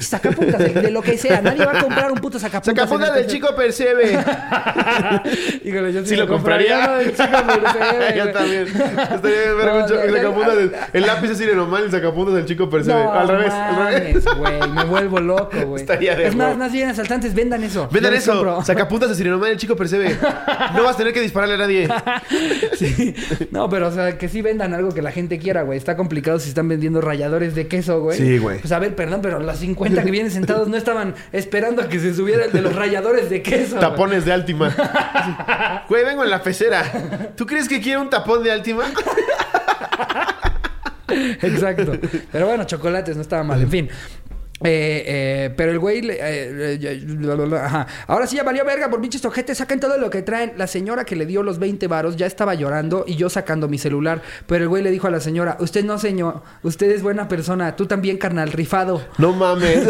sacapuntas 0.00 0.58
de, 0.58 0.68
de 0.82 0.90
lo 0.90 1.00
que 1.02 1.16
sea. 1.16 1.40
Nadie 1.40 1.64
va 1.64 1.78
a 1.78 1.82
comprar 1.82 2.12
un 2.12 2.18
puto 2.18 2.38
sacapuntas. 2.38 2.74
Sacapunta 2.84 3.08
en 3.08 3.14
del 3.14 3.26
chico 3.26 3.54
Percebe. 3.56 4.12
Híjole, 5.64 5.92
yo 5.92 6.00
sí, 6.02 6.08
Sí 6.10 6.16
lo 6.16 6.26
compraría. 6.28 6.78
uno 6.84 6.96
del 6.98 7.10
chico 7.16 7.44
Mercedes, 7.46 8.14
Yo 8.16 8.32
también. 8.32 8.66
Estaría 8.66 9.40
bien 9.42 9.56
ver 9.56 9.66
No, 9.66 9.80
mucho. 9.80 10.02
El 10.02 10.14
sacapuntas 10.14 10.56
del. 10.56 10.72
El 10.92 11.06
lápiz 11.06 11.30
es 11.30 11.56
normal, 11.56 11.84
el 11.84 11.90
sacapuntas 11.90 12.34
del 12.34 12.44
chico 12.46 12.68
Percebe. 12.68 13.02
No, 13.02 13.12
al 13.12 13.28
revés, 13.28 13.52
al 13.52 13.92
revés. 13.94 14.24
güey, 14.36 14.68
me 14.68 14.84
vuelvo 14.84 15.20
loco, 15.20 15.56
güey. 15.66 15.80
Estaría 15.80 16.14
de 16.16 16.26
Es 16.26 16.34
más, 16.36 16.56
más 16.56 16.72
bien 16.72 16.88
asaltantes, 16.88 17.29
vendan 17.34 17.62
eso. 17.64 17.88
Vendan 17.90 18.14
eso. 18.14 18.62
Sacapuntas 18.64 19.08
de 19.08 19.14
Sirenoman, 19.14 19.50
el 19.50 19.56
chico 19.56 19.76
Percebe. 19.76 20.16
No 20.74 20.84
vas 20.84 20.94
a 20.94 20.98
tener 20.98 21.12
que 21.12 21.20
dispararle 21.20 21.54
a 21.54 21.58
nadie. 21.58 21.88
Sí. 22.76 23.14
No, 23.50 23.68
pero 23.68 23.88
o 23.88 23.92
sea, 23.92 24.16
que 24.16 24.28
sí 24.28 24.40
vendan 24.40 24.72
algo 24.72 24.94
que 24.94 25.02
la 25.02 25.12
gente 25.12 25.38
quiera, 25.38 25.62
güey. 25.62 25.76
Está 25.76 25.96
complicado 25.96 26.38
si 26.38 26.48
están 26.48 26.68
vendiendo 26.68 27.00
ralladores 27.00 27.54
de 27.54 27.66
queso, 27.66 28.00
güey. 28.00 28.16
Sí, 28.16 28.38
güey. 28.38 28.60
Pues 28.60 28.72
a 28.72 28.78
ver, 28.78 28.94
perdón, 28.94 29.20
pero 29.22 29.38
los 29.40 29.58
50 29.58 30.02
que 30.02 30.10
vienen 30.10 30.30
sentados 30.30 30.68
no 30.68 30.76
estaban 30.76 31.14
esperando 31.32 31.82
a 31.82 31.88
que 31.88 31.98
se 31.98 32.14
subiera 32.14 32.46
el 32.46 32.52
de 32.52 32.62
los 32.62 32.74
ralladores 32.74 33.28
de 33.28 33.42
queso. 33.42 33.78
Tapones 33.78 34.24
de 34.24 34.32
Altima. 34.32 34.74
Güey, 35.88 36.04
vengo 36.04 36.22
en 36.24 36.30
la 36.30 36.42
pecera. 36.42 37.32
¿Tú 37.36 37.46
crees 37.46 37.68
que 37.68 37.80
quiero 37.80 38.00
un 38.00 38.10
tapón 38.10 38.42
de 38.42 38.52
Altima? 38.52 38.84
Exacto. 41.42 41.92
Pero 42.30 42.46
bueno, 42.46 42.64
chocolates 42.64 43.16
no 43.16 43.22
estaba 43.22 43.42
mal. 43.42 43.60
En 43.60 43.70
fin. 43.70 43.88
Eh, 44.62 45.04
eh, 45.06 45.54
pero 45.56 45.72
el 45.72 45.78
güey, 45.78 46.02
eh, 46.10 46.78
ajá. 47.62 47.86
ahora 48.06 48.26
sí 48.26 48.36
ya 48.36 48.42
valió 48.42 48.62
verga 48.64 48.90
por 48.90 49.00
pinches 49.00 49.24
ojetes, 49.24 49.58
saquen 49.58 49.80
todo 49.80 49.96
lo 49.98 50.10
que 50.10 50.22
traen. 50.22 50.52
La 50.56 50.66
señora 50.66 51.04
que 51.04 51.16
le 51.16 51.26
dio 51.26 51.42
los 51.42 51.58
20 51.58 51.86
varos 51.86 52.16
ya 52.16 52.26
estaba 52.26 52.54
llorando 52.54 53.04
y 53.06 53.16
yo 53.16 53.30
sacando 53.30 53.68
mi 53.68 53.78
celular. 53.78 54.20
Pero 54.46 54.64
el 54.64 54.68
güey 54.68 54.82
le 54.82 54.90
dijo 54.90 55.06
a 55.06 55.10
la 55.10 55.20
señora, 55.20 55.56
usted 55.60 55.84
no 55.84 55.98
señor, 55.98 56.42
usted 56.62 56.90
es 56.90 57.02
buena 57.02 57.28
persona, 57.28 57.74
tú 57.76 57.86
también 57.86 58.18
carnal, 58.18 58.52
rifado. 58.52 59.02
No 59.18 59.32
mames. 59.32 59.88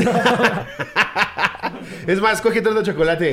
Es 2.07 2.21
más, 2.21 2.41
coge 2.41 2.63
todo 2.63 2.83
chocolate. 2.83 3.33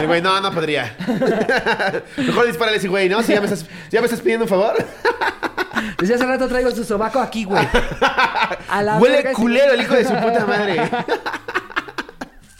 El 0.00 0.06
güey, 0.06 0.20
no, 0.20 0.40
no 0.40 0.52
podría. 0.52 0.96
Mejor 2.16 2.46
dispárale 2.46 2.76
ese 2.76 2.88
güey, 2.88 3.08
¿no? 3.08 3.22
Si 3.22 3.32
ya 3.32 3.40
me 3.40 3.46
estás, 3.46 3.66
ya 3.90 4.00
me 4.00 4.06
estás 4.06 4.20
pidiendo 4.20 4.44
un 4.44 4.48
favor. 4.48 4.74
Desde 5.98 6.14
hace 6.14 6.26
rato 6.26 6.48
traigo 6.48 6.70
su 6.70 6.84
sobaco 6.84 7.20
aquí, 7.20 7.44
güey. 7.44 7.66
A 8.68 8.82
la 8.82 8.98
Huele 9.00 9.16
verga 9.16 9.32
culero 9.32 9.72
el 9.72 9.82
hijo 9.82 9.94
de 9.94 10.04
su 10.04 10.14
puta 10.14 10.46
madre. 10.46 10.90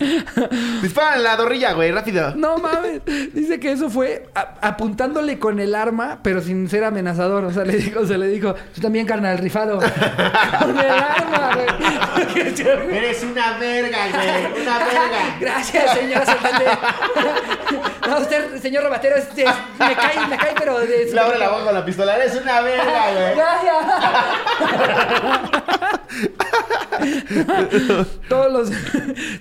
Dispara 0.83 1.17
en 1.17 1.23
la 1.23 1.37
dorrilla, 1.37 1.73
güey, 1.73 1.91
rápido. 1.93 2.35
No 2.37 2.57
mames. 2.59 3.03
Dice 3.33 3.59
que 3.61 3.73
eso 3.73 3.89
fue 3.91 4.27
a- 4.35 4.55
apuntándole 4.61 5.39
con 5.39 5.61
el 5.61 5.75
arma, 5.75 6.19
pero 6.23 6.41
sin 6.41 6.69
ser 6.69 6.85
amenazador. 6.85 7.45
O 7.45 7.53
sea, 7.53 7.65
le 7.65 7.77
dijo, 7.77 8.05
se 8.07 8.19
le 8.19 8.27
dijo, 8.29 8.55
tú 8.75 8.81
también, 8.81 9.07
carnal, 9.07 9.39
rifado. 9.39 9.79
con 10.59 10.79
el 10.79 10.91
arma, 10.91 11.51
güey. 11.55 11.67
Eres 12.97 13.23
una 13.25 13.59
verga, 13.59 13.99
güey. 14.13 14.63
Una 14.63 14.79
verga. 14.79 15.37
Gracias, 15.41 15.85
Saltante. 16.25 16.65
no, 18.09 18.19
usted, 18.19 18.61
señor 18.61 18.85
Robatero, 18.85 19.17
me 19.79 19.95
cae, 19.95 20.27
me 20.29 20.37
cae, 20.37 20.55
pero 20.59 20.79
de 20.81 21.11
Le 21.13 21.21
abre 21.21 21.39
la 21.39 21.49
boca 21.51 21.65
con 21.65 21.75
la 21.75 21.85
pistola. 21.85 22.17
Eres 22.17 22.35
una 22.41 22.61
verga, 22.61 23.11
güey. 23.13 23.35
Gracias. 23.35 23.87
todos 28.29 28.53
los 28.53 28.71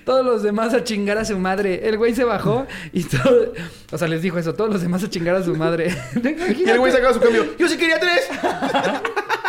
todos 0.04 0.24
los 0.24 0.42
demás 0.42 0.51
a 0.60 0.84
chingar 0.84 1.18
a 1.18 1.24
su 1.24 1.38
madre. 1.38 1.88
El 1.88 1.98
güey 1.98 2.14
se 2.14 2.24
bajó 2.24 2.66
y 2.92 3.04
todo, 3.04 3.52
o 3.90 3.98
sea, 3.98 4.08
les 4.08 4.22
dijo 4.22 4.38
eso, 4.38 4.54
todos 4.54 4.70
los 4.70 4.82
demás 4.82 5.02
a 5.04 5.10
chingar 5.10 5.34
a 5.36 5.42
su 5.42 5.54
madre. 5.56 5.94
Y 6.56 6.68
el 6.68 6.78
güey 6.78 6.92
sacaba 6.92 7.12
su 7.14 7.20
cambio. 7.20 7.44
Yo 7.58 7.68
sí 7.68 7.76
quería 7.76 7.98
tres. 7.98 8.28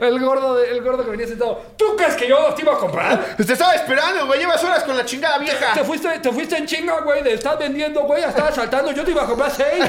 El 0.00 0.18
gordo, 0.20 0.56
de- 0.56 0.70
el 0.70 0.82
gordo 0.82 1.04
que 1.04 1.10
venía 1.10 1.26
sentado. 1.26 1.62
¿Tú 1.76 1.96
crees 1.96 2.14
que 2.14 2.28
yo 2.28 2.36
te 2.54 2.62
iba 2.62 2.74
a 2.74 2.78
comprar? 2.78 3.36
Te 3.36 3.52
estaba 3.52 3.74
esperando, 3.74 4.26
güey. 4.26 4.40
Llevas 4.40 4.62
horas 4.64 4.82
con 4.84 4.96
la 4.96 5.04
chingada 5.04 5.38
Te 5.38 5.44
vieja. 5.44 5.84
fuiste, 5.84 6.08
te 6.18 6.32
fuiste 6.32 6.56
en 6.56 6.66
chinga, 6.66 7.00
güey, 7.02 7.22
de 7.22 7.34
estar 7.34 7.58
vendiendo, 7.58 8.00
güey, 8.02 8.22
estar 8.24 8.52
saltando. 8.54 8.92
Yo 8.92 9.04
te 9.04 9.10
iba 9.12 9.22
a 9.22 9.26
comprar 9.26 9.50
seis. 9.50 9.84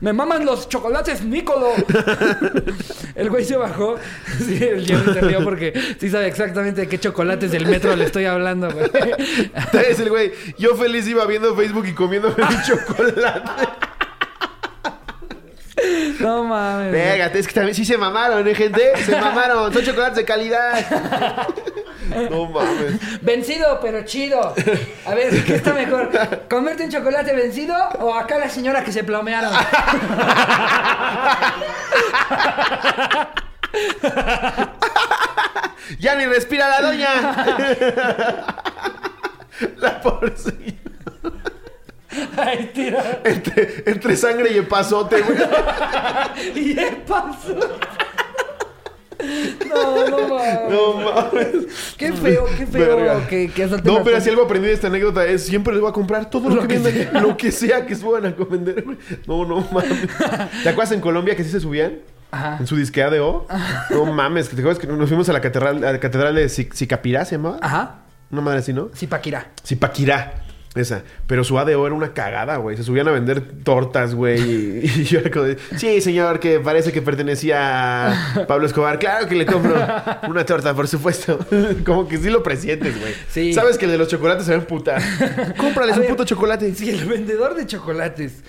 Me 0.00 0.12
maman 0.12 0.44
los 0.44 0.68
chocolates 0.68 1.22
Nicolo. 1.22 1.72
El 3.14 3.30
güey 3.30 3.44
se 3.44 3.56
bajó. 3.56 3.96
Sí, 4.38 4.58
el 4.62 4.84
Jerry 4.86 5.14
se 5.14 5.20
rió 5.20 5.42
porque 5.44 5.72
sí 6.00 6.10
sabe 6.10 6.26
exactamente 6.26 6.82
de 6.82 6.88
qué 6.88 6.98
chocolates 6.98 7.50
del 7.52 7.66
metro 7.66 7.94
le 7.96 8.04
estoy 8.04 8.24
hablando, 8.26 8.70
güey. 8.70 8.90
Es 9.88 10.00
el 10.00 10.10
güey. 10.10 10.32
Yo 10.58 10.74
feliz 10.76 11.06
iba 11.06 11.24
viendo 11.26 11.54
Facebook 11.54 11.86
y 11.86 11.92
comiéndome 11.94 12.34
un 12.42 12.62
chocolate. 12.62 13.50
No 16.20 16.44
mames. 16.44 16.92
Venga, 16.92 17.26
es 17.26 17.46
que 17.48 17.54
también 17.54 17.74
sí 17.74 17.84
se 17.84 17.98
mamaron, 17.98 18.46
¿eh, 18.46 18.54
gente? 18.54 18.92
Se 19.04 19.16
mamaron. 19.20 19.72
Son 19.72 19.84
chocolates 19.84 20.16
de 20.16 20.24
calidad. 20.24 20.86
No 22.30 22.46
mames. 22.46 23.22
Vencido, 23.22 23.80
pero 23.80 24.04
chido. 24.04 24.54
A 25.06 25.14
ver, 25.14 25.44
¿qué 25.44 25.56
está 25.56 25.72
mejor? 25.72 26.10
¿Comerte 26.48 26.84
un 26.84 26.90
chocolate 26.90 27.34
vencido 27.34 27.74
o 27.98 28.14
acá 28.14 28.38
la 28.38 28.48
señora 28.48 28.84
que 28.84 28.92
se 28.92 29.02
plomearon? 29.04 29.52
Ya 35.98 36.14
ni 36.14 36.26
respira 36.26 36.68
la 36.68 36.80
doña. 36.80 37.10
La 39.76 40.00
pobre 40.00 40.34
Ahí 42.36 42.70
tira. 42.74 43.20
entre, 43.24 43.82
entre 43.86 44.16
sangre 44.16 44.52
y 44.52 44.58
epazote, 44.58 45.20
güey. 45.22 45.38
Y 46.54 46.74
paso. 47.06 47.56
No, 49.68 50.08
no 50.08 50.28
mames. 50.28 50.58
No 50.70 50.94
mames. 51.00 51.94
Qué 51.96 52.12
feo, 52.12 52.46
qué 52.58 52.66
feo 52.66 52.96
Verga. 52.96 53.26
que, 53.28 53.48
que 53.50 53.66
No, 53.66 53.78
pero 53.82 54.02
gente. 54.04 54.20
si 54.22 54.30
algo 54.30 54.42
aprendí 54.42 54.66
de 54.68 54.74
esta 54.74 54.88
anécdota 54.88 55.24
es 55.24 55.46
siempre 55.46 55.72
les 55.72 55.80
voy 55.80 55.90
a 55.90 55.92
comprar 55.94 56.28
todo 56.28 56.48
lo, 56.50 56.56
Lo 56.56 56.68
que, 56.68 56.80
que 56.82 57.08
lo 57.20 57.36
que 57.36 57.50
sea 57.52 57.86
que 57.86 57.94
suban 57.94 58.26
a 58.26 58.30
vender, 58.30 58.82
güey. 58.82 58.98
No, 59.26 59.44
no 59.46 59.60
mames. 59.70 60.08
¿Te 60.62 60.68
acuerdas 60.68 60.92
en 60.92 61.00
Colombia 61.00 61.34
que 61.36 61.44
sí 61.44 61.50
se 61.50 61.60
subían? 61.60 61.98
Ajá. 62.32 62.56
En 62.60 62.66
su 62.66 62.76
disquea 62.76 63.08
de 63.10 63.20
O. 63.20 63.46
No 63.90 64.04
mames, 64.06 64.48
que 64.48 64.56
te 64.56 64.62
acuerdas 64.62 64.80
que 64.80 64.88
nos 64.88 65.08
fuimos 65.08 65.28
a 65.28 65.32
la 65.32 65.40
catedral, 65.40 65.84
a 65.84 65.92
la 65.92 66.00
catedral 66.00 66.34
de 66.34 66.46
Sic- 66.46 66.74
Sicapirá, 66.74 67.24
¿se 67.24 67.36
llamaba? 67.36 67.58
Ajá. 67.62 68.00
Una 68.30 68.40
madre 68.42 68.58
así, 68.58 68.72
¿no? 68.72 68.90
Sí, 68.94 69.06
Paquirá. 69.06 69.46
Zipaquirá. 69.64 70.34
Esa. 70.74 71.04
Pero 71.28 71.44
su 71.44 71.58
ADO 71.58 71.86
era 71.86 71.94
una 71.94 72.12
cagada, 72.14 72.56
güey. 72.56 72.76
Se 72.76 72.82
subían 72.82 73.06
a 73.06 73.12
vender 73.12 73.40
tortas, 73.62 74.14
güey. 74.14 74.40
Y, 74.40 74.92
y 75.00 75.04
yo 75.04 75.20
era 75.20 75.30
como 75.30 75.44
de, 75.44 75.56
sí, 75.76 76.00
señor, 76.00 76.40
que 76.40 76.58
parece 76.60 76.90
que 76.90 77.00
pertenecía 77.00 78.08
a 78.10 78.46
Pablo 78.46 78.66
Escobar. 78.66 78.98
Claro 78.98 79.28
que 79.28 79.36
le 79.36 79.46
compro 79.46 79.74
una 80.28 80.44
torta, 80.44 80.74
por 80.74 80.88
supuesto. 80.88 81.38
como 81.86 82.08
que 82.08 82.18
sí 82.18 82.28
lo 82.28 82.42
presientes, 82.42 82.98
güey. 82.98 83.14
Sí. 83.28 83.52
Sabes 83.52 83.78
que 83.78 83.84
el 83.84 83.92
de 83.92 83.98
los 83.98 84.08
chocolates 84.08 84.46
se 84.46 84.52
va 84.52 84.58
a 84.58 84.60
emputar. 84.60 85.02
Cómprales 85.56 85.94
A 85.94 85.96
un 85.98 86.02
ver, 86.02 86.10
puto 86.10 86.24
chocolate. 86.24 86.74
Si 86.74 86.90
el 86.90 87.04
vendedor 87.04 87.54
de 87.54 87.66
chocolates 87.66 88.42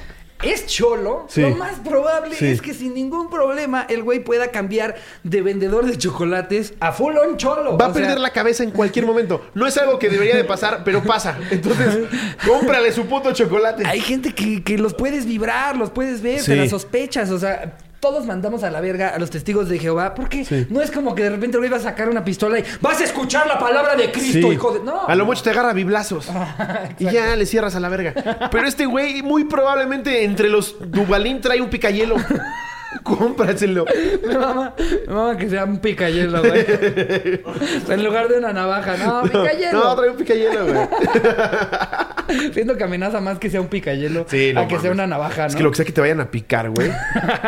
es 0.46 0.66
cholo, 0.68 1.26
Sí. 1.30 1.42
lo 1.42 1.52
más 1.56 1.76
probable 1.80 2.36
Sí. 2.36 2.48
es 2.48 2.62
que 2.62 2.74
sin 2.74 2.94
ningún 2.94 3.30
problema 3.30 3.86
el 3.90 4.04
güey 4.04 4.20
pueda 4.24 4.50
cambiar 4.52 4.96
de 5.24 5.42
vendedor 5.42 5.86
de 5.86 5.98
chocolates 5.98 6.74
a 6.80 6.92
full 6.92 7.16
on 7.18 7.38
cholo. 7.38 7.78
Va 7.78 7.88
a 7.88 7.94
sea, 7.94 8.02
perder 8.02 8.20
la 8.20 8.32
cabeza 8.32 8.64
en 8.64 8.72
cualquier 8.72 9.06
momento. 9.06 9.46
No 9.54 9.68
es 9.68 9.78
algo 9.78 10.00
que 10.00 10.10
debería 10.10 10.36
de 10.36 10.44
pasar, 10.44 10.84
pero 10.84 11.04
pasa. 11.04 11.38
Entonces, 11.52 12.00
cómprale 12.48 12.92
su 12.92 13.06
puto 13.06 13.32
chocolate. 13.34 13.84
Hay 13.86 14.00
gente 14.02 14.34
que, 14.34 14.64
que 14.64 14.78
los 14.78 14.94
puedes 14.94 15.26
vibrar, 15.26 15.76
los 15.78 15.90
puedes 15.90 16.22
ver, 16.22 16.40
Sí. 16.40 16.52
te 16.52 16.56
las 16.58 16.70
sospechas. 16.70 17.30
O 17.32 17.40
sea, 17.40 17.78
todos 18.06 18.28
mandamos 18.28 18.64
a 18.64 18.70
la 18.70 18.82
verga 18.82 19.10
a 19.10 19.18
los 19.18 19.32
testigos 19.32 19.68
de 19.68 19.80
Jehová. 19.80 20.14
Porque 20.14 20.46
Sí. 20.46 20.68
no 20.70 20.80
es 20.80 20.92
como 20.92 21.16
que 21.16 21.24
de 21.24 21.32
repente 21.32 21.58
va 21.58 21.78
a 21.78 21.80
sacar 21.80 22.08
una 22.08 22.24
pistola 22.24 22.60
y 22.60 22.64
vas 22.80 23.02
a 23.02 23.04
escuchar 23.06 23.48
la 23.48 23.58
palabra 23.58 23.96
de 23.96 24.12
Cristo, 24.12 24.48
Sí. 24.48 24.54
hijo 24.54 24.74
de. 24.74 24.84
No. 24.84 25.08
A 25.08 25.16
lo 25.16 25.26
mucho 25.26 25.42
te 25.42 25.50
agarra 25.50 25.74
biblazos. 25.74 26.28
y 27.00 27.06
ya 27.10 27.36
le 27.36 27.48
cierras 27.48 27.76
a 27.76 27.80
la 27.80 27.90
verga. 27.90 28.14
Pero 28.52 28.68
este 28.68 28.86
güey, 28.86 29.24
muy 29.24 29.46
probablemente 29.46 30.24
entre 30.24 30.50
los 30.50 30.76
Dubalín 30.92 31.42
trae 31.42 31.62
un 31.62 31.70
picayelo. 31.72 32.16
Cómpraselo. 33.04 33.86
Me 34.28 34.38
mama, 34.38 34.74
me 35.08 35.14
mama 35.14 35.38
que 35.38 35.50
sea 35.50 35.64
un 35.66 35.78
picayelo, 35.80 36.42
güey. 36.42 36.66
en 37.90 38.04
lugar 38.04 38.28
de 38.28 38.38
una 38.38 38.54
navaja. 38.54 38.98
No, 38.98 39.24
picayelo. 39.24 39.72
No, 39.80 39.96
trae 39.96 40.10
un 40.10 40.18
picayelo, 40.18 40.66
güey. 40.66 40.88
Siento 42.54 42.76
que 42.76 42.84
amenaza 42.84 43.22
más 43.22 43.38
que 43.38 43.50
sea 43.52 43.62
un 43.62 43.68
picayelo 43.68 44.26
Sí, 44.28 44.52
no 44.54 44.62
a 44.62 44.68
que 44.68 44.80
sea 44.80 44.92
una 44.92 45.06
navaja, 45.06 45.44
¿no? 45.44 45.48
Es 45.48 45.56
que 45.56 45.62
lo 45.64 45.70
que 45.70 45.78
sea 45.78 45.86
que 45.86 45.92
te 45.92 46.02
vayan 46.02 46.20
a 46.22 46.32
picar, 46.32 46.72
güey. 46.72 46.92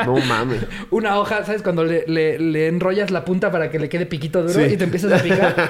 No 0.06 0.16
mames. 0.18 0.62
Una 0.92 1.18
hoja, 1.20 1.44
¿sabes? 1.46 1.64
Cuando 1.64 1.84
le, 1.84 2.04
le- 2.08 2.38
le 2.38 2.68
enrollas 2.68 3.10
la 3.10 3.26
punta 3.26 3.52
para 3.52 3.72
que 3.72 3.80
le 3.80 3.90
quede 3.90 4.06
piquito 4.06 4.44
duro 4.44 4.54
Sí. 4.54 4.74
y 4.74 4.78
te 4.78 4.84
empiezas 4.84 5.12
a 5.20 5.24
picar. 5.24 5.70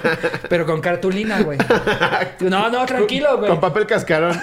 pero 0.49 0.65
con 0.65 0.81
cartulina, 0.81 1.41
güey. 1.41 1.57
No, 2.41 2.69
no, 2.69 2.85
tranquilo, 2.85 3.37
güey. 3.37 3.49
Con 3.49 3.61
papel 3.61 3.85
cascarón. 3.87 4.37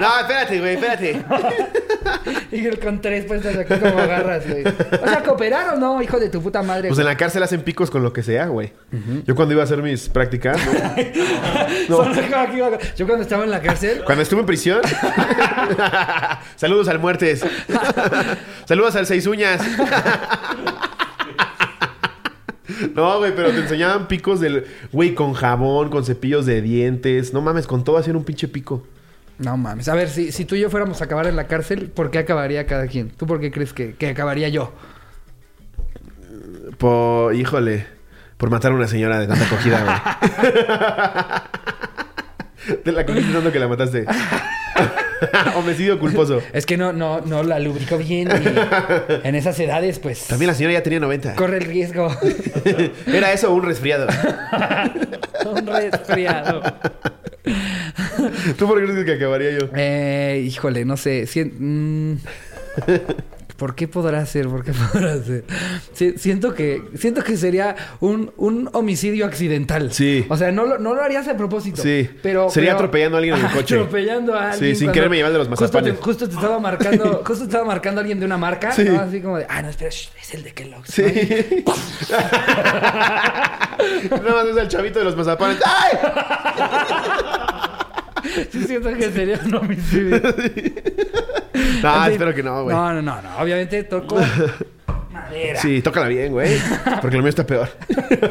No, 0.00 0.20
espérate, 0.20 0.58
güey, 0.60 0.74
espérate. 0.74 1.22
Y 2.52 2.66
el 2.66 2.78
con 2.80 3.00
tres 3.00 3.26
puestas 3.26 3.56
aquí 3.56 3.74
como 3.74 3.98
agarras, 3.98 4.48
güey. 4.48 4.59
O 4.64 5.08
sea, 5.08 5.22
¿cooperar 5.22 5.74
o 5.74 5.78
no, 5.78 6.02
hijo 6.02 6.18
de 6.18 6.28
tu 6.28 6.42
puta 6.42 6.62
madre? 6.62 6.88
Pues 6.88 6.98
en 6.98 7.04
la 7.06 7.16
cárcel 7.16 7.42
hacen 7.42 7.62
picos 7.62 7.90
con 7.90 8.02
lo 8.02 8.12
que 8.12 8.22
sea, 8.22 8.46
güey. 8.46 8.72
Yo 9.26 9.34
cuando 9.34 9.52
iba 9.54 9.62
a 9.62 9.64
hacer 9.64 9.82
mis 9.82 10.08
prácticas, 10.08 10.58
¿no? 11.88 11.96
Güey. 11.96 12.78
Yo 12.96 13.06
cuando 13.06 13.22
estaba 13.22 13.44
en 13.44 13.50
la 13.50 13.60
cárcel, 13.60 14.02
Cuando 14.04 14.22
estuve 14.22 14.40
en 14.40 14.46
prisión. 14.46 14.80
Saludos 16.56 16.88
al 16.88 16.98
muertes. 16.98 17.44
Saludos 18.66 18.96
al 18.96 19.06
seis 19.06 19.26
uñas. 19.26 19.60
No, 22.94 23.18
güey, 23.18 23.34
pero 23.34 23.50
te 23.50 23.58
enseñaban 23.58 24.08
picos 24.08 24.40
del. 24.40 24.64
Güey, 24.92 25.14
con 25.14 25.32
jabón, 25.34 25.90
con 25.90 26.04
cepillos 26.04 26.46
de 26.46 26.62
dientes. 26.62 27.32
No 27.32 27.40
mames, 27.40 27.66
con 27.66 27.84
todo 27.84 27.98
hacían 27.98 28.16
un 28.16 28.24
pinche 28.24 28.48
pico. 28.48 28.86
No 29.40 29.56
mames. 29.56 29.88
A 29.88 29.94
ver, 29.94 30.10
si, 30.10 30.32
si 30.32 30.44
tú 30.44 30.54
y 30.54 30.60
yo 30.60 30.68
fuéramos 30.68 31.00
a 31.00 31.04
acabar 31.04 31.26
en 31.26 31.34
la 31.34 31.46
cárcel, 31.46 31.88
¿por 31.88 32.10
qué 32.10 32.18
acabaría 32.18 32.66
cada 32.66 32.86
quien? 32.86 33.08
¿Tú 33.08 33.26
por 33.26 33.40
qué 33.40 33.50
crees 33.50 33.72
que, 33.72 33.94
que 33.94 34.10
acabaría 34.10 34.50
yo? 34.50 34.70
Por. 36.76 37.34
Híjole. 37.34 37.86
Por 38.36 38.50
matar 38.50 38.72
a 38.72 38.74
una 38.74 38.86
señora 38.86 39.18
de 39.18 39.26
tanta 39.26 39.44
acogida, 39.44 39.82
güey. 39.82 39.96
Te 42.84 42.92
la 42.92 43.06
cogiste 43.06 43.32
tanto 43.32 43.52
que 43.52 43.58
la 43.58 43.68
mataste. 43.68 44.04
Homicidio 45.56 45.98
culposo. 45.98 46.40
Es 46.52 46.66
que 46.66 46.76
no, 46.76 46.92
no, 46.92 47.20
no 47.20 47.42
la 47.42 47.58
lubricó 47.58 47.98
bien. 47.98 48.28
y 48.28 49.26
en 49.26 49.34
esas 49.34 49.58
edades, 49.60 49.98
pues. 49.98 50.26
También 50.26 50.48
la 50.48 50.54
señora 50.54 50.74
ya 50.74 50.82
tenía 50.82 51.00
90. 51.00 51.34
corre 51.34 51.58
el 51.58 51.64
riesgo. 51.64 52.14
Era 53.06 53.32
eso 53.32 53.52
un 53.52 53.62
resfriado. 53.62 54.08
Un 55.46 55.66
resfriado. 55.66 56.62
¿Tú 58.58 58.66
por 58.66 58.80
qué 58.80 58.86
crees 58.92 59.04
que 59.04 59.12
acabaría 59.12 59.50
yo? 59.58 59.68
Eh, 59.74 60.42
híjole, 60.46 60.84
no 60.84 60.96
sé. 60.96 61.26
mm, 61.58 62.14
¿Por 63.56 63.74
qué 63.74 63.88
podrá 63.88 64.24
ser? 64.24 64.48
¿Por 64.48 64.64
qué 64.64 64.72
podrá 64.92 65.22
ser? 65.22 65.44
Si- 65.92 66.16
siento 66.16 66.54
que 66.54 66.82
siento 66.96 67.22
que 67.22 67.36
sería 67.36 67.76
un, 68.00 68.32
un 68.38 68.70
homicidio 68.72 69.26
accidental. 69.26 69.92
Sí. 69.92 70.24
O 70.30 70.36
sea, 70.38 70.50
no 70.50 70.64
lo, 70.64 70.78
no 70.78 70.94
lo 70.94 71.02
harías 71.02 71.28
a 71.28 71.36
propósito. 71.36 71.82
Sí. 71.82 72.08
Pero, 72.22 72.48
Sería 72.48 72.70
pero- 72.70 72.78
atropellando 72.78 73.16
a 73.16 73.18
alguien 73.18 73.36
en 73.36 73.44
el 73.44 73.50
coche. 73.54 73.74
Atropellando 73.74 74.34
a 74.34 74.52
alguien. 74.52 74.70
Sí, 74.74 74.76
sin 74.78 74.86
cuando- 74.86 74.92
quererme 74.94 75.16
llevar 75.16 75.32
de 75.32 75.38
los 75.38 75.48
justo 75.48 75.62
mazapanes. 75.64 75.94
te- 75.96 76.02
Justo 76.02 76.26
te, 76.28 76.34
estaba 76.36 76.58
marcando, 76.58 77.22
justo 77.26 77.44
te 77.44 77.50
estaba 77.50 77.64
marcando 77.66 78.00
a 78.00 78.02
alguien 78.02 78.18
de 78.18 78.24
una 78.24 78.38
marca, 78.38 78.72
Sí. 78.72 78.84
¿no? 78.84 78.98
Así 78.98 79.20
como 79.20 79.36
de, 79.36 79.44
ah, 79.46 79.60
no, 79.60 79.68
espera, 79.68 79.90
shh, 79.90 80.08
es 80.18 80.34
el 80.34 80.42
de 80.42 80.52
Kellogg's. 80.54 80.88
Sí. 80.94 81.04
¿no? 84.10 84.16
Nada 84.16 84.34
más 84.42 84.46
es 84.46 84.56
el 84.56 84.68
chavito 84.68 84.98
de 85.00 85.04
los 85.04 85.16
mazapanes. 85.16 85.58
¡Ay! 85.66 85.98
Siento 88.50 88.92
que 88.94 89.10
sería 89.10 89.40
un 89.44 89.54
homicidio. 89.54 90.20
No, 91.82 91.94
En 91.94 92.02
fin. 92.04 92.12
espero 92.12 92.34
que 92.34 92.42
no, 92.42 92.62
güey. 92.64 92.74
No, 92.76 92.92
no, 92.94 93.02
no, 93.02 93.20
no. 93.22 93.36
Obviamente 93.38 93.82
toco 93.84 94.18
madera. 95.30 95.60
Sí, 95.60 95.80
tócala 95.82 96.08
bien, 96.08 96.32
güey. 96.32 96.58
Porque 97.00 97.16
lo 97.16 97.22
mío 97.22 97.30
está 97.30 97.46
peor. 97.46 97.68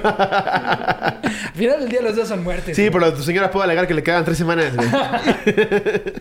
Al 0.03 1.53
final 1.55 1.79
del 1.79 1.89
día 1.89 2.01
los 2.01 2.15
dos 2.15 2.27
son 2.27 2.43
muertes. 2.43 2.75
Sí, 2.75 2.89
pero 2.91 3.13
tu 3.13 3.21
señora 3.23 3.49
puede 3.51 3.65
alegar 3.65 3.87
que 3.87 3.93
le 3.93 4.03
quedan 4.03 4.23
tres 4.25 4.37
semanas, 4.37 4.75
güey. 4.75 4.89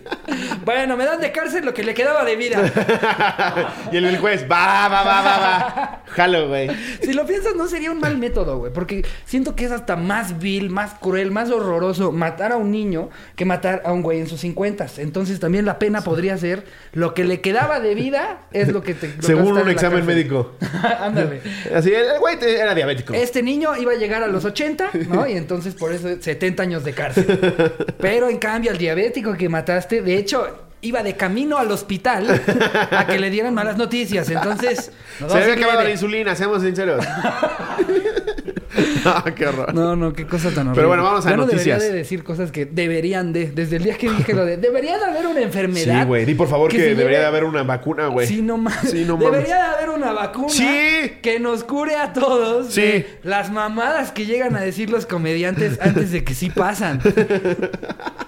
Bueno, 0.64 0.96
me 0.98 1.04
dan 1.06 1.20
de 1.20 1.32
cárcel 1.32 1.64
lo 1.64 1.72
que 1.72 1.82
le 1.82 1.94
quedaba 1.94 2.24
de 2.24 2.36
vida. 2.36 2.62
Y 3.92 3.96
el, 3.96 4.04
el 4.04 4.18
juez, 4.18 4.44
va, 4.50 4.88
va, 4.88 5.02
va, 5.02 5.22
va, 5.22 5.38
va. 5.38 6.02
Jalo, 6.08 6.48
güey. 6.48 6.68
Si 7.02 7.12
lo 7.14 7.24
piensas, 7.26 7.54
no 7.56 7.66
sería 7.68 7.90
un 7.90 8.00
mal 8.00 8.18
método, 8.18 8.58
güey. 8.58 8.72
Porque 8.72 9.04
siento 9.24 9.56
que 9.56 9.64
es 9.64 9.72
hasta 9.72 9.96
más 9.96 10.38
vil, 10.38 10.68
más 10.68 10.94
cruel, 10.94 11.30
más 11.30 11.50
horroroso 11.50 12.12
matar 12.12 12.52
a 12.52 12.56
un 12.56 12.70
niño 12.70 13.08
que 13.34 13.44
matar 13.46 13.82
a 13.84 13.92
un 13.92 14.02
güey 14.02 14.20
en 14.20 14.26
sus 14.28 14.40
cincuentas. 14.40 14.98
Entonces 14.98 15.40
también 15.40 15.64
la 15.64 15.78
pena 15.78 16.02
podría 16.02 16.36
ser 16.36 16.64
lo 16.92 17.14
que 17.14 17.24
le 17.24 17.40
quedaba 17.40 17.80
de 17.80 17.94
vida 17.94 18.40
es 18.52 18.68
lo 18.68 18.82
que 18.82 18.94
te... 18.94 19.08
lo 19.08 19.22
Según 19.22 19.52
un 19.58 19.70
examen 19.70 20.00
cárcel. 20.00 20.04
médico. 20.04 20.52
Ándale. 21.00 21.40
Así, 21.74 21.92
el 21.92 22.18
güey 22.18 22.36
era 22.40 22.74
diabético. 22.74 23.14
Este 23.14 23.42
niño 23.42 23.76
iba 23.76 23.92
a 23.92 23.96
llegar 23.96 24.22
a 24.22 24.26
los 24.28 24.44
80, 24.44 24.90
¿no? 25.08 25.26
Y 25.26 25.32
entonces 25.32 25.74
por 25.74 25.92
eso 25.92 26.08
70 26.20 26.62
años 26.62 26.84
de 26.84 26.92
cárcel. 26.92 27.74
Pero 28.00 28.28
en 28.28 28.38
cambio, 28.38 28.70
al 28.70 28.78
diabético 28.78 29.36
que 29.36 29.48
mataste, 29.48 30.02
de 30.02 30.16
hecho, 30.16 30.68
iba 30.80 31.02
de 31.02 31.16
camino 31.16 31.58
al 31.58 31.70
hospital 31.70 32.40
a 32.90 33.06
que 33.06 33.18
le 33.18 33.30
dieran 33.30 33.54
malas 33.54 33.76
noticias. 33.76 34.28
Entonces, 34.30 34.92
Se 35.18 35.38
había 35.38 35.54
acabado 35.54 35.82
la 35.82 35.90
insulina, 35.90 36.34
seamos 36.34 36.62
sinceros. 36.62 37.04
no, 39.04 39.24
qué 39.34 39.46
horror. 39.46 39.74
No, 39.74 39.96
no, 39.96 40.12
qué 40.12 40.26
cosa 40.26 40.48
tan 40.50 40.68
horrible. 40.68 40.74
Pero 40.74 40.88
bueno, 40.88 41.02
vamos 41.02 41.26
a 41.26 41.30
Ya 41.30 41.36
no 41.36 41.44
noticias. 41.44 41.78
debería 41.80 41.92
de 41.92 41.98
decir 41.98 42.24
cosas 42.24 42.50
que 42.52 42.66
deberían 42.66 43.32
de. 43.32 43.50
Desde 43.50 43.76
el 43.76 43.84
día 43.84 43.96
que 43.96 44.10
dije 44.10 44.32
lo 44.34 44.44
de. 44.44 44.56
Debería 44.56 44.98
de 44.98 45.04
haber 45.04 45.26
una 45.26 45.40
enfermedad. 45.40 46.00
Sí, 46.02 46.06
güey. 46.06 46.24
Di 46.24 46.34
por 46.34 46.48
favor 46.48 46.70
que, 46.70 46.78
debería 46.78 47.04
lleve- 47.04 47.18
de 47.20 47.26
haber 47.26 47.44
una 47.44 47.62
vacuna, 47.62 48.06
güey. 48.08 48.26
Sí, 48.26 48.42
no 48.42 48.56
mames. 48.56 48.90
Sí, 48.90 49.04
no 49.04 49.16
mames. 49.16 49.32
Debería 49.32 49.56
de 49.56 49.62
haber 49.76 49.88
una 49.90 50.12
vacuna 50.12 50.48
Sí. 50.48 51.12
que 51.22 51.38
nos 51.40 51.64
cure 51.64 51.96
a 51.96 52.12
todos 52.12 52.72
Sí. 52.74 52.80
de 52.82 53.18
las 53.22 53.50
mamadas 53.50 54.12
que 54.12 54.26
llegan 54.26 54.56
a 54.56 54.60
decir 54.60 54.90
los 54.90 55.06
comediantes 55.06 55.78
antes 55.80 56.12
de 56.12 56.24
que 56.24 56.34
sí 56.34 56.50
pasan. 56.50 57.00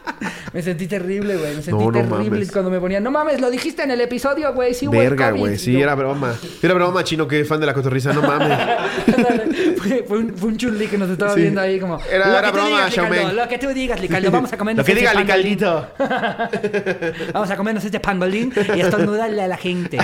me 0.53 0.62
sentí 0.62 0.86
terrible, 0.86 1.36
güey. 1.36 1.57
Me 1.57 1.62
sentí 1.62 1.70
No, 1.84 1.90
no 1.90 1.92
terrible 1.92 2.30
mames. 2.30 2.53
cuando 2.53 2.70
me 2.70 2.80
ponían. 2.80 3.03
No 3.03 3.11
mames, 3.11 3.40
lo 3.40 3.51
dijiste 3.51 3.82
en 3.82 3.90
el 3.90 4.01
episodio, 4.01 4.53
güey. 4.55 4.74
Sí, 4.74 4.86
güey. 4.86 5.01
Verga, 5.01 5.30
COVID". 5.30 5.40
güey. 5.40 5.59
Sí, 5.59 5.72
yo, 5.72 5.80
era 5.80 5.94
broma. 5.94 6.34
Era 6.62 6.74
broma, 6.74 7.05
chino, 7.05 7.26
que 7.28 7.44
fan 7.44 7.61
de 7.61 7.66
la 7.66 7.74
cotorriza. 7.74 8.12
No 8.12 8.22
mames. 8.22 8.59
Fue, 9.80 10.05
fue 10.07 10.18
un, 10.18 10.34
fue 10.36 10.48
un 10.51 10.57
chunli 10.59 10.86
que 10.88 10.98
nos 10.98 11.09
estaba 11.09 11.32
Sí. 11.34 11.40
viendo 11.40 11.59
ahí 11.59 11.80
como. 11.80 11.98
Era- 12.12 12.26
"Lo 12.28 12.38
era 12.38 12.48
que 12.48 12.53
broma, 12.53 12.68
digas, 12.68 12.90
Licaldo, 12.90 13.14
Xiaomeng". 13.14 13.36
Lo 13.36 13.48
que 13.48 13.59
tú 13.59 13.68
digas, 13.68 14.01
Licaldo. 14.01 14.30
Vamos 14.40 14.53
a 14.53 14.59
comernos 14.59 14.82
Lo 14.82 14.84
que 14.84 14.92
este 14.92 15.09
diga. 15.11 15.20
Licaldito. 15.20 15.88
Vamos 17.32 17.51
a 17.51 17.57
comernos 17.57 17.84
este 17.84 17.98
pangolín 17.98 18.53
y 18.76 18.80
estornudarle 18.80 19.40
a 19.42 19.48
la 19.48 19.57
gente. 19.57 19.96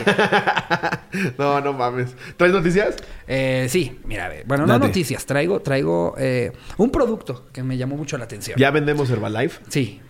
No, 1.39 1.61
no 1.61 1.73
mames. 1.75 2.15
¿Traes 2.37 2.53
noticias? 2.55 2.97
Eh, 3.29 3.67
sí, 3.69 3.99
mira, 4.05 4.27
a 4.27 4.29
ver, 4.29 4.45
bueno, 4.47 4.67
no 4.67 4.79
noticias, 4.79 5.27
traigo, 5.27 5.61
traigo 5.61 6.15
eh, 6.19 6.53
un 6.79 6.91
producto 6.91 7.47
que 7.53 7.63
me 7.63 7.77
llamó 7.77 7.97
mucho 7.97 8.17
la 8.19 8.25
atención. 8.25 8.59
¿Ya 8.59 8.71
vendemos 8.71 9.11
Herbalife? 9.11 9.61
Sí. 9.69 10.01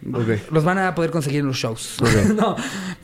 Los 0.51 0.65
van 0.65 0.79
a 0.79 0.95
poder 0.95 1.11
conseguir 1.11 1.41
en 1.41 1.47
los 1.47 1.57
shows. 1.57 1.97
No. 2.35 2.57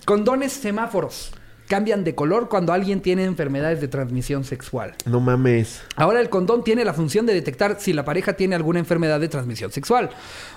Condones 0.05 0.53
semáforos. 0.53 1.33
Cambian 1.69 2.05
de 2.05 2.15
color 2.15 2.49
cuando 2.49 2.73
alguien 2.73 3.01
tiene 3.01 3.25
enfermedades 3.25 3.81
de 3.81 3.89
transmisión 3.89 4.45
sexual. 4.45 4.95
No 5.07 5.21
mames. 5.21 5.81
Ahora 5.97 6.21
el 6.21 6.29
condón 6.29 6.65
tiene 6.65 6.85
la 6.85 6.93
función 6.93 7.25
de 7.25 7.33
detectar 7.33 7.77
si 7.81 7.93
la 7.93 8.05
pareja 8.05 8.35
tiene 8.35 8.55
alguna 8.57 8.79
enfermedad 8.79 9.21
de 9.21 9.29
transmisión 9.29 9.73
sexual. 9.73 10.11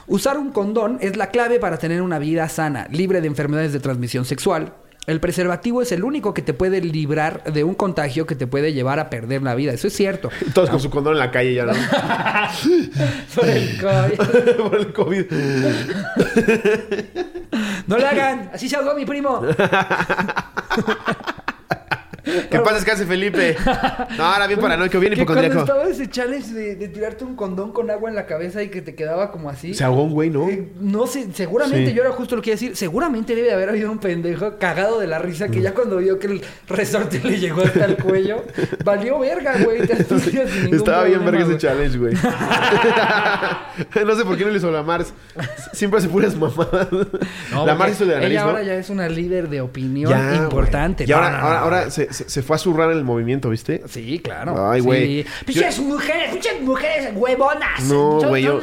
Usar 0.07 0.37
un 0.37 0.51
condón 0.51 0.97
es 0.99 1.15
la 1.15 1.29
clave 1.29 1.59
para 1.59 1.77
tener 1.77 2.01
una 2.01 2.19
vida 2.19 2.49
sana, 2.49 2.87
libre 2.91 3.21
de 3.21 3.27
enfermedades 3.27 3.71
de 3.71 3.79
transmisión 3.79 4.25
sexual. 4.25 4.73
El 5.07 5.19
preservativo 5.19 5.83
es 5.83 5.91
el 5.91 6.03
único 6.03 6.33
que 6.33 6.41
te 6.41 6.53
puede 6.53 6.81
librar 6.81 7.43
de 7.43 7.63
un 7.63 7.75
contagio 7.75 8.25
que 8.25 8.35
te 8.35 8.47
puede 8.47 8.73
llevar 8.73 8.99
a 8.99 9.09
perder 9.09 9.43
la 9.43 9.53
vida. 9.53 9.71
Eso 9.71 9.87
es 9.87 9.93
cierto. 9.93 10.29
Todos 10.53 10.69
con 10.69 10.79
su 10.79 10.89
condón 10.89 11.13
en 11.13 11.19
la 11.19 11.31
calle 11.31 11.53
ya, 11.53 11.65
¿no? 11.65 11.73
Por 13.35 13.47
el 13.47 13.79
COVID. 13.79 14.57
Por 14.57 14.75
el 14.79 14.93
COVID. 14.93 15.25
No 17.87 17.97
le 17.97 18.05
hagan. 18.05 18.49
Así 18.53 18.67
se 18.67 18.75
ahogó 18.75 18.95
mi 18.95 19.05
primo. 19.05 19.41
¿Qué 22.25 22.59
pasa 22.59 22.77
es 22.77 22.85
que 22.85 22.91
hace 22.91 23.05
Felipe? 23.05 23.55
No, 24.17 24.23
ahora 24.25 24.47
bien 24.47 24.59
paranoico, 24.59 24.99
bien 24.99 25.13
Que 25.13 25.25
cuando 25.25 25.43
hipocondriaco. 25.45 25.59
estaba 25.79 25.89
ese 25.91 26.09
challenge 26.09 26.53
de, 26.53 26.75
de 26.75 26.87
tirarte 26.87 27.23
un 27.23 27.35
condón 27.35 27.71
con 27.71 27.89
agua 27.91 28.09
en 28.09 28.15
la 28.15 28.25
cabeza 28.25 28.63
y 28.63 28.69
que 28.69 28.81
te 28.81 28.95
quedaba 28.95 29.31
como 29.31 29.49
así. 29.49 29.73
Se 29.73 29.83
ahogó 29.83 30.03
un 30.03 30.11
güey, 30.13 30.29
¿no? 30.29 30.49
Eh, 30.49 30.69
no 30.79 31.05
sé, 31.07 31.27
seguramente, 31.33 31.89
Sí. 31.91 31.93
yo 31.95 32.01
era 32.03 32.11
justo 32.11 32.35
lo 32.35 32.41
que 32.41 32.49
iba 32.51 32.55
a 32.55 32.59
decir, 32.59 32.75
seguramente 32.75 33.35
debe 33.35 33.47
de 33.49 33.53
haber 33.53 33.69
habido 33.69 33.91
un 33.91 33.99
pendejo 33.99 34.57
cagado 34.57 34.99
de 34.99 35.07
la 35.07 35.19
risa 35.19 35.47
Mm. 35.47 35.51
que 35.51 35.61
ya 35.61 35.73
cuando 35.73 35.97
vio 35.97 36.17
que 36.19 36.27
el 36.27 36.41
resorte 36.67 37.19
le 37.23 37.39
llegó 37.39 37.61
hasta 37.63 37.85
el 37.85 37.97
cuello, 37.97 38.43
valió 38.83 39.19
verga, 39.19 39.55
güey. 39.63 39.85
te 39.85 39.93
Estaba 40.75 41.03
bien 41.03 41.23
verga 41.23 41.39
ese 41.39 41.45
güey. 41.47 41.57
challenge, 41.57 41.97
güey. 41.97 42.13
no 44.05 44.15
sé 44.15 44.25
por 44.25 44.37
qué 44.37 44.45
no 44.45 44.51
le 44.51 44.57
hizo 44.57 44.71
la 44.71 44.83
Mars. 44.83 45.13
Siempre 45.73 45.99
hace 45.99 46.09
puras 46.09 46.35
mamadas. 46.35 46.87
No, 47.51 47.65
la 47.65 47.75
Mars 47.75 47.93
hizo 47.93 48.05
de 48.05 48.13
la 48.13 48.19
nariz, 48.21 48.31
Ella 48.31 48.43
¿no? 48.43 48.49
ahora 48.49 48.63
ya 48.63 48.75
es 48.75 48.89
una 48.89 49.07
líder 49.09 49.49
de 49.49 49.61
opinión 49.61 50.09
Ya, 50.11 50.35
importante. 50.35 51.03
güey. 51.05 51.09
Y 51.09 51.13
ahora, 51.13 51.31
No, 51.31 51.37
ahora, 51.47 51.59
ahora 51.59 51.89
se, 51.91 52.07
se- 52.15 52.27
se 52.29 52.41
fue 52.41 52.55
a 52.55 52.59
zurrar 52.59 52.91
en 52.91 52.97
el 52.97 53.03
movimiento, 53.03 53.49
¿viste? 53.51 53.83
Sí, 53.87 54.19
claro. 54.19 54.69
Ay, 54.71 54.81
güey. 54.81 55.23
Sí. 55.23 55.29
Pinches 55.45 55.79
mujeres, 55.79 56.31
pinches 56.31 56.61
mujeres 56.61 57.09
huevonas. 57.15 57.83
No, 57.83 58.19
güey. 58.27 58.41
Yo, 58.43 58.59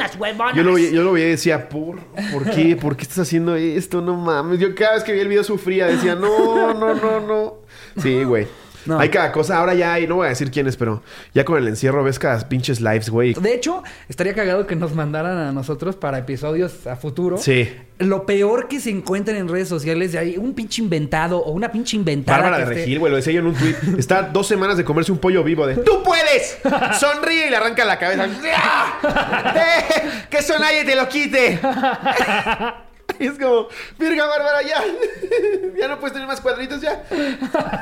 yo 0.57 0.63
lo 0.65 0.79
yo 0.79 1.03
lo 1.05 1.13
veía 1.13 1.27
y 1.29 1.31
decía, 1.31 1.69
¿por, 1.69 2.01
¿por 2.33 2.51
qué? 2.51 2.75
¿Por 2.77 2.97
qué 2.97 3.03
estás 3.03 3.21
haciendo 3.21 3.55
esto? 3.55 4.01
No 4.03 4.17
mames. 4.17 4.59
Yo 4.59 4.75
cada 4.75 4.95
vez 4.95 5.05
que 5.05 5.13
veía 5.13 5.23
el 5.23 5.29
video 5.29 5.45
sufría. 5.45 5.87
Decía, 5.87 6.15
no, 6.17 6.75
no, 6.75 6.95
no, 6.95 7.21
no. 7.21 7.55
Sí, 8.03 8.25
güey. 8.25 8.47
No. 8.87 8.99
Hay 8.99 9.09
cada 9.11 9.33
cosa. 9.33 9.59
Ahora 9.59 9.75
ya 9.75 9.93
hay, 9.95 10.07
no 10.07 10.17
voy 10.17 10.27
a 10.27 10.31
decir 10.31 10.51
quiénes, 10.51 10.77
pero 10.77 11.03
ya 11.35 11.45
con 11.45 11.59
el 11.59 11.69
encierro 11.69 12.03
ves 12.05 12.19
cada 12.19 12.49
pinches 12.49 12.81
lives, 12.81 13.11
güey. 13.11 13.35
De 13.35 13.55
hecho, 13.55 13.83
estaría 14.09 14.35
cagado 14.35 14.67
que 14.67 14.77
nos 14.77 14.95
mandaran 14.95 15.37
a 15.39 15.53
nosotros 15.53 15.97
para 15.97 16.19
episodios 16.19 16.87
a 16.87 16.97
futuro. 16.97 17.39
Sí. 17.39 17.73
Lo 17.99 18.27
peor 18.27 18.67
que 18.69 18.81
se 18.81 18.91
encuentren 18.91 19.37
en 19.37 19.49
redes 19.49 19.69
sociales 19.69 20.11
de 20.13 20.19
ahí, 20.19 20.37
un 20.37 20.55
pinche 20.55 20.83
inventado 20.83 21.39
o 21.39 21.53
una 21.53 21.71
pinche 21.71 21.97
inventada. 21.97 22.39
Bárbara 22.39 22.59
de 22.59 22.65
esté- 22.65 22.75
Regil, 22.81 22.99
güey, 22.99 23.11
lo 23.11 23.17
decía 23.17 23.33
yo 23.33 23.41
en 23.41 23.47
un 23.47 23.55
tweet. 23.55 23.77
Está 23.99 24.23
dos 24.23 24.47
semanas 24.49 24.77
de 24.77 24.85
comerse 24.85 25.13
un 25.13 25.19
pollo 25.19 25.45
vivo 25.45 25.67
de 25.67 25.77
¡Tú 25.77 26.03
puedes! 26.03 26.59
Sonríe 26.99 27.47
y 27.47 27.51
le 27.51 27.57
arranca 27.57 27.85
la 27.85 27.99
cabeza. 27.99 28.27
¡Ah! 28.57 29.55
¡Eh! 29.57 30.03
¡Que 30.29 30.39
eso 30.39 30.59
nadie 30.59 30.85
te 30.85 30.97
lo 30.97 31.09
quite! 31.09 31.61
Y 33.21 33.27
es 33.27 33.39
como, 33.39 33.69
virga 33.99 34.27
Bárbara, 34.27 34.63
ya. 34.63 34.83
ya 35.79 35.89
no 35.89 35.99
puedes 35.99 36.13
tener 36.13 36.29
más 36.29 36.41
cuadritos 36.41 36.81
ya. 36.81 37.05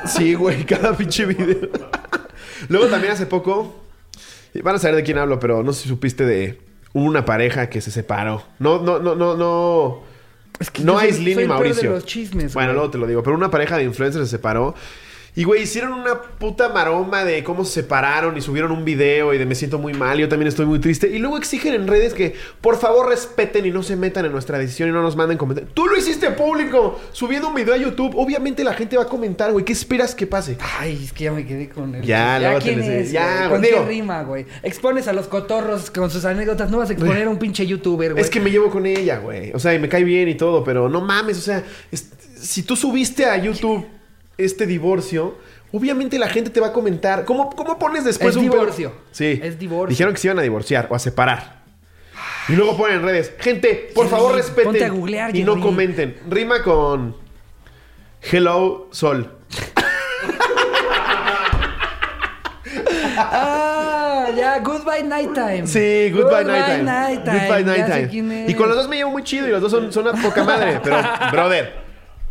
Sí, 0.07 0.35
güey, 0.35 0.65
cada 0.65 0.97
pinche 0.97 1.25
video. 1.27 1.69
Luego 2.69 2.87
también 2.87 3.13
hace 3.13 3.27
poco, 3.27 3.75
van 4.63 4.77
a 4.77 4.79
saber 4.79 4.97
de 4.97 5.03
quién 5.03 5.19
hablo, 5.19 5.39
pero 5.39 5.63
no 5.63 5.73
sé 5.73 5.83
si 5.83 5.89
supiste 5.89 6.25
de 6.25 6.61
una 6.93 7.25
pareja 7.25 7.71
que 7.71 7.81
se 7.81 7.91
separó. 7.91 8.43
No, 8.59 8.81
no, 8.81 8.99
no, 8.99 9.15
no, 9.15 9.37
no. 9.37 10.03
Es 10.59 10.71
que 10.71 10.83
no 10.83 10.99
soy 10.99 11.09
y 11.09 11.35
de 11.35 11.47
Mauricio. 11.47 11.91
los 11.91 12.05
chismes, 12.05 12.53
bueno, 12.53 12.71
güey. 12.71 12.77
luego 12.77 12.91
te 12.91 12.99
lo 12.99 13.07
digo. 13.07 13.23
Pero 13.23 13.35
una 13.35 13.51
pareja 13.51 13.79
de 13.79 13.85
influencers 13.85 14.29
se 14.29 14.37
separó. 14.37 14.75
Y, 15.37 15.45
güey, 15.45 15.63
hicieron 15.63 15.93
una 15.93 16.21
puta 16.21 16.69
maroma 16.71 17.25
de 17.25 17.45
cómo 17.45 17.65
se 17.65 17.83
separaron 17.83 18.37
y 18.37 18.41
subieron 18.41 18.73
un 18.73 18.85
video 18.85 19.33
y 19.33 19.39
de 19.39 19.47
me 19.47 19.55
siento 19.55 19.79
muy 19.79 19.95
mal, 19.95 20.19
yo 20.19 20.29
también 20.29 20.49
estoy 20.49 20.67
muy 20.67 20.81
triste. 20.81 21.09
Y 21.09 21.19
luego 21.19 21.39
exigen 21.39 21.73
en 21.75 21.87
redes 21.87 22.15
que 22.15 22.35
por 22.61 22.77
favor 22.79 23.09
respeten 23.09 23.65
y 23.65 23.71
no 23.71 23.83
se 23.83 23.95
metan 23.97 24.25
en 24.27 24.33
nuestra 24.33 24.59
decisión 24.59 24.89
y 24.89 24.93
no 24.93 25.03
nos 25.03 25.15
manden 25.17 25.39
comentarios. 25.39 25.73
Tú 25.73 25.87
lo 25.87 25.97
hiciste 25.97 26.31
público, 26.33 27.01
subiendo 27.13 27.49
un 27.49 27.55
video 27.55 27.75
a 27.75 27.77
YouTube. 27.77 28.13
Obviamente 28.17 28.65
la 28.65 28.75
gente 28.75 28.97
va 28.97 29.05
a 29.05 29.07
comentar, 29.07 29.53
güey. 29.53 29.65
¿Qué 29.65 29.73
esperas 29.73 30.15
que 30.15 30.27
pase? 30.27 30.57
Ay, 30.79 31.01
es 31.05 31.13
que 31.13 31.25
ya 31.25 31.33
me 31.33 31.47
quedé 31.47 31.69
con 31.69 31.95
él. 31.95 32.03
Ya, 32.03 32.59
te 32.59 32.65
¿quién 32.65 32.81
es, 32.83 33.13
ya, 33.13 33.47
güey? 33.47 33.49
güey, 33.49 33.51
¿Con 33.51 33.63
digo- 33.63 33.83
qué 33.85 33.89
rima, 33.89 34.23
güey? 34.25 34.47
Expones 34.65 35.07
a 35.07 35.13
los 35.13 35.29
cotorros 35.29 35.91
con 35.91 36.11
sus 36.11 36.25
anécdotas. 36.25 36.71
No 36.71 36.79
vas 36.79 36.91
a 36.91 36.95
exponer 36.95 37.27
a 37.27 37.31
un 37.31 37.39
pinche 37.39 37.67
youtuber, 37.67 38.13
güey. 38.13 38.25
Es 38.25 38.31
que 38.31 38.41
me 38.41 38.51
llevo 38.51 38.69
con 38.71 38.85
ella, 38.85 39.19
güey. 39.19 39.53
O 39.53 39.59
sea, 39.61 39.73
y 39.75 39.79
me 39.79 39.89
cae 39.89 40.03
bien 40.03 40.29
y 40.29 40.35
todo, 40.35 40.65
pero 40.65 40.89
no 40.89 41.01
mames, 41.01 41.39
o 41.39 41.43
sea, 41.43 41.63
es- 41.93 42.11
si 42.41 42.63
tú 42.63 42.75
subiste 42.75 43.27
a 43.27 43.37
YouTube 43.37 43.87
este 44.45 44.67
divorcio, 44.67 45.37
obviamente 45.73 46.19
la 46.19 46.29
gente 46.29 46.51
te 46.51 46.61
va 46.61 46.69
a 46.69 46.73
comentar. 46.73 47.25
¿Cómo, 47.25 47.51
cómo 47.51 47.79
pones 47.79 48.05
después 48.05 48.31
Es 48.31 48.37
un 48.37 48.43
divorcio. 48.51 48.93
Sí. 49.13 49.41
Es 49.43 49.59
divorcio. 49.59 49.89
Dijeron 49.91 50.15
que 50.15 50.21
se 50.21 50.27
iban 50.29 50.39
a 50.39 50.43
divorciar 50.43 50.87
o 50.91 50.95
a 50.95 50.99
separar. 50.99 51.61
Y 52.49 52.53
luego 52.53 52.77
ponen 52.77 52.99
en 52.99 53.03
redes, 53.05 53.33
gente, 53.39 53.91
por 53.95 54.07
Sí, 54.07 54.11
favor 54.11 54.35
respeten 54.35 54.65
ponte 54.65 54.85
a 54.85 54.89
googlear, 54.89 55.37
y 55.37 55.45
no 55.45 55.53
Jerry. 55.53 55.63
comenten. 55.65 56.17
Rima 56.29 56.63
con 56.63 57.17
Hello 58.31 58.89
Sol. 58.91 59.39
Ah, 63.17 64.29
ya, 64.37 64.59
Goodbye 64.61 65.03
Nighttime. 65.03 65.67
Sí, 65.67 66.11
Goodbye, 66.11 66.45
Nighttime. 66.45 66.83
Nighttime. 66.85 67.49
Goodbye 67.49 67.65
Ya 67.77 67.87
sé 67.87 68.07
Nighttime. 68.07 68.45
Y 68.49 68.55
con 68.55 68.69
los 68.69 68.77
dos 68.77 68.89
me 68.89 68.97
llevo 68.97 69.11
muy 69.11 69.23
chido 69.25 69.49
y 69.49 69.51
los 69.51 69.61
dos 69.61 69.71
son, 69.71 69.93
son 69.93 70.07
una 70.09 70.21
poca 70.23 70.45
madre. 70.45 70.81
Pero, 70.83 70.97
brother, 71.33 71.75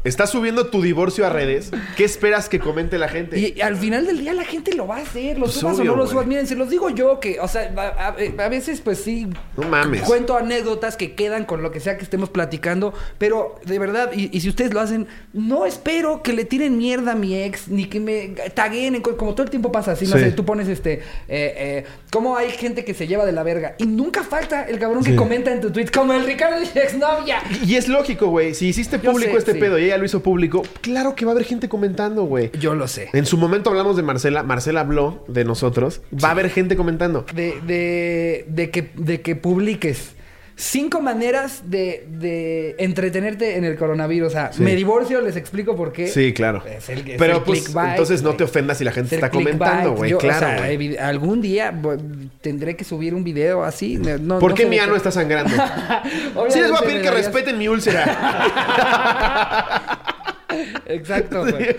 estás 0.04 0.30
subiendo 0.30 0.68
tu 0.68 0.82
divorcio 0.82 1.26
a 1.26 1.30
redes. 1.30 1.72
¿Qué 1.98 2.06
esperas 2.06 2.48
que 2.50 2.60
comente 2.60 2.98
la 2.98 3.10
gente? 3.10 3.38
Y 3.40 3.62
al 3.62 3.76
final 3.76 4.06
del 4.06 4.20
día 4.20 4.34
la 4.34 4.44
gente 4.46 4.74
lo 4.74 4.88
va 4.88 4.98
a 4.98 5.02
hacer, 5.02 5.38
lo 5.38 5.46
Pues 5.46 5.58
subas 5.58 5.78
obvio, 5.80 5.92
o 5.92 5.96
no 5.96 5.98
lo 5.98 6.04
güey. 6.04 6.12
subas. 6.14 6.28
Miren, 6.28 6.48
se 6.48 6.56
los 6.56 6.70
digo 6.70 6.90
yo 6.90 7.20
que, 7.20 7.40
o 7.40 7.48
sea, 7.48 7.72
a, 7.76 8.08
a- 8.08 8.46
a 8.46 8.50
veces 8.50 8.82
pues 8.82 9.00
sí. 9.00 9.28
No 9.58 9.68
mames. 9.68 10.02
Cuento 10.04 10.38
anécdotas 10.38 10.96
que 10.96 11.16
quedan 11.16 11.46
con 11.46 11.62
lo 11.62 11.72
que 11.72 11.80
sea 11.80 11.98
que 11.98 12.04
estemos 12.04 12.30
platicando, 12.30 12.94
pero 13.18 13.56
de 13.66 13.78
verdad, 13.80 14.12
y, 14.14 14.36
y 14.36 14.42
si 14.42 14.50
ustedes 14.50 14.74
lo 14.74 14.80
hacen, 14.80 15.08
no 15.34 15.66
espero 15.66 16.24
que 16.24 16.34
le 16.34 16.46
tiren 16.46 16.78
mierda 16.78 17.12
a 17.12 17.16
mi 17.16 17.36
ex, 17.36 17.68
ni 17.68 17.86
que 17.86 18.00
me 18.00 18.30
taguen, 18.54 18.96
en 18.96 19.02
co- 19.02 19.18
como 19.18 19.34
todo 19.34 19.44
el 19.44 19.50
tiempo 19.50 19.72
pasa 19.72 19.92
así, 19.92 20.06
no 20.06 20.18
Sí. 20.18 20.24
sé, 20.24 20.32
tú 20.32 20.46
pones 20.46 20.68
este, 20.68 20.94
eh, 20.94 21.04
eh, 21.28 21.86
cómo 22.12 22.38
hay 22.38 22.52
gente 22.52 22.86
que 22.86 22.94
se 22.94 23.06
lleva 23.08 23.26
de 23.26 23.32
la 23.34 23.44
verga, 23.44 23.76
y 23.78 23.86
nunca 23.86 24.24
falta 24.24 24.64
el 24.64 24.80
cabrón 24.80 25.04
Sí. 25.04 25.12
que 25.12 25.16
comenta 25.18 25.52
en 25.52 25.60
tu 25.62 25.72
tweet, 25.72 25.88
como 25.94 26.14
el 26.14 26.24
Ricardo 26.26 26.60
de 26.60 26.66
exnovia. 26.82 27.42
Y 27.66 27.76
es 27.76 27.88
lógico, 27.88 28.28
güey. 28.28 28.54
Si 28.56 28.68
hiciste 28.68 28.98
público 29.00 29.34
sé, 29.34 29.38
este 29.40 29.54
sí. 29.54 29.60
pedo 29.60 29.78
y 29.78 29.89
ella 29.90 29.98
lo 29.98 30.06
hizo 30.06 30.22
público, 30.22 30.64
claro 30.82 31.16
que 31.16 31.26
va 31.26 31.32
a 31.32 31.36
haber 31.36 31.46
gente 31.46 31.70
comentando, 31.70 32.24
güey. 32.24 32.52
Yo 32.60 32.76
lo 32.76 32.88
sé. 32.88 33.10
En 33.14 33.26
su 33.26 33.38
momento 33.38 33.70
hablamos 33.70 33.96
de 33.96 34.04
Marcela. 34.04 34.44
Marcela 34.44 34.82
habló 34.82 35.24
de 35.28 35.46
nosotros. 35.46 36.02
Va 36.14 36.30
a 36.30 36.32
haber 36.32 36.50
gente 36.50 36.76
comentando. 36.76 37.26
de, 37.34 37.60
de, 37.66 38.46
de 38.48 38.70
que, 38.72 38.92
de 38.96 39.22
que 39.22 39.36
publiques 39.36 40.16
cinco 40.62 41.00
maneras 41.00 41.62
de, 41.68 42.06
de 42.10 42.76
entretenerte 42.80 43.56
en 43.56 43.64
el 43.64 43.78
coronavirus. 43.78 44.28
O 44.28 44.32
sea, 44.32 44.52
Sí. 44.52 44.62
me 44.62 44.76
divorcio, 44.76 45.22
les 45.22 45.36
explico 45.38 45.76
por 45.76 45.94
qué. 45.94 46.08
Sí, 46.08 46.34
claro. 46.34 46.62
Es 46.66 46.90
el- 46.90 47.10
es 47.10 47.18
Pero 47.18 47.38
el 47.38 47.44
pues 47.44 47.66
entonces 47.74 48.22
no 48.22 48.36
te 48.36 48.44
ofendas 48.44 48.78
si 48.80 48.84
la 48.84 48.92
gente 48.92 49.16
está 49.16 49.30
comentando, 49.32 49.94
güey. 49.94 50.14
Claro, 50.18 50.36
o 50.48 50.50
sea, 50.60 50.72
evi- 50.72 51.00
algún 51.00 51.42
día 51.42 51.74
tendré 52.42 52.76
que 52.76 52.84
subir 52.84 53.16
un 53.16 53.24
video 53.24 53.64
así. 53.64 53.96
No, 53.98 54.18
no- 54.18 54.40
¿Por 54.40 54.52
no 54.52 54.56
qué 54.56 54.66
mi 54.66 54.80
ano 54.80 54.96
está 54.96 55.12
sangrando? 55.12 55.56
Sí 56.50 56.60
les 56.60 56.70
voy 56.72 56.80
a 56.80 56.82
pedir 56.82 57.02
que 57.02 57.12
respeten 57.12 57.58
mi 57.58 57.68
úlcera. 57.68 58.04
Exacto, 60.88 61.42
güey. 61.42 61.76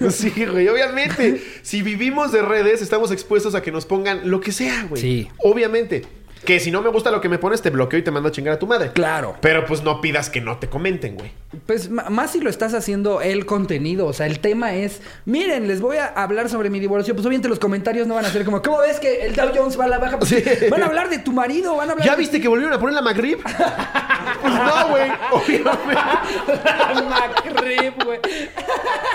güey. 0.00 0.10
Sí, 0.10 0.32
güey. 0.50 0.68
Obviamente, 0.68 1.42
si 1.62 1.82
vivimos 1.82 2.32
de 2.32 2.42
redes, 2.42 2.80
estamos 2.82 3.12
expuestos 3.12 3.54
a 3.54 3.62
que 3.62 3.70
nos 3.70 3.84
pongan 3.86 4.30
lo 4.30 4.40
que 4.40 4.50
sea, 4.52 4.86
güey. 4.88 5.00
Sí. 5.00 5.28
Obviamente. 5.38 6.02
Que 6.44 6.60
si 6.60 6.70
no 6.70 6.82
me 6.82 6.88
gusta 6.90 7.10
lo 7.10 7.20
que 7.20 7.28
me 7.28 7.38
pones, 7.38 7.62
te 7.62 7.70
bloqueo 7.70 7.98
y 7.98 8.02
te 8.02 8.10
mando 8.10 8.28
a 8.28 8.32
chingar 8.32 8.54
a 8.54 8.58
tu 8.58 8.66
madre. 8.66 8.90
Claro. 8.92 9.36
Pero 9.40 9.64
pues 9.66 9.82
no 9.82 10.00
pidas 10.00 10.30
que 10.30 10.40
no 10.40 10.58
te 10.58 10.68
comenten, 10.68 11.16
güey. 11.16 11.32
Pues 11.66 11.90
más 11.90 12.32
si 12.32 12.40
lo 12.40 12.50
estás 12.50 12.74
haciendo 12.74 13.20
el 13.20 13.46
contenido, 13.46 14.06
o 14.06 14.12
sea, 14.12 14.26
el 14.26 14.38
tema 14.40 14.74
es, 14.74 15.00
miren, 15.24 15.66
les 15.66 15.80
voy 15.80 15.96
a 15.96 16.06
hablar 16.06 16.48
sobre 16.48 16.70
mi 16.70 16.78
divorcio, 16.80 17.14
pues 17.14 17.26
obviamente 17.26 17.48
los 17.48 17.58
comentarios 17.58 18.06
no 18.06 18.14
van 18.14 18.24
a 18.26 18.30
ser 18.30 18.44
como, 18.44 18.60
¿cómo 18.62 18.78
ves 18.78 19.00
que 19.00 19.26
el 19.26 19.34
Dow 19.34 19.50
Jones 19.54 19.78
va 19.78 19.84
a 19.84 19.88
la 19.88 19.98
baja? 19.98 20.18
Pues, 20.18 20.28
Sí. 20.28 20.42
Van 20.70 20.82
a 20.82 20.86
hablar 20.86 21.08
de 21.08 21.18
tu 21.18 21.32
marido, 21.32 21.74
van 21.76 21.88
a 21.88 21.92
hablar 21.92 22.06
¿Ya 22.06 22.12
de 22.12 22.18
viste 22.20 22.40
que 22.40 22.48
volvieron 22.48 22.74
a 22.74 22.78
poner 22.78 22.94
la 22.94 23.02
McRib? 23.02 23.42
pues 23.42 24.54
no, 24.54 24.88
güey. 24.88 25.10
Obviamente. 25.32 25.96
McRib, 27.08 28.04
güey. 28.04 28.20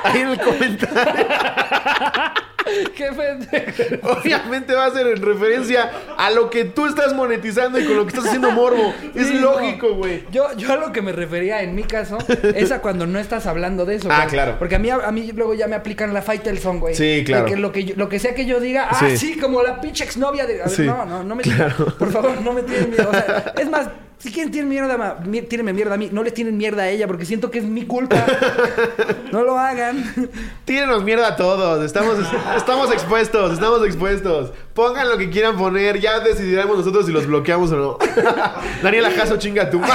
Ahí 0.03 0.21
en 0.21 0.27
el 0.29 0.39
comentario. 0.39 1.01
Qué 2.95 3.05
pendejo. 3.11 4.09
Obviamente 4.19 4.73
va 4.73 4.85
a 4.85 4.91
ser 4.91 5.07
en 5.07 5.21
referencia 5.21 5.91
a 6.17 6.29
lo 6.31 6.49
que 6.49 6.65
tú 6.65 6.85
estás 6.85 7.13
monetizando 7.13 7.79
y 7.79 7.85
con 7.85 7.95
lo 7.97 8.03
que 8.05 8.09
estás 8.09 8.25
haciendo 8.25 8.51
morbo. 8.51 8.93
Es 9.15 9.29
lógico, 9.33 9.87
no. 9.89 9.95
güey. 9.95 10.23
Yo, 10.31 10.47
yo 10.57 10.71
a 10.73 10.77
lo 10.77 10.91
que 10.91 11.01
me 11.01 11.11
refería 11.11 11.61
en 11.61 11.75
mi 11.75 11.83
caso 11.83 12.17
es 12.55 12.71
a 12.71 12.79
cuando 12.81 13.05
no 13.05 13.19
estás 13.19 13.45
hablando 13.45 13.85
de 13.85 13.95
eso. 13.95 14.09
Ah, 14.11 14.25
claro. 14.29 14.55
Porque 14.59 14.75
a 14.75 14.79
mí, 14.79 14.89
a 14.89 15.11
mí 15.11 15.31
luego 15.33 15.53
ya 15.53 15.67
me 15.67 15.75
aplican 15.75 16.13
la 16.13 16.21
Faitelson, 16.21 16.79
güey. 16.79 16.95
Sí, 16.95 17.23
claro. 17.25 17.45
De 17.45 17.51
que 17.51 17.57
lo 17.57 17.71
que, 17.71 17.85
yo- 17.85 17.95
lo 17.97 18.09
que 18.09 18.19
sea 18.19 18.33
que 18.35 18.45
yo 18.45 18.59
diga, 18.59 18.87
ah, 18.89 18.97
Sí. 18.99 19.17
sí, 19.17 19.37
como 19.37 19.61
la 19.63 19.79
pinche 19.81 20.03
exnovia 20.03 20.45
de. 20.45 20.61
A 20.61 20.65
ver, 20.65 20.69
Sí. 20.75 20.83
no, 20.83 21.05
no, 21.05 21.23
no 21.23 21.35
me 21.35 21.43
Claro. 21.43 21.85
Por 21.99 22.11
favor, 22.11 22.41
no 22.41 22.53
me 22.53 22.63
tienen 22.63 22.89
miedo. 22.89 23.09
O 23.09 23.11
sea, 23.13 23.53
es 23.57 23.69
más, 23.69 23.87
Si 24.23 24.31
quieren 24.31 24.53
tienen 24.53 24.69
mierda, 24.69 24.97
ma- 24.97 25.15
mi- 25.25 25.41
tírenme 25.41 25.73
mierda 25.73 25.95
a 25.95 25.97
mí. 25.97 26.07
No 26.09 26.23
les 26.23 26.33
tienen 26.33 26.55
mierda 26.55 26.83
a 26.83 26.89
ella 26.89 27.07
porque 27.07 27.25
siento 27.25 27.51
que 27.51 27.59
es 27.59 27.65
mi 27.65 27.85
culpa. 27.85 28.25
no 29.33 29.43
lo 29.43 29.59
hagan. 29.59 30.01
Tírenos 30.63 31.03
mierda 31.03 31.27
a 31.27 31.35
todos. 31.35 31.83
Estamos, 31.83 32.15
estamos 32.55 32.89
expuestos, 32.93 33.51
estamos 33.51 33.85
expuestos. 33.85 34.51
Pongan 34.73 35.09
lo 35.09 35.17
que 35.17 35.29
quieran 35.29 35.57
poner. 35.57 35.99
Ya 35.99 36.21
decidiremos 36.21 36.77
nosotros 36.77 37.05
si 37.05 37.11
los 37.11 37.27
bloqueamos 37.27 37.73
o 37.73 37.75
no. 37.75 37.97
Daniela 38.81 39.11
Jasso, 39.11 39.35
chinga 39.35 39.69
tu. 39.69 39.81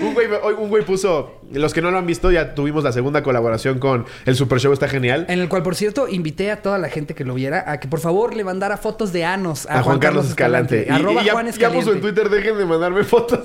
Un 0.00 0.12
güey, 0.14 0.26
un 0.58 0.68
güey 0.68 0.84
puso, 0.84 1.37
los 1.52 1.72
que 1.74 1.80
no 1.82 1.90
lo 1.90 1.98
han 1.98 2.06
visto, 2.06 2.30
ya 2.30 2.54
tuvimos 2.54 2.84
la 2.84 2.92
segunda 2.92 3.22
colaboración 3.22 3.78
con 3.78 4.04
el 4.26 4.34
Super 4.36 4.60
Show, 4.60 4.72
está 4.72 4.88
genial. 4.88 5.26
En 5.28 5.38
el 5.40 5.48
cual, 5.48 5.62
por 5.62 5.74
cierto, 5.74 6.08
invité 6.08 6.50
a 6.50 6.62
toda 6.62 6.78
la 6.78 6.88
gente 6.88 7.14
que 7.14 7.24
lo 7.24 7.34
viera 7.34 7.64
a 7.70 7.80
que 7.80 7.88
por 7.88 8.00
favor 8.00 8.34
le 8.34 8.44
mandara 8.44 8.76
fotos 8.76 9.12
de 9.12 9.24
Anos 9.24 9.66
a, 9.66 9.78
A 9.78 9.82
Juan 9.82 9.98
Carlos 9.98 10.28
Escalante. 10.28 10.86
Y- 10.88 10.92
Arroba 10.92 11.22
y, 11.22 11.26
ya, 11.26 11.32
Juan 11.32 11.46
ya 11.46 11.50
Escaliente. 11.50 11.84
puso 11.84 11.94
en 11.96 12.00
Twitter, 12.02 12.28
dejen 12.28 12.58
de 12.58 12.64
mandarme 12.64 13.04
fotos. 13.04 13.40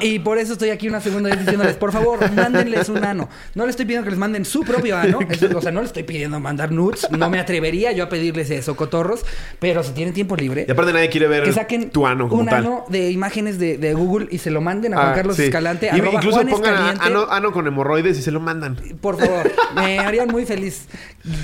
Y, 0.00 0.06
y 0.14 0.18
por 0.20 0.38
eso 0.38 0.52
estoy 0.54 0.70
aquí 0.70 0.88
una 0.88 1.00
segunda 1.00 1.30
vez 1.30 1.38
diciéndoles, 1.40 1.76
por 1.76 1.92
favor, 1.92 2.18
mándenles 2.32 2.88
un 2.88 3.04
ano. 3.04 3.28
No 3.54 3.64
le 3.64 3.70
estoy 3.70 3.84
pidiendo 3.86 4.04
que 4.04 4.10
les 4.10 4.18
manden 4.18 4.44
su 4.44 4.62
propio 4.62 4.96
ano. 4.96 5.18
Eso- 5.30 5.48
o 5.56 5.60
sea, 5.60 5.72
no 5.72 5.80
les 5.80 5.88
estoy 5.90 6.02
pidiendo 6.04 6.38
mandar 6.40 6.70
nudes. 6.72 7.06
No 7.10 7.28
me 7.30 7.40
atrevería 7.40 7.92
yo 7.92 8.04
a 8.04 8.08
pedirles 8.08 8.50
eso, 8.50 8.76
cotorros. 8.76 9.24
Pero 9.58 9.82
si 9.82 9.92
tienen 9.92 10.14
tiempo 10.14 10.36
libre, 10.36 10.64
Y 10.68 10.70
aparte 10.70 10.92
nadie 10.92 11.08
quiere 11.08 11.26
ver 11.28 11.42
que 11.44 11.52
saquen 11.52 11.90
tu 11.90 12.06
ano 12.06 12.28
como 12.28 12.42
un 12.42 12.48
tal. 12.48 12.58
ano 12.66 12.84
de 12.88 13.10
imágenes 13.10 13.58
de, 13.58 13.76
de 13.78 13.94
Google 13.94 14.28
y 14.30 14.38
se 14.38 14.50
lo 14.50 14.60
manden 14.60 14.94
a 14.94 14.96
Juan 14.98 15.08
Ah, 15.10 15.14
Carlos 15.14 15.36
sí. 15.36 15.44
Escalante. 15.44 15.86
Y 15.86 15.98
arroba 15.98 16.14
incluso 16.14 16.36
Juan 16.36 16.48
pongan 16.48 16.74
Escaliente. 16.74 17.07
Ano, 17.08 17.26
ano 17.30 17.52
con 17.52 17.66
hemorroides 17.66 18.18
y 18.18 18.22
se 18.22 18.30
lo 18.30 18.40
mandan. 18.40 18.76
Por 19.00 19.18
favor, 19.18 19.50
me 19.74 19.98
harían 19.98 20.28
muy 20.28 20.46
feliz. 20.46 20.86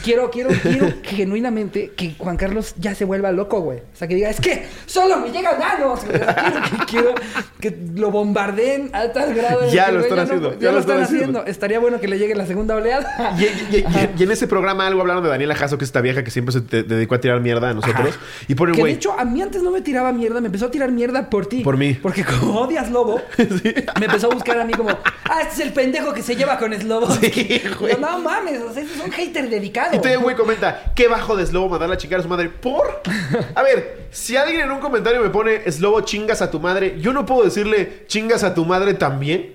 Quiero, 0.03 0.31
quiero, 0.31 0.51
quiero 0.63 0.87
genuinamente 1.03 1.93
que 1.97 2.15
Juan 2.19 2.37
Carlos 2.37 2.75
ya 2.79 2.95
se 2.95 3.05
vuelva 3.05 3.33
loco, 3.33 3.61
güey. 3.61 3.79
O 3.79 3.97
sea, 3.97 4.09
que 4.09 4.15
diga, 4.15 4.31
es 4.31 4.41
que 4.41 4.67
solo 4.87 5.19
me 5.19 5.31
llegan 5.31 5.61
anos. 5.63 6.01
Quiero, 6.05 6.63
que- 6.63 6.87
quiero 6.87 7.15
que 7.61 7.79
lo 7.97 8.11
bombardeen 8.11 8.91
a 8.93 9.09
tal 9.13 9.35
grado. 9.35 9.61
de 9.63 9.71
Ya 9.73 9.89
lo 9.91 9.99
güey, 10.01 10.05
están 10.05 10.17
no- 10.19 10.23
haciendo, 10.25 10.59
ya, 10.59 10.73
lo 10.73 10.79
están 10.79 11.03
haciendo. 11.03 11.45
Estaría 11.45 11.79
bueno 11.81 12.01
que 12.01 12.09
le 12.09 12.19
llegue 12.19 12.35
la 12.35 12.47
segunda 12.47 12.77
oleada. 12.77 13.37
Y, 13.39 13.45
y- 13.45 13.79
y- 13.79 14.11
y 14.19 14.23
en 14.23 14.31
ese 14.31 14.47
programa 14.47 14.87
algo 14.87 15.01
hablaron 15.01 15.23
de 15.23 15.29
Daniela 15.31 15.55
Jasso, 15.55 15.77
que 15.79 15.85
es 15.85 15.89
esta 15.89 16.01
vieja 16.01 16.25
que 16.25 16.31
siempre 16.31 16.53
se 16.53 16.61
te- 16.61 16.83
dedicó 16.83 17.15
a 17.17 17.21
tirar 17.21 17.41
mierda 17.41 17.71
a 17.71 17.75
nosotros. 17.75 18.19
Y 18.49 18.55
ponen, 18.55 18.75
Que 18.75 18.79
de 18.79 18.83
güey, 18.83 18.93
hecho, 18.95 19.19
a 19.19 19.25
mí 19.25 19.43
antes 19.43 19.63
no 19.63 19.71
me 19.71 19.81
tiraba 19.81 20.13
mierda, 20.13 20.41
me 20.41 20.47
empezó 20.47 20.67
a 20.67 20.71
tirar 20.71 20.91
mierda 20.93 21.29
por 21.31 21.47
ti. 21.47 21.63
Por 21.63 21.77
mí. 21.77 21.95
Porque 21.95 22.25
como 22.25 22.61
odias 22.61 22.91
Lobo, 22.91 23.21
me 24.01 24.07
empezó 24.07 24.31
a 24.31 24.35
buscar 24.35 24.59
a 24.59 24.65
mí 24.65 24.73
como, 24.73 24.91
ah, 24.91 25.43
es 25.55 25.61
el 25.61 25.73
pendejo 25.73 26.13
que 26.13 26.23
se 26.23 26.37
lleva 26.37 26.59
con 26.59 26.73
Slobo. 26.75 27.11
Sí, 27.13 27.63
güey. 27.81 27.95
No, 27.95 28.13
no 28.13 28.19
mames, 28.19 28.61
o 28.63 28.73
sea, 28.73 28.83
es 28.83 28.89
un 29.03 29.11
hater 29.11 29.49
dedicado. 29.49 29.95
Y 29.95 29.99
todavía 29.99 30.19
güey 30.19 30.37
comenta, 30.37 30.93
qué 30.95 31.09
bajo 31.09 31.37
de 31.37 31.47
Slobo 31.47 31.69
mandarla 31.69 31.95
a 31.95 31.99
chingar 31.99 32.21
a 32.21 32.23
su 32.23 32.29
madre. 32.29 32.49
¿Por? 32.49 33.03
A 33.55 33.63
ver, 33.63 34.09
si 34.11 34.37
alguien 34.37 34.63
en 34.63 34.71
un 34.71 34.81
comentario 34.81 35.23
me 35.23 35.31
pone, 35.31 35.71
Slobo 35.71 36.01
chingas 36.03 36.43
a 36.43 36.51
tu 36.51 36.61
madre, 36.61 36.97
yo 37.01 37.13
no 37.13 37.25
puedo 37.25 37.45
decirle, 37.45 38.05
chingas 38.07 38.45
a 38.45 38.55
tu 38.55 38.65
madre 38.65 38.95
también. 38.95 39.55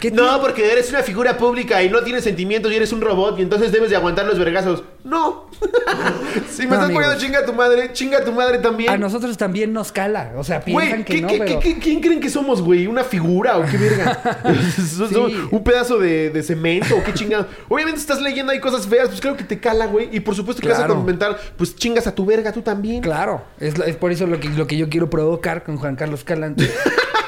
¿Qué 0.00 0.10
No, 0.10 0.40
porque 0.40 0.70
eres 0.70 0.90
una 0.90 1.02
figura 1.02 1.36
pública 1.36 1.82
y 1.82 1.90
no 1.90 2.02
tienes 2.02 2.22
sentimientos 2.24 2.70
y 2.72 2.76
eres 2.76 2.92
un 2.92 3.00
robot 3.00 3.38
y 3.38 3.42
entonces 3.42 3.72
debes 3.72 3.90
de 3.90 3.96
aguantar 3.96 4.26
los 4.26 4.38
vergazos. 4.38 4.84
No. 5.04 5.50
si 6.50 6.62
me 6.62 6.68
No, 6.68 6.74
estás 6.74 6.84
amigos. 6.84 6.92
poniendo 6.92 7.18
chinga 7.18 7.38
a 7.40 7.44
tu 7.44 7.52
madre, 7.52 7.92
chinga 7.92 8.18
a 8.18 8.24
tu 8.24 8.32
madre 8.32 8.58
también. 8.58 8.90
A 8.90 8.96
nosotros 8.96 9.36
también 9.36 9.72
nos 9.72 9.90
cala. 9.90 10.32
O 10.36 10.44
sea, 10.44 10.62
Güey, 10.66 10.86
piensan 10.86 11.04
que 11.04 11.14
¿qué- 11.14 11.20
no, 11.22 11.28
qué- 11.28 11.38
pero... 11.38 11.60
qué- 11.60 11.74
qué- 11.74 11.78
¿quién 11.80 12.00
creen 12.00 12.20
que 12.20 12.30
somos, 12.30 12.62
güey? 12.62 12.86
¿Una 12.86 13.02
figura 13.04 13.58
o 13.58 13.64
qué 13.64 13.76
verga? 13.76 14.40
¿Somos 14.96 15.32
Sí. 15.32 15.38
¿Un 15.50 15.64
pedazo 15.64 15.98
de, 15.98 16.30
de 16.30 16.42
cemento 16.42 16.96
o 16.96 17.02
qué 17.02 17.12
chingado? 17.14 17.46
Obviamente 17.68 17.98
estás 18.00 18.20
leyendo 18.20 18.52
ahí 18.52 18.60
cosas 18.60 18.86
feas, 18.86 19.08
pues 19.08 19.20
claro 19.20 19.36
que 19.36 19.44
te 19.44 19.58
cala, 19.58 19.86
güey. 19.86 20.08
Y 20.12 20.20
por 20.20 20.34
supuesto 20.36 20.62
que 20.62 20.68
vas 20.68 20.78
Claro. 20.78 20.94
a 20.94 20.96
comentar, 20.98 21.38
pues 21.56 21.74
chingas 21.74 22.06
a 22.06 22.14
tu 22.14 22.24
verga 22.24 22.52
tú 22.52 22.62
también. 22.62 23.02
Claro, 23.02 23.42
es 23.58 23.74
por 23.96 24.12
eso 24.12 24.26
lo 24.26 24.38
que, 24.38 24.48
lo 24.50 24.66
que 24.66 24.76
yo 24.76 24.88
quiero 24.88 25.10
provocar 25.10 25.64
con 25.64 25.76
Juan 25.76 25.96
Carlos 25.96 26.22
Calante. 26.24 26.70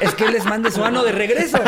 Es 0.00 0.14
que 0.14 0.24
él 0.24 0.32
les 0.32 0.44
mande 0.44 0.70
su 0.70 0.82
ano 0.84 1.02
de 1.04 1.12
regreso. 1.12 1.58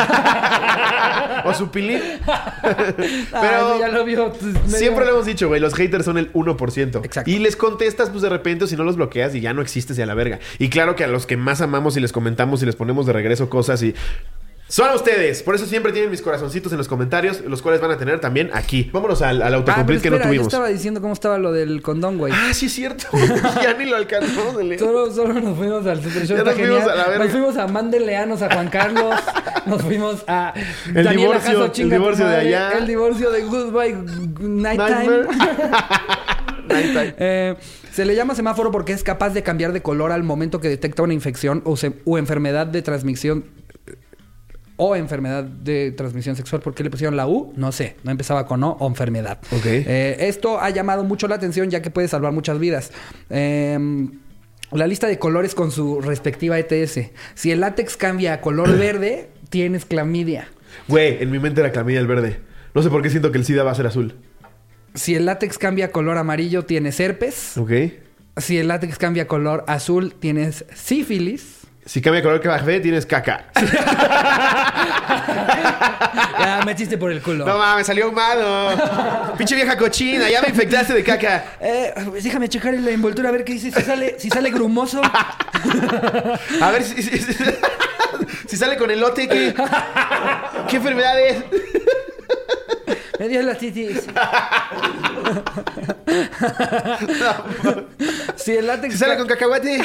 O 1.45 1.53
su 1.53 1.69
pilín. 1.71 1.99
Eso 2.97 3.79
ya 3.79 3.87
lo 3.89 4.03
vio. 4.05 4.31
pues, 4.31 4.43
medio- 4.53 4.77
Siempre 4.77 5.05
lo 5.05 5.11
hemos 5.11 5.25
dicho, 5.25 5.47
güey, 5.47 5.59
los 5.59 5.73
haters 5.73 6.05
son 6.05 6.17
el 6.17 6.31
1%. 6.33 7.03
Exacto. 7.05 7.29
Y 7.29 7.39
les 7.39 7.55
contestas, 7.55 8.09
pues 8.09 8.21
de 8.21 8.29
repente, 8.29 8.65
o 8.65 8.67
si 8.67 8.75
no 8.75 8.83
los 8.83 8.95
bloqueas 8.95 9.35
y 9.35 9.41
ya 9.41 9.53
no 9.53 9.61
existes 9.61 9.97
y 9.97 10.01
a 10.01 10.05
la 10.05 10.13
verga. 10.13 10.39
Y 10.59 10.69
claro 10.69 10.95
que 10.95 11.03
a 11.03 11.07
los 11.07 11.25
que 11.25 11.37
más 11.37 11.61
amamos 11.61 11.97
y 11.97 11.99
les 11.99 12.11
comentamos 12.11 12.61
y 12.63 12.65
les 12.65 12.75
ponemos 12.75 13.05
de 13.05 13.13
regreso 13.13 13.49
cosas 13.49 13.81
y. 13.83 13.93
Son 14.73 14.89
a 14.89 14.95
ustedes. 14.95 15.43
Por 15.43 15.53
eso 15.53 15.67
siempre 15.67 15.91
tienen 15.91 16.09
mis 16.09 16.23
corazoncitos 16.23 16.71
en 16.71 16.79
los 16.79 16.87
comentarios, 16.87 17.41
los 17.41 17.61
cuales 17.61 17.79
van 17.79 17.91
a 17.91 17.97
tener 17.97 18.19
también 18.19 18.49
aquí. 18.53 18.89
Vámonos 18.91 19.21
al, 19.21 19.43
al 19.43 19.53
Ah, 19.53 19.57
autocomplete 19.57 20.01
que 20.01 20.09
no 20.09 20.15
espera, 20.15 20.25
yo 20.25 20.29
tuvimos. 20.31 20.47
estaba 20.47 20.67
diciendo 20.69 20.99
cómo 20.99 21.13
estaba 21.13 21.37
lo 21.37 21.51
del 21.51 21.83
condón, 21.83 22.17
güey. 22.17 22.33
Ah, 22.35 22.51
sí 22.55 22.65
es 22.65 22.73
cierto. 22.73 23.05
ya 23.61 23.75
ni 23.75 23.85
lo 23.85 23.99
leer. 23.99 24.79
Solo, 24.79 25.11
solo 25.11 25.35
nos 25.35 25.55
fuimos 25.55 25.85
al 25.85 26.01
Super 26.01 26.25
Show. 26.25 26.37
Ya 26.37 26.43
nos 26.43 26.55
fuimos 26.55 26.83
a 26.85 26.95
la 26.95 27.07
verga. 27.07 27.23
Nos 27.23 27.31
fuimos 27.31 27.57
a 27.57 27.67
Mándenleanos 27.67 28.41
a 28.41 28.51
Juan 28.51 28.69
Carlos. 28.69 29.13
nos 29.67 29.79
fuimos 29.83 30.23
a 30.25 30.55
El 30.87 31.07
divorcio, 31.07 31.59
Jasso, 31.67 31.71
el 31.83 31.89
divorcio 31.91 32.27
de 32.27 32.35
allá. 32.35 32.71
El 32.71 32.87
divorcio 32.87 33.29
de 33.29 33.43
Goodbye 33.43 33.95
Nighttime. 34.39 35.27
Nighttime. 36.67 37.13
Eh, 37.19 37.55
se 37.91 38.05
le 38.05 38.15
llama 38.15 38.33
semáforo 38.33 38.71
porque 38.71 38.93
es 38.93 39.03
capaz 39.03 39.35
de 39.35 39.43
cambiar 39.43 39.71
de 39.71 39.83
color 39.83 40.11
al 40.11 40.23
momento 40.23 40.59
que 40.59 40.69
detecta 40.69 41.03
una 41.03 41.13
infección 41.13 41.61
o 41.63 42.17
enfermedad 42.17 42.65
de 42.65 42.81
transmisión 42.81 43.45
o 44.75 44.95
enfermedad 44.95 45.43
de 45.43 45.91
transmisión 45.91 46.35
sexual. 46.35 46.61
¿Por 46.61 46.73
qué 46.73 46.83
le 46.83 46.89
pusieron 46.89 47.15
la 47.15 47.27
U? 47.27 47.53
No 47.55 47.71
sé. 47.71 47.95
No 48.03 48.11
empezaba 48.11 48.45
con 48.45 48.63
O 48.63 48.71
o 48.79 48.87
enfermedad. 48.87 49.39
Ok. 49.51 49.65
Eh, 49.65 50.17
esto 50.19 50.59
ha 50.59 50.69
llamado 50.69 51.03
mucho 51.03 51.27
la 51.27 51.35
atención 51.35 51.69
ya 51.69 51.81
que 51.81 51.91
puede 51.91 52.07
salvar 52.07 52.31
muchas 52.31 52.59
vidas. 52.59 52.91
Eh, 53.29 53.77
la 54.71 54.87
lista 54.87 55.07
de 55.07 55.19
colores 55.19 55.53
con 55.53 55.71
su 55.71 56.01
respectiva 56.01 56.57
ETS. 56.57 57.11
Si 57.35 57.51
el 57.51 57.59
látex 57.59 57.95
cambia 57.95 58.33
a 58.33 58.41
color 58.41 58.77
verde, 58.77 59.29
tienes 59.49 59.85
clamidia. 59.85 60.47
Güey, 60.87 61.21
en 61.21 61.29
mi 61.29 61.39
mente 61.39 61.61
era 61.61 61.71
clamidia 61.71 61.99
el 61.99 62.07
verde. 62.07 62.39
No 62.73 62.81
sé 62.81 62.89
por 62.89 63.03
qué 63.03 63.09
siento 63.09 63.31
que 63.31 63.37
el 63.37 63.45
SIDA 63.45 63.63
va 63.63 63.71
a 63.71 63.75
ser 63.75 63.85
azul. 63.85 64.15
Si 64.95 65.15
el 65.15 65.25
látex 65.25 65.57
cambia 65.57 65.85
a 65.85 65.89
color 65.89 66.17
amarillo, 66.17 66.65
tienes 66.65 66.99
herpes. 66.99 67.57
Ok. 67.57 67.71
Si 68.37 68.57
el 68.57 68.67
látex 68.67 68.97
cambia 68.97 69.23
a 69.23 69.27
color 69.27 69.63
azul, 69.67 70.15
tienes 70.15 70.65
sífilis. 70.73 71.62
Si 71.85 72.01
cambia 72.01 72.21
de 72.21 72.23
color 72.23 72.39
que 72.41 72.47
café, 72.47 72.79
tienes 72.79 73.05
caca. 73.05 73.45
Ya 76.39 76.61
me 76.65 76.75
chiste 76.75 76.97
por 76.97 77.11
el 77.11 77.21
culo. 77.21 77.45
No 77.45 77.57
mames, 77.57 77.87
salió 77.87 78.09
humano. 78.09 79.33
Pinche 79.37 79.55
vieja 79.55 79.77
cochina, 79.77 80.29
ya 80.29 80.41
me 80.41 80.49
infectaste 80.49 80.93
de 80.93 81.03
caca. 81.03 81.43
Eh, 81.59 81.93
pues 82.09 82.23
déjame 82.23 82.47
checar 82.49 82.73
la 82.73 82.91
envoltura 82.91 83.29
a 83.29 83.31
ver 83.31 83.43
qué 83.43 83.53
dice. 83.53 83.71
Si 83.71 83.81
sale, 83.81 84.15
si 84.19 84.29
sale 84.29 84.51
grumoso. 84.51 85.01
A 86.61 86.71
ver 86.71 86.83
si, 86.83 87.01
si- 87.01 87.17
si- 87.17 87.33
si 88.47 88.57
sale 88.57 88.77
con 88.77 88.91
elote, 88.91 89.27
¿qué, 89.27 89.53
¿qué 90.69 90.75
enfermedad 90.77 91.19
es? 91.19 91.43
Me 93.19 93.27
dio 93.29 93.41
la 93.41 93.55
titis. 93.55 94.03
si 98.35 98.51
el 98.57 98.67
látex 98.67 98.93
Si 98.93 98.99
sale 98.99 99.17
con 99.17 99.27
cacahuate. 99.27 99.81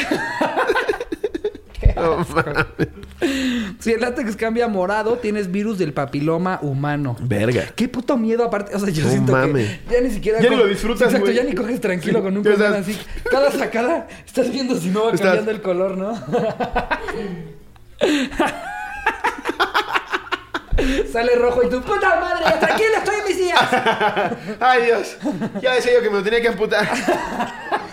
No 1.99 2.26
si 3.80 3.92
el 3.92 4.01
látex 4.01 4.36
cambia 4.36 4.66
a 4.66 4.68
morado, 4.68 5.18
tienes 5.18 5.51
virus 5.51 5.78
del 5.78 5.92
papiloma 5.92 6.59
humano. 6.62 7.16
Verga. 7.20 7.64
Qué 7.74 7.88
puto 7.88 8.16
miedo 8.16 8.44
aparte. 8.44 8.74
O 8.76 8.78
sea, 8.78 8.90
yo 8.90 9.03
No 9.05 9.11
siento 9.11 9.32
mames. 9.32 9.78
que 9.88 9.94
ya 9.94 10.01
ni 10.01 10.11
siquiera. 10.11 10.40
Ya 10.40 10.51
ni 10.51 10.57
lo 10.57 10.66
disfrutas, 10.66 11.03
Exacto, 11.09 11.26
güey. 11.26 11.36
ya 11.36 11.42
ni 11.42 11.55
coges 11.55 11.80
tranquilo 11.80 12.18
Sí, 12.18 12.24
con 12.24 12.36
un 12.36 12.46
estás- 12.46 12.74
así. 12.76 12.96
Cada 13.30 13.51
sacada 13.51 14.07
estás 14.24 14.51
viendo 14.53 14.76
si 14.76 14.88
no 14.90 15.07
va 15.07 15.12
Estás- 15.12 15.20
cambiando 15.36 15.51
el 15.51 15.62
color, 15.62 15.96
¿no? 15.96 16.14
Sale 21.12 21.34
rojo 21.34 21.64
y 21.64 21.68
tú, 21.70 21.80
puta 21.82 22.20
madre, 22.20 22.44
tranquilo, 22.61 22.88
estoy 22.99 23.16
en 23.18 23.24
mis 23.26 23.36
días. 23.36 23.59
Ay, 24.61 24.84
Dios. 24.86 25.16
Ya 25.61 25.74
decía 25.74 25.92
yo 25.94 26.03
que 26.03 26.09
me 26.11 26.18
lo 26.18 26.22
tenía 26.22 26.40
que 26.40 26.49
amputar. 26.49 26.88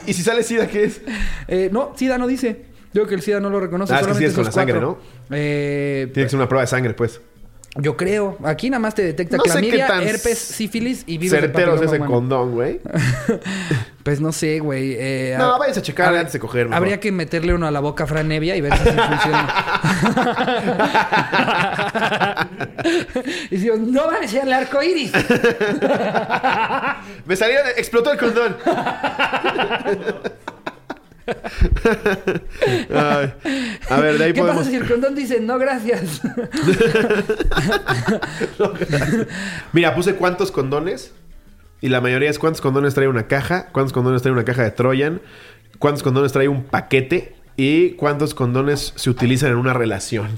¿Y 0.05 0.13
si 0.13 0.21
sale 0.21 0.43
SIDA, 0.43 0.67
qué 0.67 0.83
es? 0.83 1.01
Eh, 1.47 1.69
no, 1.71 1.93
SIDA 1.95 2.19
no 2.19 2.27
dice. 2.27 2.65
Digo 2.95 3.07
que 3.07 3.15
el 3.15 3.21
SIDA 3.21 3.41
no 3.41 3.49
lo 3.49 3.59
reconoce. 3.59 3.93
Ah, 3.93 3.99
es 3.99 4.07
que 4.07 4.13
sí 4.13 4.23
es 4.23 4.33
con 4.33 4.45
la 4.45 4.53
sangre, 4.53 4.71
cuatro. 4.75 4.99
Eh, 5.29 6.09
Tiene 6.13 6.27
que 6.27 6.29
ser 6.29 6.39
una 6.39 6.47
prueba 6.47 6.61
de 6.61 6.67
sangre, 6.67 6.93
pues. 6.93 7.19
Yo 7.77 7.97
creo. 7.97 8.37
Aquí 8.45 8.69
nada 8.69 8.79
más 8.79 8.95
te 8.95 9.01
detecta 9.03 9.35
No 9.35 9.43
clamidia, 9.43 9.85
tan 9.85 10.01
herpes, 10.01 10.37
sífilis 10.39 11.03
y 11.05 11.17
virus 11.17 11.33
del 11.33 11.41
Certero 11.41 11.73
es 11.75 11.81
papiloma 11.81 11.85
ese 11.87 11.97
humano. 11.97 12.11
condón, 12.13 12.51
güey. 12.53 12.79
Pues 14.05 14.21
no 14.21 14.31
sé, 14.31 14.59
güey. 14.59 14.95
eh, 14.99 15.35
No, 15.37 15.55
a- 15.55 15.57
váyanse 15.57 15.79
a 15.79 15.83
checar 15.83 16.05
habría- 16.05 16.19
antes 16.21 16.33
de 16.33 16.39
coger, 16.39 16.65
mejor. 16.67 16.77
Habría 16.77 16.99
que 17.01 17.11
meterle 17.11 17.53
uno 17.55 17.65
a 17.67 17.71
la 17.71 17.79
boca 17.81 18.03
a 18.05 18.07
Fran 18.07 18.27
Nevia 18.29 18.55
y 18.55 18.61
ver 18.61 18.71
si 18.77 18.83
sí 18.83 18.89
funciona. 18.91 19.53
y 23.51 23.57
digo, 23.57 23.75
no 23.77 24.05
van 24.07 24.23
a 24.23 24.27
ser 24.27 24.43
el 24.43 24.53
arco 24.53 24.81
iris. 24.83 25.11
Me 27.25 27.35
salió, 27.35 27.57
explotó 27.75 28.11
el 28.13 28.19
condón. 28.19 28.55
Ay, 32.93 33.33
a 33.89 33.99
ver, 33.99 34.17
de 34.17 34.25
ahí 34.25 34.33
¿Qué 34.33 34.41
podemos. 34.41 34.59
pasa 34.61 34.69
si 34.69 34.75
el 34.77 34.87
condón 34.87 35.15
dice 35.15 35.39
no 35.41 35.57
gracias? 35.57 36.21
Mira, 39.73 39.95
puse 39.95 40.15
cuántos 40.15 40.51
condones. 40.51 41.13
Y 41.81 41.89
la 41.89 42.01
mayoría 42.01 42.29
es 42.29 42.39
cuántos 42.39 42.61
condones 42.61 42.93
trae 42.95 43.07
una 43.07 43.27
caja, 43.27 43.67
cuántos 43.71 43.93
condones 43.93 44.21
trae 44.21 44.31
una 44.33 44.45
caja 44.45 44.63
de 44.63 44.71
Troyan, 44.71 45.21
cuántos 45.77 46.03
condones 46.03 46.31
trae 46.31 46.47
un 46.47 46.63
paquete. 46.63 47.35
¿Y 47.57 47.91
cuántos 47.91 48.35
condones 48.35 48.91
se 48.97 49.09
utilizan 49.09 49.51
en 49.51 49.55
una 49.55 49.73
relación? 49.73 50.35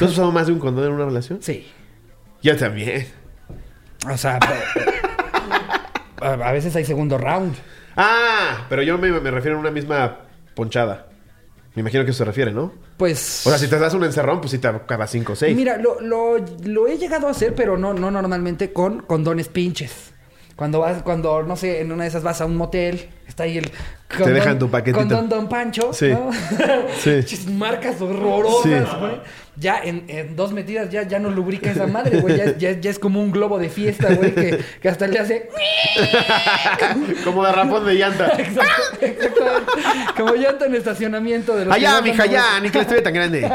¿Tú 0.00 0.04
has 0.04 0.10
usado 0.12 0.32
más 0.32 0.48
de 0.48 0.52
un 0.52 0.58
condón 0.58 0.86
en 0.86 0.92
una 0.92 1.04
relación? 1.04 1.38
Sí. 1.40 1.64
Yo 2.42 2.56
también. 2.56 3.06
O 4.10 4.16
sea, 4.16 4.40
a 6.20 6.52
veces 6.52 6.74
hay 6.74 6.84
segundo 6.84 7.18
round. 7.18 7.54
Ah, 8.02 8.64
pero 8.70 8.82
yo 8.82 8.96
me, 8.96 9.10
me 9.10 9.30
refiero 9.30 9.58
a 9.58 9.60
una 9.60 9.70
misma 9.70 10.20
ponchada. 10.54 11.08
Me 11.74 11.80
imagino 11.80 12.02
que 12.04 12.12
eso 12.12 12.18
se 12.18 12.24
refiere, 12.24 12.50
¿no? 12.50 12.72
Pues. 12.96 13.46
O 13.46 13.50
sea, 13.50 13.58
si 13.58 13.68
te 13.68 13.78
das 13.78 13.92
un 13.92 14.04
encerrón, 14.04 14.40
pues 14.40 14.52
sí 14.52 14.58
te 14.58 14.68
acaba 14.68 15.06
5 15.06 15.32
o 15.34 15.36
6. 15.36 15.54
Mira, 15.54 15.76
lo, 15.76 16.00
lo, 16.00 16.38
lo 16.64 16.86
he 16.88 16.96
llegado 16.96 17.28
a 17.28 17.32
hacer, 17.32 17.54
pero 17.54 17.76
no, 17.76 17.92
no 17.92 18.10
normalmente 18.10 18.72
con 18.72 19.02
condones 19.02 19.48
pinches. 19.48 20.12
Cuando 20.56 20.80
vas, 20.80 21.02
cuando, 21.02 21.42
no 21.42 21.56
sé, 21.56 21.80
en 21.82 21.92
una 21.92 22.04
de 22.04 22.08
esas 22.08 22.22
vas 22.22 22.40
a 22.40 22.46
un 22.46 22.56
motel, 22.56 23.10
está 23.28 23.42
ahí 23.42 23.58
el 23.58 23.70
condón, 24.18 24.34
dejan 24.34 24.58
tu 24.58 24.70
paquetito. 24.70 24.98
Condón 24.98 25.28
Don 25.28 25.48
Pancho, 25.48 25.92
Sí. 25.92 26.08
¿no? 26.08 26.30
Sí. 26.98 27.50
Marcas 27.52 28.00
horrorosas, 28.00 28.62
Sí. 28.88 28.96
güey. 29.00 29.12
Ya 29.56 29.78
en, 29.82 30.04
en 30.08 30.36
dos 30.36 30.52
metidas 30.52 30.88
ya, 30.90 31.02
ya 31.02 31.18
no 31.18 31.28
lubrica 31.30 31.70
esa 31.70 31.86
madre, 31.86 32.20
güey. 32.20 32.36
Ya, 32.38 32.56
ya- 32.56 32.80
ya 32.80 32.90
es 32.90 32.98
como 32.98 33.20
un 33.20 33.30
globo 33.30 33.58
de 33.58 33.68
fiesta, 33.68 34.14
güey, 34.14 34.32
que, 34.34 34.58
que 34.80 34.88
hasta 34.88 35.06
le 35.06 35.18
hace... 35.18 35.50
Como 37.24 37.44
de 37.44 37.52
rapón 37.52 37.84
de 37.84 37.94
llanta. 37.94 38.32
Exacto. 38.38 39.06
Como 40.16 40.34
llanta 40.34 40.66
en 40.66 40.74
estacionamiento 40.74 41.56
de 41.56 41.66
los 41.66 41.74
Allá, 41.74 41.96
no 41.96 42.02
mija, 42.02 42.26
ya, 42.26 42.60
ni 42.60 42.70
que 42.70 42.78
la 42.78 42.82
estuviera 42.82 43.04
tan 43.04 43.14
grande. 43.14 43.50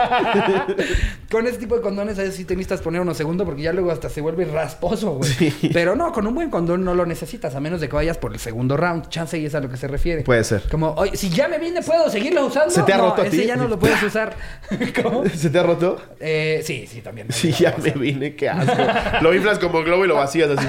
Con 1.32 1.48
ese 1.48 1.58
tipo 1.58 1.76
de 1.76 1.82
condones, 1.82 2.18
a 2.20 2.22
veces 2.22 2.36
sí 2.36 2.46
te 2.46 2.56
necesitas 2.56 2.82
poner 2.82 3.02
uno 3.02 3.14
segundo 3.14 3.46
porque 3.46 3.62
ya 3.64 3.74
luego 3.74 3.92
hasta 3.92 4.10
se 4.10 4.22
vuelve 4.22 4.46
rasposo, 4.46 5.12
güey. 5.14 5.32
Pero 5.74 5.96
no, 5.96 6.12
con 6.12 6.28
un 6.28 6.36
buen 6.36 6.50
condón 6.50 6.84
no 6.86 6.94
lo 6.94 7.06
necesitas, 7.06 7.56
a 7.56 7.60
menos 7.60 7.82
de 7.82 7.90
que 7.90 7.96
vayas 7.96 8.18
por 8.18 8.34
el 8.34 8.40
segundo 8.40 8.78
round. 8.78 9.10
Chance 9.10 9.38
y 9.40 9.46
es 9.46 9.56
a 9.56 9.60
lo 9.60 9.70
que 9.70 9.78
se 9.78 9.88
refiere. 9.88 10.22
Puede 10.24 10.44
ser. 10.46 10.64
Como, 10.70 10.94
oye, 10.94 11.18
si 11.18 11.30
ya 11.30 11.48
me 11.48 11.58
vine, 11.60 11.82
¿puedo 11.82 12.10
seguirlo 12.10 12.46
usando? 12.46 12.70
¿Se 12.70 12.84
te 12.84 12.94
ha 12.94 12.98
no, 12.98 13.10
roto 13.10 13.22
a 13.24 13.28
ese 13.28 13.38
ti? 13.38 13.46
ya 13.46 13.56
no 13.58 13.68
lo 13.68 13.78
puedes 13.78 14.02
usar. 14.02 14.36
¿Cómo? 15.04 15.26
¿Se 15.28 15.50
te 15.50 15.60
ha 15.60 15.64
roto? 15.64 16.02
Eh, 16.20 16.62
sí, 16.66 16.88
sí, 16.88 17.02
también. 17.02 17.28
Sí, 17.32 17.52
ya 17.52 17.76
me 17.78 17.92
vine, 17.92 18.36
qué 18.36 18.50
asco. 18.50 18.78
Lo 19.22 19.34
inflas 19.34 19.60
como 19.60 19.84
globo 19.84 20.06
y 20.06 20.08
lo 20.08 20.16
vacías 20.16 20.50
así. 20.50 20.68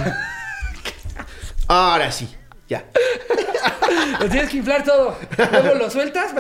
Ahora 1.69 2.11
sí, 2.11 2.29
ya. 2.69 2.85
Lo 4.21 4.29
tienes 4.29 4.51
que 4.51 4.57
inflar 4.59 4.83
todo. 4.83 5.17
Luego 5.37 5.75
lo 5.75 5.91
sueltas. 5.91 6.33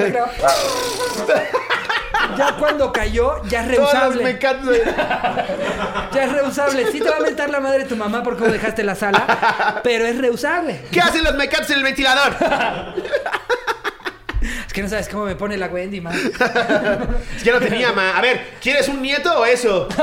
Ya 2.37 2.57
cuando 2.59 2.93
cayó, 2.93 3.43
ya 3.49 3.65
es 3.65 3.77
Todas 3.77 3.95
las 3.95 4.17
reusable. 4.17 4.39
Ya 6.13 6.25
es 6.25 6.33
reusable. 6.33 6.93
Sí 6.93 7.01
te 7.01 7.09
va 7.09 7.17
a 7.17 7.21
mentar 7.21 7.51
la 7.51 7.61
madre 7.61 7.85
tu 7.85 7.97
mamá 7.97 8.23
por 8.23 8.37
cómo 8.37 8.51
dejaste 8.51 8.83
la 8.83 8.95
sala, 8.95 9.81
pero 9.83 10.07
es 10.07 10.19
reusable. 10.19 10.83
¿Qué 10.91 11.01
hacen 11.01 11.25
los 11.25 11.35
mecatos 11.35 11.71
en 11.71 11.79
el 11.79 11.85
ventilador? 11.85 12.35
Que 14.77 14.83
no 14.83 14.91
sabes 14.91 15.09
cómo 15.09 15.25
me 15.25 15.35
pone 15.37 15.57
la 15.57 15.69
Wendy, 15.69 16.03
man. 16.03 16.15
Es 17.35 17.43
que 17.43 17.51
no 17.51 17.59
tenía, 17.61 17.93
ma. 17.95 18.15
A 18.15 18.21
ver, 18.21 18.43
¿quieres 18.61 18.87
un 18.89 19.01
nieto 19.01 19.41
o 19.41 19.47
eso? 19.47 19.89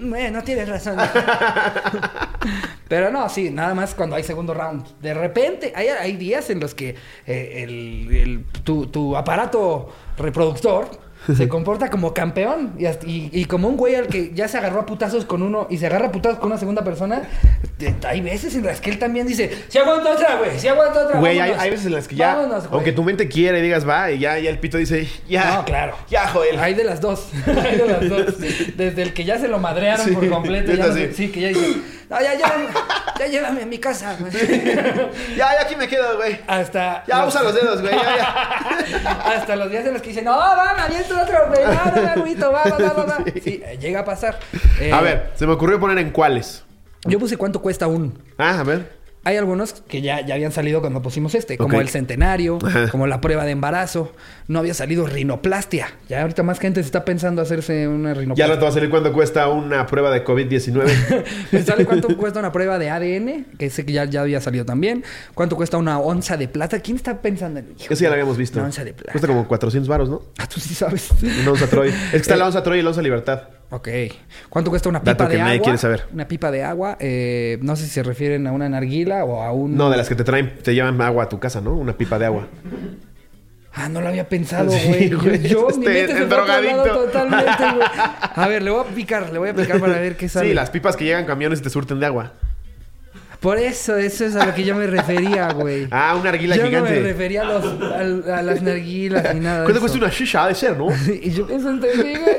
Bueno, 0.00 0.42
tienes 0.42 0.68
razón. 0.68 0.96
Pero 2.88 3.10
no, 3.10 3.28
sí, 3.28 3.50
nada 3.50 3.74
más 3.74 3.94
cuando 3.94 4.16
hay 4.16 4.22
segundo 4.22 4.52
round. 4.54 5.00
De 5.00 5.14
repente, 5.14 5.72
hay, 5.74 5.88
hay 5.88 6.16
días 6.16 6.50
en 6.50 6.60
los 6.60 6.74
que 6.74 6.96
eh, 7.26 7.62
el, 7.64 8.08
el- 8.14 8.44
tu, 8.64 8.86
tu 8.86 9.16
aparato 9.16 9.92
reproductor 10.16 10.88
se 11.36 11.48
comporta 11.48 11.90
como 11.90 12.12
campeón 12.14 12.74
y, 12.78 12.86
hasta- 12.86 13.06
y- 13.06 13.30
y 13.32 13.44
como 13.46 13.68
un 13.68 13.76
güey 13.76 13.94
al 13.94 14.06
que 14.08 14.32
ya 14.34 14.48
se 14.48 14.58
agarró 14.58 14.80
a 14.80 14.86
putazos 14.86 15.24
con 15.24 15.42
uno 15.42 15.66
y 15.70 15.78
se 15.78 15.86
agarra 15.86 16.06
a 16.08 16.12
putazos 16.12 16.38
con 16.38 16.48
una 16.50 16.58
segunda 16.58 16.84
persona. 16.84 17.22
Hay 18.06 18.20
veces 18.20 18.54
en 18.54 18.64
las 18.64 18.80
que 18.80 18.90
él 18.90 18.98
también 18.98 19.26
dice: 19.26 19.50
Si 19.68 19.78
aguanto 19.78 20.10
otra, 20.10 20.36
güey, 20.36 20.58
si 20.58 20.68
aguanto 20.68 21.00
otra. 21.00 21.18
Güey, 21.20 21.38
hay, 21.40 21.52
hay 21.58 21.70
veces 21.70 21.86
en 21.86 21.92
las 21.92 22.08
que 22.08 22.16
ya, 22.16 22.34
vámonos, 22.36 22.64
güey". 22.64 22.74
aunque 22.74 22.92
tu 22.92 23.02
mente 23.04 23.28
quiera 23.28 23.58
y 23.58 23.62
digas 23.62 23.86
va, 23.88 24.10
y 24.10 24.18
ya, 24.18 24.38
ya 24.38 24.50
el 24.50 24.58
pito 24.58 24.78
dice, 24.78 25.08
ya. 25.28 25.56
No, 25.56 25.64
claro. 25.64 25.96
Ya, 26.08 26.28
Joel. 26.28 26.58
Hay 26.58 26.74
de 26.74 26.84
las 26.84 27.00
dos. 27.00 27.28
Hay 27.46 27.76
de 27.76 27.86
las 27.86 28.08
dos. 28.08 28.38
Desde 28.76 29.02
el 29.02 29.12
que 29.12 29.24
ya 29.24 29.38
se 29.38 29.48
lo 29.48 29.58
madrearon 29.58 30.06
Sí, 30.06 30.12
por 30.12 30.28
completo. 30.28 30.72
Ya 30.72 30.86
no 30.86 30.94
sí. 30.94 31.08
sí, 31.14 31.28
que 31.28 31.40
ya 31.40 31.48
dice, 31.48 31.76
no, 32.10 32.20
ya, 32.20 32.34
llévame, 32.34 32.66
ya 33.18 33.26
llévame 33.26 33.62
a 33.62 33.66
mi 33.66 33.78
casa. 33.78 34.16
güey". 34.18 34.32
Ya, 35.36 35.52
ya 35.54 35.60
aquí 35.62 35.76
me 35.76 35.88
quedo, 35.88 36.16
güey. 36.16 36.40
Hasta. 36.46 37.04
Ya 37.06 37.26
usa 37.26 37.42
los 37.42 37.54
dedos, 37.54 37.80
güey. 37.80 37.94
Ya, 37.94 38.16
ya. 38.16 39.10
Hasta 39.36 39.56
los 39.56 39.70
días 39.70 39.84
en 39.86 39.92
los 39.94 40.02
que 40.02 40.08
dicen, 40.10 40.24
no, 40.24 40.36
va, 40.36 40.74
me 40.76 40.82
aviento 40.82 41.20
otro, 41.20 41.48
güey. 41.48 41.64
Va, 41.64 41.92
va, 41.94 42.00
va, 42.02 42.14
güito, 42.20 42.52
va, 42.52 42.62
va, 42.64 42.78
va, 42.78 42.92
va, 42.92 43.04
va. 43.04 43.24
Sí, 43.42 43.62
eh, 43.64 43.78
llega 43.80 44.00
a 44.00 44.04
pasar. 44.04 44.38
Eh, 44.80 44.92
A 44.92 45.00
ver, 45.00 45.32
se 45.34 45.46
me 45.46 45.52
ocurrió 45.54 45.78
poner 45.80 45.98
en 45.98 46.10
cuáles. 46.10 46.64
Yo 47.04 47.18
puse 47.18 47.36
cuánto 47.36 47.60
cuesta 47.60 47.86
un. 47.86 48.18
Ah, 48.38 48.60
a 48.60 48.62
ver. 48.62 49.03
Hay 49.24 49.36
algunos 49.36 49.72
que 49.88 50.02
ya, 50.02 50.20
ya 50.24 50.34
habían 50.34 50.52
salido 50.52 50.80
cuando 50.80 51.00
pusimos 51.02 51.34
este, 51.34 51.56
como 51.56 51.80
el 51.80 51.88
centenario, 51.88 52.58
Ajá. 52.64 52.88
como 52.88 53.06
la 53.06 53.20
prueba 53.20 53.44
de 53.44 53.52
embarazo. 53.52 54.12
No 54.48 54.58
había 54.58 54.74
salido 54.74 55.06
rinoplastia. 55.06 55.88
Ya 56.08 56.20
ahorita 56.22 56.42
más 56.42 56.58
gente 56.58 56.82
se 56.82 56.86
está 56.86 57.04
pensando 57.04 57.40
hacerse 57.40 57.88
una 57.88 58.10
Ya 58.12 58.20
rinoplastia. 58.20 58.48
no 58.48 58.58
te 58.58 58.64
va 58.64 58.68
a 58.68 58.72
salir 58.72 58.90
cuánto 58.90 59.12
cuesta 59.12 59.48
una 59.48 59.86
prueba 59.86 60.10
de 60.10 60.24
COVID-19. 60.24 61.24
¿Me 61.52 61.62
sale 61.62 61.86
cuánto 61.86 62.16
cuesta 62.16 62.38
una 62.38 62.52
prueba 62.52 62.78
de 62.78 62.90
ADN? 62.90 63.46
Que 63.58 63.70
sé 63.70 63.86
que 63.86 63.92
ya, 63.92 64.04
ya 64.04 64.20
había 64.20 64.40
salido 64.40 64.64
también. 64.64 65.04
¿Cuánto 65.34 65.56
cuesta 65.56 65.78
una 65.78 65.98
onza 65.98 66.36
de 66.36 66.48
plata? 66.48 66.80
¿Quién 66.80 66.96
está 66.98 67.22
pensando 67.22 67.60
en 67.60 67.74
Eso 67.78 67.94
ya 67.94 68.08
lo 68.08 68.12
habíamos 68.14 68.36
visto. 68.36 68.58
Una 68.58 68.66
onza 68.66 68.84
de 68.84 68.92
plata. 68.92 69.12
Cuesta 69.12 69.26
como 69.28 69.48
400 69.48 69.88
varos, 69.88 70.08
¿no? 70.10 70.22
Ah, 70.38 70.46
tú 70.46 70.60
sí 70.60 70.74
sabes. 70.74 71.10
Una 71.22 71.52
onza 71.52 71.66
Troy. 71.66 71.88
Es 71.88 72.10
que 72.10 72.16
está 72.18 72.36
la 72.36 72.46
onza 72.46 72.62
Troy 72.62 72.80
y 72.80 72.82
la 72.82 72.90
onza 72.90 73.00
Libertad. 73.02 73.42
Ok. 73.70 73.88
¿Cuánto 74.48 74.70
cuesta 74.70 74.88
una 74.88 75.00
pipa 75.00 75.12
Dato 75.14 75.26
que 75.28 75.34
de 75.36 75.38
nadie 75.42 75.54
agua? 75.54 75.64
quiere 75.64 75.78
saber. 75.78 76.04
Una 76.12 76.28
pipa 76.28 76.50
de 76.50 76.62
agua. 76.62 76.96
eh, 77.00 77.58
no 77.62 77.74
sé 77.76 77.84
si 77.84 77.90
se 77.90 78.02
refieren 78.02 78.46
a 78.46 78.52
una 78.52 78.68
narguila 78.68 79.24
o 79.24 79.42
a 79.42 79.50
un... 79.52 79.76
No, 79.76 79.90
de 79.90 79.96
las 79.96 80.08
que 80.08 80.14
te 80.14 80.22
traen, 80.24 80.58
te 80.62 80.74
llevan 80.74 81.00
agua 81.00 81.24
a 81.24 81.28
tu 81.28 81.40
casa, 81.40 81.60
¿no? 81.60 81.72
Una 81.74 81.96
pipa 81.96 82.18
de 82.18 82.26
agua. 82.26 82.46
Ah, 83.72 83.88
no 83.88 84.00
lo 84.00 84.06
había 84.08 84.28
pensado, 84.28 84.70
Sí, 84.70 84.86
güey. 84.86 85.08
Yo- 85.10 85.18
güey, 85.20 85.42
yo, 85.48 85.68
este, 85.68 85.80
mi 85.80 85.86
mente 85.86 86.12
se 86.12 86.18
fue 86.18 86.26
drogadicto. 86.26 86.84
totalmente, 86.84 87.64
güey. 87.74 87.88
A 88.36 88.46
ver, 88.48 88.62
le 88.62 88.70
voy 88.70 88.80
a 88.88 88.94
picar, 88.94 89.32
le 89.32 89.38
voy 89.40 89.48
a 89.48 89.54
picar 89.54 89.80
para 89.80 89.98
ver 89.98 90.16
qué 90.16 90.28
sale. 90.28 90.48
Sí, 90.48 90.54
las 90.54 90.70
pipas 90.70 90.94
que 90.96 91.04
llegan 91.04 91.24
camiones 91.26 91.58
y 91.58 91.62
te 91.62 91.70
surten 91.70 91.98
de 91.98 92.06
agua. 92.06 92.32
Por 93.40 93.58
eso, 93.58 93.96
eso 93.96 94.24
es 94.24 94.36
a 94.36 94.46
lo 94.46 94.54
que 94.54 94.62
yo 94.64 94.74
me 94.76 94.86
refería, 94.86 95.52
güey. 95.52 95.86
Ah, 95.90 96.16
una 96.18 96.30
arguila 96.30 96.54
yo 96.56 96.62
no 96.62 96.68
gigante. 96.68 96.90
me 96.92 97.00
refería 97.00 97.42
a, 97.42 97.44
los, 97.44 98.26
a 98.28 98.40
las 98.42 98.62
narguilas 98.62 99.34
ni 99.34 99.40
nada 99.40 99.64
¿Cuánto 99.64 99.80
cuesta 99.80 99.98
una 99.98 100.08
shisha? 100.08 100.44
Ha 100.44 100.48
de 100.48 100.54
ser, 100.54 100.78
¿no? 100.78 100.86
Y 101.22 101.30
yo 101.30 101.46
eso 101.50 101.68
entendí, 101.68 102.14
güey. 102.16 102.36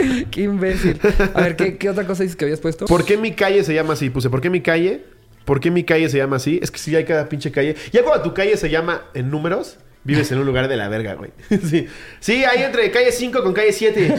Qué 0.30 0.42
imbécil. 0.42 0.98
A 1.34 1.42
ver, 1.42 1.56
¿qué, 1.56 1.76
¿qué 1.76 1.90
otra 1.90 2.06
cosa 2.06 2.22
dices 2.22 2.36
que 2.36 2.44
habías 2.44 2.60
puesto? 2.60 2.86
¿Por 2.86 3.04
qué 3.04 3.16
mi 3.16 3.32
calle 3.32 3.64
se 3.64 3.74
llama 3.74 3.94
así? 3.94 4.10
Puse, 4.10 4.30
¿por 4.30 4.40
qué 4.40 4.50
mi 4.50 4.60
calle? 4.60 5.04
¿Por 5.44 5.60
qué 5.60 5.70
mi 5.70 5.84
calle 5.84 6.08
se 6.08 6.18
llama 6.18 6.36
así? 6.36 6.60
Es 6.62 6.70
que 6.70 6.78
sí 6.78 6.94
hay 6.94 7.04
cada 7.04 7.28
pinche 7.28 7.50
calle. 7.50 7.76
Ya 7.92 8.02
cuando 8.02 8.22
tu 8.22 8.34
calle 8.34 8.56
se 8.56 8.70
llama 8.70 9.04
en 9.14 9.30
números, 9.30 9.78
vives 10.02 10.32
en 10.32 10.38
un 10.38 10.46
lugar 10.46 10.66
de 10.68 10.76
la 10.76 10.88
verga, 10.88 11.14
güey. 11.14 11.30
sí. 11.68 11.86
Sí, 12.20 12.44
ahí 12.44 12.62
entre 12.62 12.90
calle 12.90 13.12
5 13.12 13.42
con 13.42 13.52
calle 13.52 13.72
7. 13.72 14.14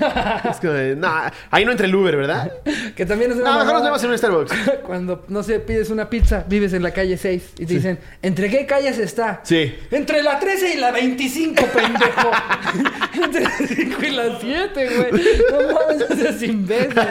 es 0.49 0.61
de, 0.61 0.95
no, 0.95 1.11
ahí 1.49 1.65
no 1.65 1.71
entre 1.71 1.87
el 1.87 1.95
Uber, 1.95 2.15
¿verdad? 2.15 2.51
Que 2.95 3.05
también 3.05 3.31
es 3.31 3.37
una 3.37 3.51
No, 3.51 3.59
mejor 3.59 3.73
nos 3.75 3.83
vemos 3.83 4.03
en 4.03 4.09
un 4.11 4.17
Starbucks. 4.17 4.53
Cuando, 4.83 5.25
no 5.27 5.43
sé, 5.43 5.59
pides 5.59 5.89
una 5.89 6.09
pizza, 6.09 6.45
vives 6.47 6.73
en 6.73 6.83
la 6.83 6.91
calle 6.91 7.17
6 7.17 7.53
y 7.59 7.65
te 7.65 7.73
dicen, 7.73 7.99
¿entre 8.21 8.49
qué 8.49 8.65
calles 8.65 8.97
está? 8.97 9.41
Sí. 9.43 9.75
Entre 9.89 10.23
la 10.23 10.39
13 10.39 10.75
y 10.75 10.77
la 10.77 10.91
25, 10.91 11.65
pendejo. 11.67 12.31
Entre 13.23 13.41
la 13.41 13.51
5 13.57 14.03
y 14.03 14.11
la 14.11 14.39
7, 14.39 14.89
güey. 14.95 15.11
No 15.51 15.73
mames, 15.73 16.09
no 16.09 16.15
seas 16.15 16.41
imbécil, 16.43 16.93
güey. 16.93 17.07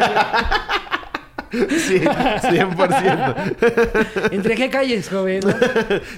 Sí, 1.52 1.98
100%. 1.98 4.30
¿Entre 4.30 4.54
qué 4.54 4.70
calles, 4.70 5.08
joven? 5.08 5.40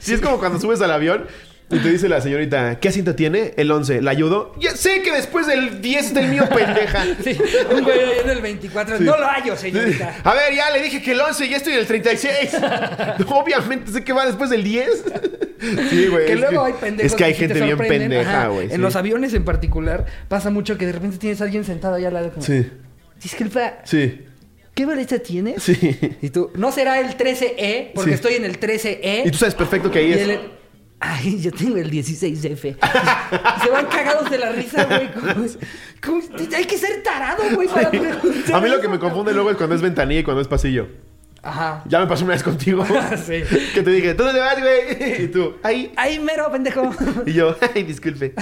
Sí, 0.01 0.13
es 0.13 0.21
como 0.21 0.39
cuando 0.39 0.61
subes 0.61 0.83
al 0.83 0.91
avión 0.91 1.27
y 1.73 1.79
te 1.79 1.91
dice 1.91 2.09
la 2.09 2.21
señorita, 2.21 2.79
¿qué 2.79 2.89
asiento 2.89 3.15
tiene? 3.15 3.55
El 3.57 3.71
11. 3.71 4.03
¿La 4.03 4.11
ayudo? 4.13 4.55
Ya 4.61 4.77
sé 4.77 5.03
que 5.03 5.11
después 5.13 5.47
del 5.47 5.81
10 5.81 6.07
está 6.07 6.21
el 6.21 6.29
mío, 6.29 6.45
pendeja. 6.49 7.05
Sí, 7.25 7.37
un 7.75 7.83
güey 7.83 7.99
ahí 7.99 8.19
en 8.25 8.31
el 8.31 8.41
24. 8.43 9.01
No 9.01 9.17
lo 9.19 9.27
hallo, 9.27 9.57
señorita. 9.57 10.17
A 10.23 10.35
ver, 10.35 10.55
ya 10.55 10.71
le 10.71 10.83
dije 10.83 11.03
que 11.03 11.13
el 11.13 11.21
11, 11.21 11.49
ya 11.49 11.57
estoy 11.57 11.73
en 11.75 11.79
el 11.81 11.87
36. 11.87 12.57
Obviamente 13.29 13.91
sé 13.93 14.05
que 14.05 14.13
va 14.13 14.27
después 14.27 14.51
del 14.51 14.63
10. 14.65 15.05
Sí, 15.91 16.07
güey. 16.09 16.27
Que 16.27 16.37
luego 16.37 16.65
hay 16.65 16.73
pendejos 16.75 17.13
Es 17.13 17.17
que 17.17 17.25
hay 17.25 17.35
sí 17.35 17.41
te 17.41 17.55
gente 17.55 17.65
bien 17.65 17.79
pendeja, 17.79 18.49
güey. 18.49 18.67
En 18.67 18.73
sí. 18.73 18.79
los 18.79 18.97
aviones 18.97 19.33
en 19.35 19.45
particular 19.45 20.07
pasa 20.29 20.51
mucho 20.51 20.77
que 20.77 20.87
de 20.87 20.93
repente 20.93 21.19
tienes 21.19 21.41
a 21.41 21.45
alguien 21.45 21.65
sentado 21.65 21.95
allá 21.95 22.09
al 22.09 22.15
lado. 22.15 22.31
Como, 22.31 22.43
Sí, 22.45 22.67
Disculpa, 23.23 23.79
sí, 23.85 24.23
¿qué 24.75 24.85
boleta 24.85 25.21
tienes? 25.21 25.63
sí. 25.63 25.97
Y 26.21 26.31
tú, 26.31 26.51
no 26.57 26.73
será 26.73 26.99
el 26.99 27.17
13E, 27.17 27.93
porque 27.95 28.11
Sí. 28.11 28.15
estoy 28.15 28.35
en 28.35 28.45
el 28.45 28.59
13E. 28.59 29.23
Y 29.27 29.31
tú 29.31 29.39
sabes 29.39 29.55
perfecto 29.55 29.91
que 29.93 30.01
ahí 30.01 30.13
es. 30.13 30.29
Ay, 31.05 31.41
yo 31.41 31.51
tengo 31.51 31.77
el 31.79 31.91
16F. 31.91 32.77
Se 33.65 33.71
van 33.71 33.87
cagados 33.87 34.31
de 34.31 34.39
la 34.39 34.53
risa, 34.53 34.85
güey. 34.85 35.11
¿Cómo- 35.13 35.47
cómo- 36.01 36.23
Hay 36.57 36.65
que 36.65 36.79
ser 36.79 37.03
tarado, 37.03 37.43
güey, 37.55 37.67
para 37.67 37.91
preguntar 37.91 38.55
A 38.55 38.61
mí 38.61 38.69
lo 38.69 38.81
que 38.81 38.87
me 38.89 39.01
confunde 39.01 39.33
luego 39.35 39.51
es 39.51 39.57
cuando 39.57 39.75
es 39.75 39.83
ventanilla 39.83 40.21
y 40.21 40.23
cuando 40.23 40.41
es 40.41 40.47
pasillo. 40.47 40.87
Ajá. 41.43 41.83
Ya 41.89 41.99
me 41.99 42.07
pasó 42.07 42.25
una 42.25 42.35
vez 42.35 42.45
contigo. 42.45 42.87
Sí. 43.27 43.43
Que 43.75 43.83
te 43.83 43.91
dije, 43.91 44.15
¿tú 44.15 44.23
dónde 44.23 44.39
vas, 44.41 44.57
güey? 44.61 45.25
Y 45.25 45.29
tú, 45.29 45.57
ahí. 45.65 45.93
Ay, 45.97 46.21
mero, 46.21 46.49
pendejo. 46.53 46.89
Y 47.27 47.33
yo, 47.33 47.57
ay, 47.75 47.83
disculpe. 47.83 48.33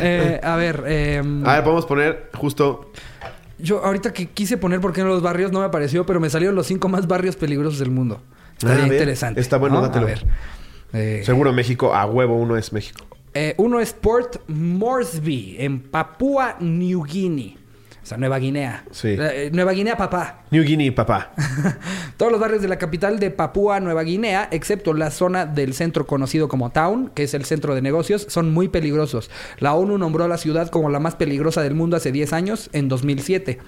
Eh, 0.00 0.40
a 0.42 0.56
ver, 0.56 0.82
eh, 0.86 1.22
A 1.44 1.54
ver, 1.54 1.62
podemos 1.64 1.86
poner 1.86 2.30
justo. 2.34 2.90
yo 3.58 3.84
ahorita 3.84 4.12
que 4.12 4.26
quise 4.26 4.56
poner 4.58 4.80
por 4.80 4.92
qué 4.92 5.02
no 5.02 5.08
los 5.08 5.22
barrios 5.22 5.52
no 5.52 5.60
me 5.60 5.66
apareció, 5.66 6.04
pero 6.04 6.18
me 6.20 6.28
salieron 6.30 6.56
los 6.56 6.66
cinco 6.66 6.88
más 6.88 7.06
barrios 7.06 7.36
peligrosos 7.36 7.78
del 7.78 7.90
mundo. 7.90 8.20
Estaría 8.58 8.84
Ah, 8.84 8.86
interesante. 8.86 9.40
está 9.40 9.56
bueno, 9.56 9.76
¿no? 9.76 9.82
dátelo. 9.82 10.06
A 10.06 10.08
ver. 10.10 10.26
Eh, 10.92 11.22
Seguro 11.24 11.52
México, 11.52 11.94
a 11.94 12.06
huevo 12.06 12.36
uno 12.36 12.56
es 12.56 12.72
México. 12.72 13.04
eh, 13.34 13.54
uno 13.58 13.80
es 13.80 13.92
Port 13.92 14.36
Moresby, 14.48 15.56
en 15.58 15.80
Papúa 15.80 16.56
New 16.60 17.02
Guinea. 17.04 17.54
O 18.02 18.06
sea, 18.06 18.18
Nueva 18.18 18.38
Guinea. 18.38 18.84
Sí. 18.90 19.16
Eh, 19.18 19.48
Nueva 19.52 19.72
Guinea, 19.72 19.96
papá. 19.96 20.42
New 20.50 20.62
Guinea, 20.62 20.94
papá. 20.94 21.32
Todos 22.18 22.30
los 22.30 22.38
barrios 22.40 22.60
de 22.60 22.68
la 22.68 22.76
capital 22.76 23.18
de 23.18 23.30
Papúa 23.30 23.80
Nueva 23.80 24.02
Guinea, 24.02 24.46
excepto 24.52 24.92
la 24.92 25.10
zona 25.10 25.46
del 25.46 25.72
centro 25.72 26.06
conocido 26.06 26.46
como 26.46 26.68
Town, 26.70 27.10
que 27.14 27.22
es 27.22 27.32
el 27.32 27.46
centro 27.46 27.74
de 27.74 27.80
negocios, 27.80 28.26
son 28.28 28.52
muy 28.52 28.68
peligrosos. 28.68 29.30
La 29.58 29.74
ONU 29.74 29.96
nombró 29.96 30.24
a 30.24 30.28
la 30.28 30.36
ciudad 30.36 30.68
como 30.68 30.90
la 30.90 31.00
más 31.00 31.14
peligrosa 31.16 31.62
del 31.62 31.74
mundo 31.74 31.96
hace 31.96 32.12
10 32.12 32.34
años, 32.34 32.68
en 32.74 32.88
2007. 32.90 33.58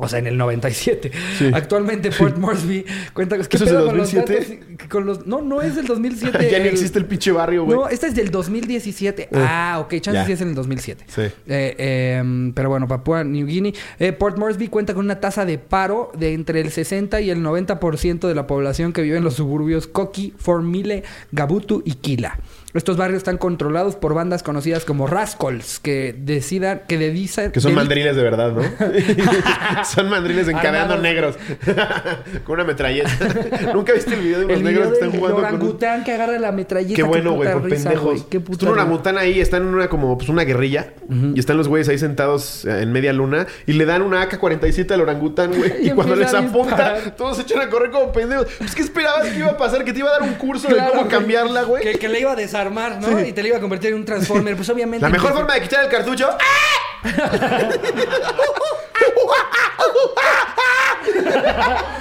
O 0.00 0.08
sea, 0.08 0.20
en 0.20 0.28
el 0.28 0.38
97. 0.38 1.10
Sí. 1.36 1.50
Actualmente 1.52 2.10
Port 2.12 2.36
Moresby 2.38 2.86
cuenta 3.12 3.36
¿qué 3.36 3.56
¿Eso 3.56 3.64
es 3.64 3.70
pedo 3.70 3.80
del 3.80 3.88
con 3.88 3.96
los 3.98 4.12
2007? 4.14 4.56
datos? 4.68 4.88
Con 4.88 5.06
los- 5.06 5.26
No, 5.26 5.42
no 5.42 5.60
es 5.60 5.74
del 5.74 5.86
2007. 5.86 6.38
ya 6.52 6.58
ni 6.60 6.68
el- 6.68 6.72
existe 6.74 6.98
el 7.00 7.04
pinche 7.06 7.32
barrio, 7.32 7.64
güey. 7.64 7.76
No, 7.76 7.88
esta 7.88 8.06
es 8.06 8.14
del 8.14 8.30
2017. 8.30 9.28
ah, 9.34 9.78
ok. 9.80 9.90
Chance 10.00 10.12
ya. 10.20 10.24
sí 10.24 10.32
es 10.32 10.40
en 10.40 10.48
el 10.50 10.54
2007. 10.54 11.04
Sí. 11.08 11.22
Eh, 11.48 12.16
em, 12.20 12.52
pero 12.52 12.68
bueno, 12.68 12.86
Papua 12.86 13.24
New 13.24 13.46
Guinea. 13.46 13.72
Eh, 13.98 14.12
Port 14.12 14.38
Moresby 14.38 14.68
cuenta 14.68 14.94
con 14.94 15.04
una 15.04 15.18
tasa 15.18 15.44
de 15.44 15.58
paro 15.58 16.12
de 16.16 16.32
entre 16.32 16.60
el 16.60 16.70
60 16.70 17.20
y 17.20 17.30
el 17.30 17.42
90% 17.42 18.28
de 18.28 18.34
la 18.36 18.46
población 18.46 18.92
que 18.92 19.02
vive 19.02 19.16
en 19.18 19.24
los 19.24 19.34
suburbios 19.34 19.88
Koki, 19.88 20.32
Formile, 20.38 21.02
Gabutu 21.32 21.82
y 21.84 21.94
Kila. 21.94 22.38
Estos 22.74 22.98
barrios 22.98 23.18
están 23.18 23.38
controlados 23.38 23.96
por 23.96 24.12
bandas 24.12 24.42
conocidas 24.42 24.84
como 24.84 25.06
Rascals, 25.06 25.80
que 25.80 26.14
decidan, 26.18 26.82
que 26.86 26.98
dedican... 26.98 27.50
Que 27.50 27.60
son 27.60 27.74
mandriles 27.74 28.14
de 28.14 28.22
verdad, 28.22 28.52
¿no? 28.52 28.62
son 29.86 30.10
mandriles 30.10 30.48
encadenando 30.48 30.94
Armados. 30.94 31.02
negros. 31.02 31.36
con 32.44 32.54
una 32.54 32.64
metralleta. 32.64 33.10
¿Nunca 33.74 33.94
viste 33.94 34.14
el 34.14 34.20
video 34.20 34.40
de 34.40 34.44
unos 34.44 34.56
El 34.58 34.64
negros 34.64 34.86
video 34.88 34.98
que 34.98 35.06
están 35.06 35.18
jugando 35.18 35.36
con 35.36 35.44
un... 35.46 35.60
orangután 35.60 36.04
que 36.04 36.12
agarra 36.12 36.38
la 36.38 36.52
metralleta. 36.52 36.94
Qué 36.94 37.02
bueno, 37.02 37.32
güey, 37.32 37.50
por 37.50 37.64
risa, 37.64 37.88
pendejos. 37.88 38.26
Qué 38.28 38.38
puta 38.38 38.66
un 38.66 38.72
orangután 38.72 39.16
ahí, 39.16 39.40
están 39.40 39.62
en 39.62 39.74
una 39.74 39.88
como 39.88 40.18
pues, 40.18 40.28
una 40.28 40.44
guerrilla. 40.44 40.92
Y 41.08 41.38
están 41.40 41.56
los 41.56 41.68
güeyes 41.68 41.88
ahí 41.88 41.96
sentados 41.96 42.66
en 42.66 42.92
media 42.92 43.14
luna. 43.14 43.46
Y 43.66 43.72
le 43.72 43.86
dan 43.86 44.02
una 44.02 44.22
AK-47 44.28 44.90
al 44.90 45.00
orangután, 45.00 45.54
güey. 45.56 45.86
Y 45.86 45.88
Y, 45.88 45.90
cuando 45.92 46.14
les 46.16 46.34
apunta, 46.34 47.14
todos 47.16 47.36
se 47.36 47.42
echan 47.44 47.62
a 47.62 47.70
correr 47.70 47.90
como 47.90 48.12
pendejos. 48.12 48.46
Pues, 48.58 48.74
¿qué 48.74 48.82
esperabas 48.82 49.28
que 49.28 49.38
iba 49.38 49.48
a 49.48 49.56
pasar? 49.56 49.84
Que 49.84 49.94
te 49.94 50.00
iba 50.00 50.10
a 50.10 50.18
dar 50.18 50.22
un 50.22 50.34
curso 50.34 50.68
de 50.68 50.76
cómo 50.76 51.08
cambiarla, 51.08 51.62
güey. 51.62 51.82
Que, 51.82 51.98
que 51.98 52.08
le 52.08 52.20
iba 52.20 52.32
a 52.32 52.36
desarmar, 52.58 53.00
¿no? 53.00 53.20
Y 53.20 53.32
te 53.32 53.42
le 53.42 53.48
iba 53.48 53.58
a 53.58 53.60
convertir 53.60 53.90
en 53.90 53.96
un 53.96 54.04
Transformer. 54.04 54.56
Pues 54.56 54.68
obviamente. 54.68 55.04
La 55.04 55.10
mejor 55.10 55.32
forma 55.32 55.54
de 55.54 55.60
quitar 55.62 55.84
el 55.84 55.90
cartucho. 55.90 56.28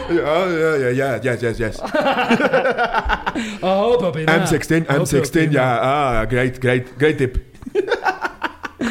Oh, 0.09 0.47
yeah, 0.49 0.77
yeah, 0.77 0.91
yeah, 0.91 1.19
yes, 1.21 1.41
yes, 1.41 1.59
yes. 1.59 1.79
Oh, 3.61 3.97
papi. 3.99 4.25
I'm 4.27 4.47
16, 4.47 4.85
I'm 4.89 5.01
Oh, 5.01 5.05
16, 5.05 5.49
papi. 5.49 5.53
yeah. 5.53 5.79
Ah, 5.81 6.25
great, 6.25 6.59
great, 6.59 6.97
great 6.97 7.17
tip. 7.17 7.37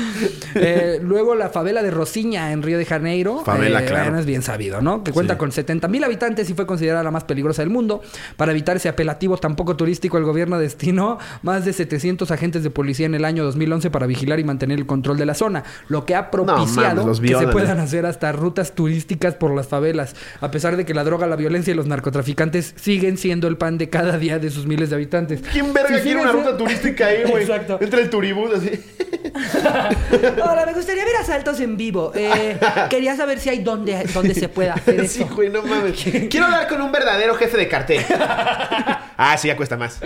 Eh, 0.59 1.01
luego 1.03 1.35
la 1.35 1.51
favela 1.51 1.83
de 1.83 1.91
Rosiña 1.91 2.51
en 2.53 2.63
Río 2.63 2.79
de 2.79 2.87
Janeiro. 2.87 3.43
Favela, 3.45 3.83
Eh, 3.83 3.87
claro. 3.87 4.19
es 4.19 4.25
bien 4.25 4.41
sabido, 4.43 4.81
¿no? 4.81 5.05
Que 5.05 5.13
cuenta 5.13 5.35
Sí. 5.35 5.39
con 5.39 5.53
70 5.53 5.87
mil 5.87 6.03
habitantes 6.03 6.49
y 6.49 6.55
fue 6.55 6.67
considerada 6.67 7.03
la 7.03 7.11
más 7.11 7.25
peligrosa 7.25 7.61
del 7.61 7.69
mundo. 7.69 8.01
Para 8.39 8.53
evitar 8.53 8.77
ese 8.79 8.89
apelativo 8.89 9.37
tan 9.37 9.55
poco 9.55 9.77
turístico, 9.77 10.17
el 10.17 10.25
gobierno 10.25 10.59
destinó 10.59 11.19
más 11.43 11.67
de 11.67 11.75
700 11.75 12.31
agentes 12.31 12.63
de 12.63 12.71
policía 12.71 13.05
en 13.05 13.15
el 13.15 13.27
año 13.27 13.45
2011 13.45 13.91
para 13.91 14.07
vigilar 14.07 14.41
y 14.41 14.45
mantener 14.45 14.79
el 14.79 14.87
control 14.87 15.19
de 15.19 15.27
la 15.27 15.35
zona. 15.35 15.63
Lo 15.89 16.07
que 16.07 16.15
ha 16.15 16.31
propiciado 16.31 17.03
mames, 17.05 17.21
que 17.21 17.37
se 17.37 17.49
puedan 17.49 17.79
hacer 17.79 18.07
hasta 18.07 18.33
rutas 18.33 18.73
turísticas 18.75 19.35
por 19.35 19.55
las 19.55 19.69
favelas. 19.69 20.17
A 20.41 20.51
pesar 20.51 20.79
de 20.79 20.87
que 20.87 20.95
la 20.95 21.05
droga, 21.05 21.27
la 21.27 21.37
violencia 21.37 21.73
y 21.73 21.77
los 21.77 21.87
narcotraficantes 21.87 22.73
siguen 22.77 23.19
siendo 23.19 23.47
el 23.47 23.59
pan 23.59 23.77
de 23.77 23.91
cada 23.91 24.17
día 24.17 24.39
de 24.39 24.49
sus 24.51 24.67
miles 24.67 24.89
de 24.89 24.97
habitantes. 24.97 25.43
¿Quién 25.53 25.75
verga 25.75 26.01
quiere 26.01 26.23
una 26.23 26.33
ruta 26.33 26.57
turística 26.57 27.07
ahí, 27.09 27.25
güey? 27.29 27.43
Exacto. 27.43 27.77
Entra 27.81 28.01
el 28.01 28.09
turibús 28.09 28.51
así. 28.57 28.71
Hola, 30.45 30.65
me 30.67 30.73
gustaría 30.73 31.05
ver 31.05 31.17
asaltos 31.17 31.61
en 31.61 31.77
vivo. 31.77 32.13
Eh, 32.15 32.59
quería 32.91 33.17
saber 33.17 33.39
si 33.39 33.49
hay 33.51 33.59
dónde, 33.63 34.05
dónde 34.13 34.35
se 34.35 34.49
puede 34.49 34.71
hacer 34.71 35.01
eso. 35.01 35.19
Sí, 35.19 35.25
güey, 35.35 35.51
no 35.51 35.63
mames. 35.63 36.05
Quiero 36.31 36.47
hablar 36.47 36.69
con 36.69 36.81
un 36.81 36.93
verdadero 36.93 37.35
jefe 37.35 37.57
de 37.57 37.69
cartel. 37.69 38.05
ah, 38.11 39.37
sí, 39.39 39.49
ya 39.49 39.57
cuesta 39.57 39.77
más. 39.77 40.01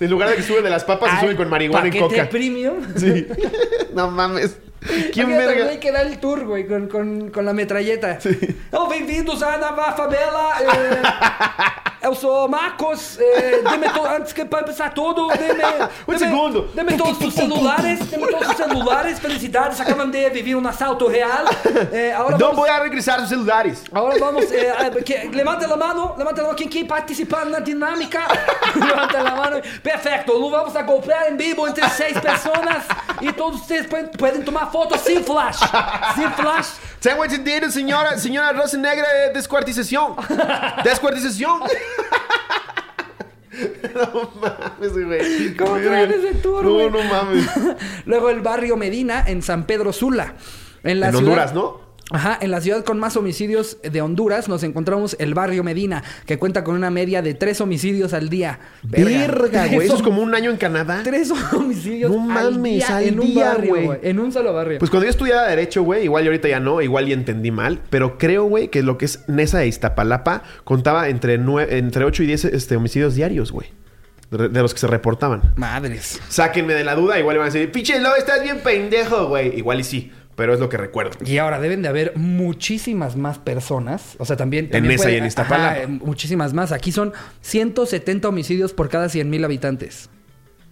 En 0.00 0.10
lugar 0.10 0.30
de 0.30 0.36
que 0.36 0.42
suben 0.42 0.64
de 0.64 0.70
las 0.70 0.84
papas, 0.84 1.14
se 1.14 1.20
suben 1.20 1.36
con 1.36 1.48
marihuana 1.48 1.88
y 1.88 1.98
coca. 1.98 2.28
premium. 2.28 2.76
Sí. 2.96 3.26
no 3.94 4.10
mames. 4.10 4.56
¿Quién 5.12 5.28
verga? 5.28 5.64
güey, 5.64 5.80
que 5.80 5.90
da 5.90 6.02
el 6.02 6.18
tour, 6.18 6.44
güey, 6.46 6.66
con, 6.66 6.88
con, 6.88 7.30
con 7.30 7.44
la 7.44 7.52
metralleta. 7.52 8.18
Oh, 8.72 8.88
bem-vindos 8.88 9.42
à 9.42 9.58
nova 9.58 9.92
favela. 9.92 10.52
Eh, 10.62 11.02
eu 12.02 12.14
sou 12.14 12.48
Marcos. 12.48 13.18
Eh, 13.18 13.62
deme 13.70 13.88
to- 13.90 14.06
antes 14.16 14.32
que 14.32 14.44
para 14.44 14.62
empezar 14.62 14.92
tudo, 14.94 15.28
deme, 15.28 15.64
Un 15.64 15.88
deme- 16.14 16.18
segundo. 16.18 16.70
Deme 16.74 16.96
todos 16.96 17.20
os 17.20 17.34
celulares. 17.34 17.98
Deme 18.10 18.26
todos 18.28 18.48
os 18.48 18.56
celulares. 18.56 19.18
Felicidades. 19.18 19.80
Acabam 19.80 20.10
de 20.10 20.28
vivir 20.30 20.56
um 20.56 20.66
assalto 20.68 21.08
real. 21.08 21.44
Eh, 21.92 22.12
ahora 22.12 22.36
No 22.38 22.46
vamos... 22.46 22.56
voy 22.56 22.68
a 22.70 22.78
regresar 22.80 23.20
sus 23.20 23.28
celulares. 23.28 23.82
Ahora 23.92 24.16
vamos, 24.20 24.44
eh, 24.52 24.70
a- 24.70 24.90
que, 24.90 25.28
levanta 25.32 25.66
la 25.66 25.76
mano, 25.76 26.14
levanta 26.18 26.42
la 26.42 26.48
mano, 26.48 26.56
quien 26.56 26.68
quiere 26.68 26.86
participar 26.88 27.46
en 27.46 27.52
la 27.52 27.60
dinámica, 27.60 28.26
levanta 28.74 29.22
la 29.22 29.34
mano, 29.34 29.56
perfecto, 29.82 30.38
lo 30.38 30.50
vamos 30.50 30.74
a 30.76 30.82
golpear 30.82 31.28
en 31.28 31.36
vivo 31.36 31.66
entre 31.66 31.88
seis 31.90 32.18
personas 32.20 32.84
y 33.20 33.32
todos 33.32 33.56
ustedes 33.60 33.86
pueden, 33.86 34.10
pueden 34.10 34.44
tomar 34.44 34.70
fotos 34.70 35.00
sin 35.00 35.24
flash, 35.24 35.58
sin 36.14 36.30
flash. 36.32 36.68
Tengo 37.00 37.24
entendido, 37.24 37.70
señora, 37.70 38.18
señora 38.18 38.52
Rosa 38.52 38.76
Negra, 38.76 39.06
eh, 39.26 39.30
descuartización. 39.32 40.16
No 43.94 44.30
mames, 44.40 44.92
güey. 44.92 45.56
¿Cómo 45.56 45.72
verga. 45.74 46.02
ese 46.14 46.34
tour, 46.34 46.64
No, 46.64 46.72
güey? 46.74 46.90
no 46.90 47.02
mames. 47.02 47.44
Luego 48.06 48.30
el 48.30 48.40
barrio 48.40 48.76
Medina 48.76 49.24
en 49.26 49.42
San 49.42 49.64
Pedro 49.66 49.92
Sula. 49.92 50.34
En, 50.84 51.00
la 51.00 51.06
En 51.08 51.12
ciudad- 51.12 51.24
Honduras, 51.28 51.54
¿no? 51.54 51.87
Ajá, 52.10 52.38
en 52.40 52.50
la 52.50 52.60
ciudad 52.62 52.84
con 52.84 52.98
más 52.98 53.16
homicidios 53.18 53.76
de 53.82 54.00
Honduras 54.00 54.48
nos 54.48 54.62
encontramos 54.62 55.14
el 55.18 55.34
barrio 55.34 55.62
Medina, 55.62 56.02
que 56.24 56.38
cuenta 56.38 56.64
con 56.64 56.74
una 56.74 56.90
media 56.90 57.20
de 57.20 57.34
tres 57.34 57.60
homicidios 57.60 58.14
al 58.14 58.30
día. 58.30 58.60
Verga, 58.82 59.66
güey. 59.66 59.86
Eso 59.86 59.96
es 59.96 60.02
como 60.02 60.22
un 60.22 60.34
año 60.34 60.50
en 60.50 60.56
Canadá. 60.56 61.02
Tres 61.04 61.30
homicidios 61.52 62.10
No 62.10 62.22
al 62.36 62.52
mames, 62.54 62.72
día 62.86 62.96
al 62.96 63.04
en 63.04 63.20
un 63.20 63.26
día, 63.26 63.48
barrio, 63.48 63.74
güey. 63.84 63.98
En 64.02 64.18
un 64.20 64.32
solo 64.32 64.54
barrio. 64.54 64.78
Pues 64.78 64.90
cuando 64.90 65.04
yo 65.04 65.10
estudiaba 65.10 65.46
Derecho, 65.48 65.82
güey, 65.82 66.04
igual 66.04 66.24
y 66.24 66.28
ahorita 66.28 66.48
ya 66.48 66.60
no, 66.60 66.80
igual 66.80 67.08
y 67.08 67.12
entendí 67.12 67.50
mal, 67.50 67.80
pero 67.90 68.16
creo, 68.16 68.44
güey, 68.44 68.68
que 68.68 68.82
lo 68.82 68.96
que 68.96 69.04
es 69.04 69.28
Nesa 69.28 69.62
e 69.62 69.68
Iztapalapa 69.68 70.42
contaba 70.64 71.08
entre, 71.10 71.38
nue- 71.38 71.66
entre 71.70 72.04
8 72.04 72.22
y 72.22 72.26
10 72.26 72.44
este, 72.46 72.76
homicidios 72.76 73.14
diarios, 73.16 73.52
güey. 73.52 73.68
De, 74.30 74.48
los 74.60 74.74
que 74.74 74.80
se 74.80 74.86
reportaban. 74.86 75.54
Madres. 75.56 76.20
Sáquenme 76.28 76.74
de 76.74 76.84
la 76.84 76.94
duda, 76.94 77.18
igual 77.18 77.38
van 77.38 77.48
a 77.48 77.50
decir, 77.50 77.70
pinche 77.72 77.98
no, 78.00 78.14
estás 78.14 78.42
bien 78.42 78.60
pendejo, 78.60 79.26
güey. 79.28 79.56
Igual 79.58 79.80
y 79.80 79.84
sí, 79.84 80.12
pero 80.38 80.54
es 80.54 80.60
lo 80.60 80.68
que 80.68 80.76
recuerdo. 80.76 81.18
Y 81.26 81.38
ahora 81.38 81.58
deben 81.58 81.82
de 81.82 81.88
haber 81.88 82.16
muchísimas 82.16 83.16
más 83.16 83.38
personas. 83.38 84.14
O 84.18 84.24
sea, 84.24 84.36
también. 84.36 84.70
también 84.70 84.94
esa 84.94 85.10
y 85.10 85.16
en 85.16 85.26
Iztapalapa. 85.26 85.88
Muchísimas 85.88 86.54
más. 86.54 86.70
Aquí 86.70 86.92
son 86.92 87.12
170 87.40 88.28
homicidios 88.28 88.72
por 88.72 88.88
cada 88.88 89.08
100 89.08 89.28
mil 89.28 89.44
habitantes. 89.44 90.08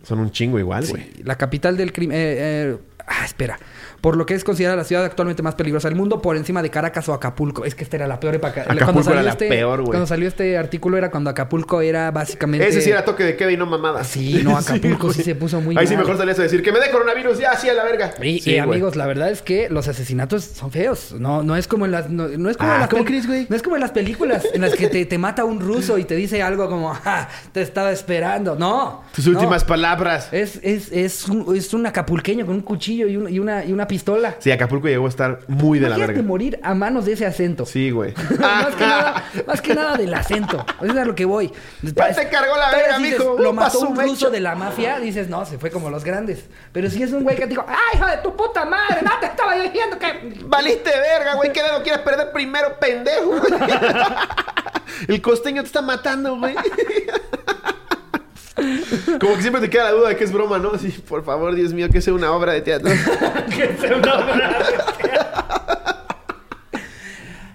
Son 0.05 0.21
un 0.21 0.31
chingo 0.31 0.61
igual, 0.61 0.87
güey. 0.87 1.11
La 1.25 1.37
capital 1.37 1.77
del 1.77 1.93
crimen. 1.93 2.17
eh, 2.17 2.37
eh, 2.39 2.79
ah, 3.09 3.25
espera. 3.25 3.59
Por 4.07 4.17
lo 4.17 4.25
que 4.25 4.35
es 4.35 4.45
considerada 4.45 4.77
la 4.77 4.85
ciudad 4.85 5.05
actualmente 5.05 5.43
más 5.43 5.57
peligrosa 5.57 5.89
del 5.89 5.97
mundo, 5.97 6.23
por 6.23 6.37
encima 6.37 6.63
de 6.63 6.71
Caracas 6.71 7.09
o 7.09 7.13
Acapulco. 7.13 7.65
Es 7.65 7.75
que 7.75 7.83
esta 7.83 7.97
era 7.97 8.07
la 8.07 8.21
peor 8.21 8.37
época. 8.37 8.61
Acapulco 8.63 8.85
Cuando 8.85 9.03
salió 9.03 9.15
era 9.19 9.23
la 9.25 9.31
este- 9.33 9.49
peor, 9.49 9.79
güey. 9.81 9.89
Cuando 9.91 10.07
salió 10.07 10.29
este 10.29 10.57
artículo 10.57 10.97
era 10.97 11.11
cuando 11.11 11.29
Acapulco 11.31 11.81
era 11.81 12.13
básicamente. 12.13 12.69
Ese 12.69 12.83
sí 12.83 12.91
era 12.91 13.05
toque 13.05 13.25
de 13.25 13.35
queda 13.35 13.51
y 13.51 13.57
no 13.57 13.67
mamada. 13.67 14.05
Sí, 14.05 14.43
no, 14.45 14.57
Acapulco 14.57 15.13
sí 15.13 15.25
se 15.25 15.35
puso 15.35 15.61
muy 15.61 15.77
Ahí 15.77 15.89
sí 15.89 15.97
mejor 15.97 16.17
salías 16.17 16.39
a 16.39 16.43
decir 16.43 16.63
que 16.63 16.71
me 16.71 16.79
dé 16.79 16.89
coronavirus, 16.93 17.37
ya, 17.41 17.57
sí, 17.57 17.69
a 17.69 17.75
la 17.75 17.83
verga. 17.83 18.15
Y, 18.23 18.39
Sí, 18.39 18.51
y, 18.51 18.61
güey. 18.61 18.61
amigos, 18.61 18.95
la 18.95 19.07
verdad 19.07 19.29
es 19.29 19.43
que 19.43 19.69
los 19.71 19.89
asesinatos 19.89 20.45
son 20.45 20.71
feos. 20.71 21.13
No, 21.19 21.43
no 21.43 21.57
es 21.57 21.67
como 21.67 21.85
en 21.85 21.91
las, 21.91 22.09
no, 22.09 22.29
no 22.29 22.49
es 22.49 22.57
como 22.57 22.71
Ah, 22.71 22.75
en 22.75 22.81
las 22.83 22.89
¿cómo 22.91 23.03
pel- 23.03 23.07
crees, 23.09 23.27
güey? 23.27 23.49
No 23.51 23.57
es 23.57 23.63
como 23.65 23.75
en 23.75 23.81
las 23.83 23.91
películas 23.91 24.45
en 24.55 24.61
las 24.61 24.77
que 24.77 24.87
te, 24.87 25.05
te 25.07 25.19
mata 25.19 25.45
un 25.45 25.59
ruso 25.59 25.99
y 25.99 26.05
te 26.05 26.15
dice 26.15 26.45
algo 26.45 26.69
como, 26.69 26.95
"Ja, 26.95 27.29
te 27.51 27.61
estaba 27.61 27.91
esperando. 27.91 28.55
No. 28.55 29.03
Tus 29.17 29.27
no. 29.27 29.33
últimas 29.33 29.65
palabras. 29.65 30.29
Es, 30.31 30.61
es, 30.63 30.93
es, 30.93 31.29
un, 31.29 31.57
es 31.57 31.75
un 31.75 31.85
acapulqueño 31.87 32.47
con 32.47 32.55
un 32.55 32.61
cuchillo 32.61 33.09
y, 33.09 33.17
un- 33.17 33.29
y 33.29 33.41
una, 33.41 33.65
y 33.65 33.73
una 33.73 33.89
pistola. 33.97 34.37
Sí, 34.41 34.51
Acapulco 34.53 34.89
llegó 34.89 35.07
a 35.07 35.09
estar 35.09 35.41
muy 35.49 35.79
de 35.79 35.89
la 35.89 35.97
verga. 35.97 36.21
morir 36.23 36.61
a 36.63 36.75
manos 36.75 37.07
de 37.07 37.15
ese 37.15 37.25
acento. 37.25 37.65
Sí, 37.65 37.91
güey. 37.91 38.13
más, 38.39 38.75
que 38.75 38.87
nada, 38.87 39.25
más 39.47 39.61
que 39.63 39.75
nada 39.75 39.97
del 39.97 40.13
acento. 40.13 40.65
Eso 40.83 40.93
es 40.93 40.99
a 40.99 41.05
lo 41.07 41.15
que 41.15 41.25
voy. 41.25 41.51
Ya 41.81 42.13
te 42.13 42.29
cargó 42.29 42.57
la 42.57 42.71
verga, 42.71 42.99
mijo. 42.99 43.37
Lo 43.39 43.55
mató 43.55 43.81
un 43.81 43.99
ruso 43.99 44.31
de 44.31 44.41
la 44.41 44.55
mafia. 44.55 45.01
Dices, 45.01 45.31
no, 45.31 45.47
se 45.47 45.57
fue 45.57 45.71
como 45.71 45.89
los 45.89 46.05
grandes. 46.05 46.45
Pero 46.73 46.91
si 46.91 47.03
es 47.03 47.13
un 47.13 47.25
güey 47.25 47.37
que 47.37 47.43
te 47.43 47.49
dijo, 47.49 47.65
¡ay, 47.67 47.97
hija 47.97 48.17
de 48.17 48.19
tu 48.19 48.37
puta 48.37 48.67
madre! 48.67 49.01
¡No 49.03 49.13
te 49.19 49.27
estaba 49.27 49.55
diciendo 49.55 49.99
que. 49.99 50.45
Valiste 50.45 50.91
verga, 50.91 51.35
güey. 51.35 51.53
¿Qué 51.53 51.63
dedo 51.63 51.83
quieres 51.83 52.03
perder 52.03 52.33
primero, 52.33 52.79
pendejo? 52.79 53.41
El 55.09 55.23
costeño 55.23 55.63
te 55.63 55.69
está 55.69 55.83
matando, 55.83 56.37
güey. 56.37 56.55
Como 59.21 59.35
que 59.37 59.43
siempre 59.43 59.61
te 59.61 59.71
queda 59.71 59.85
la 59.85 59.91
duda 59.93 60.09
de 60.11 60.17
que 60.17 60.25
es 60.25 60.33
broma, 60.33 60.59
¿no? 60.59 60.73
Así, 60.75 60.89
por 60.89 61.25
favor, 61.25 61.55
Dios 61.55 61.73
mío, 61.73 61.89
que 61.91 62.01
sea 62.01 62.15
una 62.15 62.33
obra 62.33 62.53
de 62.53 62.63
teatro. 62.63 62.91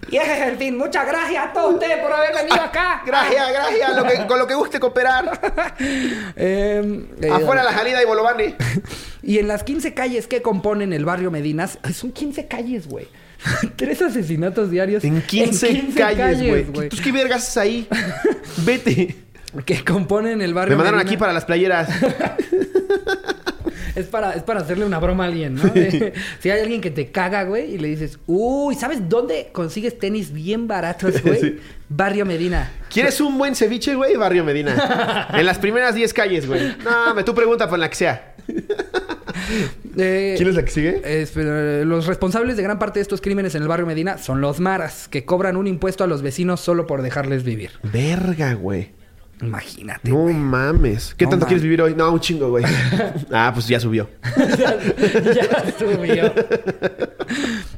Y 0.10 0.18
ese 0.18 0.34
es 0.42 0.48
el 0.50 0.58
fin. 0.58 0.78
Muchas 0.78 1.08
gracias 1.08 1.46
a 1.48 1.54
todos 1.54 1.76
ustedes 1.76 2.00
por 2.00 2.12
haber 2.12 2.34
venido 2.36 2.56
acá. 2.62 3.02
Gracias, 3.06 3.50
gracias. 3.54 3.96
lo 3.96 4.04
que- 4.04 4.28
con 4.28 4.40
lo 4.40 4.46
que 4.48 4.56
guste 4.56 4.80
cooperar. 4.80 5.40
Eh, 6.36 7.06
eh, 7.22 7.30
Afuera 7.32 7.64
la 7.64 7.72
salida 7.74 8.02
y 8.02 8.06
Bolovani. 8.06 8.56
Y 9.24 9.38
en 9.40 9.48
las 9.48 9.64
15 9.64 9.94
calles 9.94 10.28
que 10.28 10.42
componen 10.42 10.92
el 10.94 11.06
barrio 11.06 11.32
Medinas, 11.32 11.80
son 11.94 12.12
15 12.12 12.48
calles, 12.48 12.88
güey. 12.88 13.08
Tres 13.76 14.02
asesinatos 14.02 14.70
diarios. 14.70 15.04
En 15.04 15.22
15, 15.22 15.94
calles, 15.96 16.40
güey. 16.74 16.90
¿Tú 16.90 16.98
qué 17.04 17.12
vergas 17.12 17.56
ahí? 17.58 17.88
Vete. 18.66 19.16
Que 19.66 19.84
componen 19.84 20.42
el 20.42 20.54
barrio 20.54 20.72
Me 20.72 20.78
mandaron 20.78 21.00
Medina. 21.00 21.10
aquí 21.12 21.18
para 21.18 21.34
las 21.34 21.46
playeras. 21.46 21.90
Es 23.94 24.06
para, 24.08 24.32
es 24.32 24.44
para 24.44 24.62
hacerle 24.62 24.86
una 24.86 25.00
broma 25.00 25.26
a 25.26 25.28
alguien, 25.28 25.56
¿no? 25.56 25.64
De- 25.64 26.14
si 26.40 26.50
hay 26.50 26.62
alguien 26.62 26.80
que 26.80 26.92
te 26.92 27.12
caga, 27.12 27.44
güey, 27.44 27.76
y 27.76 27.78
le 27.78 27.90
dices, 27.90 28.20
uy, 28.26 28.74
¿sabes 28.76 29.10
dónde 29.10 29.50
consigues 29.52 30.00
tenis 30.00 30.32
bien 30.32 30.66
baratos, 30.66 31.22
güey? 31.22 31.40
Sí. 31.42 31.60
Barrio 31.90 32.26
Medina. 32.26 32.72
¿Quieres 32.90 33.20
un 33.20 33.38
buen 33.38 33.54
ceviche, 33.54 33.94
güey? 33.96 34.16
Barrio 34.16 34.46
Medina. 34.46 35.28
En 35.34 35.46
las 35.46 35.60
primeras 35.60 35.94
10 35.94 36.14
calles, 36.14 36.48
güey. 36.48 36.74
No, 36.86 37.14
me 37.14 37.26
tú 37.26 37.36
pregunta 37.36 37.70
por 37.70 37.80
la 37.80 37.90
que 37.90 37.96
sea. 37.96 38.36
Eh, 39.98 40.36
¿Quién 40.38 40.48
es 40.48 40.56
la 40.56 40.64
que 40.64 40.72
sigue? 40.72 41.28
pero, 41.34 41.84
los 41.84 42.06
responsables 42.08 42.56
de 42.56 42.64
gran 42.64 42.80
parte 42.80 43.00
de 43.00 43.02
estos 43.02 43.20
crímenes 43.20 43.56
en 43.56 43.62
el 43.62 43.68
barrio 43.68 43.86
Medina 43.86 44.18
son 44.18 44.40
los 44.40 44.62
maras, 44.62 45.10
que 45.10 45.26
cobran 45.26 45.58
un 45.58 45.68
impuesto 45.68 46.06
a 46.06 46.08
los 46.08 46.22
vecinos 46.22 46.62
solo 46.62 46.88
por 46.88 47.02
dejarles 47.02 47.44
vivir. 47.44 47.72
Verga, 47.84 48.54
güey. 48.54 48.92
Imagínate. 49.42 50.10
No 50.10 50.18
güey. 50.24 50.36
mames. 50.36 51.14
¿Qué 51.18 51.26
No 51.26 51.32
tanto 51.32 51.46
mames. 51.46 51.48
quieres 51.48 51.64
vivir 51.64 51.82
hoy? 51.82 51.96
No, 51.96 52.12
un 52.12 52.20
chingo, 52.20 52.50
güey. 52.50 52.64
ah, 53.32 53.52
pues 53.54 53.68
ya 53.68 53.80
subió. 53.80 54.10
ya 55.36 55.74
subió. 55.78 56.34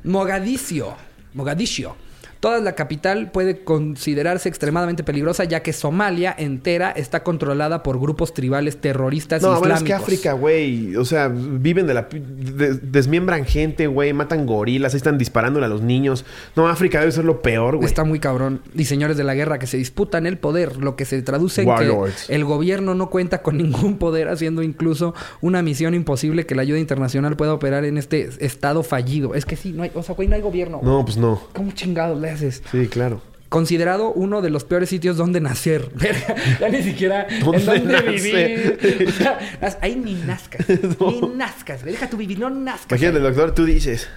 Mogadiscio. 0.04 0.96
Mogadiscio. 1.34 1.96
Toda 2.44 2.60
la 2.60 2.76
capital 2.76 3.32
puede 3.32 3.64
considerarse 3.64 4.50
extremadamente 4.50 5.02
peligrosa 5.06 5.46
ya 5.46 5.62
que 5.64 5.72
Somalia 5.72 6.36
entera 6.38 6.92
está 6.92 7.24
controlada 7.24 7.84
por 7.84 8.02
grupos 8.02 8.34
tribales 8.34 8.76
terroristas 8.82 9.42
No, 9.42 9.54
islámicos. 9.54 9.78
es 9.78 9.84
que 9.86 9.94
África, 9.94 10.34
güey. 10.34 10.98
O 10.98 11.06
sea, 11.06 11.30
viven 11.30 11.88
de 11.88 11.94
la. 11.94 12.02
de- 12.12 12.74
desmiembran 12.82 13.46
gente, 13.46 13.88
güey. 13.88 14.12
Matan 14.12 14.46
gorilas. 14.46 14.94
Ahí 14.94 14.98
están 14.98 15.18
disparándole 15.18 15.68
a 15.68 15.70
los 15.70 15.82
niños. 15.82 16.26
No, 16.58 16.68
África 16.68 17.00
debe 17.00 17.14
ser 17.14 17.24
lo 17.24 17.42
peor, 17.42 17.78
güey. 17.78 17.88
Está 17.88 18.04
muy 18.04 18.20
cabrón. 18.20 18.62
Y 18.76 18.84
señores 18.84 19.16
de 19.16 19.24
la 19.24 19.36
guerra 19.36 19.58
que 19.58 19.66
se 19.68 19.78
disputan 19.78 20.26
el 20.26 20.38
poder, 20.38 20.76
lo 20.84 20.98
que 20.98 21.06
se 21.06 21.22
traduce 21.22 21.62
en 21.62 21.70
Warlords. 21.70 22.26
que 22.28 22.36
el 22.36 22.44
gobierno 22.44 22.94
no 22.94 23.10
cuenta 23.10 23.42
con 23.42 23.56
ningún 23.64 23.98
poder, 23.98 24.28
haciendo 24.28 24.64
incluso 24.64 25.14
una 25.40 25.62
misión 25.62 25.94
imposible 25.94 26.46
que 26.46 26.56
la 26.56 26.64
ayuda 26.64 26.80
internacional 26.80 27.38
pueda 27.38 27.54
operar 27.54 27.86
en 27.86 27.98
este 27.98 28.28
estado 28.46 28.84
fallido. 28.84 29.34
Es 29.34 29.46
que 29.46 29.56
sí, 29.56 29.72
no 29.72 29.84
hay, 29.84 29.92
o 29.94 30.04
sea, 30.04 30.14
güey, 30.14 30.28
no 30.28 30.36
hay 30.36 30.42
gobierno. 30.42 30.82
No, 30.84 31.06
pues 31.06 31.16
no. 31.16 31.40
¿Cómo 31.54 31.72
chingados 31.72 32.20
haces? 32.34 32.62
Sí, 32.72 32.88
claro. 32.88 33.22
Considerado 33.50 34.12
uno 34.12 34.42
de 34.42 34.50
los 34.50 34.64
peores 34.64 34.90
sitios 34.90 35.16
donde 35.16 35.40
nacer. 35.40 35.90
Ya 36.60 36.70
ni 36.70 36.82
siquiera 36.82 37.28
¿Dónde 37.44 37.58
en 37.60 37.66
dónde 37.66 37.94
nacer? 37.94 38.12
vivir. 38.12 39.08
O 39.10 39.12
sea, 39.12 39.40
nas- 39.62 39.78
ahí 39.82 39.96
ni 39.96 40.14
nazcas. 40.16 40.66
Ni 41.00 41.22
nazcas. 41.36 41.84
Deja 41.86 42.10
tu 42.10 42.18
vivir, 42.18 42.40
no 42.40 42.50
nazcas. 42.50 43.00
Imagínate, 43.00 43.20
doctor, 43.20 43.54
tú 43.54 43.66
dices. 43.66 44.08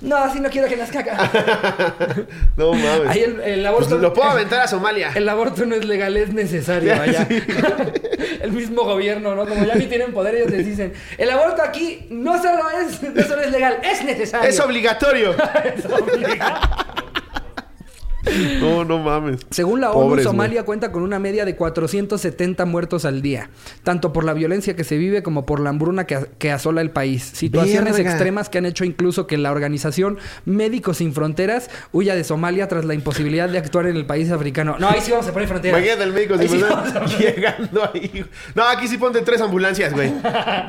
No, 0.00 0.16
así 0.16 0.40
no 0.40 0.48
quiero 0.48 0.66
que 0.68 0.76
nazca 0.76 1.00
acá. 1.00 1.30
No 2.56 2.72
mames. 2.72 3.08
Ahí 3.08 3.22
el, 3.22 3.40
el 3.40 3.66
aborto. 3.66 3.90
Pues 3.90 4.00
lo 4.00 4.12
puedo 4.12 4.28
aventar 4.30 4.60
a 4.60 4.68
Somalia. 4.68 5.12
El 5.14 5.28
aborto 5.28 5.64
no 5.66 5.74
es 5.74 5.84
legal, 5.84 6.16
es 6.16 6.32
necesario 6.32 6.94
allá. 7.00 7.26
el 8.42 8.52
mismo 8.52 8.84
gobierno, 8.84 9.34
¿no? 9.34 9.46
Como 9.46 9.64
ya 9.64 9.74
ni 9.74 9.86
tienen 9.86 10.12
poder, 10.12 10.34
ellos 10.36 10.50
les 10.50 10.66
dicen: 10.66 10.92
el 11.18 11.30
aborto 11.30 11.62
aquí 11.62 12.06
no 12.10 12.40
solo 12.40 12.62
es, 12.70 13.02
no 13.02 13.22
solo 13.22 13.42
es 13.42 13.50
legal, 13.50 13.78
es 13.82 14.04
necesario. 14.04 14.48
Es 14.48 14.58
obligatorio. 14.60 15.34
Es 15.76 15.84
obligado. 15.86 16.60
No, 18.60 18.84
no 18.84 18.98
mames. 18.98 19.40
Según 19.50 19.80
la 19.80 19.90
Pobres, 19.92 20.26
ONU, 20.26 20.32
Somalia 20.32 20.64
cuenta 20.64 20.92
con 20.92 21.02
una 21.02 21.18
media 21.18 21.44
de 21.44 21.56
470 21.56 22.64
muertos 22.66 23.04
al 23.04 23.22
día, 23.22 23.50
tanto 23.82 24.12
por 24.12 24.24
la 24.24 24.34
violencia 24.34 24.76
que 24.76 24.84
se 24.84 24.98
vive 24.98 25.22
como 25.22 25.46
por 25.46 25.60
la 25.60 25.70
hambruna 25.70 26.06
que, 26.06 26.18
que 26.38 26.50
asola 26.52 26.80
el 26.80 26.90
país. 26.90 27.22
Situaciones 27.34 27.94
Verga. 27.96 28.10
extremas 28.10 28.48
que 28.48 28.58
han 28.58 28.66
hecho 28.66 28.84
incluso 28.84 29.26
que 29.26 29.38
la 29.38 29.50
organización 29.50 30.18
Médicos 30.44 30.98
Sin 30.98 31.12
Fronteras 31.14 31.70
huya 31.92 32.14
de 32.14 32.24
Somalia 32.24 32.68
tras 32.68 32.84
la 32.84 32.94
imposibilidad 32.94 33.48
de 33.48 33.58
actuar 33.58 33.86
en 33.86 33.96
el 33.96 34.06
país 34.06 34.30
africano. 34.30 34.76
No, 34.78 34.88
ahí 34.88 35.00
sí 35.00 35.10
vamos 35.10 35.26
a 35.28 35.32
poner 35.32 35.48
fronteras. 35.48 35.78
Imagínate 35.78 36.04
el 36.04 36.12
médico 36.12 36.34
Ahí 36.34 36.48
si 36.48 36.56
sí 36.56 36.62
me 36.62 36.68
vamos 36.68 36.84
a 36.84 36.88
están 36.88 37.04
poner- 37.04 37.18
llegando 37.34 37.90
ahí. 37.94 38.24
No, 38.54 38.62
aquí 38.64 38.88
sí 38.88 38.98
ponte 38.98 39.20
tres 39.22 39.40
ambulancias, 39.40 39.92
güey. 39.92 40.12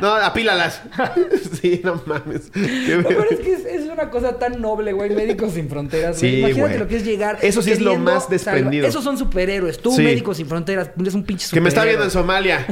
No, 0.01 0.15
apílalas. 0.15 0.81
Sí, 1.61 1.81
no 1.83 2.01
mames. 2.05 2.51
Verga. 2.53 3.25
es 3.29 3.39
que 3.39 3.53
es, 3.53 3.65
es 3.65 3.89
una 3.89 4.09
cosa 4.09 4.39
tan 4.39 4.61
noble, 4.61 4.93
güey. 4.93 5.09
Médicos 5.11 5.53
sin 5.53 5.69
fronteras, 5.69 6.19
güey. 6.19 6.31
Sí, 6.31 6.39
Imagínate 6.39 6.61
güey. 6.69 6.79
lo 6.79 6.87
que 6.87 6.97
es 6.97 7.05
llegar. 7.05 7.37
Eso 7.41 7.61
sí 7.61 7.71
es 7.71 7.81
lo 7.81 7.97
más 7.97 8.29
desprendido. 8.29 8.87
Esos 8.87 9.03
son 9.03 9.17
superhéroes. 9.17 9.79
Tú, 9.81 9.91
Sí. 9.91 10.01
Médicos 10.03 10.37
sin 10.37 10.47
fronteras, 10.47 10.91
eres 10.99 11.13
un 11.13 11.23
pinche 11.23 11.43
Que 11.43 11.47
superhéroe. 11.47 11.63
me 11.63 11.69
está 11.69 11.83
viendo 11.85 12.03
en 12.05 12.11
Somalia. 12.11 12.65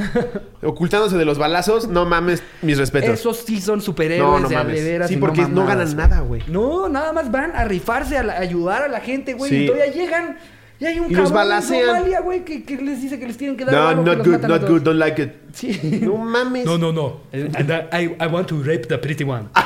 Ocultándose 0.62 1.16
de 1.16 1.24
los 1.24 1.38
balazos. 1.38 1.88
No 1.88 2.06
mames, 2.06 2.42
mis 2.62 2.78
respetos. 2.78 3.10
Esos 3.10 3.38
sí 3.38 3.60
son 3.60 3.80
superhéroes 3.80 4.30
No, 4.32 4.40
no 4.40 4.48
de 4.48 4.54
mames. 4.56 5.08
Sí, 5.08 5.16
porque 5.16 5.42
no 5.46 5.66
ganan 5.66 5.96
nada, 5.96 6.20
güey. 6.20 6.42
No, 6.48 6.88
nada 6.88 7.12
más 7.12 7.30
van 7.30 7.52
a 7.54 7.64
rifarse, 7.64 8.16
a, 8.18 8.22
la- 8.22 8.34
a 8.34 8.40
ayudar 8.40 8.82
a 8.82 8.88
la 8.88 9.00
gente, 9.00 9.34
güey. 9.34 9.50
Sí. 9.50 9.56
Y 9.64 9.66
todavía 9.66 9.92
llegan. 9.92 10.38
Y 10.78 10.86
hay 10.86 10.98
un 10.98 11.10
Y 11.10 11.14
los 11.14 11.30
cabrón 11.30 11.52
en 11.52 11.62
Somalia, 11.62 12.20
güey, 12.20 12.42
que, 12.42 12.64
que 12.64 12.76
les 12.78 13.02
dice 13.02 13.18
que 13.18 13.26
les 13.26 13.36
tienen 13.36 13.54
que 13.58 13.66
dar 13.66 13.74
No, 13.96 14.02
que 14.02 14.16
not 14.16 14.26
good, 14.26 14.40
not 14.48 14.66
good, 14.66 14.80
don't 14.80 14.98
like 14.98 15.20
it. 15.22 15.32
Sí. 15.52 16.00
No 16.02 16.16
mames. 16.16 16.64
No, 16.64 16.78
no, 16.78 16.90
no. 16.90 17.20
And 17.32 17.70
I, 17.92 18.16
I 18.18 18.26
want 18.28 18.48
to 18.48 18.62
rape 18.62 18.86
the 18.88 18.96
pretty 18.96 19.24
one. 19.24 19.48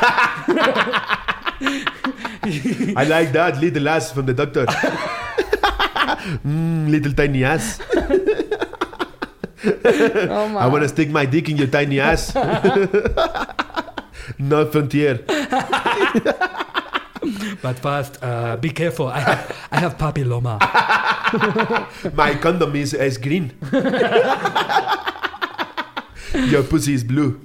I 2.96 3.04
like 3.04 3.32
that 3.32 3.58
little 3.60 3.88
ass 3.88 4.12
from 4.12 4.26
the 4.26 4.34
doctor. 4.34 4.66
mm, 6.44 6.90
little 6.90 7.12
tiny 7.12 7.42
ass. 7.42 7.80
No, 9.64 10.58
I 10.58 10.66
wanna 10.66 10.88
stick 10.88 11.08
my 11.08 11.24
dick 11.24 11.48
in 11.48 11.56
your 11.56 11.68
tiny 11.68 12.00
ass. 12.00 12.34
Not 14.38 14.72
frontier. 14.72 15.24
But 17.62 17.78
fast, 17.80 18.22
uh, 18.22 18.56
be 18.58 18.68
careful. 18.68 19.08
I 19.08 19.20
have, 19.20 19.56
I 19.72 19.78
have 19.80 19.96
papilloma. 19.96 20.60
My 22.14 22.34
condom 22.34 22.76
is, 22.76 22.92
is 22.92 23.16
green. 23.16 23.52
Your 26.34 26.62
pussy 26.62 26.92
is 26.92 27.04
blue. 27.04 27.40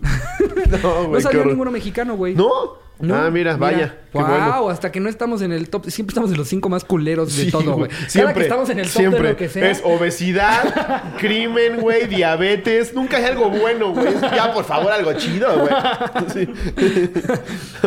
No, 0.84 1.08
No 1.08 1.12
qué 1.14 1.22
salió 1.22 1.46
ninguno 1.46 1.72
mexicano, 1.72 2.18
güey. 2.18 2.36
¿No? 2.36 2.89
No, 3.00 3.16
ah, 3.16 3.30
mira, 3.32 3.56
vaya. 3.56 3.96
Qué 4.12 4.18
wow, 4.18 4.28
bueno. 4.28 4.70
hasta 4.70 4.92
que 4.92 5.00
no 5.00 5.08
estamos 5.08 5.42
en 5.42 5.52
el 5.52 5.70
top. 5.70 5.90
Siempre 5.90 6.12
estamos 6.12 6.32
en 6.32 6.38
los 6.38 6.48
cinco 6.48 6.68
más 6.68 6.84
culeros 6.84 7.36
de 7.38 7.46
Sí, 7.46 7.52
todo, 7.52 7.76
güey. 7.76 7.90
Cada 7.92 8.10
Siempre, 8.10 8.34
que 8.34 8.42
estamos 8.42 8.70
en 8.72 8.80
el 8.80 8.86
top 8.88 8.94
siempre. 8.94 9.22
de 9.22 9.30
lo 9.30 9.38
que 9.38 9.50
sea. 9.50 9.70
Es 9.70 9.82
obesidad, 9.86 11.14
crimen, 11.20 11.80
güey, 11.80 12.08
diabetes. 12.08 12.94
Nunca 12.94 13.18
hay 13.18 13.26
algo 13.26 13.50
bueno, 13.52 13.94
güey. 13.94 14.14
Ya, 14.36 14.52
por 14.54 14.66
favor, 14.66 14.92
algo 14.92 15.14
chido, 15.14 15.48
güey. 15.60 15.74
Sí. 16.34 16.50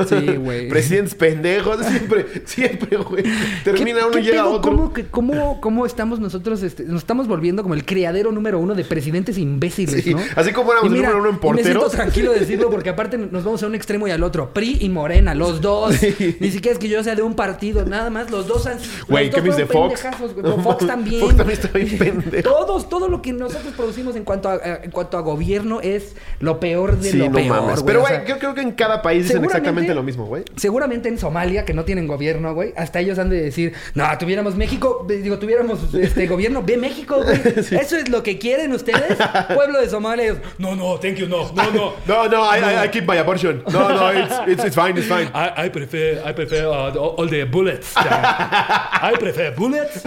Sí, 0.08 0.36
güey. 0.36 0.68
Presidentes 0.68 1.14
pendejos. 1.14 1.84
Siempre, 1.86 2.26
siempre, 2.44 2.96
güey. 2.98 3.24
Termina 3.64 4.00
¿Qué- 4.00 4.06
uno 4.06 4.18
y 4.18 4.22
llega 4.22 4.42
pedo? 4.44 4.52
otro. 4.52 4.70
¿Cómo, 4.70 4.92
que- 4.92 5.06
cómo, 5.06 5.60
cómo 5.60 5.86
estamos 5.86 6.20
nosotros? 6.20 6.62
este, 6.62 6.84
nos 6.84 6.98
estamos 7.02 7.28
volviendo 7.28 7.62
como 7.62 7.74
el 7.74 7.84
criadero 7.84 8.32
número 8.32 8.58
uno 8.58 8.74
de 8.74 8.84
presidentes 8.84 9.38
imbéciles, 9.38 10.04
Sí, 10.04 10.14
¿no? 10.14 10.20
así 10.36 10.52
como 10.52 10.72
éramos 10.72 10.90
el 10.92 10.98
número 10.98 11.18
uno 11.18 11.28
en 11.30 11.34
y 11.34 11.36
Me 11.36 11.62
siento 11.62 11.80
porteros. 11.80 11.92
tranquilo 11.92 12.32
de 12.32 12.40
decirlo 12.40 12.70
porque 12.70 12.90
aparte 12.90 13.18
nos 13.18 13.44
vamos 13.44 13.62
a 13.62 13.66
un 13.66 13.74
extremo 13.74 14.06
y 14.08 14.10
al 14.10 14.22
otro. 14.22 14.52
PRI 14.52 14.78
y 14.80 14.88
Morena, 15.02 15.34
los 15.34 15.60
dos. 15.60 16.00
Ni 16.40 16.50
siquiera 16.52 16.72
es 16.74 16.78
que 16.78 16.88
yo 16.88 17.02
sea 17.02 17.16
de 17.16 17.22
un 17.22 17.34
partido, 17.34 17.84
nada 17.84 18.08
más. 18.08 18.30
Los 18.30 18.46
dos 18.46 18.66
han. 18.68 18.78
Güey, 19.08 19.30
¿qué 19.30 19.42
fueron 19.42 19.68
Fox? 19.68 20.02
Fox 20.62 20.86
también. 20.86 21.20
Fox 21.20 21.36
también 21.36 21.58
está 21.60 21.76
bien 21.76 21.98
pendejo. 21.98 22.48
Todos, 22.48 22.88
todo 22.88 23.08
lo 23.08 23.20
que 23.20 23.32
nosotros 23.32 23.74
producimos 23.76 24.14
en 24.14 24.22
cuanto 24.24 24.48
a, 24.48 24.54
a- 24.54 24.80
en 24.84 24.90
cuanto 24.92 25.18
a 25.18 25.20
gobierno 25.22 25.80
es 25.80 26.14
lo 26.38 26.60
peor 26.60 26.98
de 26.98 27.10
Sí, 27.10 27.16
lo 27.18 27.26
no 27.26 27.32
peor. 27.32 27.48
mames. 27.48 27.74
güey. 27.80 27.86
Pero, 27.86 27.98
O 27.98 28.02
güey, 28.02 28.14
sea, 28.14 28.24
yo 28.26 28.38
creo 28.38 28.54
que 28.54 28.60
en 28.60 28.72
cada 28.72 29.02
país 29.02 29.24
dicen 29.26 29.44
exactamente 29.44 29.92
lo 29.94 30.02
mismo, 30.04 30.26
güey. 30.26 30.44
Seguramente 30.56 31.08
en 31.08 31.18
Somalia, 31.18 31.64
que 31.64 31.74
no 31.74 31.84
tienen 31.84 32.06
gobierno, 32.06 32.54
güey, 32.54 32.72
hasta 32.76 33.00
ellos 33.00 33.18
han 33.18 33.28
de 33.28 33.42
decir, 33.42 33.72
no, 33.94 34.04
tuviéramos 34.18 34.54
México, 34.54 35.04
eh, 35.10 35.14
digo, 35.14 35.38
tuviéramos 35.38 35.92
este 35.94 36.26
gobierno, 36.28 36.62
ve 36.62 36.76
México, 36.76 37.22
güey. 37.24 37.40
Eso 37.80 37.96
es 37.96 38.08
lo 38.08 38.22
que 38.22 38.38
quieren 38.38 38.72
ustedes, 38.72 39.18
pueblo 39.54 39.80
de 39.80 39.88
Somalia. 39.90 40.24
Ellos, 40.26 40.38
No, 40.58 40.76
no, 40.76 40.98
thank 41.00 41.16
you, 41.16 41.26
no, 41.26 41.50
no, 41.52 41.70
no. 41.72 41.92
No, 42.06 42.28
no, 42.28 42.44
I, 42.54 42.58
I, 42.60 42.84
I 42.86 42.88
keep 42.90 43.08
my 43.08 43.16
abortion. 43.18 43.62
No, 43.72 43.88
no, 43.88 44.12
it's, 44.12 44.34
it's, 44.46 44.64
it's 44.64 44.76
fine, 44.76 44.91
it's 44.98 45.08
fine. 45.08 45.28
I, 45.34 45.64
I 45.64 45.68
prefer, 45.68 46.22
I 46.24 46.32
prefer 46.32 46.66
uh, 46.68 46.90
the- 46.90 47.00
all 47.00 47.26
the 47.26 47.44
bullets. 47.44 47.94
I 47.96 49.14
prefer 49.18 49.50
bullets. 49.56 50.04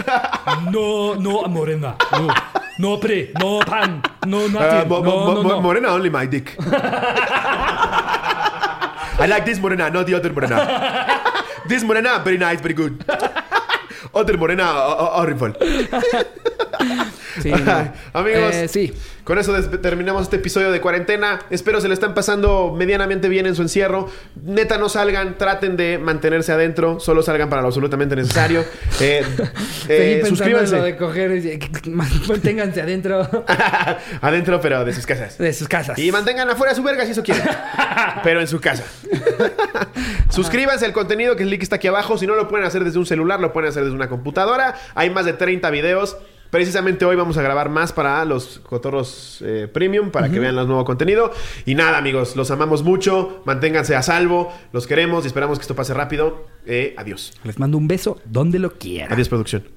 No, 0.70 1.14
no 1.14 1.42
morena. 1.48 1.96
No, 2.12 2.28
no 2.78 2.96
pre, 2.98 3.32
no 3.38 3.60
pan, 3.60 4.02
no 4.26 4.44
Uh, 4.44 4.48
nothing. 4.48 4.88
mo- 4.88 5.00
no, 5.02 5.10
mo- 5.10 5.34
no, 5.34 5.42
mo- 5.42 5.48
no. 5.48 5.60
Morena 5.60 5.88
only 5.88 6.10
my 6.10 6.26
dick. 6.26 6.56
I 9.18 9.26
like 9.28 9.44
this 9.46 9.58
Morena, 9.58 9.88
not 9.90 10.06
the 10.06 10.14
other 10.14 10.32
Morena. 10.32 11.22
This 11.68 11.82
Morena, 11.82 12.20
very 12.22 12.38
nice, 12.38 12.60
very 12.60 12.74
good. 12.74 13.02
Other 14.14 14.36
Morena, 14.38 14.64
horrible. 15.18 15.52
Sí, 17.42 17.50
no. 17.50 17.92
Amigos, 18.14 18.54
Eh, 18.54 18.68
sí. 18.68 18.92
Con 19.26 19.40
eso 19.40 19.52
terminamos 19.82 20.22
este 20.22 20.36
episodio 20.36 20.70
de 20.70 20.80
cuarentena. 20.80 21.40
Espero 21.50 21.80
se 21.80 21.88
le 21.88 21.94
están 21.94 22.14
pasando 22.14 22.72
medianamente 22.72 23.28
bien 23.28 23.44
en 23.46 23.56
su 23.56 23.62
encierro. 23.62 24.08
Neta, 24.40 24.78
no 24.78 24.88
salgan, 24.88 25.36
traten 25.36 25.76
de 25.76 25.98
mantenerse 25.98 26.52
adentro. 26.52 27.00
Solo 27.00 27.22
salgan 27.24 27.50
para 27.50 27.60
lo 27.60 27.66
absolutamente 27.68 28.14
necesario. 28.14 28.64
Eh, 28.98 29.22
eh, 29.88 30.22
suscríbanse. 30.26 30.74
en 30.76 30.80
lo 30.80 30.86
de 30.86 30.96
coger. 30.96 31.36
y- 31.36 31.90
Manténganse 31.90 32.80
adentro 32.80 33.28
adentro, 34.22 34.60
pero 34.60 34.84
de 34.84 34.92
sus 34.94 35.04
casas. 35.06 35.36
de 35.38 35.52
sus 35.52 35.68
casas. 35.68 35.98
Y 35.98 36.10
mantengan 36.12 36.48
afuera 36.48 36.74
su 36.74 36.82
verga 36.82 37.04
si 37.04 37.10
eso 37.10 37.22
quieren. 37.22 37.44
Pero 38.22 38.40
en 38.40 38.46
su 38.48 38.60
casa. 38.60 38.84
Suscríbanse 40.30 40.84
al 40.86 40.92
contenido 40.92 41.36
que 41.36 41.42
el 41.42 41.50
link 41.50 41.62
está 41.62 41.76
aquí 41.76 41.88
abajo. 41.88 42.16
Si 42.16 42.26
no 42.26 42.34
lo 42.36 42.48
pueden 42.48 42.64
hacer 42.66 42.84
desde 42.84 42.98
un 42.98 43.06
celular, 43.06 43.40
lo 43.40 43.52
pueden 43.52 43.68
hacer 43.70 43.82
desde 43.82 43.94
una 43.96 44.08
computadora. 44.08 44.74
Hay 44.94 45.10
más 45.10 45.24
de 45.24 45.32
30 45.32 45.68
videos. 45.70 46.16
Precisamente 46.50 47.04
hoy 47.04 47.16
vamos 47.16 47.36
a 47.36 47.42
grabar 47.42 47.68
más 47.68 47.92
para 47.92 48.24
los 48.24 48.60
cotorros 48.60 49.42
eh, 49.44 49.68
premium, 49.72 50.10
para 50.10 50.30
que 50.30 50.38
vean 50.38 50.58
el 50.58 50.66
nuevo 50.66 50.84
contenido. 50.84 51.32
Y 51.64 51.74
nada, 51.74 51.98
amigos, 51.98 52.36
los 52.36 52.50
amamos 52.50 52.82
mucho. 52.82 53.42
Manténganse 53.44 53.94
a 53.96 54.02
salvo. 54.02 54.52
Los 54.72 54.86
queremos 54.86 55.24
y 55.24 55.28
esperamos 55.28 55.58
que 55.58 55.62
esto 55.62 55.74
pase 55.74 55.94
rápido. 55.94 56.46
Eh, 56.66 56.94
adiós. 56.96 57.32
Les 57.44 57.58
mando 57.58 57.78
un 57.78 57.88
beso 57.88 58.18
donde 58.24 58.58
lo 58.58 58.74
quieran. 58.74 59.12
Adiós, 59.12 59.28
producción. 59.28 59.75